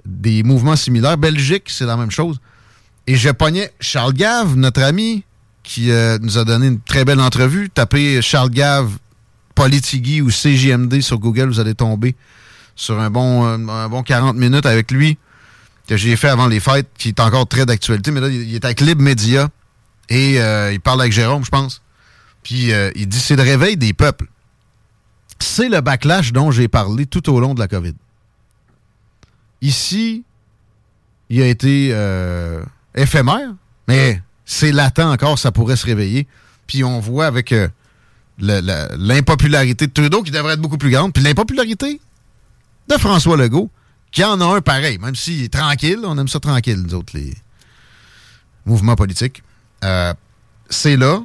Des 0.06 0.42
mouvements 0.42 0.76
similaires. 0.76 1.18
Belgique, 1.18 1.64
c'est 1.68 1.86
la 1.86 1.96
même 1.96 2.10
chose. 2.10 2.40
Et 3.06 3.16
je 3.16 3.30
pognais 3.30 3.70
Charles 3.80 4.14
Gave, 4.14 4.56
notre 4.56 4.82
ami, 4.82 5.24
qui 5.62 5.90
euh, 5.90 6.18
nous 6.20 6.38
a 6.38 6.44
donné 6.44 6.68
une 6.68 6.80
très 6.80 7.04
belle 7.04 7.20
entrevue. 7.20 7.68
Tapez 7.68 8.22
Charles 8.22 8.50
Gave, 8.50 8.90
Politigui 9.54 10.20
ou 10.20 10.30
CJMD 10.30 11.00
sur 11.00 11.18
Google, 11.18 11.48
vous 11.48 11.60
allez 11.60 11.74
tomber 11.74 12.14
sur 12.76 12.98
un 13.00 13.10
bon, 13.10 13.46
euh, 13.46 13.68
un 13.68 13.88
bon 13.88 14.02
40 14.02 14.36
minutes 14.36 14.66
avec 14.66 14.90
lui 14.90 15.18
que 15.88 15.96
j'ai 15.96 16.16
fait 16.16 16.28
avant 16.28 16.46
les 16.46 16.60
fêtes, 16.60 16.88
qui 16.96 17.08
est 17.08 17.20
encore 17.20 17.46
très 17.46 17.66
d'actualité. 17.66 18.10
Mais 18.10 18.20
là, 18.20 18.28
il 18.28 18.54
est 18.54 18.64
avec 18.64 18.80
Lib 18.80 19.00
Media 19.00 19.48
et 20.08 20.40
euh, 20.40 20.72
il 20.72 20.80
parle 20.80 21.02
avec 21.02 21.12
Jérôme, 21.12 21.44
je 21.44 21.50
pense. 21.50 21.82
Puis 22.42 22.72
euh, 22.72 22.90
il 22.94 23.06
dit 23.08 23.18
c'est 23.18 23.36
le 23.36 23.42
réveil 23.42 23.76
des 23.76 23.92
peuples. 23.92 24.26
C'est 25.38 25.68
le 25.68 25.80
backlash 25.80 26.32
dont 26.32 26.50
j'ai 26.50 26.68
parlé 26.68 27.06
tout 27.06 27.28
au 27.30 27.38
long 27.40 27.54
de 27.54 27.60
la 27.60 27.68
COVID. 27.68 27.94
Ici, 29.60 30.24
il 31.28 31.42
a 31.42 31.46
été 31.46 31.88
éphémère, 32.94 33.54
mais 33.88 34.22
c'est 34.44 34.72
latent 34.72 35.00
encore, 35.00 35.38
ça 35.38 35.52
pourrait 35.52 35.76
se 35.76 35.86
réveiller. 35.86 36.26
Puis 36.66 36.84
on 36.84 37.00
voit 37.00 37.26
avec 37.26 37.52
l'impopularité 38.38 39.86
de 39.86 39.92
Trudeau 39.92 40.22
qui 40.22 40.30
devrait 40.30 40.54
être 40.54 40.60
beaucoup 40.60 40.78
plus 40.78 40.90
grande, 40.90 41.12
puis 41.12 41.22
l'impopularité 41.22 42.00
de 42.88 42.94
François 42.98 43.36
Legault, 43.36 43.70
qui 44.10 44.24
en 44.24 44.40
a 44.40 44.44
un 44.44 44.60
pareil, 44.60 44.98
même 44.98 45.14
est 45.14 45.52
tranquille, 45.52 46.00
on 46.04 46.16
aime 46.18 46.28
ça 46.28 46.40
tranquille, 46.40 46.80
nous 46.80 46.94
autres, 46.94 47.12
les 47.16 47.34
mouvements 48.66 48.96
politiques. 48.96 49.42
Euh, 49.82 50.14
c'est 50.70 50.96
là. 50.96 51.22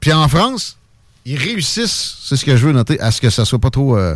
Puis 0.00 0.12
en 0.12 0.28
France, 0.28 0.78
ils 1.24 1.36
réussissent, 1.36 2.18
c'est 2.22 2.36
ce 2.36 2.44
que 2.44 2.56
je 2.56 2.66
veux 2.66 2.72
noter, 2.72 2.98
à 3.00 3.10
ce 3.10 3.20
que 3.20 3.30
ça 3.30 3.44
soit 3.44 3.58
pas 3.58 3.70
trop 3.70 3.96
euh, 3.96 4.14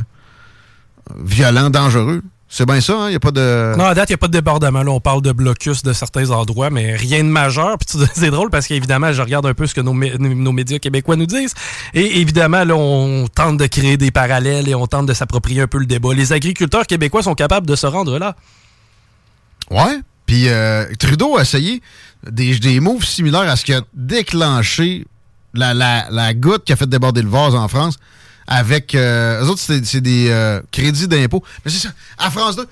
violent, 1.16 1.70
dangereux. 1.70 2.22
C'est 2.56 2.66
bien 2.66 2.80
ça, 2.80 3.06
il 3.06 3.10
n'y 3.10 3.16
a 3.16 3.20
pas 3.20 3.32
de... 3.32 3.74
Non, 3.76 3.86
à 3.86 3.94
date, 3.94 4.10
il 4.10 4.12
n'y 4.12 4.14
a 4.14 4.18
pas 4.18 4.28
de 4.28 4.32
débordement. 4.32 4.84
Là, 4.84 4.92
on 4.92 5.00
parle 5.00 5.22
de 5.22 5.32
blocus 5.32 5.82
de 5.82 5.92
certains 5.92 6.30
endroits, 6.30 6.70
mais 6.70 6.94
rien 6.94 7.24
de 7.24 7.28
majeur. 7.28 7.76
Puis 7.78 7.98
c'est 8.14 8.30
drôle 8.30 8.48
parce 8.48 8.68
qu'évidemment, 8.68 9.12
je 9.12 9.20
regarde 9.22 9.44
un 9.46 9.54
peu 9.54 9.66
ce 9.66 9.74
que 9.74 9.80
nos, 9.80 9.92
mé- 9.92 10.16
nos 10.18 10.52
médias 10.52 10.78
québécois 10.78 11.16
nous 11.16 11.26
disent. 11.26 11.52
Et 11.94 12.20
évidemment, 12.20 12.62
là, 12.62 12.76
on 12.76 13.26
tente 13.26 13.56
de 13.56 13.66
créer 13.66 13.96
des 13.96 14.12
parallèles 14.12 14.68
et 14.68 14.74
on 14.76 14.86
tente 14.86 15.06
de 15.06 15.14
s'approprier 15.14 15.62
un 15.62 15.66
peu 15.66 15.78
le 15.78 15.86
débat. 15.86 16.14
Les 16.14 16.32
agriculteurs 16.32 16.86
québécois 16.86 17.24
sont 17.24 17.34
capables 17.34 17.66
de 17.66 17.74
se 17.74 17.88
rendre 17.88 18.20
là. 18.20 18.36
Ouais. 19.72 19.98
Puis 20.24 20.48
euh, 20.48 20.86
Trudeau 21.00 21.36
a 21.36 21.42
essayé 21.42 21.82
des, 22.30 22.56
des 22.60 22.78
moves 22.78 23.04
similaires 23.04 23.50
à 23.50 23.56
ce 23.56 23.64
qui 23.64 23.72
a 23.74 23.80
déclenché 23.94 25.06
la, 25.54 25.74
la, 25.74 26.06
la 26.10 26.34
goutte 26.34 26.62
qui 26.64 26.72
a 26.72 26.76
fait 26.76 26.88
déborder 26.88 27.22
le 27.22 27.28
vase 27.28 27.56
en 27.56 27.66
France 27.66 27.98
avec. 28.46 28.94
Euh, 28.94 29.42
eux 29.44 29.48
autres, 29.48 29.60
c'est 29.60 30.00
des 30.00 30.28
euh, 30.30 30.60
crédits 30.70 31.08
d'impôt. 31.08 31.42
Mais 31.64 31.70
c'est 31.70 31.78
ça. 31.78 31.92
À 32.18 32.30
France 32.30 32.56
2, 32.56 32.66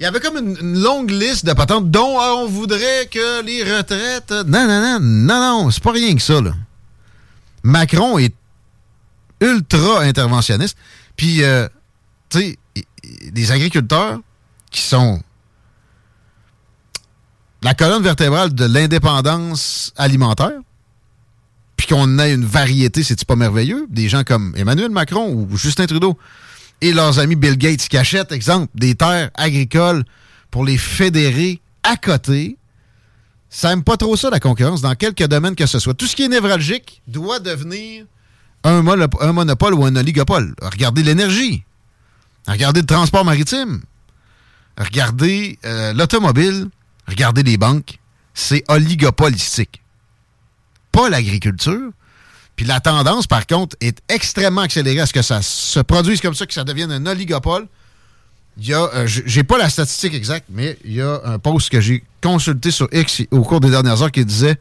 il 0.00 0.04
y 0.04 0.06
avait 0.06 0.20
comme 0.20 0.38
une, 0.38 0.82
longue 0.82 1.10
liste 1.10 1.44
de 1.44 1.52
patentes 1.52 1.90
dont 1.90 2.18
euh, 2.18 2.32
on 2.38 2.46
voudrait 2.46 3.06
que 3.10 3.44
les 3.44 3.62
retraites. 3.62 4.30
Non, 4.30 4.66
non, 4.66 4.80
non, 4.80 4.98
non, 5.00 5.40
non, 5.64 5.70
c'est 5.70 5.82
pas 5.82 5.92
rien 5.92 6.14
que 6.14 6.22
ça, 6.22 6.40
là. 6.40 6.52
Macron 7.62 8.18
est 8.18 8.34
ultra 9.42 10.00
interventionniste. 10.00 10.78
Puis, 11.16 11.42
euh, 11.42 11.68
tu 12.30 12.38
sais, 12.38 12.58
des 13.30 13.52
agriculteurs 13.52 14.20
qui 14.70 14.80
sont 14.80 15.20
la 17.62 17.74
colonne 17.74 18.02
vertébrale 18.02 18.54
de 18.54 18.64
l'indépendance 18.64 19.92
alimentaire, 19.96 20.60
puis 21.80 21.94
qu'on 21.94 22.18
ait 22.18 22.34
une 22.34 22.44
variété, 22.44 23.02
c'est-tu 23.02 23.24
pas 23.24 23.36
merveilleux? 23.36 23.86
Des 23.88 24.08
gens 24.08 24.22
comme 24.22 24.52
Emmanuel 24.56 24.90
Macron 24.90 25.32
ou 25.32 25.56
Justin 25.56 25.86
Trudeau 25.86 26.18
et 26.82 26.92
leurs 26.92 27.18
amis 27.18 27.36
Bill 27.36 27.56
Gates 27.56 27.88
qui 27.88 27.96
achètent, 27.96 28.32
exemple, 28.32 28.70
des 28.74 28.94
terres 28.94 29.30
agricoles 29.34 30.04
pour 30.50 30.64
les 30.64 30.76
fédérer 30.76 31.60
à 31.82 31.96
côté. 31.96 32.58
Ça 33.48 33.72
aime 33.72 33.82
pas 33.82 33.96
trop 33.96 34.14
ça, 34.16 34.28
la 34.30 34.40
concurrence, 34.40 34.82
dans 34.82 34.94
quelques 34.94 35.26
domaines 35.26 35.56
que 35.56 35.64
ce 35.66 35.78
soit. 35.78 35.94
Tout 35.94 36.06
ce 36.06 36.14
qui 36.14 36.22
est 36.24 36.28
névralgique 36.28 37.00
doit 37.08 37.38
devenir 37.40 38.04
un, 38.62 38.82
mono- 38.82 39.08
un 39.20 39.32
monopole 39.32 39.72
ou 39.74 39.84
un 39.84 39.96
oligopole. 39.96 40.54
Regardez 40.60 41.02
l'énergie. 41.02 41.64
Regardez 42.46 42.80
le 42.80 42.86
transport 42.86 43.24
maritime. 43.24 43.80
Regardez 44.78 45.58
euh, 45.64 45.92
l'automobile. 45.94 46.68
Regardez 47.08 47.42
les 47.42 47.56
banques. 47.56 47.98
C'est 48.34 48.64
oligopolistique. 48.68 49.82
Pas 50.92 51.08
l'agriculture. 51.08 51.90
Puis 52.56 52.66
la 52.66 52.80
tendance, 52.80 53.26
par 53.26 53.46
contre, 53.46 53.76
est 53.80 53.98
extrêmement 54.08 54.60
accélérée 54.62 55.00
à 55.00 55.06
ce 55.06 55.12
que 55.12 55.22
ça 55.22 55.40
se 55.42 55.80
produise 55.80 56.20
comme 56.20 56.34
ça, 56.34 56.44
que 56.46 56.52
ça 56.52 56.64
devienne 56.64 56.92
un 56.92 57.06
oligopole. 57.06 57.66
Il 58.58 58.66
y 58.66 58.74
a, 58.74 58.82
euh, 58.94 59.06
j'ai 59.06 59.44
pas 59.44 59.56
la 59.56 59.70
statistique 59.70 60.12
exacte, 60.12 60.46
mais 60.50 60.76
il 60.84 60.92
y 60.92 61.00
a 61.00 61.20
un 61.24 61.38
post 61.38 61.70
que 61.70 61.80
j'ai 61.80 62.02
consulté 62.22 62.70
sur 62.70 62.88
X 62.92 63.22
au 63.30 63.42
cours 63.42 63.60
des 63.60 63.70
dernières 63.70 64.02
heures 64.02 64.10
qui 64.10 64.24
disait 64.24 64.56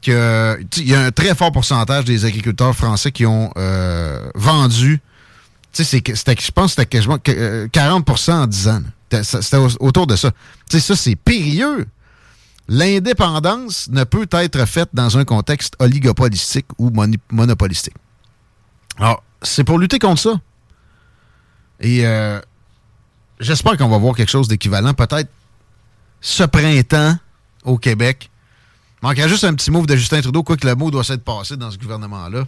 que 0.00 0.58
il 0.78 0.88
y 0.88 0.94
a 0.94 1.02
un 1.02 1.10
très 1.10 1.34
fort 1.34 1.52
pourcentage 1.52 2.04
des 2.04 2.24
agriculteurs 2.24 2.74
français 2.74 3.10
qui 3.12 3.26
ont 3.26 3.50
euh, 3.56 4.26
vendu. 4.34 5.00
Tu 5.72 5.84
sais, 5.84 6.00
je 6.06 6.50
pense 6.52 6.66
que 6.66 6.82
c'était 6.82 6.86
quasiment 6.86 7.18
que, 7.18 7.32
euh, 7.32 7.66
40% 7.68 8.32
en 8.32 8.46
10 8.46 8.68
ans. 8.68 8.82
C'était- 9.22 9.56
autour 9.80 10.06
de 10.06 10.16
ça. 10.16 10.30
Tu 10.70 10.78
sais, 10.78 10.80
ça, 10.80 10.96
c'est 10.96 11.16
périlleux. 11.16 11.86
L'indépendance 12.68 13.88
ne 13.90 14.04
peut 14.04 14.26
être 14.32 14.64
faite 14.66 14.88
dans 14.92 15.18
un 15.18 15.24
contexte 15.24 15.74
oligopolistique 15.78 16.66
ou 16.78 16.90
monopolistique. 17.30 17.94
Alors, 18.98 19.22
c'est 19.42 19.64
pour 19.64 19.78
lutter 19.78 19.98
contre 19.98 20.20
ça. 20.20 20.40
Et 21.80 22.06
euh, 22.06 22.40
j'espère 23.40 23.76
qu'on 23.76 23.88
va 23.88 23.98
voir 23.98 24.16
quelque 24.16 24.30
chose 24.30 24.48
d'équivalent, 24.48 24.94
peut-être 24.94 25.28
ce 26.20 26.44
printemps 26.44 27.16
au 27.64 27.76
Québec. 27.76 28.30
Il 29.02 29.08
manquerait 29.08 29.28
juste 29.28 29.44
un 29.44 29.54
petit 29.54 29.70
mot 29.70 29.84
de 29.84 29.96
Justin 29.96 30.22
Trudeau, 30.22 30.42
quoi 30.42 30.56
que 30.56 30.66
le 30.66 30.74
mot 30.74 30.90
doit 30.90 31.04
s'être 31.04 31.24
passé 31.24 31.56
dans 31.58 31.70
ce 31.70 31.76
gouvernement-là, 31.76 32.44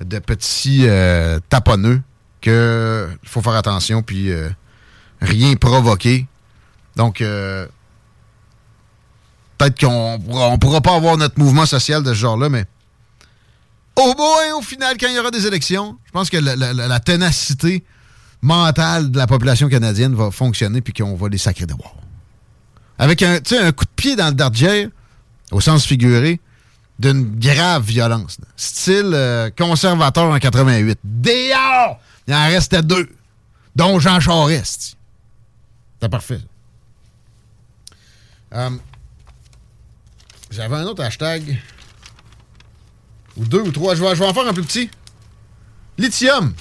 de 0.00 0.18
petits 0.20 0.82
euh, 0.84 1.40
taponneux, 1.48 2.02
qu'il 2.40 3.18
faut 3.24 3.42
faire 3.42 3.54
attention, 3.54 4.02
puis 4.02 4.30
euh, 4.30 4.48
rien 5.20 5.56
provoquer. 5.56 6.26
Donc, 6.96 7.20
euh, 7.20 7.66
peut-être 9.60 9.78
qu'on 9.78 10.18
on 10.30 10.58
pourra 10.58 10.80
pas 10.80 10.94
avoir 10.96 11.18
notre 11.18 11.38
mouvement 11.38 11.66
social 11.66 12.02
de 12.02 12.14
ce 12.14 12.18
genre-là, 12.18 12.48
mais 12.48 12.64
au 13.94 14.14
moins, 14.16 14.58
au 14.58 14.62
final, 14.62 14.96
quand 14.98 15.06
il 15.08 15.14
y 15.14 15.18
aura 15.18 15.30
des 15.30 15.46
élections, 15.46 15.98
je 16.06 16.12
pense 16.12 16.30
que 16.30 16.38
la, 16.38 17.00
ténacité 17.00 17.84
mentale 18.40 19.10
de 19.10 19.18
la 19.18 19.26
population 19.26 19.68
canadienne 19.68 20.14
va 20.14 20.30
fonctionner 20.30 20.80
puis 20.80 20.94
qu'on 20.94 21.14
va 21.14 21.28
les 21.28 21.36
sacrer 21.36 21.66
de 21.66 21.74
bois. 21.74 21.92
Avec 22.98 23.22
un, 23.22 23.38
coup 23.72 23.84
de 23.84 23.90
pied 23.96 24.16
dans 24.16 24.28
le 24.28 24.34
dardière, 24.34 24.88
au 25.50 25.60
sens 25.60 25.84
figuré, 25.84 26.40
d'une 26.98 27.38
grave 27.38 27.82
violence. 27.84 28.38
Style 28.56 29.10
euh, 29.12 29.50
conservateur 29.56 30.24
en 30.24 30.38
88. 30.38 30.98
Dehors! 31.04 32.00
Il 32.26 32.34
en 32.34 32.46
restait 32.46 32.82
deux, 32.82 33.10
dont 33.76 33.98
Jean 33.98 34.20
Charest. 34.20 34.96
C'était 35.94 36.08
parfait. 36.08 36.40
Euh, 38.54 38.70
J'avais 40.50 40.76
un 40.76 40.84
autre 40.84 41.02
hashtag. 41.02 41.58
Ou 43.36 43.44
deux 43.44 43.60
ou 43.60 43.70
trois. 43.70 43.94
Je 43.94 44.02
vais, 44.02 44.14
je 44.16 44.22
en 44.22 44.34
faire 44.34 44.46
un 44.48 44.52
plus 44.52 44.64
petit. 44.64 44.90
Lithium. 45.98 46.52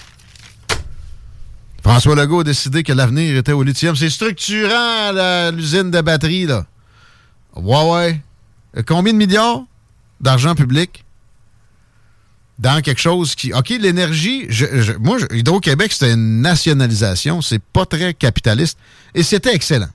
François 1.81 2.15
Legault 2.15 2.41
a 2.41 2.43
décidé 2.43 2.83
que 2.83 2.93
l'avenir 2.93 3.35
était 3.37 3.51
au 3.53 3.63
lithium. 3.63 3.95
C'est 3.95 4.09
structurant, 4.09 5.51
l'usine 5.51 5.89
de 5.91 6.01
batterie, 6.01 6.45
là. 6.45 6.65
Ouais, 7.55 7.89
ouais. 7.91 8.21
Combien 8.85 9.13
de 9.13 9.17
milliards 9.17 9.63
d'argent 10.21 10.53
public 10.55 11.03
dans 12.59 12.81
quelque 12.81 12.99
chose 13.01 13.33
qui. 13.33 13.53
OK, 13.53 13.69
l'énergie. 13.69 14.45
je- 14.49 14.81
je- 14.81 14.93
moi, 14.93 15.17
Hydro-Québec, 15.31 15.91
c'était 15.93 16.13
une 16.13 16.41
nationalisation. 16.41 17.41
C'est 17.41 17.61
pas 17.63 17.85
très 17.85 18.13
capitaliste. 18.13 18.77
Et 19.15 19.23
c'était 19.23 19.55
excellent. 19.55 19.89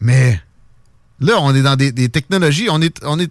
Mais 0.00 0.40
là, 1.20 1.34
on 1.40 1.54
est 1.54 1.62
dans 1.62 1.76
des, 1.76 2.08
technologies. 2.08 2.68
On 2.70 2.80
est, 2.80 3.30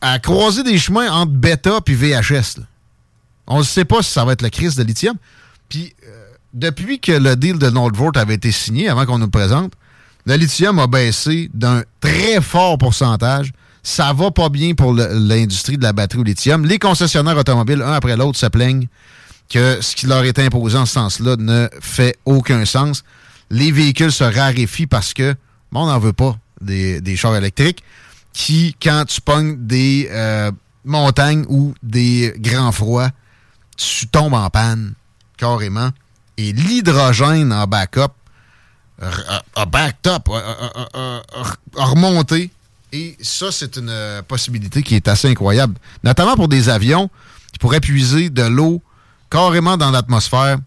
à 0.00 0.18
croiser 0.18 0.62
des 0.62 0.78
chemins 0.78 1.10
entre 1.12 1.32
bêta 1.32 1.80
puis 1.80 1.94
VHS. 1.94 2.60
On 3.46 3.58
ne 3.58 3.64
sait 3.64 3.84
pas 3.84 4.02
si 4.02 4.10
ça 4.10 4.24
va 4.24 4.32
être 4.32 4.42
la 4.42 4.50
crise 4.50 4.76
de 4.76 4.82
lithium. 4.82 5.16
Puis, 5.68 5.94
euh, 6.06 6.26
depuis 6.54 7.00
que 7.00 7.12
le 7.12 7.36
deal 7.36 7.58
de 7.58 7.70
Nordvolt 7.70 8.16
avait 8.16 8.34
été 8.34 8.52
signé, 8.52 8.88
avant 8.88 9.06
qu'on 9.06 9.18
nous 9.18 9.26
le 9.26 9.30
présente, 9.30 9.72
le 10.26 10.34
lithium 10.36 10.78
a 10.78 10.86
baissé 10.86 11.50
d'un 11.52 11.82
très 12.00 12.40
fort 12.40 12.78
pourcentage. 12.78 13.52
Ça 13.82 14.12
va 14.12 14.30
pas 14.30 14.48
bien 14.48 14.74
pour 14.74 14.94
l'industrie 14.94 15.76
de 15.76 15.82
la 15.82 15.92
batterie 15.92 16.20
au 16.20 16.24
lithium. 16.24 16.64
Les 16.64 16.78
concessionnaires 16.78 17.36
automobiles, 17.36 17.82
un 17.82 17.92
après 17.92 18.16
l'autre, 18.16 18.38
se 18.38 18.46
plaignent 18.46 18.86
que 19.48 19.78
ce 19.80 19.96
qui 19.96 20.06
leur 20.06 20.24
est 20.24 20.38
imposé 20.38 20.78
en 20.78 20.86
ce 20.86 20.94
sens-là 20.94 21.36
ne 21.36 21.68
fait 21.80 22.16
aucun 22.24 22.64
sens. 22.64 23.02
Les 23.50 23.72
véhicules 23.72 24.12
se 24.12 24.24
raréfient 24.24 24.86
parce 24.86 25.12
que 25.12 25.34
bon, 25.72 25.82
on 25.82 25.86
n'en 25.86 25.98
veut 25.98 26.12
pas 26.12 26.36
des, 26.60 27.00
des 27.00 27.16
chars 27.16 27.34
électriques 27.34 27.82
qui, 28.32 28.76
quand 28.80 29.04
tu 29.06 29.20
pognes 29.20 29.56
des 29.66 30.08
euh, 30.10 30.50
montagnes 30.84 31.44
ou 31.48 31.74
des 31.82 32.32
grands 32.38 32.72
froids, 32.72 33.10
tu 33.76 34.06
tombes 34.06 34.34
en 34.34 34.48
panne 34.50 34.94
carrément. 35.36 35.90
Et 36.36 36.52
l'hydrogène 36.52 37.52
en 37.52 37.66
backup 37.66 38.12
a, 39.56 39.66
backed 39.66 40.06
up, 40.06 40.28
a 40.28 41.84
remonté. 41.84 42.50
Et 42.92 43.16
ça, 43.20 43.50
c'est 43.50 43.76
une 43.76 43.88
euh, 43.88 44.22
possibilité 44.22 44.82
qui 44.82 44.94
est 44.94 45.08
assez 45.08 45.28
incroyable. 45.28 45.74
Notamment 46.04 46.36
pour 46.36 46.48
des 46.48 46.68
avions 46.68 47.08
qui 47.52 47.58
pourraient 47.58 47.80
puiser 47.80 48.28
de 48.28 48.42
l'eau 48.42 48.82
carrément 49.30 49.76
dans 49.76 49.90
l'atmosphère 49.90 50.58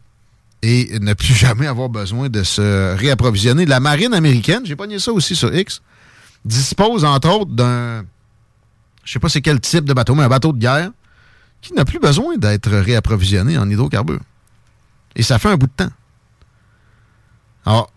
et 0.66 1.00
ne 1.00 1.14
plus 1.14 1.34
jamais 1.36 1.68
avoir 1.68 1.90
besoin 1.90 2.30
de 2.30 2.44
se 2.44 2.96
réapprovisionner. 2.96 3.66
La 3.66 3.80
marine 3.80 4.14
américaine, 4.14 4.66
j'ai 4.66 4.76
pogné 4.76 5.00
ça 5.00 5.12
aussi 5.12 5.36
sur 5.36 5.54
X, 5.54 5.82
dispose 6.44 7.06
entre 7.06 7.30
autres 7.30 7.52
d'un, 7.52 8.04
je 9.04 9.14
sais 9.14 9.20
pas 9.20 9.30
c'est 9.30 9.42
quel 9.42 9.60
type 9.60 9.86
de 9.86 9.94
bateau, 9.94 10.16
mais 10.16 10.24
un 10.24 10.30
bateau 10.30 10.52
de 10.52 10.58
guerre 10.58 10.92
qui 11.62 11.74
n'a 11.74 11.86
plus 11.86 12.00
besoin 12.00 12.38
d'être 12.38 12.72
réapprovisionné 12.72 13.58
en 13.58 13.70
hydrocarbures. 13.70 14.22
Et 15.16 15.24
ça 15.24 15.40
fait 15.40 15.50
un 15.50 15.56
bout 15.56 15.68
de 15.68 15.72
temps. 15.72 15.92
Alors, 17.66 17.92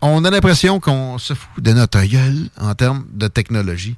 on 0.00 0.24
a 0.24 0.30
l'impression 0.30 0.80
qu'on 0.80 1.18
se 1.18 1.34
fout 1.34 1.62
de 1.62 1.72
notre 1.72 2.00
gueule 2.02 2.48
en 2.58 2.74
termes 2.74 3.04
de 3.12 3.28
technologie 3.28 3.96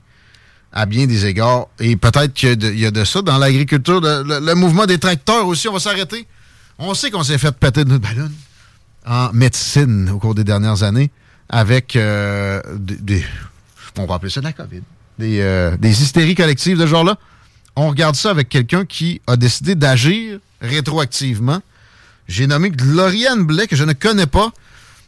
à 0.72 0.84
bien 0.84 1.06
des 1.06 1.24
égards. 1.24 1.68
Et 1.78 1.96
peut-être 1.96 2.34
qu'il 2.34 2.78
y, 2.78 2.86
a 2.86 2.90
de 2.90 3.04
ça 3.04 3.22
dans 3.22 3.38
l'agriculture. 3.38 4.00
Le, 4.00 4.40
le, 4.40 4.54
mouvement 4.54 4.84
des 4.84 4.98
tracteurs 4.98 5.46
aussi, 5.46 5.68
on 5.68 5.72
va 5.72 5.80
s'arrêter. 5.80 6.26
On 6.78 6.92
sait 6.94 7.10
qu'on 7.10 7.22
s'est 7.22 7.38
fait 7.38 7.52
péter 7.52 7.84
de 7.84 7.90
notre 7.90 8.02
ballon 8.06 8.30
en 9.06 9.32
médecine 9.32 10.10
au 10.10 10.18
cours 10.18 10.34
des 10.34 10.44
dernières 10.44 10.82
années 10.82 11.10
avec 11.48 11.96
euh, 11.96 12.60
des, 12.76 13.24
On 13.98 14.06
va 14.06 14.16
appeler 14.16 14.30
ça 14.30 14.40
de 14.40 14.46
la 14.46 14.52
COVID. 14.52 14.82
Des, 15.18 15.40
euh, 15.40 15.76
des 15.78 16.02
hystéries 16.02 16.34
collectives 16.34 16.76
de 16.76 16.82
ce 16.82 16.88
genre-là. 16.88 17.16
On 17.76 17.88
regarde 17.88 18.14
ça 18.14 18.30
avec 18.30 18.48
quelqu'un 18.48 18.84
qui 18.84 19.22
a 19.26 19.36
décidé 19.36 19.74
d'agir 19.74 20.38
rétroactivement. 20.60 21.60
J'ai 22.28 22.46
nommé 22.46 22.70
Gloriane 22.70 23.44
Blais, 23.44 23.66
que 23.66 23.76
je 23.76 23.84
ne 23.84 23.92
connais 23.92 24.26
pas, 24.26 24.50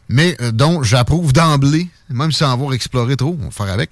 mais 0.07 0.35
euh, 0.41 0.51
dont 0.51 0.81
j'approuve 0.81 1.33
d'emblée, 1.33 1.87
même 2.09 2.31
sans 2.31 2.51
avoir 2.51 2.73
exploré 2.73 3.15
trop, 3.15 3.37
on 3.39 3.45
va 3.45 3.51
faire 3.51 3.71
avec, 3.71 3.91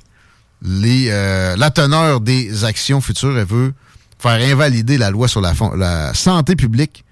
la 0.63 1.69
teneur 1.69 2.21
des 2.21 2.63
actions 2.63 3.01
futures. 3.01 3.38
Elle 3.38 3.45
veut 3.45 3.73
faire 4.17 4.41
invalider 4.51 4.97
la 4.97 5.11
loi 5.11 5.28
sur 5.28 5.41
la 5.41 6.13
santé 6.15 6.55
publique 6.55 7.03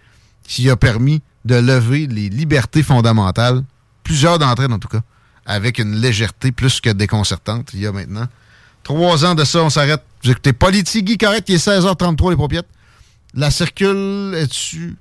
qui 0.48 0.70
a 0.70 0.76
permis 0.76 1.22
de 1.44 1.56
lever 1.56 2.08
les 2.08 2.30
libertés 2.30 2.84
fondamentales, 2.84 3.64
plusieurs 4.04 4.40
d'entre 4.40 4.64
elles 4.64 4.74
en 4.74 4.80
tout 4.80 4.88
cas, 4.88 5.02
avec 5.46 5.80
une 5.80 5.96
légèreté 5.96 6.52
plus 6.52 6.82
que 6.82 6.90
déconcertante 6.90 7.72
il 7.74 7.82
y 7.82 7.88
a 7.88 7.92
maintenant. 7.92 8.28
Trois 8.84 9.26
ans 9.26 9.34
de 9.34 9.44
ça, 9.44 9.64
on 9.64 9.70
s'arrête. 9.70 10.04
Vous 10.24 10.32
écoutez 10.32 10.54
Politigui 10.54 11.18
correct, 11.18 11.50
il 11.50 11.56
est 11.56 11.68
16h33 11.68 12.32
les 12.32 12.36
paupiètes. 12.36 12.68
La 13.34 13.52
circule 13.52 14.34
est-tu 14.36 14.96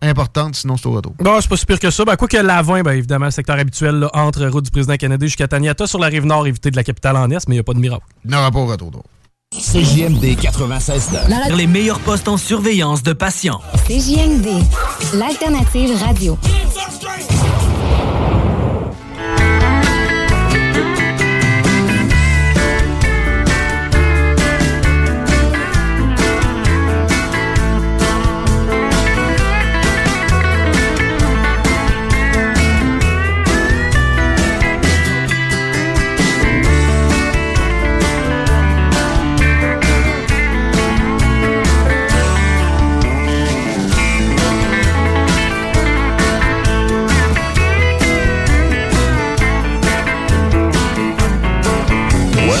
importante, 0.00 0.54
sinon 0.54 0.76
c'est 0.76 0.86
au 0.86 0.92
retour? 0.92 1.14
Non, 1.20 1.40
c'est 1.40 1.48
pas 1.48 1.56
si 1.56 1.66
pire 1.66 1.80
que 1.80 1.90
ça. 1.90 2.04
Ben, 2.04 2.16
quoi 2.16 2.28
que 2.28 2.36
l'avant, 2.36 2.80
ben, 2.82 2.92
évidemment, 2.92 3.24
le 3.24 3.30
secteur 3.30 3.58
habituel 3.58 4.06
entre 4.12 4.46
route 4.46 4.64
du 4.64 4.70
président 4.70 4.96
Kennedy 4.96 5.26
jusqu'à 5.26 5.48
Taniata 5.48 5.86
sur 5.86 5.98
la 5.98 6.06
rive 6.06 6.24
nord, 6.24 6.46
éviter 6.46 6.70
de 6.70 6.76
la 6.76 6.84
capitale 6.84 7.16
en 7.16 7.30
est, 7.30 7.48
mais 7.48 7.54
il 7.54 7.56
n'y 7.56 7.60
a 7.60 7.64
pas 7.64 7.74
de 7.74 7.80
miracle. 7.80 8.04
Il 8.24 8.30
n'y 8.30 8.36
aura 8.36 8.50
pas 8.50 8.58
au 8.58 8.66
retour. 8.66 9.04
CJMD 9.56 10.36
96 10.38 11.08
Les 11.56 11.66
meilleurs 11.66 12.00
postes 12.00 12.28
en 12.28 12.36
surveillance 12.36 13.02
de 13.02 13.14
patients. 13.14 13.62
CJMD, 13.86 14.46
l'alternative 15.14 15.96
radio. 15.96 16.38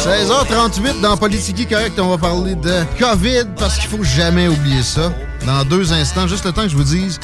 16h38 0.08 1.02
dans 1.02 1.18
Politique 1.18 1.68
Correct, 1.68 2.00
on 2.00 2.08
va 2.08 2.16
parler 2.16 2.54
de 2.54 2.82
COVID 2.98 3.44
parce 3.58 3.76
qu'il 3.76 3.90
faut 3.90 4.02
jamais 4.02 4.48
oublier 4.48 4.82
ça. 4.82 5.12
Dans 5.44 5.66
deux 5.66 5.92
instants, 5.92 6.26
juste 6.26 6.46
le 6.46 6.52
temps 6.52 6.62
que 6.62 6.70
je 6.70 6.76
vous 6.76 6.82
dise 6.82 7.20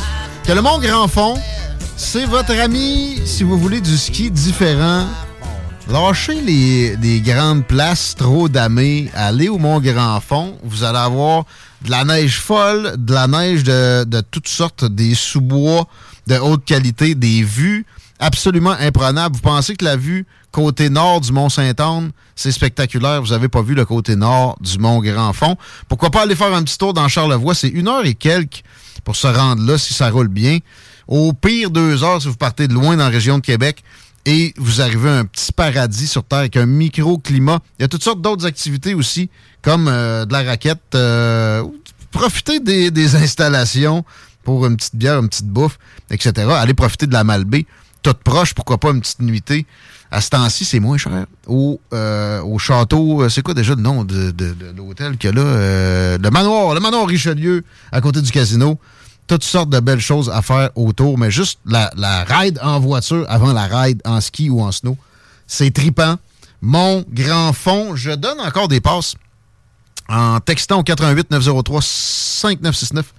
que 0.46 0.52
le 0.52 0.60
Mont 0.60 0.78
Grand 0.78 1.08
Fond, 1.08 1.34
c'est 1.96 2.26
votre 2.26 2.52
ami 2.60 3.22
si 3.24 3.42
vous 3.42 3.56
voulez 3.56 3.80
du 3.80 3.96
ski 3.96 4.30
différent. 4.30 5.06
Lâchez 5.88 6.42
les, 6.42 7.22
grandes 7.24 7.66
places 7.66 8.16
trop 8.16 8.50
damées, 8.50 9.10
allez 9.14 9.48
au 9.48 9.56
Mont 9.56 9.80
Grand 9.80 10.20
Fond, 10.20 10.58
vous 10.62 10.84
allez 10.84 10.98
avoir 10.98 11.44
de 11.86 11.90
la 11.90 12.04
neige 12.04 12.38
folle, 12.38 12.96
de 12.98 13.14
la 13.14 13.26
neige 13.26 13.64
de 13.64 14.20
toutes 14.30 14.48
sortes, 14.48 14.84
des 14.84 15.14
sous-bois 15.14 15.88
de 16.26 16.36
haute 16.36 16.66
qualité, 16.66 17.14
des 17.14 17.42
vues 17.42 17.86
absolument 18.18 18.72
imprenables. 18.78 19.36
Vous 19.36 19.42
pensez 19.42 19.76
que 19.76 19.84
la 19.84 19.96
vue 19.96 20.26
côté 20.52 20.88
nord 20.88 21.20
du 21.20 21.32
Mont-Saint-Anne, 21.32 22.12
c'est 22.36 22.52
spectaculaire? 22.52 23.22
Vous 23.22 23.30
n'avez 23.30 23.48
pas 23.48 23.62
vu 23.62 23.74
le 23.74 23.84
côté 23.84 24.16
nord 24.16 24.56
du 24.60 24.78
Mont-Grand-Fond? 24.78 25.56
Pourquoi 25.88 26.10
pas 26.10 26.22
aller 26.22 26.36
faire 26.36 26.54
un 26.54 26.62
petit 26.62 26.78
tour 26.78 26.94
dans 26.94 27.08
Charlevoix? 27.08 27.54
C'est 27.54 27.68
une 27.68 27.88
heure 27.88 28.04
et 28.04 28.14
quelques 28.14 28.62
pour 29.04 29.16
se 29.16 29.26
rendre 29.26 29.62
là, 29.66 29.78
si 29.78 29.94
ça 29.94 30.10
roule 30.10 30.28
bien. 30.28 30.58
Au 31.06 31.32
pire, 31.32 31.70
deux 31.70 32.02
heures 32.02 32.22
si 32.22 32.28
vous 32.28 32.36
partez 32.36 32.68
de 32.68 32.72
loin 32.72 32.96
dans 32.96 33.04
la 33.04 33.10
région 33.10 33.38
de 33.38 33.42
Québec 33.42 33.82
et 34.26 34.54
vous 34.56 34.80
arrivez 34.80 35.10
à 35.10 35.18
un 35.18 35.24
petit 35.24 35.52
paradis 35.52 36.06
sur 36.06 36.24
Terre 36.24 36.40
avec 36.40 36.56
un 36.56 36.66
microclimat. 36.66 37.60
Il 37.78 37.82
y 37.82 37.84
a 37.84 37.88
toutes 37.88 38.02
sortes 38.02 38.22
d'autres 38.22 38.46
activités 38.46 38.94
aussi, 38.94 39.28
comme 39.62 39.88
euh, 39.88 40.24
de 40.24 40.32
la 40.32 40.42
raquette. 40.42 40.80
Euh, 40.94 41.62
profitez 42.10 42.60
des, 42.60 42.90
des, 42.90 43.16
installations 43.16 44.04
pour 44.42 44.66
une 44.66 44.76
petite 44.76 44.96
bière, 44.96 45.18
une 45.18 45.28
petite 45.28 45.48
bouffe, 45.48 45.78
etc. 46.10 46.48
Allez 46.56 46.74
profiter 46.74 47.06
de 47.06 47.12
la 47.12 47.24
Malbaie. 47.24 47.66
Toute 48.04 48.18
proche, 48.18 48.52
pourquoi 48.52 48.76
pas 48.76 48.90
une 48.90 49.00
petite 49.00 49.22
nuitée? 49.22 49.64
À 50.10 50.20
ce 50.20 50.28
temps-ci, 50.28 50.66
c'est 50.66 50.78
moins 50.78 50.98
cher. 50.98 51.24
Au, 51.46 51.80
euh, 51.94 52.42
au 52.42 52.58
château, 52.58 53.22
euh, 53.22 53.30
c'est 53.30 53.40
quoi 53.40 53.54
déjà 53.54 53.74
le 53.74 53.80
nom 53.80 54.04
de, 54.04 54.30
l'hôtel 54.76 55.16
qu'il 55.16 55.30
y 55.30 55.32
a 55.32 55.36
là? 55.36 55.42
Euh, 55.42 56.18
le 56.18 56.30
manoir, 56.30 56.74
le 56.74 56.80
manoir 56.80 57.06
Richelieu, 57.06 57.64
à 57.92 58.02
côté 58.02 58.20
du 58.20 58.30
casino. 58.30 58.78
Toutes 59.26 59.42
sortes 59.42 59.70
de 59.70 59.80
belles 59.80 60.02
choses 60.02 60.28
à 60.28 60.42
faire 60.42 60.68
autour, 60.74 61.16
mais 61.16 61.30
juste 61.30 61.58
la, 61.64 61.90
la 61.96 62.24
ride 62.24 62.60
en 62.62 62.78
voiture 62.78 63.24
avant 63.26 63.54
la 63.54 63.64
ride 63.64 64.02
en 64.04 64.20
ski 64.20 64.50
ou 64.50 64.60
en 64.60 64.70
snow, 64.70 64.98
c'est 65.46 65.70
tripant. 65.70 66.16
Mon 66.60 67.06
grand 67.10 67.54
fond, 67.54 67.96
je 67.96 68.10
donne 68.10 68.38
encore 68.38 68.68
des 68.68 68.82
passes 68.82 69.14
en 70.10 70.40
textant 70.40 70.80
au 70.80 70.82
88 70.82 71.30
903 71.30 71.80
5969. 71.80 73.14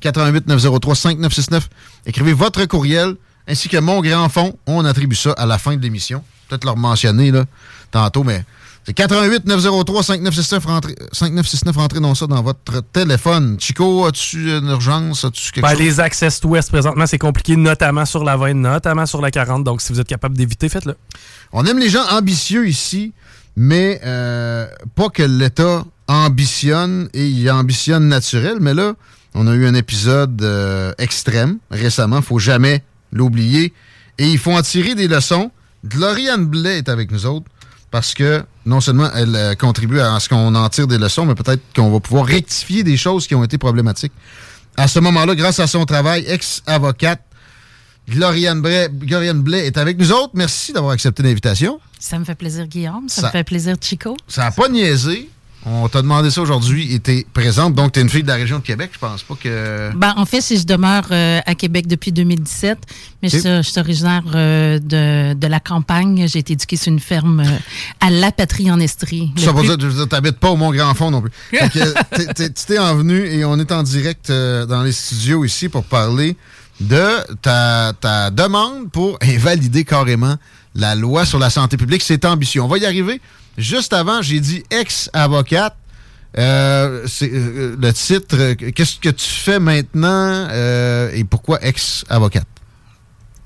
88 0.00 0.46
903 0.46 0.94
5969. 0.94 1.68
Écrivez 2.06 2.32
votre 2.32 2.64
courriel 2.64 3.16
ainsi 3.48 3.68
que 3.68 3.78
mon 3.78 4.00
grand 4.00 4.28
fond. 4.28 4.56
On 4.66 4.84
attribue 4.84 5.16
ça 5.16 5.32
à 5.32 5.46
la 5.46 5.58
fin 5.58 5.76
de 5.76 5.82
l'émission 5.82 6.22
peut-être 6.50 6.64
leur 6.64 6.76
mentionner 6.76 7.30
là, 7.30 7.44
tantôt, 7.90 8.24
mais 8.24 8.44
c'est 8.84 8.92
88 8.92 9.46
903 9.46 10.02
5969 10.02 10.64
rentrez, 10.64 10.94
5969 11.12 11.76
rentrez 11.76 12.00
dans 12.00 12.14
ça 12.14 12.26
dans 12.26 12.42
votre 12.42 12.82
téléphone. 12.92 13.56
Chico, 13.60 14.06
as-tu 14.06 14.50
une 14.50 14.68
urgence? 14.68 15.24
As-tu 15.24 15.52
quelque 15.52 15.62
ben, 15.62 15.70
chose? 15.70 15.78
Les 15.78 16.00
access 16.00 16.40
ouest 16.44 16.70
présentement, 16.70 17.06
c'est 17.06 17.18
compliqué, 17.18 17.56
notamment 17.56 18.04
sur 18.04 18.24
la 18.24 18.36
20, 18.36 18.54
notamment 18.54 19.06
sur 19.06 19.20
la 19.20 19.30
40. 19.30 19.64
Donc, 19.64 19.80
si 19.80 19.92
vous 19.92 20.00
êtes 20.00 20.08
capable 20.08 20.36
d'éviter, 20.36 20.68
faites-le. 20.68 20.96
On 21.52 21.64
aime 21.66 21.78
les 21.78 21.90
gens 21.90 22.04
ambitieux 22.10 22.68
ici, 22.68 23.12
mais 23.56 24.00
euh, 24.04 24.66
pas 24.94 25.08
que 25.10 25.22
l'État 25.22 25.84
ambitionne 26.08 27.08
et 27.12 27.28
il 27.28 27.50
ambitionne 27.50 28.08
naturel. 28.08 28.56
Mais 28.60 28.74
là, 28.74 28.94
on 29.34 29.46
a 29.46 29.54
eu 29.54 29.66
un 29.66 29.74
épisode 29.74 30.40
euh, 30.42 30.92
extrême 30.98 31.58
récemment, 31.70 32.22
faut 32.22 32.38
jamais 32.38 32.82
l'oublier. 33.12 33.72
Et 34.18 34.28
il 34.28 34.38
faut 34.38 34.52
en 34.52 34.62
tirer 34.62 34.94
des 34.94 35.08
leçons. 35.08 35.50
Gloriane 35.84 36.46
Blais 36.46 36.78
est 36.78 36.88
avec 36.88 37.10
nous 37.10 37.26
autres 37.26 37.46
parce 37.90 38.14
que 38.14 38.42
non 38.66 38.80
seulement 38.80 39.10
elle 39.14 39.34
euh, 39.34 39.54
contribue 39.54 40.00
à 40.00 40.20
ce 40.20 40.28
qu'on 40.28 40.54
en 40.54 40.68
tire 40.68 40.86
des 40.86 40.98
leçons, 40.98 41.26
mais 41.26 41.34
peut-être 41.34 41.62
qu'on 41.74 41.90
va 41.90 42.00
pouvoir 42.00 42.26
rectifier 42.26 42.84
des 42.84 42.96
choses 42.96 43.26
qui 43.26 43.34
ont 43.34 43.42
été 43.42 43.58
problématiques. 43.58 44.12
À 44.76 44.86
ce 44.88 45.00
moment-là, 45.00 45.34
grâce 45.34 45.58
à 45.58 45.66
son 45.66 45.84
travail, 45.84 46.24
ex-avocate, 46.26 47.22
Gloriane 48.08 48.60
Blais, 48.60 48.88
Gloriane 48.92 49.42
Blais 49.42 49.66
est 49.66 49.78
avec 49.78 49.98
nous 49.98 50.12
autres. 50.12 50.32
Merci 50.34 50.72
d'avoir 50.72 50.92
accepté 50.92 51.22
l'invitation. 51.22 51.80
Ça 51.98 52.18
me 52.18 52.24
fait 52.24 52.34
plaisir, 52.34 52.66
Guillaume. 52.66 53.08
Ça, 53.08 53.26
me 53.26 53.30
fait 53.30 53.44
plaisir, 53.44 53.76
Chico. 53.80 54.16
Ça 54.26 54.44
n'a 54.44 54.50
pas 54.50 54.68
niaisé. 54.68 55.28
On 55.66 55.88
t'a 55.88 56.00
demandé 56.00 56.30
ça 56.30 56.40
aujourd'hui 56.40 56.94
et 56.94 57.00
t'es 57.00 57.26
présente. 57.34 57.74
Donc, 57.74 57.92
t'es 57.92 58.00
une 58.00 58.08
fille 58.08 58.22
de 58.22 58.28
la 58.28 58.36
région 58.36 58.58
de 58.58 58.62
Québec. 58.62 58.90
Je 58.94 58.98
pense 58.98 59.22
pas 59.22 59.34
que. 59.34 59.90
Ben, 59.94 60.14
en 60.16 60.24
fait, 60.24 60.40
si 60.40 60.56
je 60.56 60.64
demeure 60.64 61.04
euh, 61.10 61.40
à 61.44 61.54
Québec 61.54 61.86
depuis 61.86 62.12
2017, 62.12 62.78
mais 63.22 63.28
je, 63.28 63.60
suis 63.62 63.78
originaire 63.78 64.22
euh, 64.34 64.78
de, 64.78 65.34
de, 65.34 65.46
la 65.46 65.60
campagne. 65.60 66.26
J'ai 66.28 66.38
été 66.38 66.54
éduquée 66.54 66.76
sur 66.76 66.90
une 66.90 67.00
ferme 67.00 67.40
euh, 67.40 67.58
à 68.00 68.08
La 68.08 68.32
Patrie 68.32 68.70
en 68.70 68.80
Estrie. 68.80 69.32
Ça 69.36 69.52
veut 69.52 69.62
dire 69.62 69.76
que 69.76 70.04
t'habites 70.04 70.38
pas 70.38 70.48
au 70.48 70.56
Mont-Grand-Fond 70.56 71.10
non 71.10 71.20
plus. 71.20 71.32
tu 71.52 72.50
t'es 72.66 72.78
envenu 72.78 73.26
et 73.26 73.44
on 73.44 73.58
est 73.58 73.70
en 73.70 73.82
direct 73.82 74.30
dans 74.30 74.82
les 74.82 74.92
studios 74.92 75.44
ici 75.44 75.68
pour 75.68 75.84
parler 75.84 76.36
de 76.80 77.36
ta, 77.42 77.92
ta 78.00 78.30
demande 78.30 78.90
pour 78.90 79.18
invalider 79.22 79.84
carrément 79.84 80.36
la 80.74 80.94
loi 80.94 81.26
sur 81.26 81.38
la 81.38 81.50
santé 81.50 81.76
publique. 81.76 82.02
C'est 82.02 82.24
ambitieux. 82.24 82.62
On 82.62 82.68
va 82.68 82.78
y 82.78 82.86
arriver. 82.86 83.20
Juste 83.58 83.92
avant, 83.92 84.22
j'ai 84.22 84.40
dit 84.40 84.62
ex-avocate. 84.70 85.76
Euh, 86.38 87.04
c'est 87.06 87.30
euh, 87.32 87.76
le 87.80 87.92
titre. 87.92 88.52
Qu'est-ce 88.52 89.00
que 89.00 89.08
tu 89.08 89.28
fais 89.28 89.58
maintenant 89.58 90.46
euh, 90.50 91.10
et 91.12 91.24
pourquoi 91.24 91.62
ex-avocate? 91.64 92.46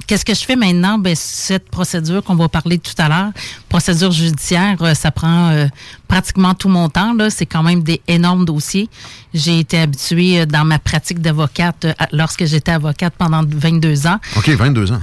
Qu'est-ce 0.07 0.25
que 0.25 0.35
je 0.35 0.45
fais 0.45 0.57
maintenant? 0.57 0.99
Ben, 0.99 1.15
cette 1.17 1.69
procédure 1.71 2.23
qu'on 2.23 2.35
va 2.35 2.49
parler 2.49 2.79
tout 2.79 2.95
à 2.99 3.09
l'heure, 3.09 3.31
procédure 3.69 4.13
judiciaire, 4.13 4.77
euh, 4.83 4.95
ça 4.95 5.11
prend 5.11 5.51
euh, 5.51 5.67
pratiquement 6.09 6.55
tout 6.55 6.69
mon 6.69 6.89
temps. 6.89 7.15
Là. 7.15 7.31
C'est 7.31 7.47
quand 7.47 7.63
même 7.63 7.83
des 7.83 8.01
énormes 8.07 8.45
dossiers. 8.45 8.89
J'ai 9.33 9.61
été 9.61 9.79
habituée 9.79 10.41
euh, 10.41 10.47
dans 10.47 10.65
ma 10.65 10.79
pratique 10.79 11.21
d'avocate 11.21 11.87
lorsque 12.13 12.45
j'étais 12.45 12.73
avocate 12.73 13.15
pendant 13.17 13.43
22 13.47 14.07
ans. 14.07 14.19
OK, 14.37 14.49
22 14.51 14.93
ans. 14.93 15.01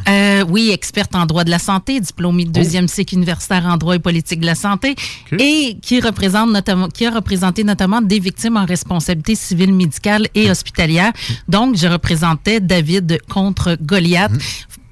oui, 0.48 0.70
experte 0.72 1.16
en 1.16 1.26
droit 1.26 1.44
de 1.44 1.50
la 1.50 1.60
santé, 1.60 2.00
diplômée 2.00 2.46
de 2.46 2.52
deuxième 2.52 2.86
oh. 2.86 2.94
cycle 2.94 3.16
universitaire 3.16 3.66
en 3.66 3.78
droit 3.78 3.96
et 3.96 4.00
politique 4.00 4.40
de 4.40 4.46
la 4.46 4.56
santé 4.56 4.96
et 5.38 5.78
qui 5.82 6.00
représente 6.00 6.52
notamment, 6.52 6.88
qui 6.90 7.06
a 7.06 7.12
représenté 7.12 7.64
notamment 7.64 8.02
des 8.02 8.20
victimes 8.20 8.58
en 8.58 8.66
responsabilité 8.66 9.36
civile, 9.36 9.74
médicale 9.74 10.28
et 10.36 10.50
hospitalière. 10.50 11.12
Donc, 11.48 11.76
je 11.76 11.88
représentais 11.88 12.60
David 12.60 13.20
contre 13.28 13.78
Goliath. 13.82 14.32
Mmh 14.32 14.38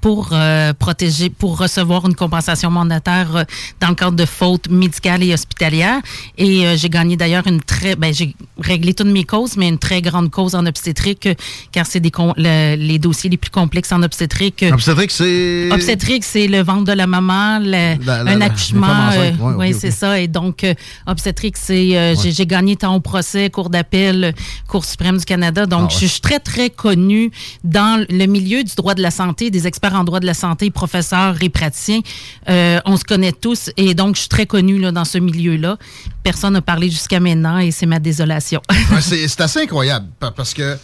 pour 0.00 0.30
euh, 0.32 0.72
protéger, 0.72 1.30
pour 1.30 1.58
recevoir 1.58 2.06
une 2.06 2.14
compensation 2.14 2.70
monétaire 2.70 3.36
euh, 3.36 3.44
dans 3.80 3.88
le 3.88 3.94
cadre 3.94 4.16
de 4.16 4.24
fautes 4.24 4.68
médicales 4.70 5.22
et 5.22 5.34
hospitalières. 5.34 6.00
Et 6.38 6.66
euh, 6.66 6.76
j'ai 6.76 6.88
gagné 6.88 7.16
d'ailleurs 7.16 7.46
une 7.46 7.60
très, 7.60 7.96
ben 7.96 8.12
j'ai 8.12 8.34
réglé 8.58 8.94
toutes 8.94 9.08
mes 9.08 9.24
causes, 9.24 9.56
mais 9.56 9.68
une 9.68 9.78
très 9.78 10.00
grande 10.00 10.30
cause 10.30 10.54
en 10.54 10.64
obstétrique, 10.66 11.28
car 11.72 11.86
c'est 11.86 12.00
des 12.00 12.10
les 12.36 12.98
dossiers 12.98 13.30
les 13.30 13.36
plus 13.36 13.50
complexes 13.50 13.92
en 13.92 14.02
obstétrique. 14.02 14.64
Obstétrique, 14.72 15.10
c'est 15.10 15.70
obstétrique, 15.72 16.24
c'est 16.24 16.48
le 16.48 16.62
ventre 16.62 16.84
de 16.84 16.92
la 16.92 17.06
maman, 17.06 17.60
un 17.62 18.40
accouchement. 18.40 19.10
oui, 19.56 19.74
c'est 19.78 19.90
ça. 19.90 20.20
Et 20.20 20.28
donc 20.28 20.66
obstétrique, 21.06 21.56
c'est 21.56 22.14
j'ai 22.16 22.46
gagné 22.46 22.76
tant 22.76 22.94
au 22.94 23.00
procès, 23.00 23.50
cour 23.50 23.70
d'appel, 23.70 24.34
cour 24.66 24.84
suprême 24.84 25.18
du 25.18 25.24
Canada. 25.24 25.66
Donc 25.66 25.90
ah 25.92 25.96
je 26.00 26.06
suis 26.06 26.20
très 26.20 26.40
très 26.40 26.70
connue 26.70 27.30
dans 27.64 28.04
le 28.08 28.26
milieu 28.26 28.64
du 28.64 28.74
droit 28.74 28.94
de 28.94 29.02
la 29.02 29.10
santé, 29.10 29.50
des 29.50 29.66
experts 29.66 29.89
en 29.94 30.04
droit 30.04 30.20
de 30.20 30.26
la 30.26 30.34
santé, 30.34 30.70
professeur 30.70 31.36
et 31.40 31.48
praticien. 31.48 32.00
Euh, 32.48 32.80
on 32.84 32.96
se 32.96 33.04
connaît 33.04 33.32
tous 33.32 33.70
et 33.76 33.94
donc 33.94 34.16
je 34.16 34.20
suis 34.20 34.28
très 34.28 34.46
connue 34.46 34.80
dans 34.92 35.04
ce 35.04 35.18
milieu-là. 35.18 35.76
Personne 36.22 36.54
n'a 36.54 36.62
parlé 36.62 36.90
jusqu'à 36.90 37.20
maintenant 37.20 37.58
et 37.58 37.70
c'est 37.70 37.86
ma 37.86 37.98
désolation. 37.98 38.60
c'est 39.00 39.40
assez 39.40 39.60
incroyable 39.60 40.06
parce 40.18 40.54
que 40.54 40.76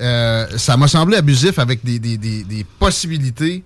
euh, 0.00 0.46
ça 0.56 0.76
m'a 0.76 0.88
semblé 0.88 1.16
abusif 1.16 1.58
avec 1.58 1.84
des, 1.84 2.66
possibilités 2.78 3.62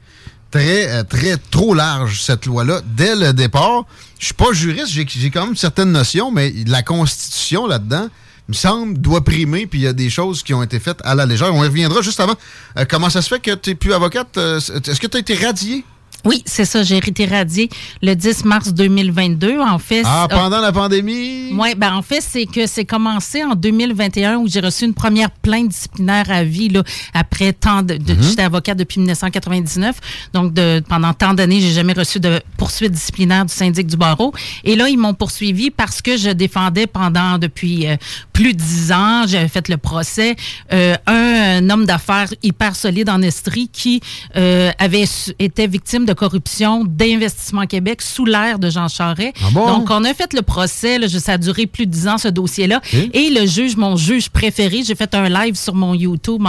très, 0.51 0.91
euh, 0.91 1.03
très 1.03 1.36
trop 1.36 1.74
larges, 1.74 2.22
cette 2.22 2.47
loi-là, 2.47 2.80
dès 2.84 3.16
le 3.16 3.32
départ. 3.32 3.84
Je 4.18 4.26
suis 4.26 4.34
pas 4.34 4.53
juriste, 4.53 4.89
j'ai 4.89 5.30
quand 5.30 5.47
même 5.47 5.57
certaines 5.57 5.93
notions, 5.93 6.30
mais 6.30 6.53
la 6.66 6.82
Constitution 6.82 7.66
là-dedans, 7.66 8.09
me 8.49 8.55
semble, 8.55 8.99
doit 8.99 9.22
primer, 9.22 9.66
puis 9.66 9.80
il 9.80 9.82
y 9.82 9.86
a 9.86 9.92
des 9.92 10.11
choses 10.11 10.42
qui 10.42 10.55
ont 10.55 10.62
été 10.62 10.78
faites 10.80 11.01
à 11.05 11.14
la 11.14 11.26
légère. 11.26 11.55
On 11.55 11.62
y 11.62 11.68
reviendra 11.68 12.01
juste 12.01 12.20
avant. 12.20 12.34
Euh, 12.78 12.84
comment 12.88 13.11
ça 13.11 13.22
se 13.22 13.28
fait 13.28 13.40
que 13.40 13.55
tu 13.55 13.70
n'es 13.70 13.76
plus 13.76 13.92
avocate? 13.92 14.36
Euh, 14.38 14.59
est-ce 14.59 15.01
que 15.01 15.07
tu 15.07 15.16
as 15.16 15.20
été 15.20 15.34
radiée? 15.34 15.84
Oui, 16.25 16.43
c'est 16.47 16.64
ça. 16.64 16.83
J'ai 16.83 16.99
été 16.99 17.27
radiée 17.27 17.71
le 18.03 18.14
10 18.14 18.45
mars 18.45 18.73
2022. 18.73 19.61
En 19.61 19.79
fait, 19.79 20.03
ah, 20.05 20.27
pendant 20.29 20.61
la 20.61 20.73
pandémie? 20.73 21.53
Oui, 21.53 21.75
ben 21.77 21.95
en 21.95 22.03
fait, 22.03 22.21
c'est 22.21 22.47
que 22.47 22.66
c'est 22.66 22.85
commencé 22.85 23.43
en 23.45 23.55
2021 23.55 24.39
où 24.39 24.49
j'ai 24.49 24.61
reçu 24.61 24.85
une 24.85 24.95
première 24.95 25.31
plainte 25.31 25.69
disciplinaire 25.69 26.31
à 26.31 26.43
vie 26.43 26.69
là, 26.69 26.83
après 27.14 27.53
tant 27.53 27.83
de. 27.83 27.95
Mhm. 27.95 28.23
J'étais 28.23 28.43
avocate 28.43 28.77
depuis 28.79 28.99
1999, 29.01 29.97
donc 30.33 30.53
de, 30.53 30.83
pendant 30.89 31.12
tant 31.14 31.35
d'années, 31.35 31.61
j'ai 31.61 31.73
jamais 31.73 31.93
reçu 31.93 32.21
de 32.21 32.41
poursuite 32.57 32.93
disciplinaire 32.93 33.45
du 33.45 33.53
syndic 33.53 33.87
du 33.87 33.97
barreau. 33.97 34.33
Et 34.64 34.77
là, 34.77 34.89
ils 34.89 34.99
m'ont 34.99 35.14
poursuivi 35.14 35.71
parce 35.71 36.03
que 36.03 36.16
je 36.16 36.31
défendais 36.31 36.87
pendant 36.87 37.39
depuis 37.39 37.87
euh, 37.87 37.97
plus 38.33 38.55
de 38.55 38.59
dix 38.59 38.93
ans, 38.93 39.25
j'avais 39.27 39.49
fait 39.49 39.69
le 39.69 39.77
procès, 39.77 40.37
euh, 40.73 40.97
un, 41.07 41.71
homme 41.71 41.87
d'affaires 41.87 42.29
hyper 42.43 42.77
solide 42.77 43.09
en 43.09 43.23
Estrie 43.23 43.69
qui 43.69 44.01
euh, 44.37 44.71
avait 44.79 45.05
été 45.39 45.66
victime 45.66 46.05
de 46.09 46.15
corruption 46.15 46.85
d'Investissement 46.85 47.67
Québec 47.67 48.03
sous 48.03 48.25
l'ère 48.25 48.59
de 48.59 48.71
Jean 48.71 48.89
Charest. 48.89 49.35
Ah 49.43 49.51
Donc, 49.53 49.91
on 49.91 50.05
a 50.05 50.15
fait 50.15 50.33
le 50.33 50.43
procès. 50.43 50.99
Là, 50.99 51.09
ça 51.09 51.33
a 51.33 51.39
duré 51.39 51.67
plus 51.67 51.87
de 51.87 51.93
10 51.93 52.09
ans, 52.09 52.19
ce 52.19 52.29
dossier-là. 52.29 52.81
Et? 53.13 53.29
Le 53.29 53.47
juge, 53.47 53.77
mon 53.77 53.97
juge 53.97 54.31
préféré, 54.31 54.83
j'ai 54.85 54.95
fait 54.95 55.15
un 55.15 55.29
live 55.29 55.55
sur 55.55 55.75
mon 55.75 55.93
YouTube 55.95 56.43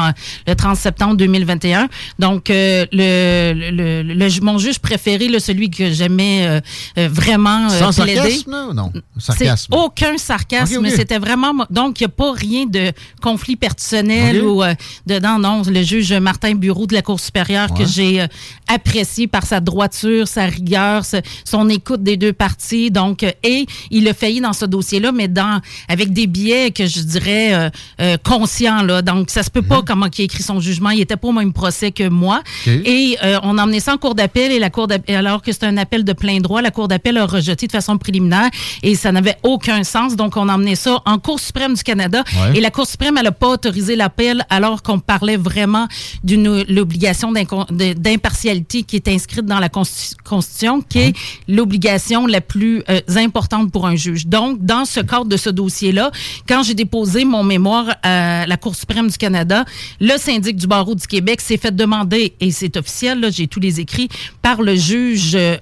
le 0.48 0.56
30 0.56 0.78
septembre 0.78 1.16
2021. 1.18 1.90
Donc, 2.18 2.50
euh, 2.50 2.86
le, 2.92 3.54
le, 3.54 4.42
mon 4.42 4.58
juge 4.58 4.80
préféré, 4.80 5.28
là, 5.28 5.40
celui 5.40 5.70
que 5.70 5.92
j'aimais 5.92 6.48
euh, 6.48 6.62
euh, 6.98 7.10
vraiment 7.12 7.68
Sans 7.70 7.92
sarcasme, 7.92 8.72
non? 8.74 8.94
Sarcasme. 9.18 9.74
Aucun 9.74 10.18
sarcasme. 10.18 10.88
C'était 10.90 11.20
vraiment... 11.20 11.54
Donc, 11.70 12.00
il 12.00 12.04
n'y 12.04 12.06
a 12.06 12.10
pas 12.10 12.32
rien 12.32 12.66
de 12.66 12.92
conflit 13.22 13.58
personnel 13.58 14.42
ou 14.42 14.64
dedans. 15.06 15.38
Non, 15.38 15.64
le 15.68 15.84
juge 15.84 16.14
Martin 16.14 16.56
Bureau 16.56 16.88
de 16.88 16.94
la 16.94 17.02
Cour 17.02 17.20
supérieure 17.20 17.74
que 17.74 17.86
j'ai 17.86 18.26
apprécié 18.68 19.28
par 19.28 19.46
sa 19.50 19.60
droiture, 19.60 20.28
sa 20.28 20.46
rigueur, 20.46 21.04
son 21.44 21.70
écoute 21.70 22.04
des 22.04 22.18
deux 22.18 22.34
parties. 22.34 22.92
Donc, 22.92 23.24
euh, 23.24 23.32
et 23.44 23.66
il 23.90 24.08
a 24.08 24.14
failli 24.14 24.42
dans 24.42 24.54
ce 24.54 24.66
dossier-là, 24.66 25.12
mais 25.12 25.28
dans 25.28 25.60
avec 25.88 26.14
des 26.14 26.28
biais 26.28 26.72
que 26.72 26.86
je 26.86 27.02
dirais 27.02 27.54
euh, 27.54 27.70
euh, 28.00 28.18
conscients. 28.24 28.84
Là. 28.84 29.02
Donc, 29.02 29.32
ça 29.32 29.42
se 29.42 29.50
peut 29.50 29.64
pas 29.64 29.80
mhm. 29.80 29.86
comment 29.86 30.06
il 30.18 30.22
a 30.22 30.26
écrit 30.26 30.44
son 30.44 30.60
jugement. 30.60 30.92
Il 30.92 31.02
était 31.02 31.18
pas 31.18 31.28
au 31.28 31.32
même 31.32 31.54
procès 31.54 31.92
que 31.92 32.08
moi. 32.08 32.42
Et 32.68 33.18
on 33.44 33.58
a 33.58 33.64
emmené 33.64 33.80
ça 33.80 33.94
en 33.94 33.98
cour 33.98 34.16
d'appel 34.16 34.52
et 34.52 34.60
la 34.60 34.70
cour 34.70 34.88
alors 35.08 35.42
que 35.42 35.52
c'est 35.52 35.64
un 35.64 35.78
appel 35.78 36.04
de 36.04 36.14
plein 36.14 36.40
droit, 36.40 36.62
la 36.62 36.72
cour 36.72 36.88
d'appel 36.88 37.18
a 37.18 37.26
rejeté 37.26 37.68
de 37.68 37.72
façon 37.72 37.98
préliminaire 37.98 38.50
et 38.84 38.96
ça 38.96 39.12
n'avait 39.12 39.38
aucun 39.44 39.84
sens. 39.84 40.16
Donc, 40.16 40.38
on 40.38 40.48
a 40.50 40.56
emmené 40.56 40.76
ça 40.76 41.02
en 41.06 41.18
Cour 41.18 41.40
suprême 41.40 41.74
du 41.74 41.84
Canada 41.84 42.24
et 42.54 42.62
la 42.62 42.72
Cour 42.72 42.86
suprême, 42.86 43.18
elle 43.18 43.26
n'a 43.26 43.32
pas 43.32 43.50
autorisé 43.50 43.96
l'appel 43.96 44.46
alors 44.50 44.84
qu'on 44.84 45.00
parlait 45.00 45.38
vraiment 45.38 45.88
d'une 46.24 46.64
l'obligation 46.70 47.32
d'impartialité 47.32 48.84
qui 48.84 48.96
est 48.96 49.08
inscrite 49.08 49.39
dans 49.42 49.60
la 49.60 49.70
Constitution, 49.70 50.82
qui 50.82 51.00
est 51.00 51.14
l'obligation 51.48 52.28
la 52.28 52.42
plus 52.42 52.84
euh, 52.90 53.02
importante 53.16 53.72
pour 53.72 53.88
un 53.88 53.96
juge. 53.96 54.28
Donc, 54.28 54.64
dans 54.64 54.86
ce 54.86 55.00
cadre 55.00 55.26
de 55.26 55.38
ce 55.38 55.50
dossier-là, 55.50 56.12
quand 56.48 56.64
j'ai 56.64 56.74
déposé 56.74 57.26
mon 57.26 57.44
mémoire 57.44 57.96
à 58.04 58.46
la 58.46 58.58
Cour 58.58 58.76
suprême 58.76 59.10
du 59.10 59.18
Canada, 59.18 59.66
le 60.00 60.18
syndic 60.18 60.56
du 60.56 60.68
barreau 60.68 60.96
du 60.96 61.08
Québec 61.08 61.42
s'est 61.42 61.58
fait 61.58 61.76
demander, 61.76 62.34
et 62.40 62.52
c'est 62.52 62.78
officiel, 62.78 63.28
j'ai 63.32 63.48
tous 63.48 63.60
les 63.60 63.80
écrits, 63.80 64.10
par 64.42 64.62
le 64.62 64.76
juge 64.76 65.36
euh, 65.36 65.58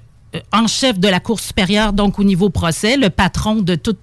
en 0.52 0.68
chef 0.68 1.00
de 1.00 1.08
la 1.08 1.20
Cour 1.20 1.40
supérieure, 1.40 1.94
donc 1.94 2.20
au 2.20 2.24
niveau 2.24 2.50
procès, 2.50 2.98
le 2.98 3.10
patron 3.10 3.56
de 3.56 3.76
tous 3.76 3.96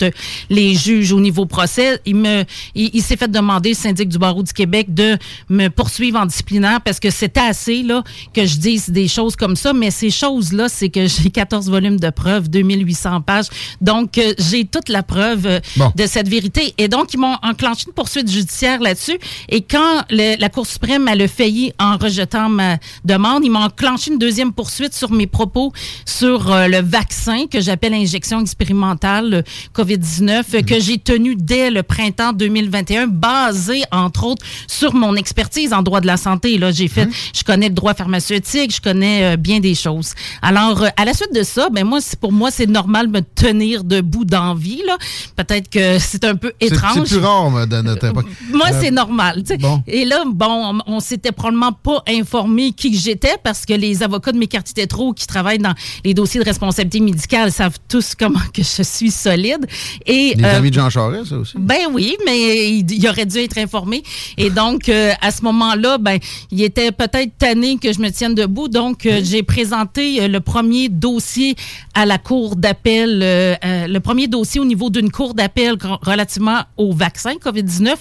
les 0.51 0.75
juges 0.75 1.13
au 1.13 1.21
niveau 1.21 1.47
procès, 1.47 2.01
il 2.07 2.17
me, 2.17 2.45
il, 2.75 3.03
s'est 3.03 3.17
fait 3.17 3.31
demander, 3.31 3.71
le 3.71 3.75
syndic 3.75 4.09
du 4.09 4.19
barreau 4.19 4.43
du 4.43 4.53
Québec, 4.53 4.93
de 4.93 5.19
me 5.49 5.69
poursuivre 5.69 6.19
en 6.19 6.27
disciplinaire 6.27 6.81
parce 6.81 7.01
que 7.01 7.11
c'était 7.11 7.41
assez 7.41 7.83
là 7.83 8.03
que 8.33 8.47
je 8.47 8.57
dise 8.57 8.89
des 8.89 9.09
choses 9.09 9.37
comme 9.37 9.57
ça, 9.57 9.73
mais 9.73 9.91
ces 9.91 10.11
choses-là, 10.11 10.69
c'est 10.69 10.89
que 10.89 11.07
j'ai 11.07 11.31
14 11.31 11.69
volumes 11.69 12.01
de 12.01 12.11
preuves, 12.11 12.49
2800 12.49 13.21
pages, 13.21 13.47
donc 13.81 14.19
euh, 14.19 14.33
j'ai 14.39 14.65
toute 14.65 14.89
la 14.89 15.03
preuve 15.03 15.47
euh, 15.47 15.61
de 15.95 16.07
cette 16.07 16.29
vérité. 16.29 16.75
Et 16.79 16.89
donc, 16.89 17.13
ils 17.13 17.19
m'ont 17.19 17.37
enclenché 17.43 17.85
une 17.87 17.93
poursuite 17.93 18.31
judiciaire 18.31 18.81
là-dessus. 18.81 19.19
Et 19.49 19.61
quand 19.61 20.05
la 20.11 20.49
Cour 20.49 20.67
suprême 20.67 21.09
a 21.09 21.15
le 21.15 21.27
failli 21.27 21.73
en 21.79 21.97
rejetant 21.97 22.49
ma 22.49 22.79
demande, 23.05 23.45
ils 23.45 23.51
m'ont 23.51 23.65
enclenché 23.65 24.11
une 24.11 24.19
deuxième 24.19 24.53
poursuite 24.53 24.95
sur 24.95 25.11
mes 25.11 25.27
propos 25.27 25.73
sur 26.19 26.53
euh, 26.53 26.69
le 26.69 26.81
vaccin 26.81 27.47
que 27.51 27.61
j'appelle 27.61 27.95
injection 27.95 28.41
expérimentale 28.41 29.45
COVID-19 29.75 30.65
que 30.65 30.79
j'ai 30.79 30.99
tenu 30.99 31.35
dès 31.35 31.71
le 31.71 31.83
printemps 31.83 32.33
2021, 32.33 33.09
basé 33.09 33.83
entre 33.91 34.25
autres 34.25 34.47
sur 34.69 34.95
mon 34.95 35.17
expertise 35.17 35.73
en 35.73 35.83
droit 35.83 36.01
de 36.01 36.07
la 36.07 36.17
santé. 36.17 36.57
Là, 36.59 36.71
j'ai 36.71 36.89
fait, 36.89 37.09
je 37.35 37.43
connais 37.43 37.69
le 37.69 37.75
droit 37.75 37.95
pharmaceutique, 37.95 38.75
je 38.75 38.81
connais 38.81 39.35
euh, 39.35 39.37
bien 39.37 39.59
des 39.61 39.75
choses. 39.75 40.15
Alors, 40.41 40.83
euh, 40.83 40.89
à 40.97 41.05
la 41.05 41.15
suite 41.15 41.35
de 41.35 41.43
ça, 41.43 41.69
ben 41.71 41.85
moi, 41.85 41.99
pour 42.21 42.33
moi, 42.33 42.51
c'est 42.51 42.67
normal 42.69 43.09
de 43.09 43.19
me 43.19 43.23
tenir 43.23 43.83
debout 43.83 44.25
d'envie. 44.25 44.83
Là, 44.87 44.97
peut-être 45.37 45.69
que 45.69 45.99
c'est 45.99 46.25
un 46.25 46.37
peu 46.37 46.53
étrange. 46.61 47.07
C'est 47.09 47.17
plus 47.17 47.25
rare 47.25 47.67
dans 47.67 47.83
notre 47.83 48.07
époque. 48.07 48.27
moi, 48.53 48.69
c'est 48.81 48.91
normal. 48.93 49.43
Et 49.87 50.05
là, 50.05 50.23
bon, 50.27 50.81
on, 50.87 51.01
s'était 51.01 51.33
probablement 51.33 51.73
pas 51.73 52.03
informé 52.09 52.73
qui 52.73 52.97
j'étais 52.97 53.37
parce 53.43 53.67
que 53.67 53.75
les 53.75 54.03
avocats 54.03 54.33
de 54.33 54.39
mes 54.39 54.47
quartiers 54.47 54.87
trop 54.87 55.13
qui 55.13 55.27
travaillent 55.27 55.59
dans 55.59 55.75
les 56.05 56.15
dossiers 56.15 56.41
de 56.41 56.45
responsabilité 56.45 57.01
médicale 57.01 57.51
savent 57.51 57.79
tous 57.89 58.15
comment 58.15 58.41
que 58.53 58.63
je 58.63 58.83
suis 58.83 59.11
solide. 59.11 59.67
Et, 60.07 60.35
les 60.37 60.45
euh, 60.45 60.59
amis 60.59 60.71
de 60.71 60.75
Jean 60.75 60.91
Charest, 60.91 61.31
ça 61.31 61.37
aussi? 61.37 61.55
Ben 61.59 61.87
oui, 61.93 62.17
mais 62.27 62.79
il, 62.79 63.09
aurait 63.09 63.27
dû 63.27 63.39
être 63.39 63.59
informé. 63.59 64.03
Et 64.37 64.51
donc, 64.51 64.89
euh, 64.89 65.13
à 65.21 65.31
ce 65.31 65.43
moment-là, 65.43 65.99
ben, 65.99 66.19
il 66.51 66.63
était 66.63 66.93
peut-être 66.93 67.33
tanné 67.39 67.79
que 67.79 67.93
je 67.93 68.01
me 68.01 68.11
tienne 68.11 68.35
debout. 68.35 68.69
Donc, 68.69 69.07
euh, 69.07 69.21
j'ai 69.23 69.43
présenté 69.43 70.29
le 70.29 70.41
premier 70.41 70.89
dossier 70.89 71.57
à 71.95 72.05
la 72.07 72.19
cour 72.19 72.57
d'appel, 72.57 73.21
le 73.21 73.99
premier 74.01 74.27
dossier 74.27 74.61
au 74.61 74.65
niveau 74.65 74.91
d'une 74.91 75.11
cour 75.11 75.35
d'appel 75.35 75.77
relativement 76.03 76.63
au 76.77 76.93
vaccin 76.93 77.35
COVID-19. 77.35 77.95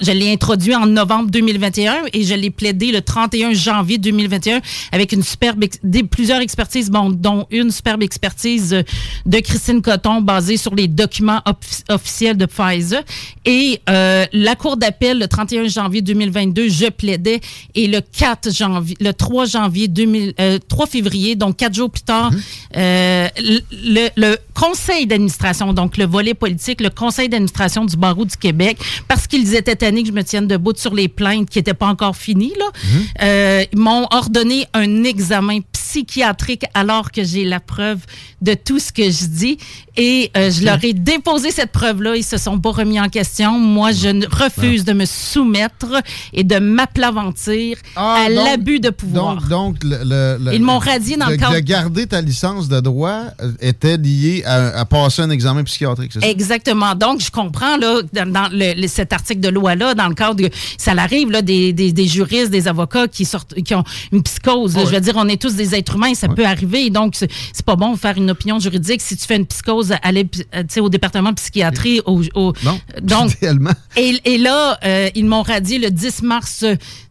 Je 0.00 0.12
l'ai 0.12 0.32
introduit 0.32 0.74
en 0.74 0.86
novembre 0.86 1.30
2021 1.30 2.04
et 2.12 2.24
je 2.24 2.34
l'ai 2.34 2.50
plaidé 2.50 2.92
le 2.92 3.02
31 3.02 3.52
janvier 3.52 3.98
2021 3.98 4.60
avec 4.92 5.12
une 5.12 5.22
superbe, 5.22 5.64
des, 5.82 6.02
plusieurs 6.02 6.40
expertises 6.40 6.90
dont, 7.02 7.10
dont 7.10 7.46
une 7.50 7.70
superbe 7.70 8.02
expertise 8.02 8.72
euh, 8.72 8.82
de 9.24 9.38
Christine 9.38 9.82
Coton 9.82 10.20
basée 10.20 10.56
sur 10.56 10.74
les 10.74 10.88
documents 10.88 11.42
officiels 11.88 12.36
de 12.36 12.46
Pfizer. 12.46 13.02
Et 13.44 13.80
euh, 13.88 14.26
la 14.32 14.54
Cour 14.54 14.76
d'appel, 14.76 15.18
le 15.18 15.28
31 15.28 15.68
janvier 15.68 16.02
2022, 16.02 16.68
je 16.68 16.86
plaidais. 16.86 17.40
Et 17.74 17.86
le 17.86 18.00
4 18.00 18.52
janvier, 18.52 18.96
le 19.00 19.12
3 19.12 19.46
janvier 19.46 19.88
2000, 19.88 20.34
3 20.68 20.86
février, 20.86 21.36
donc 21.36 21.56
quatre 21.56 21.74
jours 21.74 21.90
plus 21.90 22.02
tard, 22.02 22.30
mhm. 22.30 22.40
le, 22.74 24.08
le 24.16 24.36
conseil 24.54 25.06
d'administration, 25.06 25.72
donc 25.72 25.96
le 25.96 26.06
volet 26.06 26.34
politique, 26.34 26.80
le 26.80 26.90
conseil 26.90 27.28
d'administration 27.28 27.84
du 27.84 27.96
barreau 27.96 28.24
du 28.24 28.36
Québec, 28.36 28.78
parce 29.08 29.26
qu'ils 29.26 29.54
étaient 29.54 29.76
tannés 29.76 30.02
que 30.02 30.08
je 30.08 30.14
me 30.14 30.24
tienne 30.24 30.46
debout 30.46 30.72
sur 30.76 30.94
les 30.94 31.08
plaintes 31.08 31.50
qui 31.50 31.58
n'étaient 31.58 31.74
pas 31.74 31.86
encore 31.86 32.16
finies, 32.16 32.54
là, 32.58 32.66
mhm. 32.66 33.04
euh, 33.22 33.64
m'ont 33.74 34.06
ordonné 34.10 34.66
un 34.74 35.04
examen 35.04 35.60
psychiatrique 35.96 36.66
alors 36.74 37.10
que 37.10 37.24
j'ai 37.24 37.44
la 37.44 37.58
preuve 37.58 38.04
de 38.42 38.52
tout 38.52 38.78
ce 38.78 38.92
que 38.92 39.04
je 39.04 39.24
dis. 39.26 39.58
Et 39.96 40.30
euh, 40.36 40.50
je 40.50 40.64
leur 40.64 40.82
ai 40.84 40.92
déposé 40.92 41.50
cette 41.50 41.72
preuve-là. 41.72 42.16
Ils 42.16 42.24
se 42.24 42.36
sont 42.36 42.58
pas 42.58 42.70
remis 42.70 43.00
en 43.00 43.08
question. 43.08 43.58
Moi, 43.58 43.92
je 43.92 44.08
refuse 44.34 44.84
de 44.84 44.92
me 44.92 45.06
soumettre 45.06 46.02
et 46.32 46.44
de 46.44 46.58
m'aplaventir 46.58 47.78
ah, 47.96 48.24
à 48.26 48.28
l'abus 48.28 48.80
de 48.80 48.90
pouvoir. 48.90 49.42
Donc, 49.48 49.76
le, 49.82 50.52
ils 50.52 50.62
m'ont 50.62 50.78
radié 50.78 51.16
dans 51.16 51.28
le 51.28 51.36
cadre... 51.36 51.54
De 51.54 51.60
garder 51.60 52.06
ta 52.06 52.20
licence 52.20 52.68
de 52.68 52.80
droit 52.80 53.22
euh, 53.40 53.52
était 53.60 53.96
lié 53.96 54.42
à, 54.44 54.84
passer 54.84 55.22
un 55.22 55.30
examen 55.30 55.64
psychiatrique, 55.64 56.12
c'est 56.12 56.20
ça? 56.20 56.28
Exactement. 56.28 56.94
Donc, 56.94 57.20
je 57.20 57.30
comprends, 57.30 57.76
là, 57.78 58.02
dans, 58.12 58.50
cet 58.88 59.12
article 59.12 59.40
de 59.40 59.48
loi-là, 59.48 59.94
dans 59.94 60.08
le 60.08 60.14
cadre 60.14 60.34
de... 60.34 60.50
Ça 60.76 60.92
arrive, 60.92 61.30
là, 61.30 61.40
des, 61.40 61.72
des, 61.72 62.06
juristes, 62.06 62.50
des 62.50 62.68
avocats 62.68 63.08
qui 63.08 63.24
sortent, 63.24 63.54
qui 63.54 63.74
ont 63.74 63.84
une 64.12 64.22
psychose. 64.22 64.76
Je 64.78 64.94
veux 64.94 65.00
dire, 65.00 65.14
on 65.16 65.28
est 65.28 65.40
tous 65.40 65.54
des 65.54 65.74
êtres 65.74 65.96
humains, 65.96 66.14
ça 66.14 66.28
peut 66.28 66.44
arriver. 66.44 66.90
Donc, 66.90 67.14
c'est 67.16 67.64
pas 67.64 67.76
bon 67.76 67.92
de 67.92 67.98
faire 67.98 68.16
une 68.16 68.30
opinion 68.30 68.58
juridique 68.58 69.00
si 69.00 69.16
tu 69.16 69.26
fais 69.26 69.36
une 69.36 69.46
psychose, 69.46 69.85
aller 70.02 70.28
euh, 70.54 70.80
au 70.80 70.88
département 70.88 71.30
de 71.30 71.36
psychiatrie. 71.36 72.00
Au, 72.06 72.22
non, 72.64 72.80
donc, 73.02 73.36
et, 73.96 74.20
et, 74.24 74.38
là, 74.38 74.78
euh, 74.84 75.08
ils 75.14 75.24
m'ont 75.26 75.42
radié 75.42 75.78
le 75.78 75.90
10 75.90 76.22
mars 76.22 76.64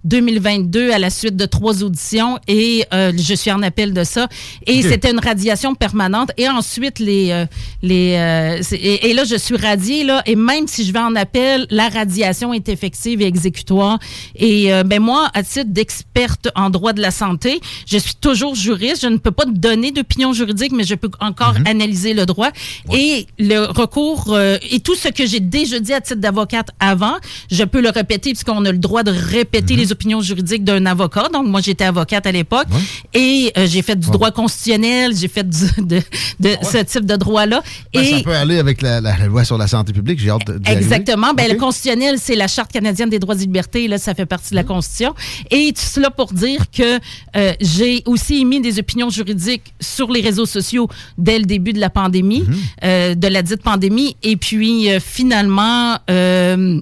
2022 0.03 0.91
à 0.91 0.99
la 0.99 1.09
suite 1.09 1.35
de 1.35 1.45
trois 1.45 1.83
auditions 1.83 2.39
et 2.47 2.85
euh, 2.93 3.11
je 3.17 3.33
suis 3.33 3.51
en 3.51 3.61
appel 3.63 3.93
de 3.93 4.03
ça. 4.03 4.27
Et 4.67 4.81
c'était 4.81 5.11
une 5.11 5.19
radiation 5.19 5.75
permanente. 5.75 6.31
Et 6.37 6.47
ensuite, 6.47 6.99
les... 6.99 7.45
les 7.81 8.61
et, 8.71 9.13
là, 9.13 9.23
je 9.23 9.35
suis 9.35 9.57
radiée, 9.57 10.03
là, 10.03 10.21
et 10.25 10.35
même 10.35 10.67
si 10.67 10.85
je 10.85 10.93
vais 10.93 10.99
en 10.99 11.15
appel, 11.15 11.65
la 11.69 11.89
radiation 11.89 12.53
est 12.53 12.69
effective 12.69 13.21
et 13.21 13.25
exécutoire. 13.25 13.99
Et 14.35 14.69
ben 14.85 15.01
moi, 15.01 15.29
à 15.33 15.43
titre 15.43 15.71
d'experte 15.71 16.49
en 16.55 16.69
droit 16.69 16.93
de 16.93 17.01
la 17.01 17.11
santé, 17.11 17.59
je 17.87 17.97
suis 17.97 18.15
toujours 18.15 18.55
juriste. 18.55 19.01
Je 19.01 19.07
ne 19.07 19.17
peux 19.17 19.31
pas 19.31 19.45
donner 19.45 19.91
d'opinion 19.91 20.33
juridique, 20.33 20.71
mais 20.71 20.83
je 20.83 20.95
peux 20.95 21.09
encore 21.19 21.53
mhm. 21.59 21.67
analyser 21.67 22.13
le 22.13 22.25
droit. 22.25 22.49
Et 22.93 23.27
le 23.39 23.65
recours, 23.65 24.33
euh, 24.33 24.57
et 24.69 24.79
tout 24.79 24.95
ce 24.95 25.09
que 25.09 25.25
j'ai 25.25 25.39
déjà 25.39 25.79
dit 25.79 25.93
à 25.93 26.01
titre 26.01 26.19
d'avocate 26.19 26.69
avant, 26.79 27.15
je 27.51 27.63
peux 27.63 27.81
le 27.81 27.89
répéter 27.89 28.31
puisqu'on 28.31 28.63
a 28.65 28.71
le 28.71 28.77
droit 28.77 29.03
de 29.03 29.11
répéter 29.11 29.73
mhm. 29.73 29.79
les 29.79 29.91
opinions 29.91 30.21
juridiques 30.21 30.63
d'un 30.63 30.85
avocat. 30.85 31.29
Donc, 31.33 31.47
moi, 31.47 31.61
j'étais 31.61 31.83
avocate 31.85 32.25
à 32.25 32.31
l'époque 32.31 32.67
et 33.13 33.51
euh, 33.57 33.67
j'ai 33.67 33.81
fait 33.81 33.95
du 33.95 34.09
droit 34.09 34.31
constitutionnel, 34.31 35.15
j'ai 35.15 35.27
fait 35.27 35.47
de, 35.77 36.01
ce 36.39 36.83
type 36.83 37.05
de 37.05 37.15
droit-là. 37.15 37.61
Ben, 37.93 38.03
et 38.03 38.11
ça 38.17 38.23
peut 38.23 38.35
aller 38.35 38.59
avec 38.59 38.81
la, 38.81 39.01
loi 39.27 39.43
sur 39.43 39.57
la 39.57 39.67
santé 39.67 39.93
publique. 39.93 40.19
J'ai 40.19 40.29
hâte 40.29 40.49
Exactement. 40.65 41.33
Ben, 41.33 41.51
le 41.51 41.57
constitutionnel, 41.57 42.17
c'est 42.19 42.35
la 42.35 42.47
Charte 42.47 42.71
canadienne 42.71 43.09
des 43.09 43.19
droits 43.19 43.35
et 43.35 43.39
libertés. 43.39 43.87
Là, 43.87 43.97
ça 43.97 44.13
fait 44.13 44.25
partie 44.25 44.51
de 44.51 44.55
la 44.55 44.63
mhm. 44.63 44.67
Constitution. 44.67 45.13
Et 45.51 45.73
tout 45.73 45.81
cela 45.81 46.09
pour 46.09 46.33
dire 46.33 46.65
que 46.71 46.99
euh, 47.35 47.53
j'ai 47.59 48.03
aussi 48.05 48.41
émis 48.41 48.61
des 48.61 48.79
opinions 48.79 49.09
juridiques 49.09 49.73
sur 49.79 50.11
les 50.11 50.21
réseaux 50.21 50.45
sociaux 50.45 50.87
dès 51.17 51.39
le 51.39 51.45
début 51.45 51.73
de 51.73 51.79
la 51.79 51.89
pandémie, 51.89 52.41
mhm. 52.41 52.54
Euh, 52.83 53.15
de 53.15 53.27
la 53.27 53.41
dite 53.41 53.61
pandémie. 53.63 54.15
Et 54.23 54.37
puis, 54.37 54.89
euh, 54.89 54.99
finalement, 54.99 55.97
euh, 56.09 56.81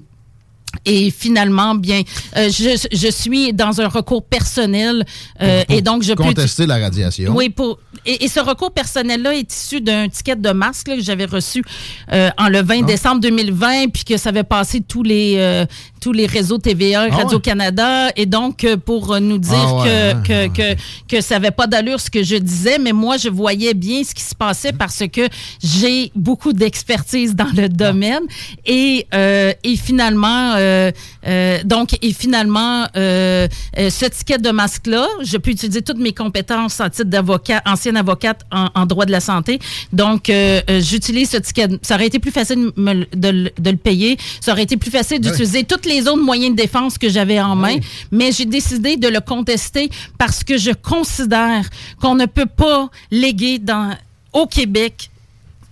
et 0.84 1.10
finalement, 1.10 1.74
bien, 1.74 2.02
euh, 2.36 2.48
je, 2.50 2.86
je, 2.92 3.10
suis 3.10 3.52
dans 3.52 3.80
un 3.80 3.88
recours 3.88 4.24
personnel 4.24 5.04
euh, 5.40 5.62
et 5.68 5.80
donc 5.82 6.02
je 6.02 6.12
peux 6.12 6.22
contester 6.22 6.66
la 6.66 6.78
radiation. 6.78 7.34
Oui, 7.34 7.48
pour 7.48 7.78
et, 8.06 8.28
ce 8.28 8.40
recours 8.40 8.72
personnel-là 8.72 9.34
est 9.34 9.52
issu 9.52 9.80
d'un 9.80 10.08
ticket 10.08 10.36
de 10.36 10.50
masque 10.50 10.86
que 10.86 11.00
j'avais 11.00 11.24
reçu 11.24 11.64
euh, 12.12 12.30
en 12.36 12.48
le 12.48 12.62
20 12.62 12.80
ah. 12.82 12.86
décembre 12.86 13.20
2020, 13.20 13.88
puis 13.92 14.04
que 14.04 14.16
ça 14.16 14.28
avait 14.28 14.42
passé 14.42 14.82
tous 14.82 15.02
les 15.02 15.64
tous 16.04 16.12
les 16.12 16.26
réseaux 16.26 16.58
TVA, 16.58 17.06
ah 17.10 17.16
Radio 17.16 17.38
Canada, 17.40 18.10
et 18.14 18.26
donc 18.26 18.66
pour 18.84 19.18
nous 19.20 19.38
dire 19.38 19.54
ah 19.56 19.84
que, 19.84 20.48
que, 20.48 20.74
que 20.74 20.80
que 21.08 21.20
ça 21.20 21.36
avait 21.36 21.50
pas 21.50 21.66
d'allure 21.66 22.00
ce 22.00 22.10
que 22.10 22.22
je 22.22 22.36
disais, 22.36 22.78
mais 22.78 22.92
moi 22.92 23.16
je 23.16 23.28
voyais 23.28 23.74
bien 23.74 24.04
ce 24.04 24.14
qui 24.14 24.22
se 24.22 24.34
passait 24.34 24.72
parce 24.72 25.02
que 25.12 25.22
j'ai 25.62 26.12
beaucoup 26.14 26.52
d'expertise 26.52 27.34
dans 27.34 27.50
le 27.56 27.68
domaine 27.68 28.22
et 28.66 29.06
et 29.12 29.76
finalement 29.76 30.54
euh, 30.56 30.90
euh, 31.26 31.58
donc, 31.64 31.96
et 32.02 32.12
finalement, 32.12 32.86
euh, 32.96 33.48
ce 33.76 34.06
ticket 34.06 34.38
de 34.38 34.50
masque-là, 34.50 35.06
je 35.22 35.36
peux 35.36 35.50
utiliser 35.50 35.82
toutes 35.82 35.98
mes 35.98 36.12
compétences 36.12 36.80
en 36.80 36.90
titre 36.90 37.08
d'avocat, 37.08 37.62
ancienne 37.66 37.96
avocate 37.96 38.42
en, 38.50 38.86
droit 38.86 39.06
de 39.06 39.12
la 39.12 39.20
santé. 39.20 39.58
Donc, 39.92 40.30
j'utilise 40.68 41.30
ce 41.30 41.38
ticket. 41.38 41.68
Ça 41.82 41.94
aurait 41.94 42.06
été 42.06 42.18
plus 42.18 42.30
facile 42.30 42.70
de, 42.76 43.50
le 43.70 43.76
payer. 43.76 44.18
Ça 44.40 44.52
aurait 44.52 44.62
été 44.64 44.76
plus 44.76 44.90
facile 44.90 45.20
d'utiliser 45.20 45.64
tous 45.64 45.88
les 45.88 45.93
autres 46.02 46.22
moyens 46.22 46.54
de 46.54 46.62
défense 46.62 46.98
que 46.98 47.08
j'avais 47.08 47.40
en 47.40 47.56
main. 47.56 47.76
Mais 48.10 48.32
j'ai 48.32 48.44
décidé 48.44 48.96
de 48.96 49.08
le 49.08 49.20
contester 49.20 49.90
parce 50.18 50.44
que 50.44 50.56
je 50.58 50.70
considère 50.70 51.68
qu'on 52.00 52.14
ne 52.14 52.26
peut 52.26 52.46
pas 52.46 52.88
léguer 53.10 53.58
dans, 53.58 53.96
au 54.32 54.46
Québec 54.46 55.10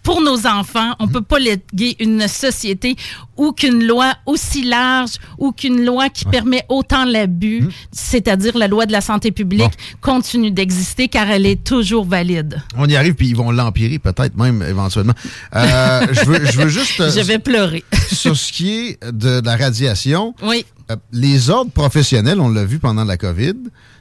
pour 0.03 0.21
nos 0.21 0.47
enfants. 0.47 0.95
On 0.99 1.07
ne 1.07 1.13
peut 1.13 1.23
pas 1.23 1.39
léguer 1.39 1.97
une 2.01 2.27
société 2.29 2.97
ou 3.37 3.53
qu'une 3.53 3.87
loi 3.87 4.15
aussi 4.27 4.65
large 4.65 5.13
ou 5.39 5.53
qu'une 5.53 5.85
loi 5.85 6.09
qui 6.09 6.25
permet 6.25 6.65
autant 6.69 7.05
l'abus, 7.05 7.63
mmh. 7.63 7.69
c'est-à-dire 7.93 8.57
la 8.57 8.69
loi 8.69 8.87
de 8.87 8.93
la 8.93 9.01
santé 9.01 9.33
publique, 9.33 9.73
continue 10.01 10.51
d'exister 10.51 11.09
car 11.09 11.31
elle 11.31 11.47
est 11.47 11.63
toujours 11.65 12.05
valide. 12.05 12.63
On 12.77 12.89
y 12.89 12.97
arrive, 12.97 13.15
puis 13.15 13.29
ils 13.29 13.37
vont 13.37 13.51
l'empirer 13.51 13.99
peut-être 13.99 14.37
même 14.37 14.63
éventuellement. 14.63 15.15
Euh, 15.55 16.07
je, 16.13 16.25
veux, 16.25 16.45
je 16.45 16.59
veux 16.59 16.69
juste... 16.69 16.97
je 16.99 17.21
vais 17.21 17.39
pleurer. 17.39 17.85
sur 18.13 18.37
ce 18.37 18.53
qui 18.53 18.73
est 18.73 19.05
de 19.13 19.41
la 19.45 19.57
radiation, 19.57 20.35
oui. 20.43 20.65
Euh, 20.91 20.97
les 21.13 21.51
ordres 21.51 21.71
professionnels, 21.71 22.41
on 22.41 22.49
l'a 22.49 22.65
vu 22.65 22.79
pendant 22.79 23.05
la 23.05 23.17
COVID, 23.17 23.55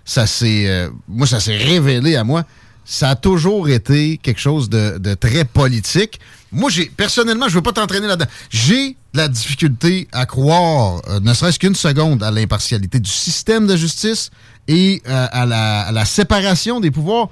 ça 0.04 0.26
s'est... 0.26 0.68
Euh, 0.68 0.90
moi, 1.08 1.28
ça 1.28 1.40
s'est 1.40 1.58
révélé 1.58 2.16
à 2.16 2.24
moi 2.24 2.44
ça 2.86 3.12
a 3.12 3.16
toujours 3.16 3.70
été 3.70 4.18
quelque 4.18 4.40
chose 4.40 4.70
de, 4.70 5.14
très 5.16 5.46
politique. 5.46 6.20
Moi, 6.52 6.70
j'ai 6.70 6.86
personnellement, 6.86 7.48
je 7.48 7.56
veux 7.56 7.62
pas 7.62 7.72
t'entraîner 7.72 8.08
là-dedans. 8.08 8.30
J'ai 8.50 8.98
la 9.14 9.28
difficulté 9.28 10.08
à 10.12 10.26
croire, 10.26 11.02
euh, 11.08 11.20
ne 11.20 11.34
serait-ce 11.34 11.60
qu'une 11.60 11.76
seconde, 11.76 12.24
à 12.24 12.32
l'impartialité 12.32 13.00
du 13.00 13.10
système 13.10 13.68
de 13.68 13.76
justice 13.76 14.32
et 14.68 15.02
euh, 15.08 15.28
à, 15.32 15.46
la, 15.46 16.06
séparation 16.06 16.80
des 16.80 16.92
pouvoirs. 16.92 17.30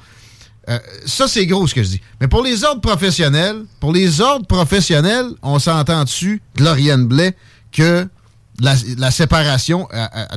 Euh, 0.70 0.78
ça, 1.06 1.28
c'est 1.28 1.46
gros 1.46 1.68
ce 1.68 1.74
que 1.74 1.84
je 1.84 1.90
dis. 1.90 2.02
Mais 2.22 2.28
pour 2.28 2.44
les 2.44 2.64
ordres 2.64 2.82
professionnels, 2.82 3.64
pour 3.80 3.92
les 3.92 4.22
ordres 4.22 4.46
professionnels, 4.46 5.28
on 5.42 5.60
s'entend 5.60 6.04
dessus, 6.04 6.42
Gloriane 6.56 7.06
Blais, 7.06 7.36
que 7.72 8.08
la 8.62 9.12
séparation 9.12 9.88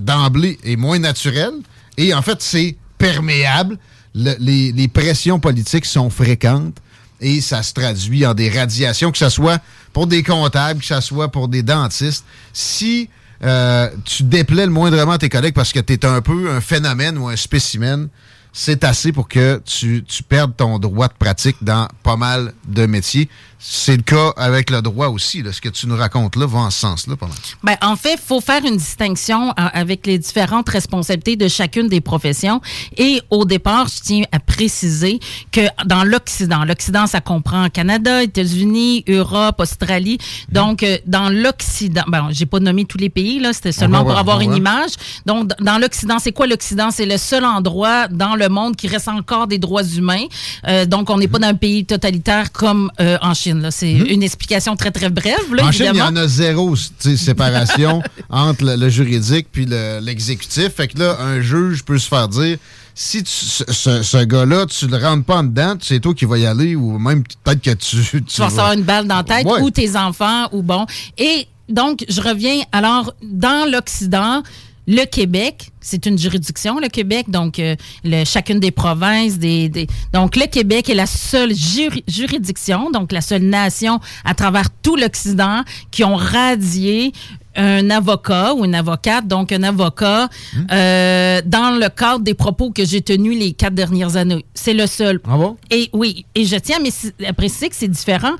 d'emblée 0.00 0.58
est 0.62 0.76
moins 0.76 1.00
naturelle. 1.00 1.54
Et 1.96 2.14
en 2.14 2.22
fait, 2.22 2.40
c'est 2.40 2.76
perméable 2.98 3.78
les, 4.14 4.88
pressions 4.88 5.40
politiques 5.40 5.86
sont 5.86 6.10
fréquentes 6.10 6.76
et 7.20 7.40
ça 7.40 7.62
se 7.62 7.72
traduit 7.72 8.26
en 8.26 8.34
des 8.34 8.50
radiations, 8.50 9.12
que 9.12 9.18
ce 9.18 9.28
soit 9.28 9.60
pour 9.92 10.06
des 10.06 10.22
comptables, 10.22 10.80
que 10.80 10.86
ce 10.86 11.00
soit 11.00 11.28
pour 11.28 11.48
des 11.48 11.62
dentistes. 11.62 12.24
Si 12.52 13.08
euh, 13.44 13.90
tu 14.04 14.24
déplais 14.24 14.66
le 14.66 14.72
moindrement 14.72 15.18
tes 15.18 15.28
collègues 15.28 15.54
parce 15.54 15.72
que 15.72 15.80
tu 15.80 15.92
es 15.92 16.04
un 16.04 16.20
peu 16.20 16.50
un 16.50 16.60
phénomène 16.60 17.18
ou 17.18 17.28
un 17.28 17.36
spécimen, 17.36 18.08
c'est 18.52 18.84
assez 18.84 19.12
pour 19.12 19.28
que 19.28 19.62
tu, 19.64 20.04
tu 20.06 20.22
perdes 20.22 20.54
ton 20.56 20.78
droit 20.78 21.08
de 21.08 21.14
pratique 21.14 21.56
dans 21.62 21.88
pas 22.02 22.16
mal 22.16 22.52
de 22.68 22.86
métiers. 22.86 23.28
C'est 23.64 23.96
le 23.96 24.02
cas 24.02 24.32
avec 24.36 24.70
le 24.70 24.82
droit 24.82 25.06
aussi. 25.06 25.40
Là. 25.40 25.52
Ce 25.52 25.60
que 25.60 25.68
tu 25.68 25.86
nous 25.86 25.96
racontes 25.96 26.34
là 26.34 26.46
va 26.46 26.58
en 26.58 26.70
ce 26.70 26.80
sens-là. 26.80 27.14
Ben, 27.62 27.76
en 27.80 27.94
fait, 27.94 28.14
il 28.14 28.18
faut 28.18 28.40
faire 28.40 28.64
une 28.64 28.76
distinction 28.76 29.50
euh, 29.50 29.52
avec 29.72 30.04
les 30.04 30.18
différentes 30.18 30.68
responsabilités 30.68 31.36
de 31.36 31.46
chacune 31.46 31.86
des 31.86 32.00
professions. 32.00 32.60
Et 32.96 33.20
au 33.30 33.44
départ, 33.44 33.86
je 33.86 34.02
tiens 34.02 34.22
à 34.32 34.40
préciser 34.40 35.20
que 35.52 35.60
dans 35.86 36.02
l'Occident, 36.02 36.64
l'Occident, 36.64 37.06
ça 37.06 37.20
comprend 37.20 37.68
Canada, 37.68 38.24
États-Unis, 38.24 39.04
Europe, 39.06 39.60
Australie. 39.60 40.18
Mhm. 40.48 40.54
Donc, 40.54 40.82
euh, 40.82 40.98
dans 41.06 41.28
l'Occident, 41.28 42.02
ben, 42.08 42.28
j'ai 42.32 42.46
pas 42.46 42.58
nommé 42.58 42.84
tous 42.84 42.98
les 42.98 43.10
pays, 43.10 43.38
là, 43.38 43.52
c'était 43.52 43.70
seulement 43.70 44.02
pour 44.02 44.18
avoir 44.18 44.40
une 44.40 44.56
image. 44.56 44.90
Donc, 45.24 45.50
dans 45.60 45.78
l'Occident, 45.78 46.18
c'est 46.18 46.32
quoi 46.32 46.48
l'Occident? 46.48 46.90
C'est 46.90 47.06
le 47.06 47.16
seul 47.16 47.44
endroit 47.44 48.08
dans 48.08 48.34
le 48.34 48.48
monde 48.48 48.74
qu'il 48.74 48.90
reste 48.90 49.06
encore 49.06 49.46
des 49.46 49.58
droits 49.58 49.84
humains. 49.84 50.24
Euh, 50.66 50.84
donc, 50.84 51.10
on 51.10 51.18
n'est 51.18 51.28
pas 51.28 51.38
dans 51.38 51.46
un 51.46 51.54
pays 51.54 51.84
totalitaire 51.84 52.50
comme 52.50 52.90
euh, 53.00 53.18
en 53.22 53.34
Chine. 53.34 53.51
C'est 53.70 53.94
Mhm. 53.94 54.06
une 54.06 54.22
explication 54.22 54.76
très, 54.76 54.90
très 54.90 55.10
brève. 55.10 55.52
Là, 55.54 55.66
en 55.66 55.72
Chine, 55.72 55.90
il 55.94 55.98
y 55.98 56.02
en 56.02 56.16
a 56.16 56.26
zéro 56.28 56.74
séparation 56.76 58.02
entre 58.30 58.64
le, 58.64 58.76
le 58.76 58.88
juridique 58.88 59.48
puis 59.52 59.66
le- 59.66 60.00
l'exécutif. 60.00 60.70
fait 60.76 60.88
que 60.88 60.98
là, 60.98 61.18
un 61.20 61.40
juge 61.40 61.84
peut 61.84 61.98
se 61.98 62.08
faire 62.08 62.28
dire 62.28 62.58
si 62.94 63.22
tu- 63.22 63.30
ce, 63.32 63.64
ce- 63.68 64.02
ce 64.02 64.24
gars-là, 64.24 64.66
tu 64.66 64.86
le 64.86 64.96
rentres 64.98 65.24
pas 65.24 65.36
en 65.36 65.44
dedans, 65.44 65.74
c'est 65.80 66.00
toi 66.00 66.12
qui 66.14 66.24
vas 66.24 66.38
y 66.38 66.46
aller 66.46 66.74
ou 66.76 66.98
même 66.98 67.22
peut-être 67.44 67.60
que 67.62 67.70
tu. 67.74 67.96
Tu, 68.02 68.22
tu 68.22 68.40
vas 68.40 68.46
recevoir 68.46 68.72
une 68.74 68.82
balle 68.82 69.06
dans 69.06 69.16
la 69.16 69.24
tête 69.24 69.46
Ouais. 69.46 69.60
ou 69.62 69.70
tes 69.70 69.96
enfants 69.96 70.48
ou 70.52 70.62
bon. 70.62 70.86
Et 71.18 71.46
donc, 71.68 72.04
je 72.08 72.20
reviens. 72.20 72.60
Alors, 72.72 73.14
dans 73.22 73.70
l'Occident, 73.70 74.42
le 74.98 75.04
Québec, 75.06 75.70
c'est 75.80 76.04
une 76.06 76.18
juridiction, 76.18 76.78
le 76.78 76.88
Québec, 76.88 77.24
donc 77.30 77.58
euh, 77.58 77.74
le- 78.04 78.24
chacune 78.24 78.60
des 78.60 78.70
provinces, 78.70 79.38
des, 79.38 79.68
des- 79.68 79.86
donc 80.12 80.36
le 80.36 80.46
Québec 80.46 80.88
est 80.90 80.94
la 80.94 81.06
seule 81.06 81.54
juri- 81.54 82.04
juridiction, 82.06 82.90
donc 82.90 83.10
la 83.12 83.20
seule 83.22 83.42
nation 83.42 84.00
à 84.24 84.34
travers 84.34 84.68
tout 84.82 84.96
l'Occident 84.96 85.62
qui 85.90 86.04
ont 86.04 86.16
radié 86.16 87.12
un 87.54 87.90
avocat 87.90 88.54
ou 88.54 88.64
une 88.64 88.74
avocate, 88.74 89.26
donc 89.28 89.52
un 89.52 89.62
avocat, 89.62 90.28
euh, 90.70 91.42
dans 91.44 91.70
le 91.78 91.88
cadre 91.90 92.20
des 92.24 92.32
propos 92.34 92.70
que 92.70 92.84
j'ai 92.84 93.02
tenus 93.02 93.38
les 93.38 93.52
quatre 93.52 93.74
dernières 93.74 94.16
années. 94.16 94.44
C'est 94.54 94.72
le 94.72 94.86
seul. 94.86 95.20
Ah 95.28 95.36
bon? 95.36 95.56
Et 95.70 95.90
oui, 95.92 96.24
et 96.34 96.44
je 96.46 96.56
tiens 96.56 96.78
à 96.82 97.28
à 97.28 97.32
préciser 97.34 97.68
que 97.68 97.76
c'est 97.76 97.88
différent. 97.88 98.32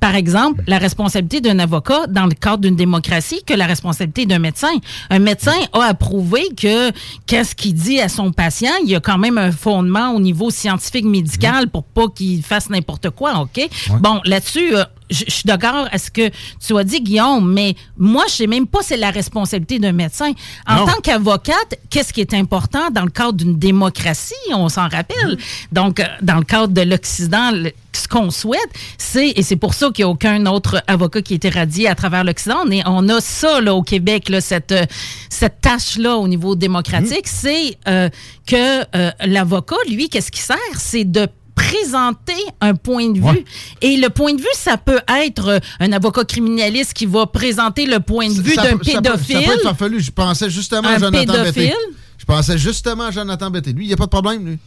Par 0.00 0.14
exemple, 0.14 0.62
la 0.66 0.78
responsabilité 0.78 1.40
d'un 1.40 1.58
avocat 1.58 2.06
dans 2.08 2.26
le 2.26 2.32
cadre 2.34 2.58
d'une 2.58 2.76
démocratie 2.76 3.42
que 3.44 3.54
la 3.54 3.66
responsabilité 3.66 4.26
d'un 4.26 4.38
médecin. 4.38 4.70
Un 5.10 5.18
médecin 5.18 5.56
a 5.72 5.82
à 5.84 5.94
prouver 5.94 6.48
que 6.56 6.90
qu'est-ce 7.26 7.54
qu'il 7.54 7.74
dit 7.74 8.00
à 8.00 8.08
son 8.08 8.30
patient, 8.32 8.70
il 8.84 8.90
y 8.90 8.94
a 8.94 9.00
quand 9.00 9.18
même 9.18 9.38
un 9.38 9.50
fondement 9.52 10.10
au 10.12 10.20
niveau 10.20 10.50
scientifique 10.50 11.04
médical 11.04 11.68
pour 11.68 11.84
pas 11.84 12.06
qu'il 12.08 12.42
fasse 12.42 12.70
n'importe 12.70 13.10
quoi, 13.10 13.40
OK? 13.40 13.68
Bon, 14.00 14.20
là-dessus, 14.24 14.76
euh, 14.76 14.84
je 15.10 15.24
je 15.28 15.32
suis 15.32 15.46
d'accord 15.46 15.88
à 15.90 15.98
ce 15.98 16.10
que 16.10 16.30
tu 16.64 16.76
as 16.78 16.84
dit, 16.84 17.00
Guillaume, 17.00 17.50
mais 17.52 17.74
moi, 17.96 18.24
je 18.28 18.34
sais 18.34 18.46
même 18.46 18.66
pas 18.66 18.80
c'est 18.82 18.96
la 18.96 19.10
responsabilité 19.10 19.78
d'un 19.78 19.92
médecin. 19.92 20.32
En 20.66 20.76
Non. 20.80 20.86
tant 20.86 21.00
qu'avocate, 21.02 21.78
qu'est-ce 21.90 22.12
qui 22.12 22.20
est 22.20 22.34
important 22.34 22.90
dans 22.92 23.02
le 23.04 23.10
cadre 23.10 23.32
d'une 23.34 23.58
démocratie? 23.58 24.34
On 24.54 24.68
s'en 24.68 24.88
rappelle. 24.88 25.38
Donc, 25.72 26.00
euh, 26.00 26.04
dans 26.22 26.36
le 26.36 26.44
cadre 26.44 26.72
de 26.72 26.82
l'Occident, 26.82 27.52
ce 27.98 28.08
qu'on 28.08 28.30
souhaite, 28.30 28.60
c'est, 28.96 29.28
et 29.36 29.42
c'est 29.42 29.56
pour 29.56 29.74
ça 29.74 29.90
qu'il 29.90 30.04
n'y 30.04 30.08
a 30.10 30.12
aucun 30.12 30.46
autre 30.46 30.82
avocat 30.86 31.22
qui 31.22 31.34
est 31.34 31.44
éradié 31.44 31.88
à 31.88 31.94
travers 31.94 32.24
l'Occident, 32.24 32.58
on, 32.66 32.70
est- 32.70 32.82
on 32.86 33.08
a 33.08 33.20
ça 33.20 33.60
là, 33.60 33.74
au 33.74 33.82
Québec, 33.82 34.28
là, 34.28 34.40
cette, 34.40 34.72
euh, 34.72 34.84
cette 35.30 35.60
tâche-là 35.60 36.16
au 36.16 36.28
niveau 36.28 36.54
démocratique, 36.54 37.26
c'est 37.28 37.76
euh, 37.88 38.08
que 38.46 38.80
euh, 38.96 39.10
l'avocat, 39.24 39.76
lui, 39.88 40.08
qu'est-ce 40.08 40.30
qui 40.30 40.40
sert? 40.40 40.56
C'est 40.76 41.04
de 41.04 41.26
présenter 41.54 42.34
un 42.60 42.74
point 42.74 43.08
de 43.10 43.18
vue. 43.32 43.44
Et 43.82 43.96
le 43.96 44.10
point 44.10 44.32
de 44.32 44.40
vue, 44.40 44.46
ça 44.54 44.76
peut 44.76 45.00
être 45.22 45.60
un 45.80 45.92
avocat 45.92 46.24
criminaliste 46.24 46.92
qui 46.94 47.04
va 47.04 47.26
présenter 47.26 47.84
le 47.84 47.98
point 48.00 48.28
de 48.28 48.34
vue 48.40 48.54
d'un 48.54 48.76
peut- 48.76 48.84
ça 48.84 49.00
peut- 49.02 49.10
pédophile. 49.10 49.36
Ça 49.36 49.42
peut 49.42 49.52
être 49.54 49.62
farfelu. 49.62 50.00
Je 50.00 50.10
pensais 50.12 50.50
justement 50.50 50.88
à 50.88 50.98
Jonathan 51.00 51.32
pédophile. 51.32 51.62
Betté. 51.64 51.74
Je 52.16 52.24
pensais 52.24 52.58
justement 52.58 53.04
à 53.04 53.10
Jonathan 53.10 53.50
Betté. 53.50 53.72
Lui, 53.72 53.84
il 53.86 53.88
n'y 53.88 53.92
a 53.94 53.96
pas 53.96 54.04
de 54.04 54.10
problème, 54.10 54.46
lui. 54.46 54.58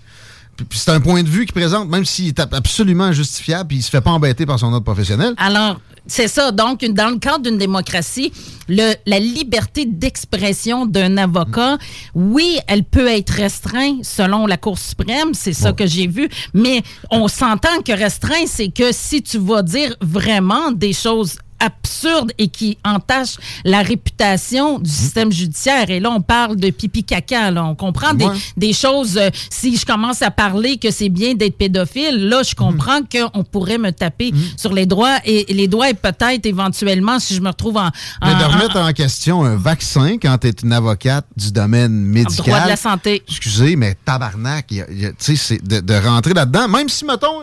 Puis, 0.57 0.77
c'est 0.77 0.91
un 0.91 0.99
point 1.01 1.23
de 1.23 1.29
vue 1.29 1.45
qu'il 1.45 1.53
présente, 1.53 1.89
même 1.89 2.05
s'il 2.05 2.27
est 2.27 2.39
ab- 2.39 2.53
absolument 2.53 3.05
injustifiable, 3.05 3.67
puis 3.69 3.77
il 3.77 3.81
se 3.81 3.89
fait 3.89 4.01
pas 4.01 4.11
embêter 4.11 4.45
par 4.45 4.59
son 4.59 4.71
autre 4.73 4.85
professionnel. 4.85 5.33
Alors, 5.37 5.79
c'est 6.05 6.27
ça. 6.27 6.51
Donc, 6.51 6.83
dans 6.85 7.09
le 7.09 7.17
cadre 7.17 7.43
d'une 7.43 7.57
démocratie, 7.57 8.31
le, 8.67 8.93
la 9.05 9.19
liberté 9.19 9.85
d'expression 9.85 10.85
d'un 10.85 11.17
avocat, 11.17 11.77
oui, 12.15 12.57
elle 12.67 12.83
peut 12.83 13.07
être 13.07 13.31
restreinte 13.31 14.03
selon 14.03 14.45
la 14.45 14.57
Cour 14.57 14.77
suprême, 14.77 15.33
c'est 15.33 15.53
ça 15.53 15.73
que 15.73 15.85
j'ai 15.87 16.07
vu, 16.07 16.29
mais 16.53 16.83
on 17.09 17.27
s'entend 17.27 17.81
que 17.85 17.91
restreint, 17.91 18.45
c'est 18.45 18.69
que 18.69 18.91
si 18.91 19.21
tu 19.23 19.37
vas 19.39 19.63
dire 19.63 19.95
vraiment 20.01 20.71
des 20.71 20.93
choses 20.93 21.37
absurdes 21.61 22.31
et 22.37 22.47
qui 22.47 22.77
entachent 22.83 23.37
la 23.63 23.81
réputation 23.81 24.79
du 24.79 24.89
système 24.89 25.31
judiciaire. 25.31 25.89
Et 25.89 25.99
là, 25.99 26.09
on 26.11 26.21
parle 26.21 26.55
de 26.57 26.69
pipi 26.71 27.03
caca. 27.03 27.51
Là. 27.51 27.63
On 27.63 27.75
comprend 27.75 28.13
des, 28.13 28.25
Ouais. 28.25 28.35
des 28.57 28.73
choses. 28.73 29.17
euh, 29.17 29.29
si 29.49 29.77
je 29.77 29.85
commence 29.85 30.21
à 30.21 30.31
parler 30.31 30.77
que 30.77 30.91
c'est 30.91 31.09
bien 31.09 31.33
d'être 31.35 31.57
pédophile, 31.57 32.27
là, 32.29 32.41
je 32.43 32.55
comprends 32.55 32.99
qu'on 33.03 33.43
pourrait 33.43 33.77
me 33.77 33.91
taper 33.91 34.31
sur 34.57 34.73
les 34.73 34.85
doigts 34.85 35.17
et, 35.25 35.45
les 35.53 35.67
doigts 35.67 35.89
et 35.89 35.93
peut-être 35.93 36.45
éventuellement 36.45 37.19
si 37.19 37.35
je 37.35 37.41
me 37.41 37.47
retrouve 37.49 37.77
en, 37.77 37.89
Mais 38.23 38.35
de 38.35 38.43
en- 38.43 38.49
remettre 38.49 38.77
en 38.77 38.91
question 38.93 39.43
un 39.43 39.55
vaccin 39.55 40.17
quand 40.21 40.37
tu 40.39 40.47
es 40.47 40.53
une 40.63 40.73
avocate 40.73 41.25
du 41.37 41.51
domaine 41.51 41.91
médical. 41.91 42.45
droit 42.45 42.61
de 42.61 42.69
la 42.69 42.75
santé. 42.77 43.21
Excusez, 43.27 43.75
mais 43.75 43.95
tabarnak, 44.05 44.67
tu 44.67 44.83
sais, 45.19 45.35
c'est 45.35 45.63
de, 45.63 45.79
de 45.79 45.93
rentrer 45.93 46.33
là-dedans, 46.33 46.67
même 46.67 46.89
si, 46.89 47.05
mettons. 47.05 47.41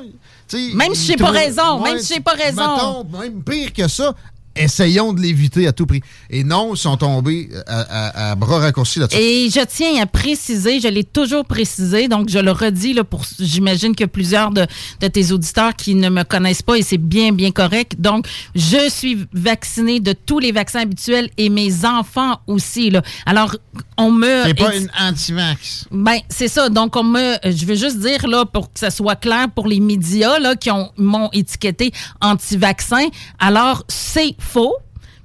Même 0.75 0.95
si 0.95 1.07
j'ai 1.07 1.17
pas 1.17 1.31
raison, 1.31 1.81
même 1.81 1.99
si 1.99 2.15
j'ai 2.15 2.21
pas 2.21 2.33
raison. 2.33 3.03
Mettons, 3.03 3.19
même 3.19 3.43
pire 3.43 3.73
que 3.73 3.89
ça, 3.89 4.15
essayons 4.59 5.13
de 5.13 5.21
l'éviter 5.21 5.67
à 5.67 5.73
tout 5.73 5.87
prix. 5.87 6.01
Et 6.31 6.45
non, 6.45 6.75
ils 6.75 6.79
sont 6.79 6.97
tombés 6.97 7.49
à, 7.67 7.81
à- 7.81 8.31
à 8.31 8.35
bras 8.35 8.59
raccourcis 8.59 8.99
là-dessus. 8.99 9.19
Et 9.21 9.49
je 9.51 9.61
tiens 9.67 10.03
à 10.03 10.07
préciser, 10.07 10.81
je 10.81 10.89
l'ai 10.89 11.05
toujours 11.05 11.45
précisé, 11.45 12.09
donc 12.09 12.29
je 12.29 12.39
le 12.39 12.51
redis 12.53 12.93
là 12.93 13.05
pour, 13.05 13.23
j'imagine 13.41 13.95
que 13.95 14.05
plusieurs 14.05 14.51
de, 14.51 14.67
de 15.01 15.09
tes 15.09 15.33
auditeurs 15.33 15.75
qui 15.75 15.95
ne 15.95 16.09
me 16.09 16.25
connaissent 16.25 16.63
pas 16.63 16.77
et 16.77 16.83
c'est 16.83 16.99
bien 16.99 17.33
bien 17.33 17.51
correct. 17.51 17.93
Donc 17.99 18.27
je 18.55 18.89
suis 18.91 19.27
vaccinée 19.33 20.01
de 20.01 20.13
tous 20.13 20.39
les 20.39 20.53
vaccins 20.53 20.81
habituels 20.81 21.31
et 21.39 21.49
mes 21.49 21.85
enfants 21.85 22.41
aussi 22.47 22.91
là. 22.91 23.03
Alors 23.27 23.55
on 23.97 24.11
me 24.11 24.45
C'est 24.45 24.55
pas 24.55 24.77
une 24.77 24.91
anti-vax. 25.01 25.87
ben, 25.91 26.19
c'est 26.29 26.47
ça. 26.49 26.69
Donc, 26.69 26.95
on 26.97 27.03
me, 27.03 27.35
je 27.45 27.65
veux 27.67 27.75
juste 27.75 27.99
dire, 27.99 28.27
là, 28.29 28.45
pour 28.45 28.73
que 28.73 28.79
ça 28.79 28.91
soit 28.91 29.17
clair 29.17 29.49
pour 29.55 29.67
les 29.67 29.81
médias, 29.81 30.39
là, 30.39 30.55
qui 30.55 30.71
ont, 30.71 30.91
m'ont 30.97 31.31
étiqueté 31.33 31.91
anti-vaccin. 32.21 33.07
Alors, 33.41 33.85
c'est 33.89 34.37
faux 34.49 34.77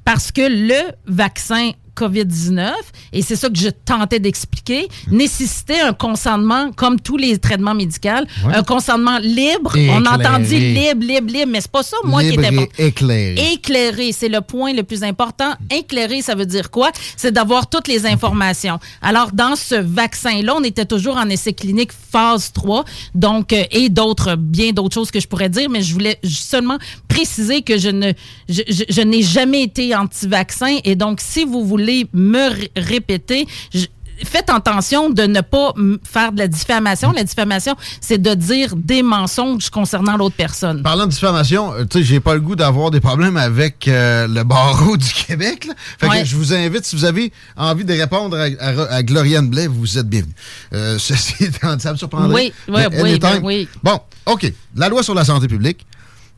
parce 0.05 0.31
que 0.31 0.41
le 0.41 0.91
vaccin 1.05 1.71
COVID-19, 1.95 2.71
et 3.13 3.21
c'est 3.21 3.35
ça 3.35 3.49
que 3.49 3.57
je 3.57 3.69
tentais 3.69 4.19
d'expliquer, 4.19 4.87
nécessitait 5.11 5.79
un 5.81 5.93
consentement, 5.93 6.71
comme 6.71 6.99
tous 6.99 7.17
les 7.17 7.37
traitements 7.37 7.73
médicaux, 7.73 8.09
Ouais. 8.45 8.55
un 8.55 8.63
consentement 8.63 9.17
libre. 9.19 9.75
Éclairé. 9.75 9.89
On 9.97 10.05
entend 10.05 10.39
dire 10.39 10.59
libre, 10.59 11.05
libre, 11.05 11.31
libre, 11.33 11.51
mais 11.51 11.61
c'est 11.61 11.71
pas 11.71 11.83
ça, 11.83 11.97
moi, 12.03 12.21
Libre 12.23 12.41
qui 12.41 12.45
et 12.45 12.47
important. 12.59 12.83
éclairé. 12.83 13.51
Éclairé, 13.53 14.11
c'est 14.11 14.29
le 14.29 14.41
point 14.41 14.73
le 14.73 14.83
plus 14.83 15.03
important. 15.03 15.51
Éclairé, 15.71 16.21
ça 16.21 16.35
veut 16.35 16.45
dire 16.45 16.69
quoi? 16.71 16.91
C'est 17.17 17.31
d'avoir 17.31 17.69
toutes 17.69 17.87
les 17.87 18.05
informations. 18.05 18.79
Alors, 19.01 19.31
dans 19.31 19.55
ce 19.55 19.75
vaccin-là, 19.75 20.55
on 20.57 20.63
était 20.63 20.85
toujours 20.85 21.17
en 21.17 21.29
essai 21.29 21.53
clinique 21.53 21.91
phase 21.93 22.51
3, 22.53 22.83
donc, 23.15 23.53
euh, 23.53 23.63
et 23.71 23.89
d'autres, 23.89 24.35
bien 24.35 24.71
d'autres 24.71 24.93
choses 24.95 25.11
que 25.11 25.19
je 25.19 25.27
pourrais 25.27 25.49
dire, 25.49 25.69
mais 25.69 25.81
je 25.81 25.93
voulais 25.93 26.19
seulement 26.23 26.77
préciser 27.07 27.61
que 27.61 27.77
je 27.77 27.89
ne, 27.89 28.11
je, 28.49 28.61
je- 28.67 28.83
je 28.89 29.01
n'ai 29.01 29.21
jamais 29.21 29.63
été 29.63 29.95
anti-vaccin, 29.95 30.77
et 30.83 30.95
donc, 30.95 31.19
si 31.21 31.45
vous 31.45 31.63
voulez 31.63 31.82
me 32.13 32.49
répéter, 32.79 33.47
je- 33.73 33.85
Faites 34.25 34.49
attention 34.51 35.09
de 35.09 35.23
ne 35.23 35.41
pas 35.41 35.73
faire 36.03 36.31
de 36.31 36.37
la 36.37 36.47
diffamation. 36.47 37.11
La 37.11 37.23
diffamation, 37.23 37.75
c'est 37.99 38.19
de 38.21 38.33
dire 38.35 38.73
des 38.75 39.01
mensonges 39.01 39.69
concernant 39.71 40.15
l'autre 40.15 40.35
personne. 40.35 40.81
Parlant 40.83 41.07
de 41.07 41.11
diffamation, 41.11 41.73
euh, 41.73 41.83
tu 41.85 41.97
sais, 41.97 42.03
j'ai 42.05 42.19
pas 42.19 42.35
le 42.35 42.39
goût 42.39 42.55
d'avoir 42.55 42.91
des 42.91 43.01
problèmes 43.01 43.35
avec 43.37 43.87
euh, 43.87 44.27
le 44.27 44.43
barreau 44.43 44.95
du 45.05 45.11
Québec. 45.11 45.65
là. 45.65 45.73
Fait 45.99 46.07
Ouais. 46.07 46.21
que 46.21 46.27
je 46.27 46.35
vous 46.37 46.53
invite, 46.53 46.85
si 46.85 46.95
vous 46.95 47.05
avez 47.05 47.33
envie 47.57 47.83
de 47.83 47.91
répondre 47.93 48.37
à, 48.37 48.43
à- 48.63 48.93
à 48.93 49.03
Gloriane 49.03 49.49
Blais, 49.49 49.65
vous 49.67 49.97
êtes 49.97 50.07
bienvenue. 50.07 50.35
Euh, 50.73 50.97
ceci 50.99 51.45
étant 51.45 51.77
ça 51.79 51.91
me 51.91 51.97
surprendrait. 51.97 52.33
Oui, 52.33 52.53
oui, 52.69 52.81
oui, 53.01 53.19
ben 53.19 53.41
oui. 53.43 53.67
Bon, 53.81 53.99
OK. 54.27 54.49
La 54.75 54.89
loi 54.89 55.01
sur 55.03 55.15
la 55.15 55.25
santé 55.25 55.47
publique 55.47 55.85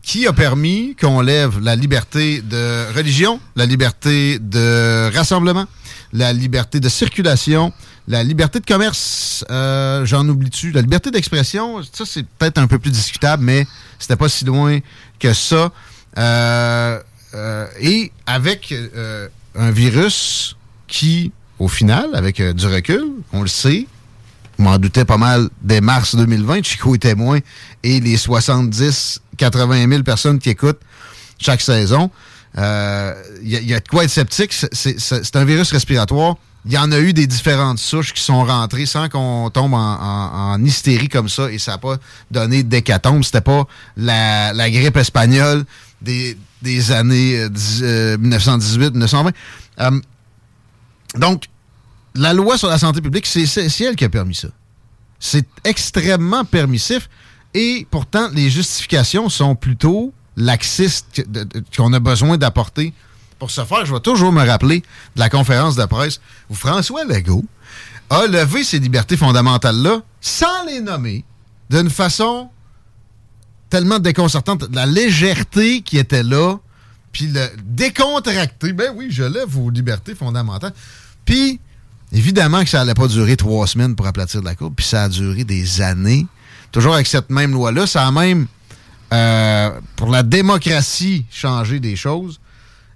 qui 0.05 0.27
a 0.27 0.33
permis 0.33 0.95
qu'on 0.95 1.19
lève 1.19 1.59
la 1.59 1.75
liberté 1.75 2.41
de 2.41 2.93
religion, 2.95 3.39
la 3.55 3.65
liberté 3.65 4.37
de 4.39 5.09
rassemblement, 5.11 5.65
la 6.13 6.31
liberté 6.31 6.79
de 6.79 6.87
circulation, 6.87 7.73
la 8.07 8.23
liberté 8.23 8.59
de 8.59 8.65
commerce, 8.65 9.43
euh, 9.49 10.05
j'en 10.05 10.29
oublie-tu, 10.29 10.71
la 10.71 10.81
liberté 10.81 11.09
d'expression, 11.09 11.81
ça 11.91 12.05
c'est 12.05 12.23
peut-être 12.23 12.59
un 12.59 12.67
peu 12.67 12.77
plus 12.77 12.91
discutable, 12.91 13.43
mais 13.43 13.65
c'était 13.97 14.15
pas 14.15 14.29
si 14.29 14.45
loin 14.45 14.77
que 15.19 15.33
ça. 15.33 15.71
Euh, 16.19 16.99
euh, 17.33 17.67
et 17.81 18.11
avec 18.27 18.71
euh, 18.71 19.27
un 19.55 19.71
virus 19.71 20.55
qui, 20.87 21.31
au 21.57 21.67
final, 21.67 22.11
avec 22.13 22.39
euh, 22.39 22.53
du 22.53 22.67
recul, 22.67 23.05
on 23.33 23.41
le 23.41 23.47
sait, 23.47 23.87
m'en 24.57 24.77
doutais 24.77 25.05
pas 25.05 25.17
mal 25.17 25.49
dès 25.61 25.81
mars 25.81 26.15
2020, 26.15 26.63
Chico 26.63 26.95
est 26.95 26.99
témoin, 26.99 27.39
et 27.83 27.99
les 27.99 28.17
70, 28.17 29.21
80 29.37 29.89
000 29.89 30.03
personnes 30.03 30.39
qui 30.39 30.49
écoutent 30.49 30.79
chaque 31.39 31.61
saison. 31.61 32.09
Euh, 32.57 33.13
Il 33.41 33.49
y, 33.49 33.57
a- 33.57 33.59
il 33.59 33.67
y 33.67 33.73
a 33.73 33.79
de 33.79 33.87
quoi 33.87 34.03
être 34.05 34.09
sceptique. 34.09 34.53
C'est- 34.53 35.35
un 35.35 35.43
virus 35.45 35.71
respiratoire. 35.71 36.35
Il 36.65 36.71
y 36.71 36.77
en 36.79 36.91
a 36.91 36.97
eu 36.99 37.13
des 37.13 37.27
différentes 37.27 37.77
souches 37.77 38.11
qui 38.13 38.23
sont 38.23 38.43
rentrées 38.43 38.85
sans 38.87 39.07
qu'on 39.09 39.51
tombe 39.51 39.73
en, 39.75 40.57
hystérie 40.63 41.09
comme 41.09 41.29
ça 41.29 41.51
et 41.51 41.59
ça 41.59 41.73
n'a 41.73 41.77
pas 41.77 41.97
donné 42.31 42.63
d'hécatombe. 42.63 43.23
C'était 43.23 43.41
pas 43.41 43.65
la, 43.97 44.69
grippe 44.71 44.97
espagnole 44.97 45.65
des, 46.01 46.37
années 46.91 47.39
euh, 47.41 47.49
dix- 47.49 47.81
euh, 47.83 48.17
1918-1920. 48.17 49.31
donc, 51.17 51.43
la 52.15 52.33
loi 52.33 52.57
sur 52.57 52.69
la 52.69 52.77
santé 52.77 53.01
publique, 53.01 53.25
c'est 53.25 53.81
elle 53.81 53.95
qui 53.95 54.05
a 54.05 54.09
permis 54.09 54.35
ça. 54.35 54.47
C'est 55.19 55.47
extrêmement 55.63 56.45
permissif. 56.45 57.09
Et 57.53 57.87
pourtant, 57.89 58.29
les 58.33 58.49
justifications 58.49 59.29
sont 59.29 59.55
plutôt 59.55 60.13
laxistes 60.35 61.23
qu'on 61.75 61.93
a 61.93 61.99
besoin 61.99 62.37
d'apporter. 62.37 62.93
Pour 63.39 63.51
ce 63.51 63.63
faire, 63.63 63.85
je 63.85 63.93
vais 63.93 63.99
toujours 63.99 64.31
me 64.31 64.45
rappeler 64.45 64.79
de 64.79 65.19
la 65.19 65.29
conférence 65.29 65.75
de 65.75 65.85
presse 65.85 66.19
où 66.49 66.55
François 66.55 67.03
Legault 67.05 67.45
a 68.09 68.27
levé 68.27 68.63
ces 68.63 68.79
libertés 68.79 69.17
fondamentales-là 69.17 70.01
sans 70.21 70.65
les 70.67 70.81
nommer 70.81 71.23
d'une 71.69 71.89
façon 71.89 72.49
tellement 73.69 73.99
déconcertante. 73.99 74.65
La 74.73 74.85
légèreté 74.85 75.81
qui 75.81 75.97
était 75.97 76.23
là, 76.23 76.57
puis 77.11 77.27
le 77.27 77.47
décontracté. 77.63 78.73
Ben 78.73 78.93
oui, 78.95 79.07
je 79.09 79.23
lève 79.23 79.47
vos 79.47 79.69
libertés 79.69 80.15
fondamentales. 80.15 80.73
Puis, 81.25 81.59
évidemment 82.15 82.63
que 82.63 82.69
ça 82.69 82.79
n'allait 82.79 82.93
pas 82.93 83.07
durer 83.07 83.35
trois 83.35 83.67
semaines 83.67 83.95
pour 83.95 84.07
aplatir 84.07 84.41
la 84.41 84.55
courbe, 84.55 84.73
puis 84.75 84.85
ça 84.85 85.03
a 85.03 85.09
duré 85.09 85.43
des 85.43 85.81
années. 85.81 86.25
Toujours 86.71 86.95
avec 86.95 87.07
cette 87.07 87.29
même 87.29 87.51
loi-là. 87.51 87.85
Ça 87.87 88.07
a 88.07 88.11
même, 88.11 88.47
euh, 89.13 89.69
pour 89.95 90.09
la 90.09 90.23
démocratie, 90.23 91.25
changé 91.29 91.79
des 91.79 91.95
choses. 91.95 92.39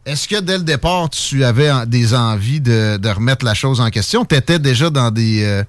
Est-ce 0.05 0.27
que 0.27 0.39
dès 0.39 0.57
le 0.57 0.63
départ, 0.63 1.09
tu 1.09 1.43
avais 1.43 1.69
des 1.85 2.13
envies 2.13 2.61
de, 2.61 2.99
remettre 3.07 3.45
la 3.45 3.53
chose 3.53 3.81
en 3.81 3.89
question? 3.89 4.25
Tu 4.25 4.35
étais 4.35 4.57
déjà 4.57 4.89
dans 4.89 5.11
des, 5.11 5.43
euh, 5.43 5.63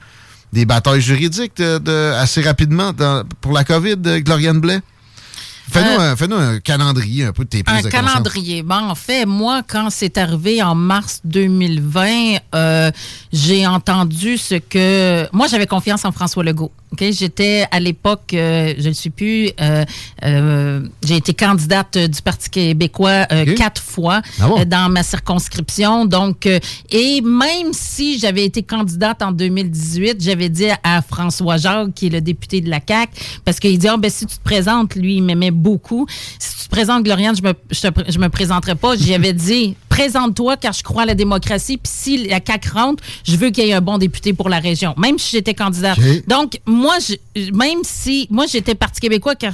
des 0.52 0.64
batailles 0.64 1.02
juridiques 1.02 1.56
de, 1.56 2.12
assez 2.14 2.40
rapidement 2.40 2.93
pour 3.40 3.52
la 3.52 3.64
COVID, 3.64 4.22
Gloriane 4.22 4.60
Blais? 4.60 4.81
Euh, 5.77 6.17
fais-nous 6.17 6.37
un, 6.37 6.61
calendrier 6.61 7.25
un 7.25 7.33
peu 7.33 7.45
de 7.45 7.49
tes 7.49 7.63
prises 7.63 7.87
Un 7.87 7.91
calendrier. 7.91 8.63
Bon, 8.63 8.77
en 8.77 8.95
fait, 8.95 9.27
moi, 9.27 9.63
quand 9.67 9.89
c'est 9.91 10.19
arrivé 10.19 10.63
en 10.63 10.75
mars 10.75 11.21
2020, 11.25 12.39
euh, 12.55 12.91
j'ai 13.33 13.67
entendu 13.67 14.39
ce 14.39 14.57
que... 14.57 15.27
Moi, 15.33 15.47
j'avais 15.49 15.67
confiance 15.67 16.05
en 16.05 16.13
François 16.13 16.43
Legault. 16.43 16.73
J'étais 16.99 17.67
à 17.71 17.79
l'époque, 17.79 18.35
euh, 18.35 18.75
je 18.77 18.89
ne 18.89 18.93
suis 18.93 19.11
plus, 19.11 19.51
j'ai 20.23 21.17
été 21.17 21.35
candidate 21.35 21.97
du 21.97 22.21
Parti 22.21 22.51
québécois 22.51 23.27
quatre 23.57 23.81
fois 23.81 24.23
ah 24.41 24.65
dans 24.65 24.91
ma 24.91 25.03
circonscription. 25.05 26.05
Donc, 26.05 26.47
et 26.47 27.21
même 27.21 27.73
si 27.73 28.19
j'avais 28.19 28.45
été 28.45 28.65
candidate 28.65 29.23
en 29.23 29.31
2018, 29.31 30.17
j'avais 30.21 30.49
dit 30.49 30.67
à 30.83 31.01
François 31.01 31.59
Jacques, 31.59 31.95
qui 31.95 32.07
est 32.07 32.11
le 32.11 32.21
député 32.21 32.61
de 32.61 32.69
la 32.69 32.81
CAQ, 32.87 33.13
parce 33.45 33.61
qu'il 33.61 33.79
dit, 33.79 33.87
oh, 33.93 33.97
ben, 33.97 34.11
si 34.11 34.27
tu 34.27 34.37
te 34.37 34.43
présentes, 34.43 34.97
lui, 34.97 35.17
il 35.17 35.23
m'aimait 35.23 35.53
beaucoup. 35.61 36.07
Si 36.39 36.57
tu 36.57 36.65
te 36.65 36.70
présentes, 36.70 37.05
Gloriane, 37.05 37.37
je 37.37 37.43
me, 37.43 37.53
je, 37.70 38.19
me 38.19 38.28
présenterai 38.28 38.74
pas. 38.74 38.97
J'avais 38.97 39.32
dit, 39.32 39.77
présente-toi 39.91 40.57
car 40.57 40.73
je 40.73 40.83
crois 40.83 41.03
à 41.03 41.07
la 41.07 41.15
démocratie. 41.15 41.77
Puis 41.77 41.93
si 41.95 42.29
la 42.29 42.41
CAQ 42.45 42.71
rentre, 42.71 43.05
je 43.25 43.37
veux 43.37 43.51
qu'il 43.51 43.67
y 43.67 43.71
ait 43.71 43.75
un 43.75 43.83
bon 43.83 43.99
député 43.99 44.33
pour 44.33 44.49
la 44.49 44.59
région, 44.59 44.95
même 44.97 45.19
si 45.19 45.33
j'étais 45.33 45.53
candidate. 45.53 45.99
Donc, 46.27 46.61
moi, 46.65 46.95
je, 47.01 47.51
même 47.53 47.81
si 47.83 48.27
moi 48.31 48.47
j'étais 48.51 48.75
Parti 48.75 49.01
québécois 49.01 49.35
car 49.35 49.53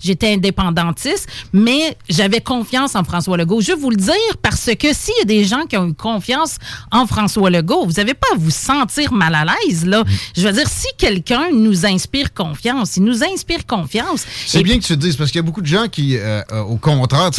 j'étais 0.00 0.34
indépendantiste, 0.34 1.28
mais 1.52 1.96
j'avais 2.10 2.40
confiance 2.40 2.94
en 2.96 3.04
François 3.04 3.38
Legault. 3.38 3.60
Je 3.60 3.72
veux 3.72 3.78
vous 3.78 3.90
le 3.90 3.96
dire 3.96 4.36
parce 4.42 4.68
que 4.78 4.92
s'il 4.92 5.14
y 5.18 5.22
a 5.22 5.24
des 5.24 5.44
gens 5.44 5.64
qui 5.68 5.76
ont 5.76 5.86
eu 5.86 5.94
confiance 5.94 6.58
en 6.90 7.06
François 7.06 7.48
Legault, 7.48 7.86
vous 7.86 7.92
n'avez 7.92 8.14
pas 8.14 8.26
à 8.34 8.36
vous 8.36 8.50
sentir 8.50 9.12
mal 9.12 9.34
à 9.34 9.44
l'aise 9.44 9.86
là. 9.86 10.02
Mm. 10.02 10.06
Je 10.36 10.48
veux 10.48 10.52
dire, 10.52 10.68
si 10.68 10.88
quelqu'un 10.98 11.50
nous 11.52 11.86
inspire 11.86 12.34
confiance, 12.34 12.96
il 12.96 13.04
nous 13.04 13.22
inspire 13.22 13.64
confiance. 13.64 14.24
C'est 14.46 14.62
bien 14.62 14.78
que 14.78 14.84
tu 14.84 14.92
le 14.92 14.98
dises 14.98 15.16
parce 15.16 15.30
qu'il 15.30 15.38
y 15.38 15.44
a 15.44 15.46
beaucoup 15.46 15.62
de 15.62 15.66
gens 15.66 15.86
qui, 15.88 16.16
euh, 16.16 16.42
euh, 16.52 16.60
au 16.62 16.76
contraire, 16.76 17.30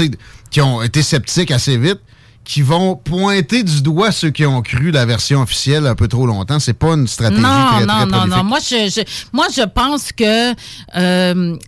qui 0.54 0.62
ont 0.62 0.82
été 0.84 1.02
sceptiques 1.02 1.52
assez 1.52 1.78
vite 1.78 2.00
qui 2.44 2.62
vont 2.62 2.96
pointer 2.96 3.64
du 3.64 3.82
doigt 3.82 4.12
ceux 4.12 4.30
qui 4.30 4.46
ont 4.46 4.62
cru 4.62 4.92
la 4.92 5.06
version 5.06 5.42
officielle 5.42 5.88
un 5.88 5.96
peu 5.96 6.08
trop 6.08 6.26
longtemps. 6.28 6.60
C'est 6.60 6.74
pas 6.74 6.94
une 6.94 7.08
stratégie 7.08 7.42
non, 7.42 7.68
très, 7.72 7.86
non, 7.86 8.06
non, 8.06 8.28
non. 8.28 8.44
Moi, 8.44 8.60
je, 8.60 9.04
moi, 9.32 9.48
je 9.56 9.64
pense 9.64 10.12
que, 10.12 10.52
euh, 10.52 11.56
tu 11.56 11.62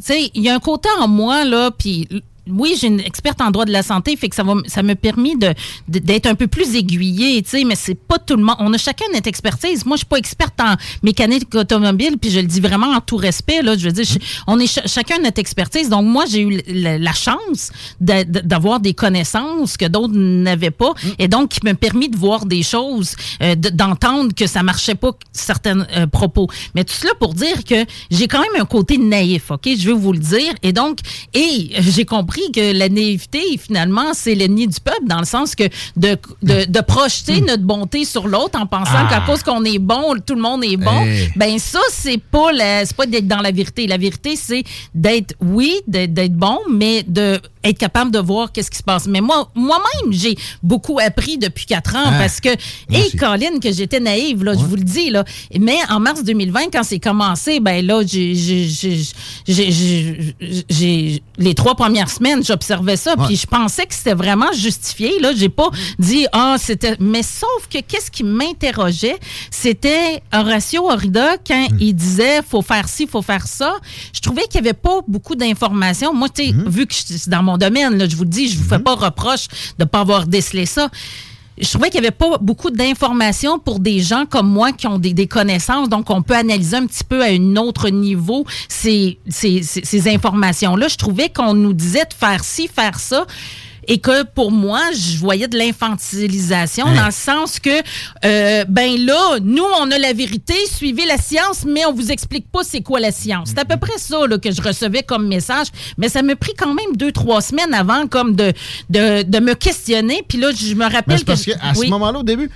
sais, 0.00 0.30
il 0.34 0.42
y 0.42 0.48
a 0.48 0.54
un 0.54 0.60
côté 0.60 0.88
en 0.98 1.08
moi 1.08 1.44
là, 1.44 1.70
puis 1.70 2.08
oui, 2.48 2.76
j'ai 2.78 2.88
une 2.88 3.00
experte 3.00 3.40
en 3.40 3.50
droit 3.50 3.64
de 3.64 3.72
la 3.72 3.82
santé, 3.82 4.16
fait 4.16 4.28
que 4.28 4.36
ça 4.36 4.42
va, 4.42 4.54
ça 4.66 4.82
me 4.82 4.94
permis 4.94 5.36
de, 5.36 5.54
d'être 5.88 6.26
un 6.26 6.34
peu 6.34 6.46
plus 6.46 6.74
aiguillée, 6.76 7.42
tu 7.42 7.50
sais, 7.50 7.64
mais 7.64 7.74
c'est 7.74 7.94
pas 7.94 8.18
tout 8.18 8.36
le 8.36 8.42
monde. 8.42 8.56
On 8.58 8.72
a 8.72 8.78
chacun 8.78 9.06
notre 9.14 9.28
expertise. 9.28 9.86
Moi, 9.86 9.96
je 9.96 10.00
suis 10.00 10.06
pas 10.06 10.18
experte 10.18 10.60
en 10.60 10.74
mécanique 11.02 11.54
automobile, 11.54 12.18
puis 12.20 12.30
je 12.30 12.40
le 12.40 12.46
dis 12.46 12.60
vraiment 12.60 12.88
en 12.88 13.00
tout 13.00 13.16
respect, 13.16 13.62
là. 13.62 13.76
Je 13.76 13.86
veux 13.86 13.92
dire, 13.92 14.04
on 14.46 14.58
est 14.58 14.66
chacun 14.88 15.18
notre 15.18 15.40
expertise. 15.40 15.88
Donc, 15.88 16.04
moi, 16.04 16.24
j'ai 16.30 16.42
eu 16.42 16.60
la, 16.66 17.12
chance 17.14 17.70
d'avoir 18.00 18.80
des 18.80 18.92
connaissances 18.92 19.76
que 19.76 19.86
d'autres 19.86 20.14
n'avaient 20.14 20.70
pas, 20.70 20.90
mm. 20.90 21.08
et 21.20 21.28
donc 21.28 21.50
qui 21.50 21.60
m'a 21.62 21.74
permis 21.74 22.08
de 22.08 22.16
voir 22.16 22.44
des 22.44 22.62
choses, 22.62 23.14
euh, 23.40 23.54
d'entendre 23.54 24.34
que 24.34 24.46
ça 24.46 24.62
marchait 24.62 24.96
pas 24.96 25.12
certains 25.32 25.86
euh, 25.96 26.06
propos. 26.06 26.48
Mais 26.74 26.84
tout 26.84 26.94
cela 26.94 27.14
pour 27.14 27.34
dire 27.34 27.64
que 27.64 27.86
j'ai 28.10 28.26
quand 28.26 28.40
même 28.40 28.60
un 28.60 28.64
côté 28.66 28.98
naïf, 28.98 29.50
ok? 29.50 29.68
Je 29.78 29.88
veux 29.88 29.94
vous 29.94 30.12
le 30.12 30.18
dire. 30.18 30.52
Et 30.62 30.72
donc, 30.72 30.98
et 31.32 31.70
j'ai 31.78 32.04
compris 32.04 32.33
que 32.52 32.72
la 32.72 32.88
naïveté, 32.88 33.42
finalement, 33.58 34.12
c'est 34.14 34.34
l'ennemi 34.34 34.66
du 34.66 34.80
peuple, 34.80 35.06
dans 35.06 35.18
le 35.18 35.24
sens 35.24 35.54
que 35.54 35.64
de, 35.96 36.16
de, 36.42 36.80
projeter 36.80 37.40
hmm. 37.40 37.46
notre 37.46 37.62
bonté 37.62 38.04
sur 38.04 38.26
l'autre 38.26 38.58
en 38.60 38.66
pensant 38.66 38.90
ah. 38.92 39.08
qu'à 39.10 39.20
cause 39.20 39.42
qu'on 39.42 39.64
est 39.64 39.78
bon, 39.78 40.16
tout 40.24 40.34
le 40.34 40.42
monde 40.42 40.64
est 40.64 40.76
bon, 40.76 41.04
eh. 41.06 41.28
ben 41.36 41.58
ça, 41.58 41.80
c'est 41.90 42.20
pas, 42.20 42.50
pas 42.96 43.06
d'être 43.06 43.26
dans 43.26 43.40
la 43.40 43.50
vérité. 43.50 43.86
La 43.86 43.96
vérité, 43.96 44.36
c'est 44.36 44.64
d'être, 44.94 45.34
oui, 45.40 45.80
d'être 45.86 46.34
bon, 46.34 46.58
mais 46.70 47.02
de 47.06 47.40
être 47.64 47.78
capable 47.78 48.10
de 48.10 48.18
voir 48.18 48.52
qu'est-ce 48.52 48.70
qui 48.70 48.78
se 48.78 48.82
passe. 48.82 49.06
Mais 49.06 49.20
moi, 49.20 49.50
moi-même, 49.54 50.12
j'ai 50.12 50.36
beaucoup 50.62 50.98
appris 50.98 51.38
depuis 51.38 51.66
quatre 51.66 51.96
ans 51.96 52.04
ah. 52.06 52.18
parce 52.18 52.40
que, 52.40 52.50
et 52.50 53.16
Colin, 53.18 53.58
que 53.60 53.72
j'étais 53.72 54.00
naïve, 54.00 54.44
là, 54.44 54.52
je 54.54 54.64
vous 54.64 54.76
le 54.76 54.84
dis, 54.84 55.10
là. 55.10 55.24
Mais 55.58 55.78
en 55.90 56.00
mars 56.00 56.22
2020, 56.22 56.70
quand 56.72 56.82
c'est 56.82 57.00
commencé, 57.00 57.60
ben 57.60 57.84
là, 57.84 58.02
j'ai, 58.06 58.34
les 61.38 61.54
trois 61.54 61.74
premières 61.74 62.10
semaines, 62.10 62.44
j'observais 62.44 62.96
ça, 62.96 63.16
puis 63.16 63.36
je 63.36 63.46
pensais 63.46 63.86
que 63.86 63.94
c'était 63.94 64.14
vraiment 64.14 64.52
justifié. 64.52 65.18
Là, 65.20 65.32
j'ai 65.34 65.48
pas 65.48 65.70
dit 65.98 66.26
ah 66.32 66.56
c'était. 66.58 66.96
Mais 67.00 67.22
sauf 67.22 67.68
que 67.70 67.78
qu'est-ce 67.80 68.10
qui 68.10 68.24
m'interrogeait, 68.24 69.18
c'était 69.50 70.22
Horacio 70.32 70.90
Horrida 70.90 71.36
quand 71.46 71.68
hmm. 71.70 71.78
il 71.80 71.94
disait 71.94 72.42
faut 72.46 72.62
faire 72.62 72.88
ci, 72.88 73.06
faut 73.06 73.22
faire 73.22 73.46
ça. 73.46 73.76
Je 74.12 74.20
trouvais 74.20 74.42
qu'il 74.42 74.56
y 74.56 74.58
avait 74.58 74.72
pas 74.72 75.00
beaucoup 75.08 75.34
d'informations. 75.34 76.12
Moi, 76.12 76.28
tu 76.28 76.46
sais, 76.46 76.52
hmm. 76.52 76.68
vu 76.68 76.86
que 76.86 76.94
c'est 76.94 77.28
dans 77.28 77.42
mon 77.42 77.53
domaine, 77.58 77.96
là, 77.96 78.08
je 78.08 78.16
vous 78.16 78.24
le 78.24 78.30
dis, 78.30 78.48
je 78.48 78.58
vous 78.58 78.68
fais 78.68 78.78
hmm. 78.78 78.84
pas 78.84 78.94
reproche 78.94 79.48
de 79.78 79.84
pas 79.84 80.00
avoir 80.00 80.26
décelé 80.26 80.66
ça 80.66 80.90
je 81.58 81.68
trouvais 81.68 81.90
qu'il 81.90 82.00
n'y 82.00 82.06
avait 82.06 82.16
pas 82.16 82.38
beaucoup 82.38 82.70
d'informations 82.70 83.58
pour 83.58 83.78
des 83.78 84.00
gens 84.00 84.26
comme 84.26 84.48
moi 84.48 84.72
qui 84.72 84.86
ont 84.86 84.98
des, 84.98 85.26
connaissances. 85.26 85.88
Donc, 85.88 86.10
on 86.10 86.22
peut 86.22 86.34
analyser 86.34 86.76
un 86.76 86.86
petit 86.86 87.04
peu 87.04 87.22
à 87.22 87.26
un 87.26 87.56
autre 87.56 87.90
niveau 87.90 88.44
ces, 88.68 89.18
ces, 89.28 89.62
ces 89.62 90.12
informations-là. 90.12 90.88
Je 90.88 90.96
trouvais 90.96 91.28
qu'on 91.28 91.54
nous 91.54 91.72
disait 91.72 92.04
de 92.04 92.14
faire 92.14 92.42
ci, 92.42 92.68
faire 92.68 92.98
ça 92.98 93.26
et 93.88 93.98
que 93.98 94.24
pour 94.24 94.50
moi, 94.52 94.80
je 94.92 95.18
voyais 95.18 95.48
de 95.48 95.56
l'infantilisation 95.56 96.86
dans 96.92 97.06
le 97.06 97.12
sens 97.12 97.58
que, 97.58 97.70
euh, 98.24 98.64
ben 98.68 98.98
là, 99.04 99.38
nous, 99.42 99.64
on 99.80 99.90
a 99.90 99.98
la 99.98 100.12
vérité, 100.12 100.54
suivez 100.70 101.06
la 101.06 101.18
science, 101.18 101.64
mais 101.66 101.84
on 101.86 101.92
vous 101.92 102.10
explique 102.10 102.50
pas 102.50 102.60
c'est 102.62 102.82
quoi 102.82 103.00
la 103.00 103.12
science. 103.12 103.50
C'est 103.50 103.58
à 103.58 103.64
peu 103.64 103.76
près 103.76 103.98
ça 103.98 104.26
là, 104.26 104.38
que 104.38 104.50
je 104.50 104.62
recevais 104.62 105.02
comme 105.02 105.26
message, 105.28 105.68
mais 105.98 106.08
ça 106.08 106.22
m'a 106.22 106.36
pris 106.36 106.54
quand 106.56 106.74
même 106.74 106.96
deux, 106.96 107.12
trois 107.12 107.40
semaines 107.40 107.74
avant 107.74 108.06
comme 108.06 108.34
de, 108.34 108.52
de, 108.90 109.40
me 109.40 109.54
questionner. 109.54 110.22
Puis 110.28 110.38
là, 110.38 110.50
je 110.52 110.74
me 110.74 110.84
rappelle 110.84 111.20
que... 111.20 111.24
Parce 111.24 111.44
qu'à 111.44 111.74
ce 111.74 111.86
moment-là, 111.88 112.20
au 112.20 112.22
début, 112.22 112.50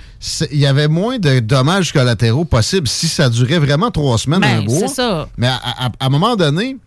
il 0.51 0.59
y 0.59 0.65
avait 0.65 0.87
moins 0.87 1.19
de 1.19 1.39
dommages 1.39 1.91
collatéraux 1.91 2.45
possibles 2.45 2.87
si 2.87 3.07
ça 3.07 3.29
durait 3.29 3.59
vraiment 3.59 3.91
trois 3.91 4.17
semaines, 4.17 4.41
ben, 4.41 4.59
un 4.59 4.61
mois. 4.63 4.79
C'est 4.87 4.95
ça. 4.95 5.29
Mais 5.37 5.47
à, 5.47 5.89
un 5.99 6.09
moment 6.09 6.35
donné, 6.35 6.77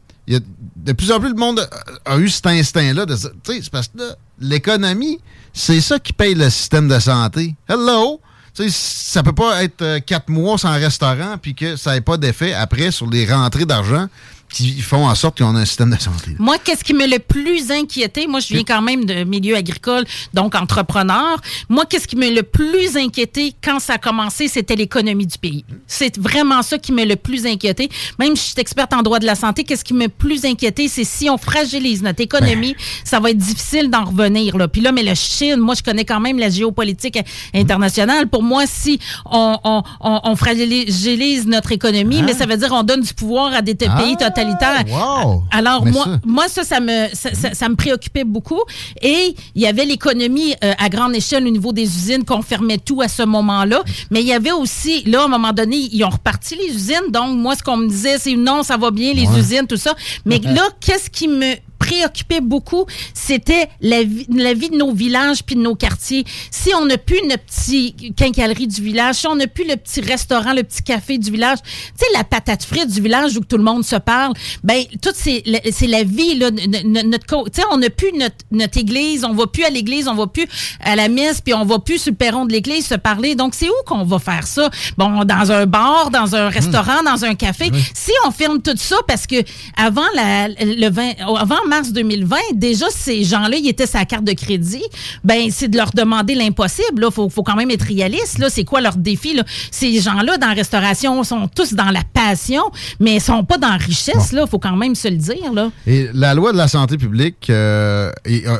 de 0.41 0.93
plus 0.93 1.11
en 1.13 1.21
plus 1.21 1.33
de 1.33 1.39
monde 1.39 1.69
a, 2.05 2.19
eu 2.19 2.29
cet 2.29 2.47
instinct-là 2.47 3.07
de 3.07 3.15
tu 3.15 3.23
sais, 3.45 3.61
c'est 3.63 3.71
parce 3.71 3.89
que 3.89 4.15
l'économie, 4.41 5.21
c'est 5.53 5.81
ça 5.81 5.99
qui 5.99 6.13
paye 6.13 6.35
le 6.35 6.51
système 6.51 6.89
de 6.89 6.99
santé. 6.99 7.55
Hello! 7.69 8.21
Sais, 8.55 8.69
ça 8.69 9.23
peut 9.23 9.33
pas 9.33 9.65
être 9.65 9.81
euh, 9.81 10.01
quatre 10.01 10.29
mois 10.29 10.59
sans 10.59 10.73
restaurant 10.73 11.39
puis 11.41 11.55
que 11.55 11.77
ça 11.77 11.95
n'ait 11.95 12.03
pas 12.03 12.19
d'effet 12.19 12.53
après 12.53 12.91
sur 12.91 13.09
les 13.09 13.25
rentrées 13.25 13.65
d'argent 13.65 14.09
qui 14.53 14.81
font 14.83 15.07
en 15.09 15.15
sorte 15.15 15.39
qu'on 15.39 15.57
a 15.57 15.61
un 15.61 15.65
système 15.65 15.91
de 15.91 16.01
santé. 16.01 16.33
Moi, 16.39 16.57
qu'est-ce 16.63 16.85
qui 16.85 16.93
me 16.93 17.07
le 17.07 17.19
plus 17.19 17.71
inquiété? 17.71 18.27
Moi, 18.27 18.41
je 18.41 18.49
viens 18.49 18.65
quand 18.65 18.83
même 18.83 19.05
de 19.07 19.25
milieu 19.25 19.57
agricole, 19.57 20.05
donc 20.35 20.55
entrepreneur. 20.55 21.41
Moi, 21.69 21.87
qu'est-ce 21.87 22.07
qui 22.07 22.17
me 22.17 22.31
le 22.31 22.43
plus 22.43 22.97
inquiété 22.97 23.55
quand 23.65 23.81
ça 23.81 23.95
a 23.95 23.99
commencé, 23.99 24.49
c'était 24.49 24.77
l'économie 24.77 25.27
du 25.27 25.39
pays. 25.39 25.65
C'est 25.87 26.19
vraiment 26.19 26.63
ça 26.63 26.79
qui 26.79 26.93
me 26.93 27.05
le 27.05 27.17
plus 27.17 27.47
inquiété. 27.47 27.89
Même 28.19 28.37
si 28.37 28.49
je 28.49 28.53
suis 28.53 28.61
experte 28.61 28.93
en 28.93 29.03
droit 29.03 29.19
de 29.19 29.27
la 29.27 29.35
santé, 29.35 29.65
qu'est-ce 29.65 29.85
qui 29.85 29.95
me 29.95 30.09
plus 30.09 30.45
inquiété, 30.45 30.89
c'est 30.89 31.05
si 31.05 31.31
on 31.31 31.39
fragilise 31.39 32.03
notre 32.03 32.21
économie, 32.21 32.75
ben. 32.75 32.85
ça 33.05 33.21
va 33.21 33.31
être 33.31 33.39
difficile 33.39 33.89
d'en 33.89 34.05
revenir. 34.05 34.59
Là. 34.59 34.69
Puis 34.69 34.83
là, 34.83 34.93
mais 34.93 35.03
le 35.03 35.15
Chine, 35.15 35.57
moi, 35.57 35.75
je 35.75 35.83
connais 35.83 36.05
quand 36.05 36.21
même 36.21 36.39
la 36.39 36.51
géopolitique 36.51 37.19
internationale. 37.55 38.29
Pour 38.29 38.43
moi, 38.43 38.65
si 38.67 38.99
on, 39.25 39.57
on, 39.65 39.83
on, 40.01 40.37
fragilise 40.37 41.47
notre 41.47 41.73
économie, 41.73 42.23
mais 42.23 42.33
ah. 42.35 42.39
ça 42.39 42.47
veut 42.47 42.57
dire 42.57 42.73
on 42.73 42.83
donne 42.83 43.01
du 43.01 43.15
pouvoir 43.15 43.55
à 43.55 43.63
des 43.63 43.75
pays 43.75 43.89
ah. 43.91 44.29
totalement 44.29 44.42
totalitaire. 44.45 44.85
Wow! 44.89 45.43
Alors, 45.51 45.85
Mais 45.85 45.91
moi, 45.91 46.05
ça- 46.05 46.21
moi, 46.25 46.49
ça, 46.49 46.65
ça 46.65 46.81
me, 46.81 47.09
ça, 47.15 47.35
ça- 47.35 47.55
ça 47.55 47.69
me 47.69 47.77
préoccupait 47.77 48.25
beaucoup. 48.25 48.61
Et 49.01 49.35
il 49.55 49.63
y 49.63 49.67
avait 49.67 49.85
l'économie 49.85 50.55
euh, 50.65 50.73
à 50.79 50.89
grande 50.89 51.15
échelle 51.15 51.47
au 51.47 51.51
niveau 51.51 51.73
des 51.73 51.85
usines 51.85 52.25
qu'on 52.25 52.43
fermait 52.43 52.79
tout 52.79 53.01
à 53.03 53.09
ce 53.09 53.23
moment-là. 53.23 53.83
Mais 54.11 54.21
il 54.21 54.27
y 54.27 54.33
avait 54.33 54.53
aussi, 54.53 55.03
là, 55.05 55.23
à 55.23 55.25
un 55.25 55.29
moment 55.29 55.53
donné, 55.53 55.77
ils 55.93 56.05
ont 56.05 56.11
reparti 56.11 56.57
les 56.57 56.75
usines. 56.75 57.11
Donc, 57.11 57.37
moi, 57.37 57.55
ce 57.57 57.63
qu'on 57.63 57.77
me 57.77 57.89
disait, 57.89 58.19
c'est 58.19 58.37
non, 58.37 58.63
ça 58.63 58.77
va 58.77 58.91
bien, 58.91 59.13
les 59.13 59.27
Ouais. 59.27 59.39
usines, 59.39 59.67
tout 59.67 59.77
ça. 59.77 59.95
Mais 60.25 60.39
là, 60.45 60.69
qu'est-ce 60.81 61.09
qui 61.11 61.29
me 61.29 61.55
préoccupait 61.93 62.41
beaucoup, 62.41 62.87
c'était 63.13 63.69
la 63.81 64.03
vie, 64.03 64.27
la 64.35 64.55
vie 64.55 64.71
de 64.71 64.77
nos 64.77 64.93
villages 64.93 65.45
puis 65.45 65.57
de 65.57 65.61
nos 65.61 65.75
quartiers. 65.75 66.25
Si 66.51 66.71
on 66.75 66.87
n'a 66.87 66.97
plus 66.97 67.21
notre 67.29 67.45
petit 67.45 67.95
quincaillerie 68.17 68.67
du 68.67 68.83
village, 68.83 69.17
si 69.17 69.27
on 69.27 69.37
n'a 69.37 69.47
plus 69.47 69.67
le 69.67 69.77
petit 69.77 70.01
restaurant, 70.01 70.53
le 70.55 70.63
petit 70.63 70.83
café 70.83 71.19
du 71.19 71.31
village, 71.31 71.59
tu 71.63 71.71
sais, 71.97 72.07
la 72.15 72.25
patate 72.25 72.65
frite 72.65 72.89
du 72.89 73.01
village 73.01 73.37
où 73.37 73.41
tout 73.41 73.57
le 73.59 73.63
monde 73.63 73.85
se 73.85 73.97
parle, 73.97 74.33
ben, 74.65 74.83
tout 75.03 75.11
c'est 75.15 75.43
la, 75.47 75.61
la 75.89 76.05
vie, 76.05 76.35
là, 76.37 76.51
notre, 76.51 77.45
tu 77.51 77.61
sais, 77.61 77.67
on 77.71 77.79
n'a 77.79 77.91
plus 77.91 78.13
notre, 78.17 78.37
notre 78.51 78.79
église, 78.79 79.25
on 79.25 79.35
va 79.35 79.47
plus 79.47 79.65
à 79.65 79.71
l'église, 79.71 80.09
on 80.09 80.15
va 80.15 80.27
plus 80.27 80.47
à 80.81 80.97
la 80.97 81.09
messe, 81.09 81.41
puis 81.41 81.53
on 81.55 81.65
va 81.65 81.79
plus 81.79 81.99
sur 81.99 82.13
le 82.13 82.17
perron 82.17 82.47
de 82.47 82.53
l'église 82.53 82.87
se 82.87 82.95
parler. 82.95 83.35
Donc, 83.35 83.55
c'est 83.55 83.69
où 83.69 83.75
qu'on 83.87 84.05
va 84.05 84.19
faire 84.19 84.47
ça? 84.47 84.71
Bon, 84.97 85.25
dans 85.25 85.53
un 85.53 85.67
bar, 85.67 86.11
dans 86.11 86.35
un 86.35 86.49
restaurant, 86.49 87.03
dans 87.05 87.25
un 87.25 87.35
café. 87.35 87.71
Si 87.95 88.13
on 88.27 88.31
ferme 88.31 88.63
tout 88.63 88.77
ça, 88.77 88.97
parce 89.07 89.27
que 89.27 89.37
avant 89.77 90.03
la, 90.15 90.49
le 90.49 90.89
20, 90.91 91.13
avant 91.39 91.65
mars 91.67 91.82
2020, 91.91 92.37
déjà, 92.55 92.87
ces 92.91 93.25
gens-là, 93.25 93.57
ils 93.57 93.69
étaient 93.69 93.87
sa 93.87 94.05
carte 94.05 94.25
de 94.25 94.33
crédit. 94.33 94.85
Ben, 95.25 95.51
c'est 95.51 95.69
de 95.69 95.77
leur 95.77 95.91
demander 95.91 96.35
l'impossible. 96.35 97.07
Il 97.09 97.13
faut, 97.13 97.29
faut 97.29 97.43
quand 97.43 97.57
même 97.57 97.71
être 97.71 97.87
réaliste. 97.87 98.39
Là. 98.39 98.51
C'est 98.51 98.65
quoi 98.65 98.81
leur 98.81 98.97
défi? 98.97 99.35
Là? 99.35 99.45
Ces 99.71 100.01
gens-là, 100.01 100.37
dans 100.39 100.49
la 100.49 100.55
restauration, 100.55 101.25
sont 101.25 101.49
tous 101.49 101.73
dans 101.75 101.91
la 101.91 102.03
passion, 102.13 102.63
mais 103.01 103.17
ils 103.17 103.21
sont 103.21 103.45
pas 103.45 103.59
dans 103.59 103.69
la 103.69 103.77
richesse. 103.77 104.33
Il 104.33 104.45
faut 104.49 104.59
quand 104.59 104.77
même 104.77 104.95
se 104.95 105.09
le 105.09 105.17
dire. 105.17 105.53
Là. 105.53 105.71
Et 105.87 106.09
la 106.13 106.35
loi 106.35 106.53
de 106.53 106.59
la 106.59 106.69
santé 106.69 106.97
publique 106.99 107.49
euh, 107.51 108.13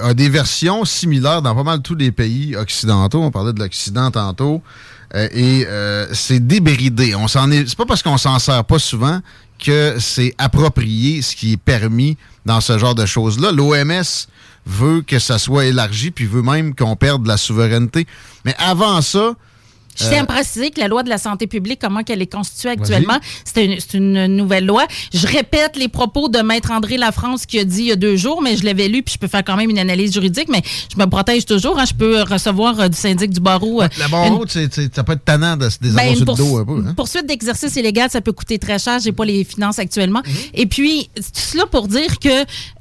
a 0.03 0.15
des 0.15 0.29
versions 0.29 0.85
similaires 0.85 1.43
dans 1.43 1.55
pas 1.55 1.63
mal 1.63 1.83
tous 1.83 1.95
les 1.95 2.13
pays 2.13 2.57
occidentaux. 2.57 3.21
On 3.21 3.31
parlait 3.31 3.53
de 3.53 3.61
l'Occident 3.61 4.11
tantôt. 4.11 4.63
Euh, 5.15 5.29
et 5.33 5.67
euh, 5.67 6.07
c'est 6.13 6.45
débridé. 6.47 7.15
On 7.15 7.29
s'en 7.29 7.51
est. 7.51 7.69
C'est 7.69 7.77
pas 7.77 7.87
parce 7.87 8.03
qu'on 8.03 8.17
s'en 8.17 8.39
sert 8.39 8.65
pas 8.65 8.79
souvent 8.79 9.21
que 9.59 9.97
c'est 9.99 10.35
approprié 10.39 11.23
ce 11.23 11.37
qui 11.37 11.53
est 11.53 11.57
permis 11.57 12.17
dans 12.45 12.61
ce 12.61 12.79
genre 12.79 12.95
de 12.95 13.07
choses-là. 13.07 13.53
L'OMS 13.53 14.27
veut 14.67 15.03
que 15.03 15.19
ça 15.19 15.39
soit 15.39 15.67
élargi, 15.67 16.11
puis 16.11 16.27
veut 16.27 16.43
même 16.43 16.75
qu'on 16.75 16.97
perde 16.97 17.27
la 17.27 17.37
souveraineté. 17.37 18.07
Mais 18.45 18.55
avant 18.59 19.01
ça, 19.03 19.35
Je 19.97 20.09
tiens 20.09 20.21
euh, 20.21 20.23
à 20.23 20.27
préciser 20.27 20.71
que 20.71 20.81
la 20.81 20.89
loi 20.89 21.03
de 21.03 21.09
la 21.09 21.19
santé 21.19 21.47
publique, 21.47 21.79
comment 21.81 22.03
qu'elle 22.03 22.23
est 22.23 22.33
constituée 22.33 22.71
actuellement, 22.71 23.19
c'est 23.45 23.65
une, 23.95 24.17
une 24.17 24.37
nouvelle 24.37 24.65
loi. 24.67 24.87
Je 25.13 25.27
répète 25.27 25.77
les 25.77 25.89
propos 25.89 26.29
de 26.29 26.39
Maître 26.41 26.71
André 26.71 26.97
Lafrance 26.97 27.47
qui 27.47 27.59
a 27.59 27.65
dit 27.65 27.81
il 27.83 27.87
y 27.89 27.93
a 27.93 27.97
deux 27.97 28.17
jours, 28.17 28.41
mais 28.43 28.57
je 28.57 28.65
l'avais 28.65 28.89
lu, 28.89 29.03
puis 29.03 29.15
je 29.15 29.19
peux 29.19 29.29
faire 29.29 29.45
quand 29.45 29.57
même 29.57 29.71
une 29.71 29.79
analyse 29.79 30.13
juridique, 30.13 30.49
mais 30.49 30.63
je 30.93 30.99
me 30.99 31.07
protège 31.07 31.45
toujours. 31.45 31.79
hein. 31.79 31.85
je 31.87 31.95
peux 31.95 32.23
recevoir 32.23 32.81
euh, 32.81 32.89
du 32.89 32.97
syndic 32.97 33.31
du 33.31 33.41
barreau. 33.41 33.83
euh, 33.83 33.89
la 33.99 34.07
une- 34.07 34.11
barreau, 34.11 34.45
c'est- 34.49 34.95
ça 34.95 35.05
peut 35.05 35.13
être 35.13 35.25
tannant 35.25 35.57
de 35.57 35.69
se 35.69 35.79
ben, 35.81 36.13
une 36.13 36.19
le 36.21 36.25
poursu- 36.25 36.37
dos 36.39 36.57
un 36.59 36.65
peu. 36.65 36.85
hein? 36.89 36.95
poursuite 36.97 37.27
d'exercice 37.27 37.77
illégal, 37.77 38.09
ça 38.11 38.21
peut 38.21 38.33
coûter 38.33 38.59
très 38.59 38.79
cher. 38.79 38.99
J'ai 39.01 39.13
pas 39.13 39.25
les 39.25 39.45
finances 39.45 39.79
actuellement. 39.79 40.23
Mhm. 40.27 40.33
Et 40.55 40.67
puis, 40.67 41.11
tout 41.15 41.23
cela 41.35 41.67
pour 41.67 41.87
dire 41.89 42.19
que 42.19 42.29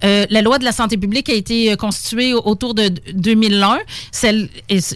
euh, 0.04 0.26
la 0.30 0.42
loi 0.42 0.60
de 0.60 0.64
la 0.64 0.72
santé 0.72 0.98
publique 0.98 1.30
a 1.30 1.34
été 1.34 1.72
euh, 1.72 1.76
constituée 1.76 2.34
au- 2.34 2.42
autour 2.48 2.74
de 2.74 2.88
d- 2.88 3.02
2001, 3.14 3.80
celle, 4.12 4.50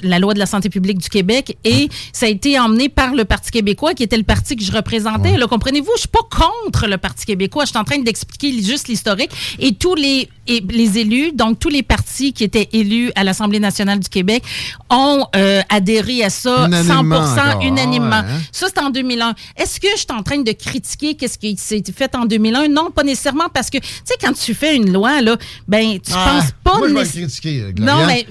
la 0.03 0.19
loi 0.19 0.33
de 0.33 0.39
la 0.39 0.45
santé 0.45 0.69
publique 0.69 0.97
du 0.99 1.09
Québec, 1.09 1.57
et 1.63 1.89
ça 2.13 2.25
a 2.25 2.29
été 2.29 2.59
emmené 2.59 2.89
par 2.89 3.13
le 3.13 3.25
Parti 3.25 3.51
québécois, 3.51 3.93
qui 3.93 4.03
était 4.03 4.17
le 4.17 4.23
parti 4.23 4.55
que 4.55 4.63
je 4.63 4.71
représentais. 4.71 5.37
Là, 5.37 5.47
comprenez-vous, 5.47 5.91
je 5.95 6.01
suis 6.01 6.09
pas 6.09 6.27
contre 6.29 6.87
le 6.87 6.97
Parti 6.97 7.25
québécois. 7.25 7.65
Je 7.65 7.69
suis 7.69 7.77
en 7.77 7.83
train 7.83 7.99
d'expliquer 7.99 8.61
juste 8.61 8.87
l'historique. 8.87 9.31
Et 9.59 9.73
tous 9.75 9.95
les, 9.95 10.29
et 10.47 10.63
les 10.69 10.97
élus, 10.99 11.31
donc 11.33 11.59
tous 11.59 11.69
les 11.69 11.83
partis 11.83 12.33
qui 12.33 12.43
étaient 12.43 12.69
élus 12.73 13.11
à 13.15 13.23
l'Assemblée 13.23 13.59
nationale 13.59 13.99
du 13.99 14.09
Québec, 14.09 14.43
ont 14.89 15.25
euh, 15.35 15.61
adhéré 15.69 16.23
à 16.23 16.29
ça 16.29 16.65
Unanimement 16.67 17.25
100 17.25 17.31
encore. 17.49 17.61
unanimement. 17.63 18.09
Ah 18.13 18.21
ouais, 18.21 18.27
hein? 18.31 18.41
Ça, 18.51 18.67
c'est 18.73 18.81
en 18.81 18.89
2001. 18.89 19.33
Est-ce 19.57 19.79
que 19.79 19.87
je 19.93 19.97
suis 19.99 20.07
en 20.17 20.23
train 20.23 20.37
de 20.41 20.51
critiquer 20.51 21.15
qu'est-ce 21.15 21.37
qui 21.37 21.55
s'est 21.57 21.83
fait 21.95 22.13
en 22.15 22.25
2001? 22.25 22.67
Non, 22.67 22.91
pas 22.91 23.03
nécessairement, 23.03 23.49
parce 23.53 23.69
que, 23.69 23.77
tu 23.77 23.87
sais, 24.03 24.15
quand 24.21 24.33
tu 24.33 24.53
fais 24.53 24.75
une 24.75 24.91
loi, 24.93 25.21
là, 25.21 25.37
ben, 25.67 25.99
tu 25.99 26.11
Ah, 26.15 26.31
penses 26.39 26.51
pas... 26.63 26.77
Moi, 26.77 26.89
je 26.89 26.93
vais 26.93 26.99
le 27.01 27.05
nécess- 27.05 27.21
critiquer. 27.41 27.73
Non, 27.79 28.05
mais... 28.05 28.25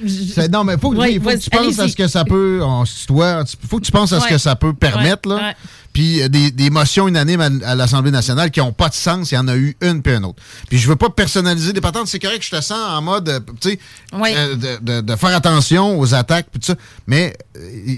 Non, 0.49 0.65
mais 0.65 0.79
faut, 0.79 0.91
que- 0.91 0.97
Ouais, 0.97 1.09
oui, 1.09 1.15
faut 1.15 1.21
que 1.21 1.25
vas-y, 1.31 1.39
tu 1.41 1.51
penses 1.51 1.79
à 1.79 1.89
ce 1.89 1.97
que 1.97 2.07
ça 2.09 2.25
peut. 2.25 2.61
On 2.63 2.85
tu- 2.85 3.57
faut 3.69 3.79
que 3.79 3.85
tu 3.85 3.93
penses 3.93 4.13
à 4.13 4.21
ce 4.21 4.25
Ouais. 4.25 4.31
que 4.31 4.39
ça 4.39 4.57
peut 4.57 4.73
permettre. 4.75 5.29
Ouais, 5.35 5.41
là. 5.41 5.55
Puis 5.95 6.21
euh, 6.21 6.29
des, 6.29 6.51
des 6.51 6.69
motions 6.69 7.09
unanimes 7.09 7.41
à, 7.41 7.71
à 7.71 7.75
l'Assemblée 7.75 8.11
nationale 8.11 8.51
qui 8.51 8.61
n'ont 8.61 8.73
pas 8.73 8.91
de 8.91 8.95
sens, 8.95 9.31
il 9.31 9.37
y 9.37 9.39
en 9.39 9.49
a 9.49 9.57
eu 9.57 9.75
une 9.81 10.03
puis 10.03 10.13
une 10.13 10.25
autre. 10.27 10.43
Puis 10.69 10.77
je 10.79 10.87
veux 10.89 10.97
pas 10.97 11.09
personnaliser 11.09 11.73
des 11.73 11.81
patentes, 11.81 12.09
c'est 12.09 12.19
correct 12.19 12.41
que 12.41 12.45
je 12.45 12.51
te 12.51 12.61
sens 12.61 12.77
en 12.79 13.01
mode, 13.01 13.29
euh, 13.31 13.41
tu 13.61 13.71
sais, 13.71 13.79
euh, 14.37 14.55
de, 14.57 14.79
de- 14.83 15.01
de 15.01 15.17
faire 15.17 15.35
attention 15.35 15.99
aux 15.99 16.13
attaques 16.15 16.49
puis 16.51 16.61
tout 16.61 16.67
ça. 16.67 16.75
Mais 17.07 17.35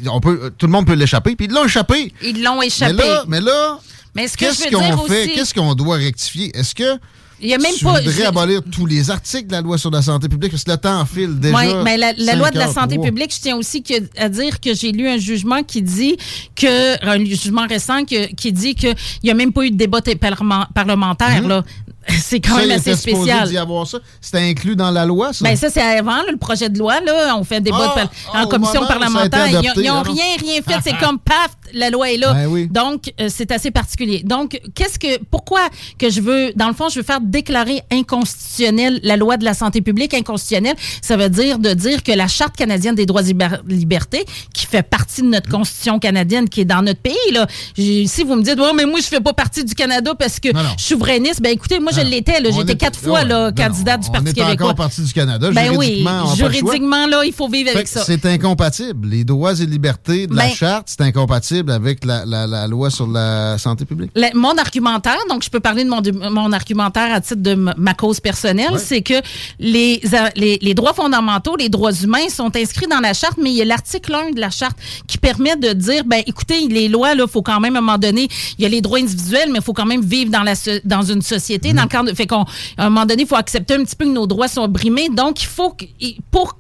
on 0.08 0.20
peut, 0.20 0.52
tout 0.56 0.66
le 0.66 0.72
monde 0.72 0.86
peut 0.86 0.92
l'échapper. 0.94 1.34
Puis 1.34 1.46
ils 1.46 1.52
l'ont 1.52 1.64
échappé. 1.64 2.12
Ils 2.22 2.42
l'ont 2.42 2.62
échappé. 2.62 2.92
Mais 2.94 3.02
là, 3.08 3.24
mais 3.26 3.40
là 3.40 3.78
Mais 4.14 4.28
qu'est-ce 4.28 4.64
qu'on 4.76 4.96
fait? 5.08 5.28
Qu'est-ce 5.34 5.54
qu'on 5.54 5.74
doit 5.74 5.96
rectifier? 5.96 6.56
Est-ce 6.56 6.74
que 6.74 6.98
Il 7.40 7.48
y 7.48 7.54
a 7.54 7.58
même 7.58 7.74
tu 7.76 7.84
pas- 7.84 8.00
voudrais 8.00 8.24
abolir 8.24 8.62
tous 8.72 8.86
les 8.86 9.10
articles 9.10 9.46
de 9.48 9.52
la 9.52 9.60
loi 9.60 9.76
sur 9.76 9.90
la 9.90 10.00
santé 10.00 10.26
publique? 10.28 10.52
Parce 10.52 10.64
que 10.64 10.70
le 10.70 10.76
temps 10.78 11.04
file 11.04 11.38
déjà. 11.38 11.56
Oui, 11.58 11.66
mais 11.84 11.98
la, 11.98 12.12
loi 12.34 12.50
de 12.50 12.58
la 12.58 12.66
santé 12.72 12.96
publique, 12.98 13.34
je 13.34 13.40
tiens 13.40 13.56
aussi 13.56 13.82
que- 13.82 13.94
à 14.18 14.28
dire 14.30 14.58
que 14.58 14.74
j'ai 14.74 14.90
lu 14.90 15.06
un 15.08 15.18
jugement 15.18 15.62
qui 15.62 15.82
dit 15.82 16.16
que, 16.54 17.04
un 17.06 17.22
jugement 17.24 17.66
récent 17.66 18.04
que- 18.06 18.32
qui 18.34 18.52
dit 18.52 18.74
qu'il 18.74 18.94
n'y 19.22 19.30
a 19.30 19.34
même 19.34 19.52
pas 19.52 19.64
eu 19.66 19.70
de 19.70 19.76
débat 19.76 20.00
parlement- 20.18 20.66
parlementaire. 20.74 21.46
là. 21.46 21.62
C'est 22.22 22.40
quand 22.40 22.56
même 22.56 22.70
assez 22.70 22.94
spécial. 22.94 23.48
d'y 23.48 23.58
avoir 23.58 23.86
ça. 23.86 23.98
C'était 24.20 24.38
inclus 24.38 24.76
dans 24.76 24.90
la 24.90 25.04
loi, 25.04 25.32
ça? 25.32 25.44
Ben 25.44 25.56
ça, 25.56 25.68
c'est 25.70 25.80
avant 25.82 26.16
là, 26.16 26.30
le 26.30 26.36
projet 26.36 26.68
de 26.68 26.78
loi. 26.78 27.00
Là, 27.00 27.36
on 27.36 27.44
fait 27.44 27.56
un 27.56 27.60
débat 27.60 27.94
Ah, 27.96 28.04
de 28.04 28.08
ah, 28.32 28.40
en 28.40 28.44
au 28.44 28.48
commission 28.48 28.86
parlementaire. 28.86 29.48
Ils 29.76 29.82
n'ont 29.82 30.02
rien, 30.02 30.24
rien 30.38 30.62
fait. 30.62 30.78
C'est 30.82 30.96
comme 31.00 31.18
paf, 31.18 31.50
la 31.72 31.90
loi 31.90 32.10
est 32.12 32.16
là. 32.16 32.32
Ben 32.32 32.46
oui. 32.46 32.68
Donc, 32.68 33.12
euh, 33.20 33.28
c'est 33.28 33.50
assez 33.50 33.70
particulier. 33.70 34.22
Donc, 34.24 34.60
qu'est-ce 34.74 34.98
que, 34.98 35.18
pourquoi 35.30 35.60
que 35.98 36.10
je 36.10 36.20
veux, 36.20 36.52
dans 36.54 36.68
le 36.68 36.74
fond, 36.74 36.88
je 36.88 36.96
veux 37.00 37.04
faire 37.04 37.20
déclarer 37.20 37.82
inconstitutionnelle 37.90 39.00
la 39.02 39.16
loi 39.16 39.36
de 39.36 39.44
la 39.44 39.54
santé 39.54 39.80
publique 39.80 40.14
inconstitutionnelle? 40.14 40.76
Ça 41.02 41.16
veut 41.16 41.28
dire 41.28 41.58
de 41.58 41.72
dire 41.74 42.02
que 42.02 42.12
la 42.12 42.28
Charte 42.28 42.56
canadienne 42.56 42.94
des 42.94 43.06
droits 43.06 43.22
et 43.22 43.32
liber- 43.32 43.60
libertés, 43.68 44.24
qui 44.52 44.66
fait 44.66 44.82
partie 44.82 45.22
de 45.22 45.28
notre 45.28 45.50
constitution 45.50 45.98
canadienne, 45.98 46.48
qui 46.48 46.62
est 46.62 46.64
dans 46.66 46.82
notre 46.82 47.00
pays, 47.00 47.14
là, 47.32 47.46
si 47.76 48.24
vous 48.24 48.34
me 48.36 48.42
dites, 48.42 48.58
oh, 48.60 48.72
mais 48.74 48.84
moi, 48.84 49.00
je 49.00 49.06
fais 49.06 49.20
pas 49.20 49.32
partie 49.32 49.64
du 49.64 49.74
Canada 49.74 50.14
parce 50.18 50.40
que 50.40 50.48
je 50.48 50.82
suis 50.82 50.94
souverainiste, 50.94 51.40
ben 51.42 51.52
écoutez, 51.52 51.78
moi, 51.78 51.92
je 51.96 52.06
l'étais. 52.10 52.40
là. 52.40 52.50
On 52.52 52.58
J'étais 52.58 52.72
est- 52.72 52.76
quatre 52.76 52.98
fois 52.98 53.24
là, 53.24 53.50
non, 53.50 53.54
candidate 53.56 54.00
du 54.02 54.08
on 54.08 54.12
Parti 54.12 54.28
est 54.28 54.32
québécois. 54.34 54.52
encore 54.66 54.74
partie 54.74 55.02
du 55.02 55.12
Canada. 55.12 55.50
Ben 55.52 55.70
oui, 55.76 55.86
juridiquement, 55.86 56.20
on 56.22 56.26
choix. 56.36 56.50
juridiquement, 56.50 57.06
là, 57.06 57.22
il 57.24 57.32
faut 57.32 57.48
vivre 57.48 57.70
Fait 57.70 57.76
avec 57.76 57.88
ça. 57.88 58.02
C'est 58.04 58.24
incompatible. 58.26 59.08
Les 59.08 59.24
droits 59.24 59.52
et 59.60 59.66
libertés 59.66 60.26
de 60.26 60.34
la 60.34 60.44
Ben- 60.46 60.54
charte, 60.54 60.88
c'est 60.90 61.00
incompatible 61.02 61.70
avec 61.72 62.04
la, 62.04 62.24
la- 62.24 62.46
la 62.46 62.66
loi 62.66 62.90
sur 62.90 63.06
la 63.06 63.58
santé 63.58 63.84
publique. 63.84 64.10
La- 64.14 64.30
mon 64.34 64.56
argumentaire, 64.56 65.18
donc 65.28 65.42
je 65.44 65.50
peux 65.50 65.60
parler 65.60 65.84
de 65.84 65.90
mon, 65.90 66.00
de 66.00 66.10
mon 66.12 66.52
argumentaire 66.52 67.12
à 67.12 67.20
titre 67.20 67.42
de 67.42 67.54
ma 67.54 67.94
cause 67.94 68.20
personnelle, 68.20 68.78
c'est 68.78 69.02
que 69.02 69.14
les, 69.58 70.00
a- 70.14 70.30
les, 70.36 70.58
les 70.60 70.74
droits 70.74 70.94
fondamentaux, 70.94 71.56
les 71.56 71.68
droits 71.68 71.92
humains 71.92 72.28
sont 72.28 72.54
inscrits 72.56 72.86
dans 72.88 73.00
la 73.00 73.14
charte, 73.14 73.38
mais 73.42 73.50
il 73.50 73.56
y 73.56 73.62
a 73.62 73.64
l'article 73.64 74.14
1 74.14 74.30
de 74.32 74.40
la 74.40 74.50
charte 74.50 74.76
qui 75.06 75.18
permet 75.18 75.56
de 75.56 75.72
dire, 75.72 76.04
ben 76.04 76.22
écoutez, 76.26 76.66
les 76.68 76.88
lois, 76.88 77.12
il 77.14 77.24
faut 77.28 77.42
quand 77.42 77.60
même 77.60 77.76
à 77.76 77.78
un 77.78 77.82
moment 77.82 77.98
donné, 77.98 78.28
il 78.58 78.62
y 78.62 78.66
a 78.66 78.68
les 78.68 78.80
droits 78.80 78.98
individuels, 78.98 79.48
mais 79.52 79.58
il 79.58 79.64
faut 79.64 79.72
quand 79.72 79.86
même 79.86 80.02
vivre 80.02 80.30
dans, 80.30 80.42
la, 80.42 80.54
dans 80.84 81.02
une 81.02 81.22
société. 81.22 81.72
Dans 81.72 81.85
le 81.86 81.90
cadre, 81.90 82.12
fait 82.14 82.26
qu'on, 82.26 82.44
à 82.76 82.86
un 82.86 82.90
moment 82.90 83.06
donné, 83.06 83.22
il 83.22 83.28
faut 83.28 83.36
accepter 83.36 83.74
un 83.74 83.84
petit 83.84 83.96
peu 83.96 84.04
que 84.04 84.10
nos 84.10 84.26
droits 84.26 84.48
sont 84.48 84.68
brimés. 84.68 85.08
Donc, 85.08 85.42
il 85.42 85.46
faut 85.46 85.74
et 86.00 86.16
pour 86.30 86.58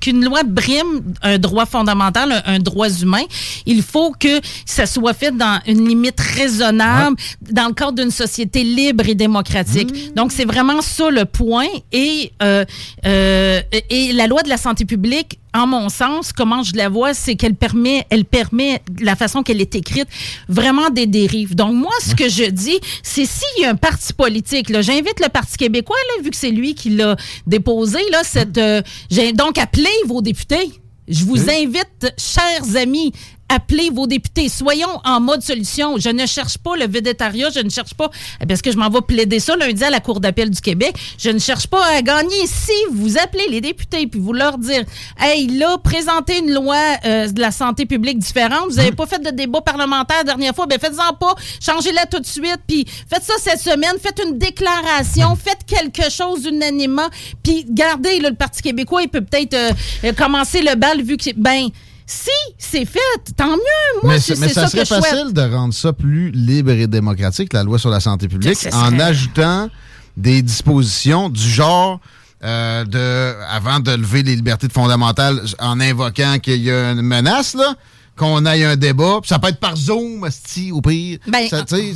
qu'une 0.00 0.24
loi 0.24 0.42
brime 0.44 1.14
un 1.22 1.38
droit 1.38 1.66
fondamental, 1.66 2.32
un, 2.32 2.54
un 2.54 2.58
droit 2.58 2.88
humain, 2.88 3.22
il 3.66 3.82
faut 3.82 4.12
que 4.12 4.40
ça 4.66 4.86
soit 4.86 5.14
fait 5.14 5.36
dans 5.36 5.60
une 5.66 5.86
limite 5.88 6.20
raisonnable, 6.20 7.16
dans 7.50 7.68
le 7.68 7.74
cadre 7.74 7.92
d'une 7.92 8.10
société 8.10 8.64
libre 8.64 9.08
et 9.08 9.14
démocratique. 9.14 10.14
Donc, 10.14 10.32
c'est 10.32 10.44
vraiment 10.44 10.80
ça 10.82 11.10
le 11.10 11.24
point. 11.24 11.66
Et, 11.92 12.32
euh, 12.42 12.64
euh, 13.06 13.60
et 13.90 14.12
la 14.12 14.26
loi 14.26 14.42
de 14.42 14.48
la 14.48 14.56
santé 14.56 14.84
publique, 14.84 15.38
en 15.54 15.66
mon 15.66 15.88
sens, 15.88 16.32
comment 16.32 16.62
je 16.62 16.74
la 16.74 16.88
vois, 16.88 17.14
c'est 17.14 17.34
qu'elle 17.36 17.54
permet, 17.54 18.06
elle 18.10 18.24
permet, 18.24 18.82
la 19.00 19.16
façon 19.16 19.42
qu'elle 19.42 19.60
est 19.60 19.74
écrite, 19.74 20.08
vraiment 20.48 20.90
des 20.90 21.06
dérives. 21.06 21.54
Donc, 21.54 21.74
moi, 21.74 21.92
ce 22.00 22.14
que 22.14 22.28
je 22.28 22.44
dis, 22.44 22.78
c'est 23.02 23.24
s'il 23.24 23.62
y 23.62 23.64
a 23.64 23.70
un 23.70 23.76
parti 23.76 24.12
politique, 24.12 24.70
là, 24.70 24.82
j'invite 24.82 25.20
le 25.20 25.28
Parti 25.28 25.56
québécois, 25.56 25.96
là, 26.16 26.22
vu 26.22 26.30
que 26.30 26.36
c'est 26.36 26.50
lui 26.50 26.74
qui 26.74 26.90
l'a 26.90 27.16
déposé, 27.46 27.98
là, 28.10 28.20
cette, 28.24 28.58
euh, 28.58 28.82
j'ai 29.10 29.32
donc 29.32 29.58
appelé 29.58 29.90
vos 30.06 30.20
députés. 30.22 30.70
Je 31.06 31.24
vous 31.24 31.48
invite, 31.48 32.12
chers 32.18 32.76
amis, 32.76 33.12
appelez 33.48 33.90
vos 33.90 34.06
députés. 34.06 34.48
Soyons 34.48 35.00
en 35.04 35.20
mode 35.20 35.42
solution. 35.42 35.96
Je 35.98 36.10
ne 36.10 36.26
cherche 36.26 36.58
pas 36.58 36.76
le 36.76 36.86
végétariat, 36.86 37.50
je 37.54 37.60
ne 37.60 37.70
cherche 37.70 37.94
pas, 37.94 38.10
parce 38.46 38.62
que 38.62 38.70
je 38.70 38.76
m'en 38.76 38.90
vais 38.90 39.00
plaider 39.00 39.40
ça 39.40 39.56
lundi 39.56 39.82
à 39.84 39.90
la 39.90 40.00
Cour 40.00 40.20
d'appel 40.20 40.50
du 40.50 40.60
Québec, 40.60 40.94
je 41.18 41.30
ne 41.30 41.38
cherche 41.38 41.66
pas 41.66 41.84
à 41.86 42.02
gagner. 42.02 42.46
Si 42.46 42.72
vous 42.92 43.18
appelez 43.18 43.46
les 43.50 43.60
députés 43.60 44.06
puis 44.06 44.20
vous 44.20 44.32
leur 44.32 44.58
dire, 44.58 44.84
hey, 45.20 45.46
là, 45.48 45.78
présentez 45.78 46.38
une 46.38 46.52
loi 46.52 46.76
euh, 47.04 47.28
de 47.28 47.40
la 47.40 47.50
santé 47.50 47.86
publique 47.86 48.18
différente, 48.18 48.70
vous 48.70 48.76
n'avez 48.76 48.92
pas 48.92 49.06
fait 49.06 49.22
de 49.22 49.30
débat 49.30 49.60
parlementaire 49.60 50.18
la 50.18 50.24
dernière 50.24 50.54
fois, 50.54 50.66
ben 50.66 50.78
faites-en 50.78 51.14
pas, 51.14 51.34
changez-la 51.60 52.06
tout 52.06 52.20
de 52.20 52.26
suite, 52.26 52.60
puis 52.66 52.86
faites 53.08 53.24
ça 53.24 53.34
cette 53.38 53.60
semaine, 53.60 53.94
faites 54.00 54.20
une 54.24 54.38
déclaration, 54.38 55.36
faites 55.36 55.64
quelque 55.66 56.10
chose 56.10 56.44
unanimement, 56.44 57.08
puis 57.42 57.64
gardez, 57.68 58.20
le 58.20 58.34
Parti 58.34 58.62
québécois, 58.62 59.02
il 59.02 59.08
peut 59.08 59.22
peut-être 59.22 59.54
euh, 59.54 60.12
commencer 60.12 60.62
le 60.62 60.74
bal 60.74 61.02
vu 61.02 61.16
que, 61.16 61.30
ben, 61.36 61.68
si 62.08 62.30
c'est 62.56 62.86
fait, 62.86 63.34
tant 63.36 63.50
mieux. 63.50 64.00
Moi, 64.02 64.14
mais 64.14 64.18
c'est 64.18 64.38
mais 64.40 64.48
ça, 64.48 64.66
ça 64.66 64.78
que 64.78 64.84
serait 64.84 65.00
facile 65.02 65.34
de 65.34 65.42
rendre 65.42 65.74
ça 65.74 65.92
plus 65.92 66.30
libre 66.30 66.70
et 66.70 66.86
démocratique, 66.86 67.52
la 67.52 67.62
loi 67.62 67.78
sur 67.78 67.90
la 67.90 68.00
santé 68.00 68.28
publique, 68.28 68.66
en 68.72 68.98
ajoutant 68.98 69.68
des 70.16 70.40
dispositions 70.40 71.28
du 71.28 71.42
genre 71.42 72.00
euh, 72.42 72.84
de 72.84 73.34
avant 73.50 73.80
de 73.80 73.90
lever 73.90 74.22
les 74.22 74.36
libertés 74.36 74.68
fondamentales 74.70 75.42
en 75.58 75.80
invoquant 75.80 76.38
qu'il 76.38 76.62
y 76.62 76.70
a 76.70 76.92
une 76.92 77.02
menace 77.02 77.54
là 77.54 77.74
qu'on 78.18 78.44
aille 78.44 78.64
un 78.64 78.76
débat, 78.76 79.18
puis 79.22 79.28
ça 79.28 79.38
peut 79.38 79.48
être 79.48 79.60
par 79.60 79.76
Zoom, 79.76 80.24
asti, 80.24 80.72
au 80.72 80.80
pire. 80.80 81.18
Ben, 81.26 81.46
ça, 81.48 81.58
écoutez, 81.60 81.94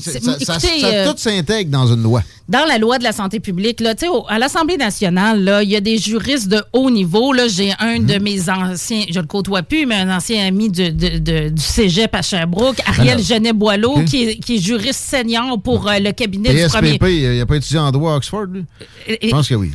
euh, 0.85 1.11
tout 1.11 1.19
s'intègre 1.19 1.71
dans 1.71 1.87
une 1.93 2.03
loi. 2.03 2.23
dans 2.49 2.65
la 2.67 2.79
loi 2.79 2.99
de 2.99 3.05
la 3.05 3.13
santé 3.13 3.41
publique, 3.41 3.81
là, 3.81 3.95
tu 3.95 4.07
sais, 4.07 4.09
au- 4.09 4.25
à 4.29 4.39
l'Assemblée 4.39 4.77
nationale, 4.77 5.43
là, 5.43 5.63
il 5.63 5.71
y 5.71 5.77
a 5.77 5.81
des 5.81 5.99
juristes 5.99 6.49
de 6.49 6.63
haut 6.73 6.91
niveau. 6.91 7.33
Là, 7.33 7.49
j'ai 7.49 7.73
un 7.79 7.99
Mhm. 7.99 8.07
de 8.07 8.19
mes 8.19 8.49
anciens, 8.51 9.05
je 9.11 9.21
le 9.21 9.27
côtoie 9.27 9.63
plus, 9.63 9.87
mais 9.87 9.97
un 9.97 10.15
ancien 10.17 10.47
ami 10.47 10.71
de- 10.71 10.91
de- 10.91 11.19
de- 11.19 11.49
du 11.49 11.63
Cégep 11.63 12.15
à 12.15 12.23
Sherbrooke, 12.23 12.81
Ariel 12.87 13.15
Alors. 13.15 13.25
Genet-Boileau, 13.27 14.03
qui, 14.05 14.25
est, 14.25 14.37
qui 14.37 14.57
est 14.57 14.59
juriste 14.59 15.03
senior 15.05 15.61
pour 15.63 15.89
euh, 15.89 15.99
le 15.99 16.13
cabinet 16.13 16.53
du 16.55 16.69
premier... 16.69 16.99
PSPP, 16.99 17.05
il 17.09 17.39
n'a 17.39 17.47
pas 17.47 17.57
étudié 17.57 17.79
en 17.79 17.91
droit 17.91 18.13
à 18.13 18.17
Oxford, 18.17 18.47
lui? 18.53 18.65
Et- 19.09 19.19
Je 19.29 19.31
pense 19.31 19.49
que 19.49 19.55
oui. 19.55 19.71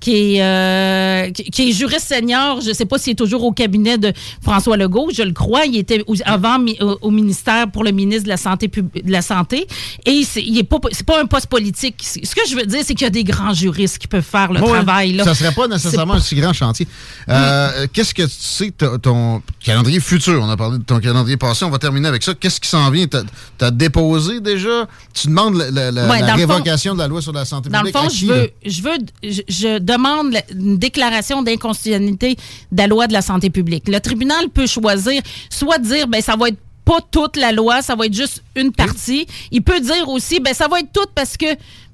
qui, 0.00 0.36
est, 0.36 0.42
euh, 0.42 1.30
est 1.58 1.72
juriste 1.72 2.08
senior. 2.14 2.60
Je 2.60 2.68
ne 2.68 2.74
sais 2.74 2.84
pas 2.84 2.98
s'il 2.98 3.12
est 3.12 3.16
toujours 3.16 3.44
au 3.44 3.52
cabinet 3.52 3.98
de 3.98 4.05
François 4.42 4.76
Legault. 4.76 5.10
Je 5.14 5.22
le 5.22 5.32
crois. 5.32 5.64
Il 5.66 5.76
était 5.76 6.02
avant 6.24 6.58
au, 7.00 7.10
ministère 7.10 7.70
pour 7.70 7.84
le 7.84 7.90
ministre 7.92 8.24
de 8.24 8.28
la 8.30 8.36
Santé. 8.36 8.68
De 8.68 9.10
la 9.12 9.22
santé 9.22 9.66
et 10.04 10.22
c'est, 10.24 10.42
pas, 10.64 10.78
pas 11.06 11.20
un 11.20 11.26
poste 11.26 11.46
politique. 11.46 12.02
Ce 12.02 12.34
que 12.34 12.40
je 12.48 12.56
veux 12.56 12.66
dire, 12.66 12.80
c'est 12.84 12.94
qu'il 12.94 13.04
y 13.04 13.06
a 13.06 13.10
des 13.10 13.24
grands 13.24 13.54
juristes 13.54 13.98
qui 13.98 14.06
peuvent 14.06 14.22
faire 14.24 14.52
le 14.52 14.60
travail. 14.60 15.12
Là. 15.12 15.24
Ça 15.24 15.34
serait 15.34 15.52
pas 15.52 15.68
nécessairement 15.68 16.14
un 16.14 16.20
si 16.20 16.34
grand 16.34 16.52
chantier. 16.52 16.86
Euh, 17.28 17.86
Qu'est-ce 17.92 18.14
que 18.14 18.22
tu 18.22 18.28
sais, 18.30 18.72
ton 19.02 19.42
calendrier 19.64 20.00
futur? 20.00 20.42
On 20.42 20.48
a 20.48 20.56
parlé 20.56 20.78
de 20.78 20.82
ton 20.82 20.98
calendrier 21.00 21.36
passé, 21.36 21.64
on 21.64 21.70
va 21.70 21.78
terminer 21.78 22.08
avec 22.08 22.22
ça. 22.22 22.34
Qu'est-ce 22.34 22.60
qui 22.60 22.68
s'en 22.68 22.90
vient? 22.90 23.06
Tu 23.06 23.16
as, 23.64 23.70
déposé 23.70 24.40
déjà? 24.40 24.86
Tu 25.14 25.28
demandes 25.28 25.56
la, 25.56 25.70
la- 25.70 25.90
la- 25.90 26.08
Ouais, 26.08 26.20
la 26.20 26.26
dans 26.28 26.36
le 26.36 26.42
fond- 26.42 26.48
révocation 26.52 26.94
de 26.94 26.98
la 26.98 27.08
loi 27.08 27.22
sur 27.22 27.32
la 27.32 27.44
santé 27.44 27.68
Dans 27.70 27.82
le 27.82 27.90
publique? 27.92 28.10
fond, 28.10 28.14
je 28.14 28.26
veux, 28.26 28.50
je 28.64 28.82
veux, 28.82 28.98
je, 29.22 29.42
je 29.48 29.78
demande 29.78 30.34
une 30.52 30.78
déclaration 30.78 31.42
d'inconstitutionnalité 31.42 32.36
de 32.72 32.78
la 32.78 32.86
loi 32.86 33.06
de 33.06 33.12
la 33.12 33.22
santé 33.22 33.50
publique. 33.50 33.88
Le 33.96 34.00
tribunal 34.00 34.50
peut 34.50 34.66
choisir 34.66 35.22
soit 35.48 35.78
dire, 35.78 36.06
ben 36.06 36.20
ça 36.20 36.36
va 36.36 36.48
être 36.48 36.58
pas 36.84 36.98
toute 37.10 37.36
la 37.36 37.50
loi, 37.50 37.80
ça 37.80 37.94
va 37.94 38.04
être 38.04 38.12
juste 38.14 38.42
une 38.54 38.70
partie. 38.70 39.26
Il 39.50 39.62
peut 39.62 39.80
dire 39.80 40.06
aussi, 40.10 40.38
ben 40.38 40.52
ça 40.52 40.68
va 40.68 40.80
être 40.80 40.92
toute 40.92 41.12
parce 41.14 41.38
que 41.38 41.46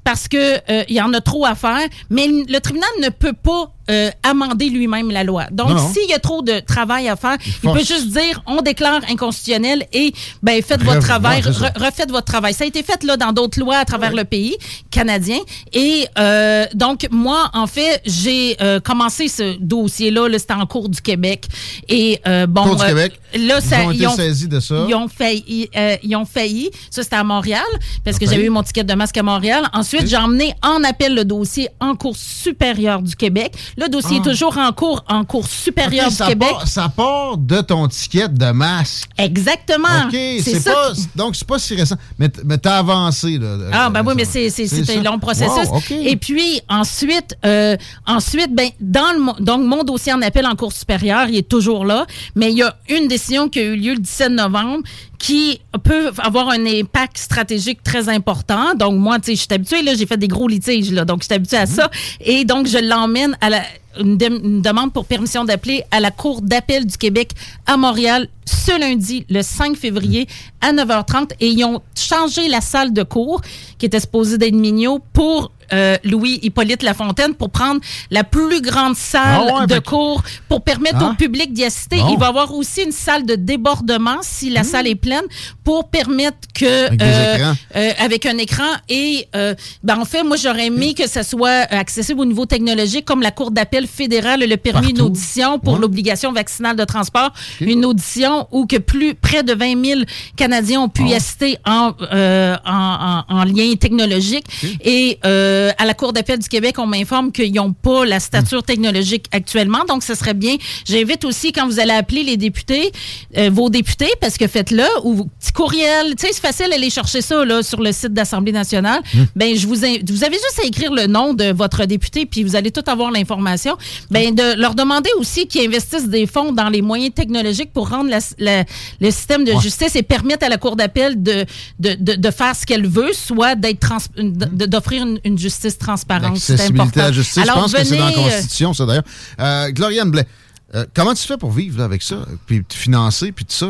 parce 0.02 0.26
que 0.26 0.56
euh, 0.68 0.82
il 0.88 0.96
y 0.96 1.00
en 1.00 1.12
a 1.12 1.20
trop 1.20 1.46
à 1.46 1.54
faire, 1.54 1.86
mais 2.10 2.26
le 2.26 2.58
tribunal 2.58 2.90
ne 3.00 3.08
peut 3.08 3.34
pas 3.34 3.71
euh, 3.90 4.10
amender 4.22 4.68
lui-même 4.70 5.10
la 5.10 5.24
loi. 5.24 5.46
Donc, 5.50 5.70
s'il 5.92 6.08
y 6.08 6.12
a 6.14 6.18
trop 6.18 6.42
de 6.42 6.60
travail 6.60 7.08
à 7.08 7.16
faire, 7.16 7.36
il, 7.64 7.70
peut 7.70 7.78
juste 7.84 8.08
dire 8.08 8.42
on 8.46 8.62
déclare 8.62 9.00
inconstitutionnel 9.10 9.86
et 9.92 10.12
ben 10.42 10.62
faites 10.62 10.82
votre 10.82 11.00
travail, 11.00 11.40
re- 11.42 11.78
refaites 11.78 12.10
votre 12.10 12.26
travail. 12.26 12.54
Ça 12.54 12.64
a 12.64 12.66
été 12.66 12.82
fait 12.82 13.02
là 13.04 13.16
dans 13.16 13.32
d'autres 13.32 13.58
lois 13.58 13.76
à 13.76 13.84
travers 13.84 14.12
le 14.12 14.24
pays 14.24 14.56
canadien. 14.90 15.38
Et 15.72 16.06
euh, 16.18 16.64
donc 16.74 17.06
moi, 17.10 17.50
en 17.54 17.66
fait, 17.66 18.00
j'ai 18.04 18.56
euh, 18.60 18.80
commencé 18.80 19.28
ce 19.28 19.56
dossier-là. 19.60 20.28
-là, 20.28 20.38
C'était 20.38 20.54
en 20.54 20.66
cours 20.66 20.88
du 20.88 21.00
Québec. 21.00 21.46
Et 21.88 22.20
euh, 22.26 22.46
bon, 22.46 22.62
Cour 22.64 22.76
du 22.76 22.84
Québec. 22.84 23.18
là, 23.34 23.58
Ils 23.58 23.62
ça, 23.68 23.82
ont 23.84 23.90
été 23.90 24.08
saisis 24.08 24.48
de 24.48 24.60
ça. 24.60 24.84
Ils 24.88 24.94
ont 24.94 25.08
failli. 25.08 25.68
euh, 25.76 25.96
ils 26.02 26.14
ont 26.16 26.24
failli. 26.24 26.70
Ça, 26.90 27.02
c'était 27.02 27.16
à 27.16 27.24
Montréal 27.24 27.62
parce 28.04 28.18
que 28.18 28.26
j'avais 28.26 28.44
eu 28.44 28.50
mon 28.50 28.62
ticket 28.62 28.84
de 28.84 28.94
masque 28.94 29.16
à 29.16 29.22
Montréal. 29.22 29.68
Ensuite, 29.72 30.06
j'ai 30.06 30.16
emmené 30.16 30.54
en 30.62 30.82
appel 30.84 31.14
le 31.14 31.24
dossier 31.24 31.68
en 31.80 31.94
cours 31.96 32.16
supérieure 32.16 33.02
du 33.02 33.16
Québec. 33.16 33.52
Le 33.82 33.88
dossier 33.88 34.18
Ah. 34.18 34.20
est 34.20 34.30
toujours 34.30 34.56
en 34.58 34.70
cours 34.72 35.04
en 35.08 35.24
cours 35.24 35.46
supérieure 35.48 36.04
Ok, 36.06 36.10
du 36.10 36.16
ça 36.16 36.26
Québec. 36.28 36.50
Part, 36.50 36.68
ça 36.68 36.88
part 36.88 37.36
de 37.36 37.60
ton 37.62 37.88
ticket 37.88 38.28
de 38.28 38.50
masque. 38.52 39.08
Exactement. 39.18 39.88
OK, 40.06 40.16
C'est 40.40 40.62
pas, 40.64 40.92
qui- 40.94 41.08
donc 41.16 41.34
c'est 41.34 41.46
pas 41.46 41.58
si 41.58 41.74
récent. 41.74 41.96
Mais, 42.18 42.30
mais 42.44 42.58
t'as 42.58 42.76
avancé, 42.78 43.38
là. 43.38 43.56
Ah, 43.72 43.90
ben 43.90 44.02
oui, 44.06 44.14
mais 44.16 44.24
c'est, 44.24 44.96
un 44.96 45.02
long 45.02 45.18
processus. 45.18 45.68
Wow. 45.68 45.80
Et 45.90 46.16
puis, 46.16 46.60
ensuite, 46.68 47.36
euh, 47.44 47.76
ensuite, 48.06 48.54
ben, 48.54 48.68
dans 48.80 49.00
le, 49.36 49.42
donc, 49.42 49.62
mon 49.62 49.82
dossier 49.82 50.12
en 50.12 50.22
appel 50.22 50.46
en 50.46 50.54
cours 50.54 50.72
supérieure, 50.72 51.26
il 51.28 51.36
est 51.38 51.48
toujours 51.48 51.84
là, 51.84 52.06
mais 52.36 52.52
il 52.52 52.58
y 52.58 52.62
a 52.62 52.76
une 52.88 53.08
décision 53.08 53.48
qui 53.48 53.58
a 53.58 53.62
eu 53.64 53.76
lieu 53.76 53.94
le 53.94 54.00
17 54.00 54.30
novembre 54.32 54.82
qui 55.22 55.60
peut 55.84 56.10
avoir 56.18 56.48
un 56.48 56.66
impact 56.66 57.16
stratégique 57.16 57.84
très 57.84 58.08
important. 58.08 58.74
Donc, 58.74 58.94
moi, 58.94 59.20
tu 59.20 59.26
sais, 59.26 59.34
je 59.36 59.40
suis 59.42 59.52
habituée, 59.52 59.82
là, 59.82 59.94
j'ai 59.94 60.04
fait 60.04 60.16
des 60.16 60.26
gros 60.26 60.48
litiges, 60.48 60.90
là, 60.90 61.04
donc 61.04 61.20
je 61.20 61.26
suis 61.26 61.34
habituée 61.34 61.58
à 61.58 61.66
ça. 61.66 61.88
Et 62.20 62.44
donc, 62.44 62.66
je 62.66 62.78
l'emmène 62.78 63.38
à 63.40 63.48
la, 63.48 63.62
une 64.00 64.16
demande 64.60 64.92
pour 64.92 65.06
permission 65.06 65.44
d'appeler 65.44 65.84
à 65.92 66.00
la 66.00 66.10
Cour 66.10 66.42
d'appel 66.42 66.86
du 66.86 66.98
Québec 66.98 67.30
à 67.66 67.76
Montréal 67.76 68.26
ce 68.46 68.76
lundi, 68.80 69.24
le 69.30 69.42
5 69.42 69.76
février, 69.76 70.26
à 70.60 70.72
9h30. 70.72 71.34
Et 71.38 71.50
ils 71.50 71.64
ont 71.64 71.80
changé 71.96 72.48
la 72.48 72.60
salle 72.60 72.92
de 72.92 73.04
cours 73.04 73.42
qui 73.78 73.86
était 73.86 74.00
supposée 74.00 74.38
d'être 74.38 74.56
Mignot 74.56 74.98
pour 75.12 75.52
euh, 75.72 75.96
Louis-Hippolyte 76.04 76.82
Lafontaine 76.82 77.34
pour 77.34 77.50
prendre 77.50 77.80
la 78.10 78.24
plus 78.24 78.60
grande 78.60 78.96
salle 78.96 79.46
Ah 79.48 79.60
ouais, 79.60 79.66
de 79.66 79.74
que- 79.78 79.88
cours 79.88 80.22
pour 80.48 80.62
permettre 80.62 80.98
Ah. 81.00 81.10
au 81.10 81.14
public 81.14 81.52
d'y 81.52 81.64
assister. 81.64 81.96
Bon. 81.96 82.12
Il 82.12 82.18
va 82.18 82.26
y 82.26 82.28
avoir 82.28 82.54
aussi 82.54 82.82
une 82.82 82.92
salle 82.92 83.24
de 83.26 83.34
débordement 83.34 84.18
si 84.22 84.50
la 84.50 84.64
salle 84.64 84.86
est 84.86 84.94
pleine 84.94 85.24
pour 85.64 85.88
permettre 85.88 86.38
que... 86.54 86.86
Avec 86.86 87.02
euh, 87.02 87.54
euh, 87.76 87.90
avec 87.98 88.26
un 88.26 88.38
écran 88.38 88.62
et 88.88 89.26
euh, 89.36 89.54
ben 89.82 89.98
en 89.98 90.04
fait 90.04 90.22
moi 90.22 90.36
j'aurais 90.36 90.66
aimé 90.66 90.94
que 90.94 91.08
ça 91.08 91.22
soit 91.22 91.48
euh, 91.72 91.78
accessible 91.78 92.20
au 92.20 92.24
niveau 92.24 92.46
technologique 92.46 93.04
comme 93.04 93.22
la 93.22 93.30
cour 93.30 93.50
d'appel 93.50 93.86
fédérale 93.86 94.40
le 94.46 94.56
permis 94.56 95.00
audition 95.00 95.58
pour 95.58 95.74
Ouais. 95.74 95.80
l'obligation 95.80 96.32
vaccinale 96.32 96.76
de 96.76 96.84
transport 96.84 97.30
une 97.60 97.84
audition 97.84 98.46
où 98.50 98.66
que 98.66 98.76
plus 98.76 99.14
près 99.14 99.42
de 99.42 99.54
20 99.54 99.84
000 99.84 100.00
Canadiens 100.36 100.80
ont 100.82 100.88
pu 100.88 101.04
y 101.04 101.14
assister 101.14 101.58
en, 101.66 101.92
euh, 102.12 102.56
en, 102.66 103.24
en- 103.28 103.34
en 103.38 103.44
lien 103.44 103.74
technologique 103.78 104.44
et 104.84 105.18
euh, 105.62 105.70
à 105.78 105.84
la 105.84 105.94
cour 105.94 106.12
d'appel 106.12 106.38
du 106.38 106.48
Québec 106.48 106.76
on 106.78 106.86
m'informe 106.86 107.32
qu'ils 107.32 107.52
n'ont 107.54 107.72
pas 107.72 108.04
la 108.04 108.20
stature 108.20 108.62
technologique 108.62 109.26
actuellement. 109.32 109.84
Donc 109.88 110.02
ce 110.02 110.14
serait 110.14 110.34
bien 110.34 110.56
j'invite 110.86 111.24
aussi 111.24 111.52
quand 111.52 111.66
vous 111.66 111.78
allez 111.80 111.92
appeler 111.92 112.22
les 112.24 112.36
députés 112.36 112.90
euh, 113.36 113.50
vos 113.52 113.70
députés 113.70 114.10
parce 114.20 114.36
que 114.36 114.46
faites-le 114.46 114.84
ou 115.04 115.14
vos 115.14 115.24
petits 115.38 115.52
courriels. 115.52 116.14
Tu 116.16 116.26
sais 116.26 116.32
c'est 116.32 116.40
facile 116.40 116.68
d'aller 116.70 116.90
chercher 116.90 117.20
ça 117.22 117.44
là 117.44 117.62
sur 117.62 117.80
le 117.80 117.92
site 117.92 118.12
d'Assemblée 118.12 118.52
nationale. 118.52 119.00
Ben 119.36 119.56
je 119.56 119.66
vous 119.66 119.84
in- 119.84 119.98
vous 120.08 120.24
avez 120.24 120.34
juste 120.36 120.60
à 120.62 120.66
écrire 120.66 120.92
le 120.92 121.06
nom 121.06 121.34
de 121.34 121.52
votre 121.52 121.84
député 121.86 122.26
puis 122.26 122.42
vous 122.44 122.56
allez 122.56 122.70
tout 122.70 122.84
avoir 122.86 123.10
l'information. 123.10 123.76
Ben 124.10 124.34
de 124.34 124.60
leur 124.60 124.74
demander 124.74 125.10
aussi 125.18 125.46
qu'ils 125.46 125.66
investissent 125.66 126.08
des 126.08 126.26
fonds 126.26 126.52
dans 126.52 126.68
les 126.68 126.82
moyens 126.82 127.14
technologiques 127.14 127.72
pour 127.72 127.88
rendre 127.88 128.10
la- 128.10 128.18
la- 128.38 128.64
le 129.00 129.10
système 129.10 129.44
de 129.44 129.52
Ouais. 129.52 129.60
justice 129.60 129.96
et 129.96 130.02
permettre 130.02 130.44
à 130.46 130.48
la 130.48 130.56
cour 130.56 130.76
d'appel 130.76 131.22
de, 131.22 131.44
de, 131.78 131.94
de, 131.98 132.14
de 132.14 132.30
faire 132.30 132.56
ce 132.56 132.64
qu'elle 132.66 132.86
veut 132.86 133.12
soit 133.12 133.54
d'être 133.54 133.92
de- 134.16 134.66
d'offrir 134.66 135.02
une, 135.06 135.20
une 135.24 135.38
justice 135.42 135.78
transparente 135.78 136.38
c'est 136.38 136.60
important 136.60 137.00
à 137.00 137.04
la 137.04 137.12
justice, 137.12 137.38
Alors, 137.38 137.56
je 137.56 137.60
pense 137.60 137.72
que 137.74 137.84
c'est 137.84 137.96
dans 137.96 138.06
la 138.06 138.12
euh, 138.12 138.30
Constitution, 138.30 138.74
ça 138.74 138.86
d'ailleurs. 138.86 139.04
Euh, 139.40 139.70
Gloriane 139.70 140.10
Blais, 140.10 140.26
euh, 140.74 140.86
comment 140.94 141.14
tu 141.14 141.22
fais 141.22 141.36
pour 141.36 141.52
vivre 141.52 141.78
là, 141.78 141.84
avec 141.84 142.02
ça? 142.02 142.24
Puis 142.46 142.64
te 142.64 142.74
financer, 142.74 143.32
puis 143.32 143.44
tout 143.44 143.54
ça? 143.54 143.68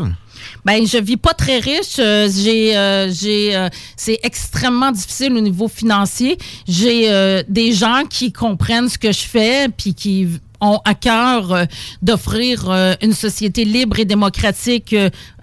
Ben, 0.65 0.87
je 0.87 0.99
vis 0.99 1.17
pas 1.17 1.35
très 1.35 1.59
riche. 1.59 1.99
Euh, 1.99 2.29
j'ai, 2.33 2.77
euh, 2.77 3.11
j'ai, 3.11 3.57
euh, 3.57 3.69
c'est 3.97 4.19
extrêmement 4.23 4.93
difficile 4.93 5.33
au 5.35 5.41
niveau 5.41 5.69
financier. 5.69 6.39
J'ai 6.69 7.43
des 7.49 7.73
gens 7.73 8.03
qui 8.09 8.33
comprennent 8.33 8.89
ce 8.89 8.99
que 8.99 9.13
je 9.13 9.21
fais, 9.21 9.69
puis 9.69 9.95
qui 9.95 10.29
ont 10.61 10.81
à 10.85 10.95
cœur 10.95 11.67
d'offrir 12.03 12.71
une 13.03 13.13
société 13.13 13.65
libre 13.65 13.99
et 13.99 14.05
démocratique 14.05 14.95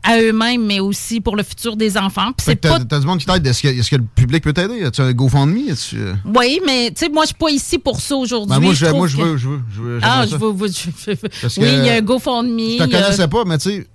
à 0.03 0.19
eux-mêmes, 0.21 0.65
mais 0.65 0.79
aussi 0.79 1.19
pour 1.21 1.35
le 1.35 1.43
futur 1.43 1.75
des 1.75 1.97
enfants. 1.97 2.31
Puis 2.37 2.45
c'est 2.45 2.55
pas 2.55 2.79
t'as 2.79 2.99
du 2.99 3.05
monde 3.05 3.19
qui 3.19 3.25
t'aide. 3.25 3.45
Est-ce 3.45 3.89
que, 3.89 3.95
le 3.95 4.03
public 4.15 4.43
peut 4.43 4.53
t'aider? 4.53 4.83
As-tu 4.83 5.01
un 5.01 5.11
GoFundMe? 5.13 5.57
Euh, 5.95 6.13
oui, 6.35 6.59
mais 6.65 6.91
tu 6.91 7.05
sais, 7.05 7.09
moi, 7.09 7.23
je 7.23 7.27
suis 7.27 7.35
pas 7.35 7.49
ici 7.49 7.77
pour 7.79 7.99
ça 7.99 8.15
aujourd'hui. 8.15 8.55
Ben, 8.55 8.61
moi, 8.63 8.73
je, 8.73 8.85
moi 8.87 9.07
je, 9.07 9.17
que- 9.17 9.21
veux, 9.21 9.37
je 9.37 9.49
veux. 9.49 9.59
Je 9.75 9.81
veux 9.81 9.99
Ah, 10.01 10.25
je 10.25 10.35
veux. 10.35 10.53
je 10.67 11.11
veux- 11.11 11.17
Parce 11.41 11.57
oui, 11.57 11.67
il 11.67 11.85
y 11.85 11.89
a 11.89 11.95
un 11.95 12.01
GoFundMe. 12.01 12.59
Je 12.59 12.83
te 12.85 12.91
connaissais 12.91 13.27
pas, 13.27 13.43
mais 13.45 13.57
tu 13.57 13.69
sais, 13.69 13.87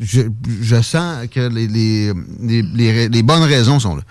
je, 0.00 0.22
je 0.62 0.80
sens 0.82 1.26
que 1.30 1.40
les, 1.48 1.66
les, 1.66 3.08
les, 3.08 3.22
bonnes 3.22 3.42
raisons 3.42 3.78
sont 3.78 3.96
là. 3.96 4.02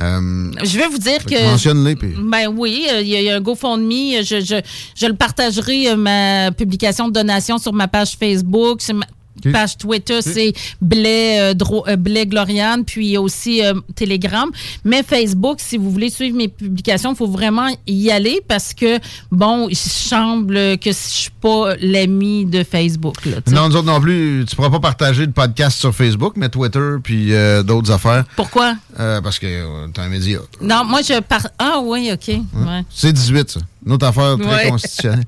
Euh, 0.00 0.50
Je 0.64 0.78
vais 0.78 0.88
vous 0.88 0.98
dire 0.98 1.24
que 1.24 1.50
mentionne-les, 1.50 1.94
puis- 1.96 2.14
Ben 2.18 2.48
oui, 2.48 2.86
euh, 2.90 3.00
il 3.02 3.08
y, 3.08 3.16
a- 3.16 3.20
il 3.20 3.26
y 3.26 3.30
a 3.30 3.36
un 3.36 3.40
GoFundMe. 3.40 4.22
Je, 4.24 4.40
je, 4.40 4.60
je 4.96 5.06
le 5.06 5.14
partagerai, 5.14 5.90
euh, 5.90 5.96
ma 5.96 6.50
publication 6.52 7.08
de 7.08 7.12
donation 7.12 7.58
sur 7.58 7.72
ma 7.72 7.86
page 7.88 8.16
Facebook, 8.18 8.80
ma 8.92 9.06
Page 9.52 9.76
Twitter, 9.78 10.22
c'est 10.22 10.52
Blais, 10.80 11.40
euh, 11.40 11.54
Dro- 11.54 11.84
euh, 11.88 11.96
Blais 11.96 12.26
Gloriane, 12.26 12.84
puis 12.84 13.18
aussi 13.18 13.62
euh, 13.64 13.74
Telegram. 13.94 14.48
Mais 14.84 15.02
Facebook, 15.02 15.58
si 15.60 15.76
vous 15.76 15.90
voulez 15.90 16.08
suivre 16.10 16.36
mes 16.36 16.48
publications, 16.48 17.12
il 17.12 17.16
faut 17.16 17.26
vraiment 17.26 17.68
y 17.86 18.10
aller 18.10 18.40
parce 18.46 18.72
que, 18.72 18.98
bon, 19.30 19.68
il 19.68 19.76
semble 19.76 20.78
que 20.78 20.90
je 20.90 20.96
suis 20.96 21.30
pas 21.40 21.74
l'ami 21.80 22.46
de 22.46 22.64
Facebook. 22.64 23.24
Là, 23.26 23.36
tu. 23.46 23.52
Non, 23.52 23.68
nous 23.68 23.76
autres 23.76 23.86
non 23.86 24.00
plus, 24.00 24.44
tu 24.48 24.56
pourras 24.56 24.70
pas 24.70 24.80
partager 24.80 25.26
le 25.26 25.32
podcast 25.32 25.78
sur 25.78 25.94
Facebook, 25.94 26.34
mais 26.36 26.48
Twitter 26.48 26.96
puis 27.02 27.34
euh, 27.34 27.62
d'autres 27.62 27.90
affaires. 27.90 28.24
Pourquoi? 28.36 28.74
Parce 28.96 29.38
que 29.38 29.86
t'es 29.92 30.00
un 30.00 30.08
média. 30.08 30.38
Non, 30.60 30.84
moi, 30.84 31.00
je 31.02 31.20
par... 31.20 31.46
Ah 31.58 31.80
oui, 31.82 32.10
OK. 32.12 32.28
Ouais. 32.28 32.82
C'est 32.90 33.12
18, 33.12 33.50
ça. 33.50 33.60
Une 33.86 33.92
autre 33.92 34.06
affaire 34.06 34.36
très 34.38 34.46
Ouais. 34.64 34.70
constitutionnelle. 34.70 35.24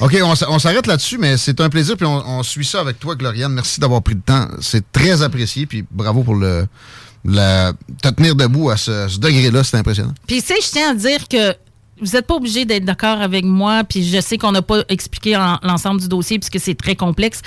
OK, 0.00 0.16
on, 0.22 0.58
s'arrête 0.58 0.86
là-dessus, 0.86 1.18
mais 1.18 1.36
c'est 1.36 1.60
un 1.60 1.68
plaisir, 1.68 1.96
puis 1.96 2.06
on, 2.06 2.38
on 2.38 2.42
suit 2.42 2.64
ça 2.64 2.80
avec 2.80 2.98
toi, 2.98 3.14
Gloriane. 3.14 3.52
Merci 3.52 3.78
d'avoir 3.80 4.02
pris 4.02 4.14
le 4.14 4.20
temps. 4.20 4.48
C'est 4.60 4.90
très 4.90 5.22
apprécié, 5.22 5.66
puis 5.66 5.84
bravo 5.90 6.22
pour 6.24 6.34
le, 6.34 6.66
la, 7.24 7.72
te 8.02 8.08
tenir 8.08 8.34
debout 8.34 8.70
à 8.70 8.76
ce, 8.76 9.18
degré-là. 9.18 9.62
C'est 9.62 9.76
impressionnant. 9.76 10.14
Puis, 10.26 10.42
tu 10.42 10.48
sais, 10.48 10.54
je 10.60 10.70
tiens 10.70 10.90
à 10.90 10.94
dire 10.94 11.28
que 11.28 11.54
vous 12.00 12.10
n'êtes 12.14 12.26
pas 12.26 12.34
obligé 12.34 12.64
d'être 12.64 12.84
d'accord 12.84 13.20
avec 13.20 13.44
moi, 13.44 13.84
puis 13.84 14.04
je 14.04 14.20
sais 14.20 14.36
qu'on 14.36 14.50
n'a 14.50 14.62
pas 14.62 14.82
expliqué 14.88 15.36
en- 15.36 15.58
l'ensemble 15.62 16.00
du 16.00 16.08
dossier 16.08 16.40
puisque 16.40 16.58
c'est 16.58 16.74
très 16.74 16.96
complexe. 16.96 17.40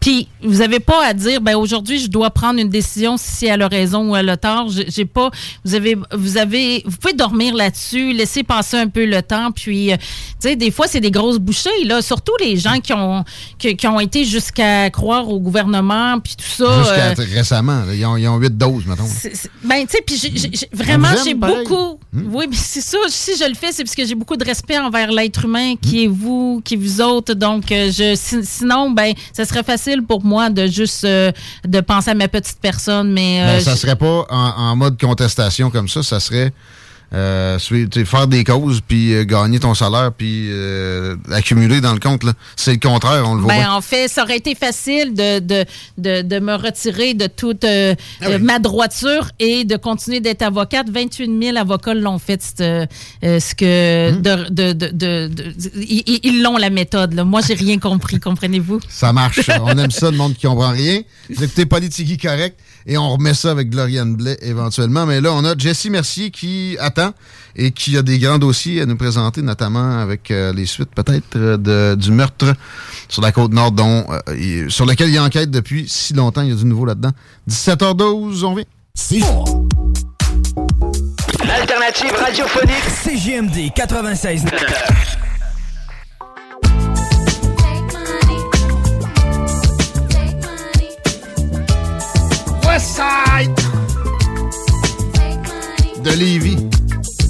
Puis, 0.00 0.28
vous 0.42 0.58
n'avez 0.58 0.80
pas 0.80 1.04
à 1.06 1.12
dire, 1.14 1.40
ben 1.40 1.56
aujourd'hui, 1.56 1.98
je 1.98 2.08
dois 2.08 2.30
prendre 2.30 2.60
une 2.60 2.68
décision 2.68 3.16
si 3.16 3.46
elle 3.46 3.62
a 3.62 3.68
raison 3.68 4.10
ou 4.10 4.16
elle 4.16 4.28
a 4.28 4.36
tort. 4.36 4.68
J'ai 4.88 5.04
pas. 5.04 5.30
Vous 5.64 5.74
avez, 5.74 5.96
vous 6.12 6.36
avez, 6.36 6.82
vous 6.86 6.96
pouvez 6.96 7.14
dormir 7.14 7.54
là-dessus, 7.54 8.12
laisser 8.12 8.42
passer 8.42 8.76
un 8.76 8.88
peu 8.88 9.04
le 9.04 9.22
temps. 9.22 9.50
Puis, 9.50 9.92
euh, 9.92 9.96
tu 9.96 10.04
sais, 10.48 10.56
des 10.56 10.70
fois, 10.70 10.86
c'est 10.86 11.00
des 11.00 11.10
grosses 11.10 11.38
bouchées 11.38 11.68
là. 11.84 12.00
Surtout 12.02 12.32
les 12.40 12.56
gens 12.56 12.78
qui 12.80 12.92
ont, 12.92 13.24
qui, 13.58 13.76
qui 13.76 13.86
ont 13.86 13.98
été 14.00 14.24
jusqu'à 14.24 14.90
croire 14.90 15.28
au 15.28 15.40
gouvernement, 15.40 16.20
puis 16.20 16.34
tout 16.36 16.44
ça. 16.64 16.78
Jusqu'à 16.82 17.10
euh, 17.22 17.26
récemment, 17.34 17.84
là, 17.84 17.94
ils, 17.94 18.04
ont, 18.06 18.16
ils 18.16 18.28
ont 18.28 18.36
8 18.36 18.56
doses, 18.56 18.84
c'est- 19.32 19.50
Ben, 19.64 19.84
tu 19.86 19.96
sais, 19.96 20.02
puis 20.06 20.68
vraiment, 20.72 21.08
j'ai 21.24 21.34
beaucoup. 21.64 21.98
Oui, 22.30 22.46
mais 22.48 22.56
c'est 22.56 22.80
ça. 22.80 22.98
Si 23.08 23.32
je 23.38 23.48
le 23.48 23.54
fais, 23.54 23.72
c'est 23.72 23.82
parce 23.84 23.94
que 23.94 24.04
j'ai 24.06 24.14
beaucoup 24.14 24.36
de 24.36 24.44
respect 24.44 24.78
envers 24.78 25.10
l'être 25.10 25.44
humain 25.44 25.74
qui 25.80 26.04
est 26.04 26.08
vous, 26.08 26.60
qui 26.64 26.74
est 26.74 26.76
vous 26.76 27.00
autres. 27.00 27.34
Donc, 27.34 27.70
euh, 27.72 27.90
je, 27.90 28.14
si- 28.14 28.44
sinon, 28.44 28.90
ben, 28.90 29.12
ça 29.32 29.44
serait 29.44 29.62
facile 29.62 29.87
pour 30.06 30.24
moi 30.24 30.50
de 30.50 30.66
juste 30.66 31.04
euh, 31.04 31.32
de 31.66 31.80
penser 31.80 32.10
à 32.10 32.14
ma 32.14 32.28
petite 32.28 32.58
personne, 32.60 33.12
mais. 33.12 33.40
Ben, 33.42 33.48
euh, 33.56 33.60
ça 33.60 33.72
je- 33.72 33.76
serait 33.78 33.96
pas 33.96 34.26
en, 34.30 34.50
en 34.70 34.76
mode 34.76 35.00
contestation 35.00 35.70
comme 35.70 35.88
ça, 35.88 36.02
ça 36.02 36.20
serait 36.20 36.52
euh, 37.14 37.58
faire 38.04 38.26
des 38.26 38.44
causes, 38.44 38.80
puis 38.86 39.14
euh, 39.14 39.24
gagner 39.24 39.58
ton 39.60 39.74
salaire, 39.74 40.12
puis 40.16 40.48
euh, 40.50 41.16
accumuler 41.32 41.80
dans 41.80 41.92
le 41.94 42.00
compte. 42.00 42.22
là. 42.24 42.32
C'est 42.56 42.72
le 42.72 42.78
contraire, 42.78 43.22
on 43.26 43.34
le 43.34 43.40
voit. 43.42 43.54
Ben, 43.54 43.70
en 43.70 43.80
fait, 43.80 44.08
ça 44.08 44.22
aurait 44.24 44.36
été 44.36 44.54
facile 44.54 45.14
de, 45.14 45.38
de, 45.38 45.64
de, 45.96 46.22
de 46.22 46.38
me 46.38 46.54
retirer 46.54 47.14
de 47.14 47.26
toute 47.26 47.64
euh, 47.64 47.94
Ah 48.20 48.26
euh, 48.26 48.38
ma 48.38 48.58
droiture 48.58 49.30
et 49.38 49.64
de 49.64 49.76
continuer 49.76 50.20
d'être 50.20 50.42
avocate. 50.42 50.88
28 50.90 51.42
000 51.42 51.56
avocats 51.56 51.94
l'ont 51.94 52.18
fait, 52.18 52.42
ce 52.42 53.54
que 53.54 54.10
Hmm. 54.12 54.22
de, 54.22 54.48
de, 54.50 54.72
de, 54.72 54.86
de- 54.88 55.28
de- 55.28 55.54
ils- 55.76 56.42
l'ont 56.42 56.56
la 56.56 56.70
méthode. 56.70 57.14
Là. 57.14 57.24
Moi, 57.24 57.40
j'ai 57.46 57.54
rien 57.54 57.78
compris, 57.78 58.20
comprenez-vous? 58.20 58.80
Ça 58.88 59.12
marche. 59.12 59.48
on 59.62 59.76
aime 59.78 59.90
ça, 59.90 60.10
le 60.10 60.16
monde 60.16 60.34
qui 60.34 60.46
comprend 60.46 60.70
rien. 60.70 61.00
Vous 61.30 61.42
écoutez 61.42 61.66
Politigui 61.66 62.16
correct 62.18 62.58
et 62.88 62.98
on 62.98 63.10
remet 63.10 63.34
ça 63.34 63.50
avec 63.52 63.70
Gloriane 63.70 64.16
Blais 64.16 64.36
éventuellement. 64.42 65.06
Mais 65.06 65.20
là, 65.20 65.32
on 65.32 65.44
a 65.44 65.56
Jessie 65.56 65.90
Mercier 65.90 66.30
qui 66.30 66.76
attend 66.80 67.12
et 67.54 67.70
qui 67.70 67.96
a 67.96 68.02
des 68.02 68.18
grands 68.18 68.38
dossiers 68.38 68.80
à 68.80 68.86
nous 68.86 68.96
présenter, 68.96 69.42
notamment 69.42 69.98
avec 70.00 70.30
euh, 70.30 70.52
les 70.52 70.64
suites 70.66 70.90
peut-être 70.94 71.36
euh, 71.36 71.56
de- 71.56 71.94
du 72.00 72.10
meurtre 72.10 72.54
sur 73.08 73.20
la 73.22 73.30
côte 73.30 73.52
nord, 73.52 73.72
dont, 73.72 74.06
euh, 74.10 74.18
il- 74.36 74.70
sur 74.70 74.86
lequel 74.86 75.10
il 75.10 75.20
enquête 75.20 75.50
depuis 75.50 75.86
si 75.88 76.14
longtemps. 76.14 76.42
Il 76.42 76.48
y 76.48 76.52
a 76.52 76.56
du 76.56 76.64
nouveau 76.64 76.86
là-dedans. 76.86 77.12
17h12, 77.48 78.42
on 78.44 78.54
vient. 78.54 78.64
L'alternative 81.46 82.12
radiophonique 82.18 82.84
CGMD 83.04 83.70
96. 83.74 84.44
Westside 92.78 93.56
de 96.00 96.10
Lévis. 96.10 96.58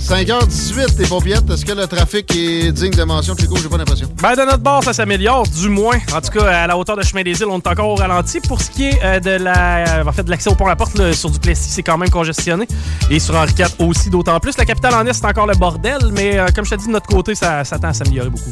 5h18, 0.00 0.98
les 0.98 1.06
paupiètes. 1.06 1.48
Est-ce 1.48 1.64
que 1.64 1.70
le 1.70 1.86
trafic 1.86 2.28
est 2.34 2.72
digne 2.72 2.90
de 2.90 3.04
mention, 3.04 3.36
Chico? 3.36 3.54
J'ai 3.56 3.68
pas 3.68 3.76
l'impression. 3.76 4.08
Ben, 4.20 4.34
de 4.34 4.40
notre 4.40 4.64
bord, 4.64 4.82
ça 4.82 4.92
s'améliore, 4.92 5.44
du 5.46 5.68
moins. 5.68 5.96
En 6.12 6.20
tout 6.20 6.36
cas, 6.36 6.64
à 6.64 6.66
la 6.66 6.76
hauteur 6.76 6.96
de 6.96 7.02
Chemin 7.02 7.22
des 7.22 7.40
Îles, 7.40 7.46
on 7.48 7.58
est 7.60 7.66
encore 7.68 7.88
au 7.90 7.94
ralenti. 7.94 8.40
Pour 8.40 8.60
ce 8.60 8.68
qui 8.72 8.86
est 8.86 9.00
euh, 9.04 9.20
de 9.20 9.30
la, 9.30 10.00
euh, 10.00 10.04
en 10.04 10.10
fait, 10.10 10.24
de 10.24 10.30
l'accès 10.30 10.50
au 10.50 10.56
pont 10.56 10.66
La 10.66 10.74
Porte, 10.74 10.98
là, 10.98 11.12
sur 11.12 11.30
Duplessis, 11.30 11.70
c'est 11.70 11.84
quand 11.84 11.96
même 11.96 12.10
congestionné. 12.10 12.66
Et 13.12 13.20
sur 13.20 13.36
Henri 13.36 13.52
IV 13.56 13.68
aussi, 13.78 14.10
d'autant 14.10 14.40
plus. 14.40 14.58
La 14.58 14.64
capitale 14.64 14.94
en 14.94 15.06
Est, 15.06 15.12
c'est 15.12 15.26
encore 15.26 15.46
le 15.46 15.54
bordel, 15.54 16.00
mais 16.10 16.36
euh, 16.36 16.48
comme 16.52 16.64
je 16.64 16.70
te 16.70 16.80
dis, 16.80 16.88
de 16.88 16.92
notre 16.92 17.06
côté, 17.06 17.36
ça, 17.36 17.62
ça 17.62 17.78
tend 17.78 17.90
à 17.90 17.92
s'améliorer 17.92 18.30
beaucoup. 18.30 18.50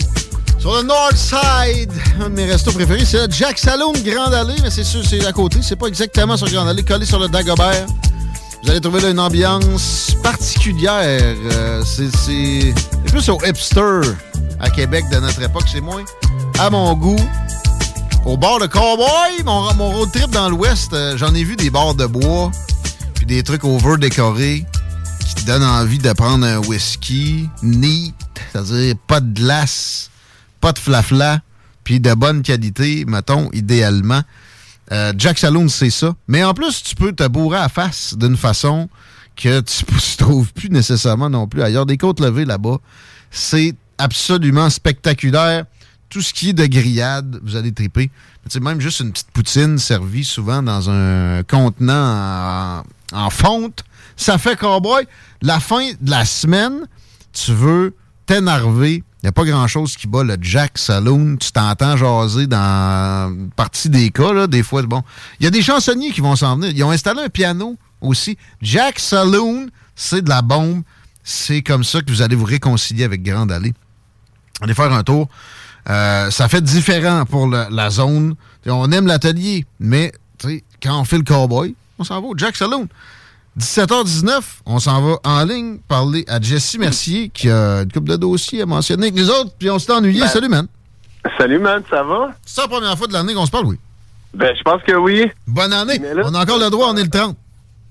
Sur 0.62 0.76
le 0.76 0.82
North 0.84 1.16
Side, 1.16 1.90
un 2.20 2.30
de 2.30 2.34
mes 2.36 2.44
restos 2.44 2.70
préférés, 2.70 3.05
c'est 3.05 3.26
le 3.26 3.32
Jack 3.32 3.59
Saloon 3.59 3.94
Grande 4.05 4.32
Allée, 4.32 4.55
mais 4.62 4.70
c'est 4.70 4.84
sûr, 4.84 5.05
c'est 5.05 5.26
à 5.26 5.32
côté. 5.32 5.59
C'est 5.60 5.74
pas 5.74 5.89
exactement 5.89 6.36
sur 6.36 6.48
Grande 6.48 6.68
Allée, 6.68 6.84
collé 6.84 7.05
sur 7.05 7.18
le 7.18 7.26
Dagobert. 7.26 7.84
Vous 8.62 8.70
allez 8.70 8.80
trouver 8.80 9.01
là, 9.01 9.10
une 9.10 9.18
ambiance 9.18 10.12
particulière. 10.22 11.34
euh, 11.51 11.82
c'est 11.84 12.72
plus 13.06 13.28
au 13.28 13.40
hipster 13.44 14.02
à 14.60 14.70
Québec 14.70 15.05
de 15.10 15.18
notre 15.18 15.43
époque. 15.43 15.64
C'est 15.66 15.80
moins 15.80 16.05
à 16.60 16.70
mon 16.70 16.94
goût. 16.94 17.18
Au 18.24 18.36
bord 18.36 18.60
de 18.60 18.66
Cowboy, 18.66 19.43
mon, 19.44 19.90
road 19.90 20.12
trip 20.12 20.30
dans 20.30 20.48
l'Ouest, 20.48 20.93
euh, 20.93 21.16
j'en 21.16 21.34
ai 21.34 21.43
vu 21.43 21.56
des 21.56 21.70
bars 21.70 21.97
de 21.97 22.06
bois, 22.06 22.52
puis 23.14 23.26
des 23.26 23.43
trucs 23.43 23.64
over 23.64 23.97
décorés 23.98 24.64
qui 25.34 25.44
donnent 25.44 25.64
envie 25.64 25.98
de 25.98 26.12
prendre 26.12 26.47
un 26.47 26.59
whisky 26.59 27.48
neat, 27.64 28.14
c'est-à-dire 28.52 28.94
pas 29.09 29.18
de 29.18 29.34
glace, 29.34 30.11
pas 30.62 30.72
de 30.72 30.78
flafla, 30.78 31.40
puis 31.84 31.98
de 32.01 32.14
bonne 32.14 32.43
qualité, 32.43 33.05
mettons, 33.05 33.51
idéalement. 33.52 34.22
Euh, 34.93 35.12
Jack 35.18 35.39
Saloon, 35.39 35.68
c'est 35.68 35.90
ça. 35.90 36.14
Mais 36.28 36.44
en 36.44 36.55
plus, 36.55 36.84
tu 36.84 36.94
peux 36.94 37.12
te 37.12 37.26
bourrer 37.26 37.59
à 37.59 37.68
face 37.68 38.16
d'une 38.16 38.36
façon 38.36 38.89
que 39.36 39.60
tu 39.60 39.84
ne 39.93 40.16
trouves 40.16 40.52
plus 40.52 40.70
nécessairement 40.70 41.28
non 41.28 41.48
plus 41.48 41.62
ailleurs. 41.62 41.84
Des 41.84 41.98
côtes 41.98 42.20
levées 42.20 42.44
là-bas, 42.44 42.78
c'est 43.32 43.74
absolument 43.98 44.70
spectaculaire. 44.70 45.64
Tout 46.09 46.22
ce 46.22 46.32
qui 46.32 46.51
est 46.51 46.52
de 46.52 46.66
grillade, 46.66 47.40
vous 47.43 47.56
allez 47.56 47.72
triper. 47.72 48.10
Tu 48.44 48.51
sais, 48.51 48.60
même 48.60 48.80
juste 48.80 49.01
une 49.01 49.10
petite 49.10 49.30
poutine 49.32 49.78
servie 49.78 50.24
souvent 50.24 50.62
dans 50.62 50.90
un 50.90 51.43
contenant 51.43 52.82
en, 53.12 53.18
en 53.18 53.30
fonte, 53.30 53.82
ça 54.16 54.39
fait 54.39 54.56
cowboy. 54.56 55.09
La 55.40 55.59
fin 55.59 55.90
de 56.01 56.10
la 56.10 56.24
semaine, 56.24 56.86
tu 57.32 57.52
veux 57.52 57.97
t'énerver. 58.26 59.02
Il 59.23 59.27
n'y 59.27 59.28
a 59.28 59.32
pas 59.32 59.44
grand-chose 59.44 59.97
qui 59.97 60.09
bat 60.09 60.24
le 60.24 60.36
Jack 60.40 60.78
Saloon. 60.78 61.36
Tu 61.36 61.53
t'entends 61.53 61.97
jaser 61.97 62.49
dans 62.49 63.32
une 63.32 63.51
partie 63.51 63.89
des 63.89 64.11
cas, 64.11 64.32
là, 64.32 64.49
des 64.49 64.65
fois. 64.65 64.82
Bon, 64.82 65.05
il 65.39 65.44
y 65.44 65.47
a 65.47 65.51
des 65.51 65.62
chansonniers 65.62 66.11
qui 66.11 66.20
vont 66.20 66.35
s'en 66.35 66.57
venir. 66.57 66.73
Ils 66.74 66.82
ont 66.82 66.90
installé 66.90 67.23
un 67.23 67.28
piano 67.28 67.77
aussi. 68.01 68.36
Jack 68.61 68.99
Saloon, 68.99 69.69
c'est 69.94 70.23
de 70.23 70.28
la 70.28 70.43
bombe. 70.43 70.82
C'est 71.23 71.62
comme 71.62 71.85
ça 71.85 72.01
que 72.01 72.11
vous 72.11 72.20
allez 72.20 72.35
vous 72.35 72.44
réconcilier 72.44 73.05
avec 73.05 73.23
Grande 73.23 73.53
Allée. 73.53 73.74
Allez 74.61 74.74
faire 74.74 74.93
un 74.93 75.05
tour. 75.05 75.28
Euh, 75.89 76.31
ça 76.32 76.49
fait 76.49 76.61
différent 76.61 77.24
pour 77.24 77.47
la 77.47 77.90
zone. 77.90 78.35
On 78.66 78.90
aime 78.90 79.07
l'atelier, 79.07 79.65
mais 79.78 80.12
quand 80.82 81.01
on 81.01 81.05
fait 81.05 81.19
le 81.19 81.24
cowboy, 81.24 81.77
on 81.99 82.05
s'en 82.05 82.20
va 82.20 82.28
Jack 82.36 82.57
Saloon. 82.57 82.89
17h19, 83.59 84.41
on 84.65 84.79
s'en 84.79 85.03
va 85.03 85.16
en 85.24 85.45
ligne 85.45 85.79
parler 85.87 86.24
à 86.27 86.41
Jessie 86.41 86.79
Mercier 86.79 87.29
qui 87.29 87.51
a 87.51 87.83
une 87.83 87.93
couple 87.93 88.11
de 88.11 88.16
dossiers 88.16 88.62
à 88.62 88.66
mentionner 88.66 89.09
avec 89.09 89.15
nous 89.15 89.29
autres, 89.31 89.51
puis 89.59 89.69
on 89.70 89.79
s'est 89.79 89.93
ennuyé. 89.93 90.20
Ben, 90.20 90.27
Salut, 90.29 90.49
man. 90.49 90.66
Salut, 91.39 91.59
man, 91.59 91.83
ça 91.91 92.03
va? 92.03 92.31
C'est 92.47 92.62
la 92.62 92.69
première 92.69 92.97
fois 92.97 93.07
de 93.07 93.12
l'année 93.12 93.35
qu'on 93.35 93.45
se 93.47 93.51
parle, 93.51 93.66
oui. 93.66 93.79
Ben, 94.35 94.55
je 94.57 94.62
pense 94.62 94.83
que 94.83 94.93
oui. 94.97 95.31
Bonne 95.47 95.73
année. 95.73 96.01
on 96.24 96.35
a 96.35 96.43
encore 96.43 96.59
le 96.59 96.70
droit, 96.70 96.89
on 96.91 96.97
est 96.97 97.03
le 97.05 97.11
30. 97.11 97.37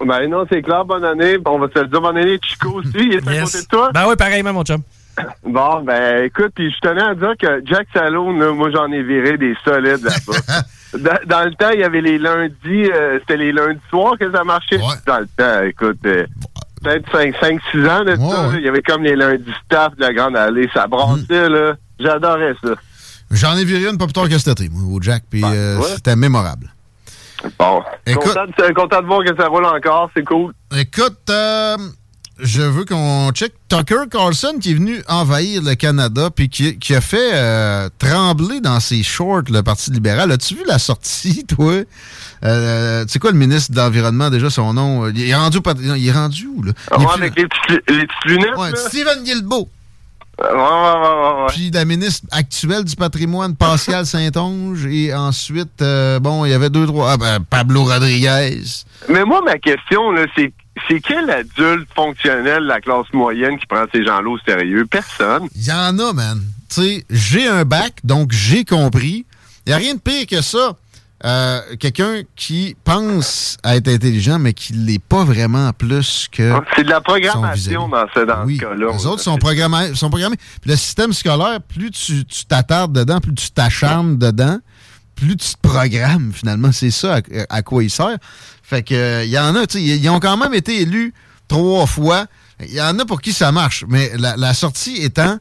Ben 0.03 0.27
non, 0.27 0.45
c'est 0.51 0.63
clair, 0.63 0.83
bonne 0.83 1.05
année. 1.05 1.37
On 1.45 1.59
va 1.59 1.67
se 1.71 1.77
le 1.79 1.87
dire, 1.87 2.01
bonne 2.01 2.17
année, 2.17 2.39
Chico 2.43 2.69
aussi, 2.79 2.89
il 2.95 3.13
est 3.13 3.27
à 3.27 3.33
Yes. 3.33 3.51
côté 3.51 3.63
de 3.63 3.67
toi. 3.67 3.91
Ben 3.93 4.05
oui, 4.09 4.15
pareillement, 4.15 4.51
mon 4.53 4.63
chum. 4.63 4.81
Bon, 5.43 5.81
ben 5.83 6.23
écoute, 6.23 6.51
puis 6.55 6.71
je 6.71 6.79
tenais 6.79 7.01
à 7.01 7.15
dire 7.15 7.33
que 7.39 7.61
Jack 7.65 7.87
Saloon, 7.93 8.37
là, 8.39 8.53
moi 8.53 8.69
j'en 8.71 8.91
ai 8.91 9.03
viré 9.03 9.37
des 9.37 9.55
solides 9.65 10.03
là-bas. 10.03 10.61
dans, 10.97 11.27
dans 11.27 11.43
le 11.45 11.53
temps, 11.55 11.69
il 11.73 11.81
y 11.81 11.83
avait 11.83 12.01
les 12.01 12.17
lundis, 12.17 12.89
euh, 12.91 13.19
c'était 13.19 13.37
les 13.37 13.51
lundis 13.51 13.81
soirs 13.89 14.13
que 14.19 14.31
ça 14.31 14.43
marchait. 14.43 14.79
Dans 15.05 15.19
le 15.19 15.27
temps, 15.35 15.63
écoute, 15.63 15.99
euh, 16.05 16.25
peut-être 16.83 17.11
5-6 17.11 17.89
ans 17.89 18.03
de 18.05 18.15
ça, 18.15 18.43
là, 18.47 18.57
il 18.57 18.65
y 18.65 18.69
avait 18.69 18.81
comme 18.81 19.03
les 19.03 19.15
lundis 19.15 19.51
staff 19.65 19.95
de 19.95 20.01
la 20.01 20.13
Grande 20.13 20.37
Allée. 20.37 20.69
Ça 20.73 20.87
brassait, 20.87 21.49
là. 21.49 21.73
J'adorais 21.99 22.55
ça. 22.63 22.71
J'en 23.31 23.55
ai 23.57 23.63
vu 23.63 23.87
une 23.87 23.97
pas 23.97 24.05
plus 24.05 24.13
tard 24.13 24.27
que 24.27 24.37
cet 24.37 24.59
été, 24.59 24.69
moi, 24.69 24.83
au 24.97 25.01
Jack, 25.01 25.23
puis 25.29 25.43
euh, 25.43 25.79
c'était 25.81 26.15
mémorable. 26.15 26.67
Bon. 27.57 27.81
Écoute- 28.05 28.27
content, 28.33 28.45
de, 28.45 28.73
content 28.73 29.01
de 29.01 29.07
voir 29.07 29.23
que 29.23 29.35
ça 29.35 29.47
roule 29.47 29.65
encore, 29.65 30.09
c'est 30.15 30.23
cool. 30.23 30.53
Écoute, 30.77 31.29
euh, 31.29 31.77
je 32.41 32.61
veux 32.61 32.85
qu'on 32.85 33.31
check 33.31 33.53
Tucker 33.69 34.03
Carlson 34.09 34.55
qui 34.59 34.71
est 34.71 34.73
venu 34.73 35.01
envahir 35.07 35.61
le 35.61 35.75
Canada 35.75 36.29
puis 36.35 36.49
qui, 36.49 36.77
qui 36.79 36.95
a 36.95 37.01
fait 37.01 37.31
euh, 37.33 37.89
trembler 37.99 38.59
dans 38.59 38.79
ses 38.79 39.03
shorts 39.03 39.43
le 39.49 39.61
Parti 39.61 39.91
libéral. 39.91 40.31
As-tu 40.31 40.55
vu 40.55 40.63
la 40.67 40.79
sortie, 40.79 41.45
toi? 41.47 41.83
Euh, 42.43 43.05
tu 43.05 43.11
sais 43.11 43.19
quoi, 43.19 43.31
le 43.31 43.37
ministre 43.37 43.71
de 43.71 43.77
l'Environnement, 43.77 44.29
déjà, 44.29 44.49
son 44.49 44.73
nom? 44.73 45.07
Il 45.09 45.29
est 45.29 45.35
rendu, 45.35 45.59
il 45.95 46.07
est 46.07 46.11
rendu 46.11 46.47
où, 46.47 46.63
là? 46.63 46.73
Il 46.97 47.05
Ouais, 47.05 47.13
avec 47.13 47.35
les 47.35 47.47
petites, 47.47 47.89
les 47.89 48.07
petites 48.07 48.25
lunettes. 48.25 48.57
Ouais, 48.57 48.71
là. 48.71 48.75
Stephen 48.75 49.23
Guilbeault. 49.23 49.69
Ouais, 50.41 50.47
ouais, 50.47 50.55
ouais. 50.55 51.45
Puis 51.49 51.69
la 51.71 51.85
ministre 51.85 52.25
actuelle 52.31 52.83
du 52.83 52.95
patrimoine, 52.95 53.55
Pascal 53.55 54.05
Saint-Onge. 54.07 54.87
Et 54.87 55.13
ensuite, 55.13 55.81
euh, 55.81 56.19
bon, 56.19 56.45
il 56.45 56.51
y 56.51 56.53
avait 56.53 56.71
deux, 56.71 56.87
trois... 56.87 57.11
Ah, 57.11 57.17
ben, 57.17 57.39
Pablo 57.47 57.83
Rodriguez. 57.83 58.61
Mais 59.07 59.23
moi, 59.23 59.41
ma 59.45 59.59
question, 59.59 60.11
là, 60.11 60.25
c'est 60.35 60.51
c'est 60.87 60.99
quel 61.01 61.29
adulte 61.29 61.87
fonctionnel 61.95 62.63
de 62.63 62.67
la 62.67 62.79
classe 62.81 63.11
moyenne 63.13 63.57
qui 63.59 63.65
prend 63.67 63.85
ces 63.93 64.05
gens-là 64.05 64.29
au 64.29 64.39
sérieux? 64.39 64.85
Personne. 64.89 65.47
Il 65.55 65.65
y 65.65 65.71
en 65.71 65.97
a, 65.99 66.13
man. 66.13 66.41
Tu 66.69 66.81
sais, 66.81 67.05
j'ai 67.09 67.47
un 67.47 67.65
bac, 67.65 67.95
donc 68.03 68.31
j'ai 68.31 68.63
compris. 68.63 69.25
Il 69.65 69.69
n'y 69.69 69.73
a 69.73 69.77
rien 69.77 69.95
de 69.95 69.99
pire 69.99 70.25
que 70.25 70.41
ça. 70.41 70.75
Euh, 71.23 71.59
Quelqu'un 71.79 72.21
qui 72.35 72.75
pense 72.83 73.57
à 73.61 73.75
être 73.75 73.87
intelligent, 73.89 74.39
mais 74.39 74.53
qui 74.53 74.73
ne 74.73 74.87
l'est 74.87 75.03
pas 75.03 75.23
vraiment 75.23 75.71
plus 75.73 76.27
que. 76.31 76.53
C'est 76.75 76.83
de 76.83 76.89
la 76.89 76.99
programmation 77.01 77.87
dans 77.89 78.05
ce, 78.13 78.21
dans 78.21 78.47
ce 78.47 78.57
cas-là. 78.57 78.91
Les 78.93 79.05
autres 79.05 79.21
sont 79.21 79.37
programmés, 79.37 79.93
sont 79.93 80.09
programmés. 80.09 80.37
Puis 80.61 80.71
le 80.71 80.75
système 80.77 81.13
scolaire, 81.13 81.59
plus 81.61 81.91
tu 81.91 82.25
tu 82.25 82.45
t'attardes 82.45 82.93
dedans, 82.93 83.19
plus 83.19 83.35
tu 83.35 83.51
t'acharnes 83.51 84.17
dedans, 84.17 84.57
plus 85.15 85.37
tu 85.37 85.53
te 85.53 85.59
programmes, 85.61 86.31
finalement. 86.33 86.71
C'est 86.71 86.89
ça 86.89 87.17
à, 87.17 87.21
à 87.55 87.61
quoi 87.61 87.83
il 87.83 87.91
sert. 87.91 88.17
Fait 88.71 88.83
que 88.83 89.25
il 89.25 89.29
y 89.29 89.37
en 89.37 89.53
a, 89.57 89.67
tu 89.67 89.79
sais, 89.79 89.83
ils 89.83 90.09
ont 90.09 90.21
quand 90.21 90.37
même 90.37 90.53
été 90.53 90.79
élus 90.79 91.13
trois 91.49 91.85
fois. 91.85 92.27
Il 92.61 92.73
y 92.73 92.81
en 92.81 92.97
a 92.99 93.05
pour 93.05 93.19
qui 93.19 93.33
ça 93.33 93.51
marche. 93.51 93.83
Mais 93.89 94.13
la, 94.17 94.53
sortie 94.53 94.95
étant 95.03 95.39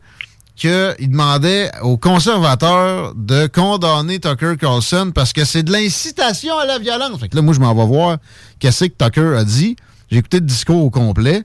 qu'il 0.57 0.97
demandait 1.09 1.71
aux 1.83 1.97
conservateurs 1.97 3.15
de 3.15 3.47
condamner 3.47 4.19
Tucker 4.19 4.55
Carlson 4.59 5.13
parce 5.15 5.33
que 5.33 5.45
c'est 5.45 5.63
de 5.63 5.71
l'incitation 5.71 6.59
à 6.59 6.67
la 6.67 6.81
violence. 6.81 7.21
Fait 7.21 7.29
que 7.29 7.37
là, 7.37 7.43
moi, 7.43 7.55
je 7.55 7.61
m'en 7.61 7.73
vais 7.73 7.87
voir 7.87 8.19
qu'est-ce 8.59 8.87
que 8.87 9.05
Tucker 9.05 9.37
a 9.39 9.45
dit. 9.45 9.77
J'ai 10.11 10.19
écouté 10.19 10.41
le 10.41 10.47
discours 10.47 10.83
au 10.83 10.91
complet. 10.91 11.45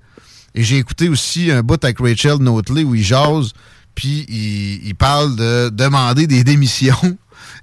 Et 0.56 0.64
j'ai 0.64 0.78
écouté 0.78 1.08
aussi 1.08 1.52
un 1.52 1.62
bout 1.62 1.84
avec 1.86 2.00
Rachel 2.00 2.38
Notley 2.40 2.84
où 2.84 2.96
il 2.96 3.04
jase, 3.04 3.52
puis 3.94 4.26
il 4.28 4.96
parle 4.96 5.36
de 5.36 5.70
demander 5.70 6.26
des 6.26 6.44
démissions. 6.44 7.16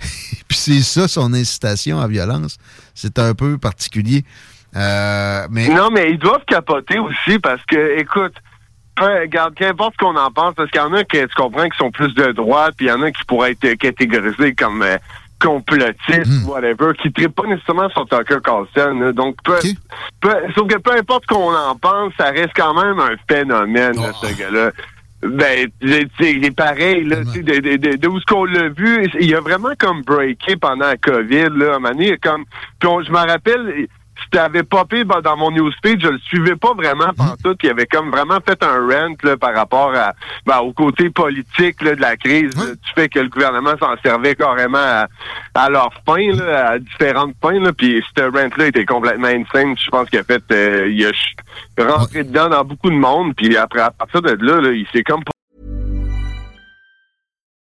puis 0.49 0.57
c'est 0.59 0.81
ça, 0.81 1.09
son 1.09 1.33
incitation 1.35 2.01
à 2.01 2.07
violence. 2.09 2.59
C'est 2.95 3.19
un 3.19 3.35
peu 3.35 3.59
particulier. 3.59 4.25
Euh, 4.77 5.47
mais 5.51 5.69
Non, 5.69 5.91
mais 5.91 6.11
ils 6.13 6.19
doivent 6.19 6.45
capoter 6.47 6.99
aussi 6.99 7.39
parce 7.39 7.63
que, 7.67 7.99
écoute, 7.99 8.35
peu- 8.97 9.05
regarde, 9.21 9.55
qu'importe 9.55 9.95
ce 9.99 10.05
qu'on 10.05 10.17
en 10.17 10.31
pense, 10.31 10.55
parce 10.55 10.71
qu'il 10.71 10.81
y 10.81 10.85
en 10.85 10.93
a 10.95 11.05
qui, 11.05 11.19
tu 11.19 11.27
comprends, 11.37 11.69
qui 11.69 11.77
sont 11.77 11.91
plus 11.91 12.15
de 12.15 12.33
droite, 12.33 12.75
puis 12.77 12.87
il 12.87 12.89
y 12.89 12.93
en 12.93 13.03
a 13.03 13.11
qui 13.11 13.25
pourraient 13.27 13.53
être 13.53 13.75
catégorisés 13.75 14.55
comme 14.55 14.83
euh, 14.83 14.97
complotistes, 15.41 16.27
Hmm. 16.27 16.49
whatever, 16.49 16.93
qui 17.03 17.09
ne 17.21 17.27
pas 17.29 17.43
nécessairement 17.47 17.89
sur 17.91 18.07
Tucker 18.07 18.39
Carlson. 18.45 18.95
là. 19.01 19.13
Donc, 19.13 19.37
peu, 19.45 19.59
peu- 20.21 20.37
sauf 20.55 20.69
que 20.69 20.79
peu 20.79 20.93
importe 20.93 21.25
ce 21.29 21.35
qu'on 21.35 21.55
en 21.55 21.75
pense, 21.77 22.13
ça 22.17 22.31
reste 22.31 22.53
quand 22.57 22.75
même 22.81 22.99
un 23.01 23.17
phénomène, 23.29 23.97
là, 24.01 24.13
ce 24.23 24.33
gars-là. 24.39 24.71
Ben, 25.23 25.69
tu 25.81 25.89
sais, 26.19 26.33
il 26.33 26.45
est 26.45 26.51
pareil, 26.57 27.05
là, 27.05 27.19
tu 27.25 27.31
sais, 27.31 27.43
de, 27.43 27.59
de, 27.61 27.77
de, 27.77 27.97
de 27.97 28.09
où 28.09 28.19
ce 28.19 28.25
qu'on 28.27 28.45
l'a 28.45 28.69
vu, 28.71 29.09
il 29.21 29.35
a 29.37 29.41
vraiment 29.41 29.71
comme 29.79 30.03
breaké 30.03 30.57
pendant 30.57 30.87
la 30.87 30.97
COVID, 30.97 31.47
là, 31.57 31.75
à 31.75 31.77
un 31.77 31.79
moment 31.79 31.91
donné, 31.91 32.19
comme, 32.19 32.45
puis 32.81 32.89
on- 32.89 33.03
je 33.03 33.11
me 33.13 33.19
rappelle, 33.19 33.87
avait 34.39 34.63
popé 34.63 35.05
ben, 35.05 35.21
dans 35.21 35.37
mon 35.37 35.51
newsfeed, 35.51 36.01
je 36.01 36.09
le 36.09 36.19
suivais 36.19 36.57
pas 36.57 36.73
vraiment 36.75 37.13
pendant 37.17 37.37
tout, 37.37 37.55
puis 37.57 37.69
il 37.69 37.71
avait 37.71 37.87
comme 37.87 38.11
vraiment 38.11 38.39
fait 38.47 38.63
un 38.63 38.79
rant 38.81 39.15
là, 39.23 39.37
par 39.37 39.55
rapport 39.55 39.95
à, 39.95 40.13
ben, 40.47 40.59
au 40.59 40.73
côté 40.73 41.11
politique 41.11 41.83
là, 41.83 41.95
de 41.95 42.01
la 42.01 42.17
crise, 42.17 42.51
du 42.55 42.93
fait 42.95 43.09
que 43.09 43.21
le 43.21 43.29
gouvernement 43.29 43.75
s'en 43.79 43.95
servait 44.03 44.35
carrément 44.35 44.79
à, 44.79 45.07
à 45.55 45.71
leur 45.71 45.91
fin, 46.07 46.33
là, 46.33 46.71
à 46.71 46.79
différentes 46.79 47.35
fins, 47.41 47.61
puis 47.77 48.03
ce 48.17 48.23
rant-là 48.23 48.67
était 48.67 48.85
complètement 48.85 49.29
insane, 49.29 49.77
je 49.77 49.91
pense 49.91 50.09
qu'il 50.09 50.19
a 50.19 50.25
fait, 50.25 50.43
euh, 50.53 50.89
il 50.89 51.07
a 51.07 51.85
rentré 51.85 52.25
dedans 52.25 52.49
dans 52.49 52.65
beaucoup 52.65 52.91
de 52.91 52.97
monde, 52.97 53.35
puis 53.37 53.57
après, 53.57 53.81
à 53.81 53.91
partir 53.91 54.23
de 54.23 54.31
là, 54.41 54.61
là 54.61 54.71
il 54.73 54.87
s'est 54.93 55.03
comme 55.03 55.23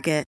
Target. 0.00 0.26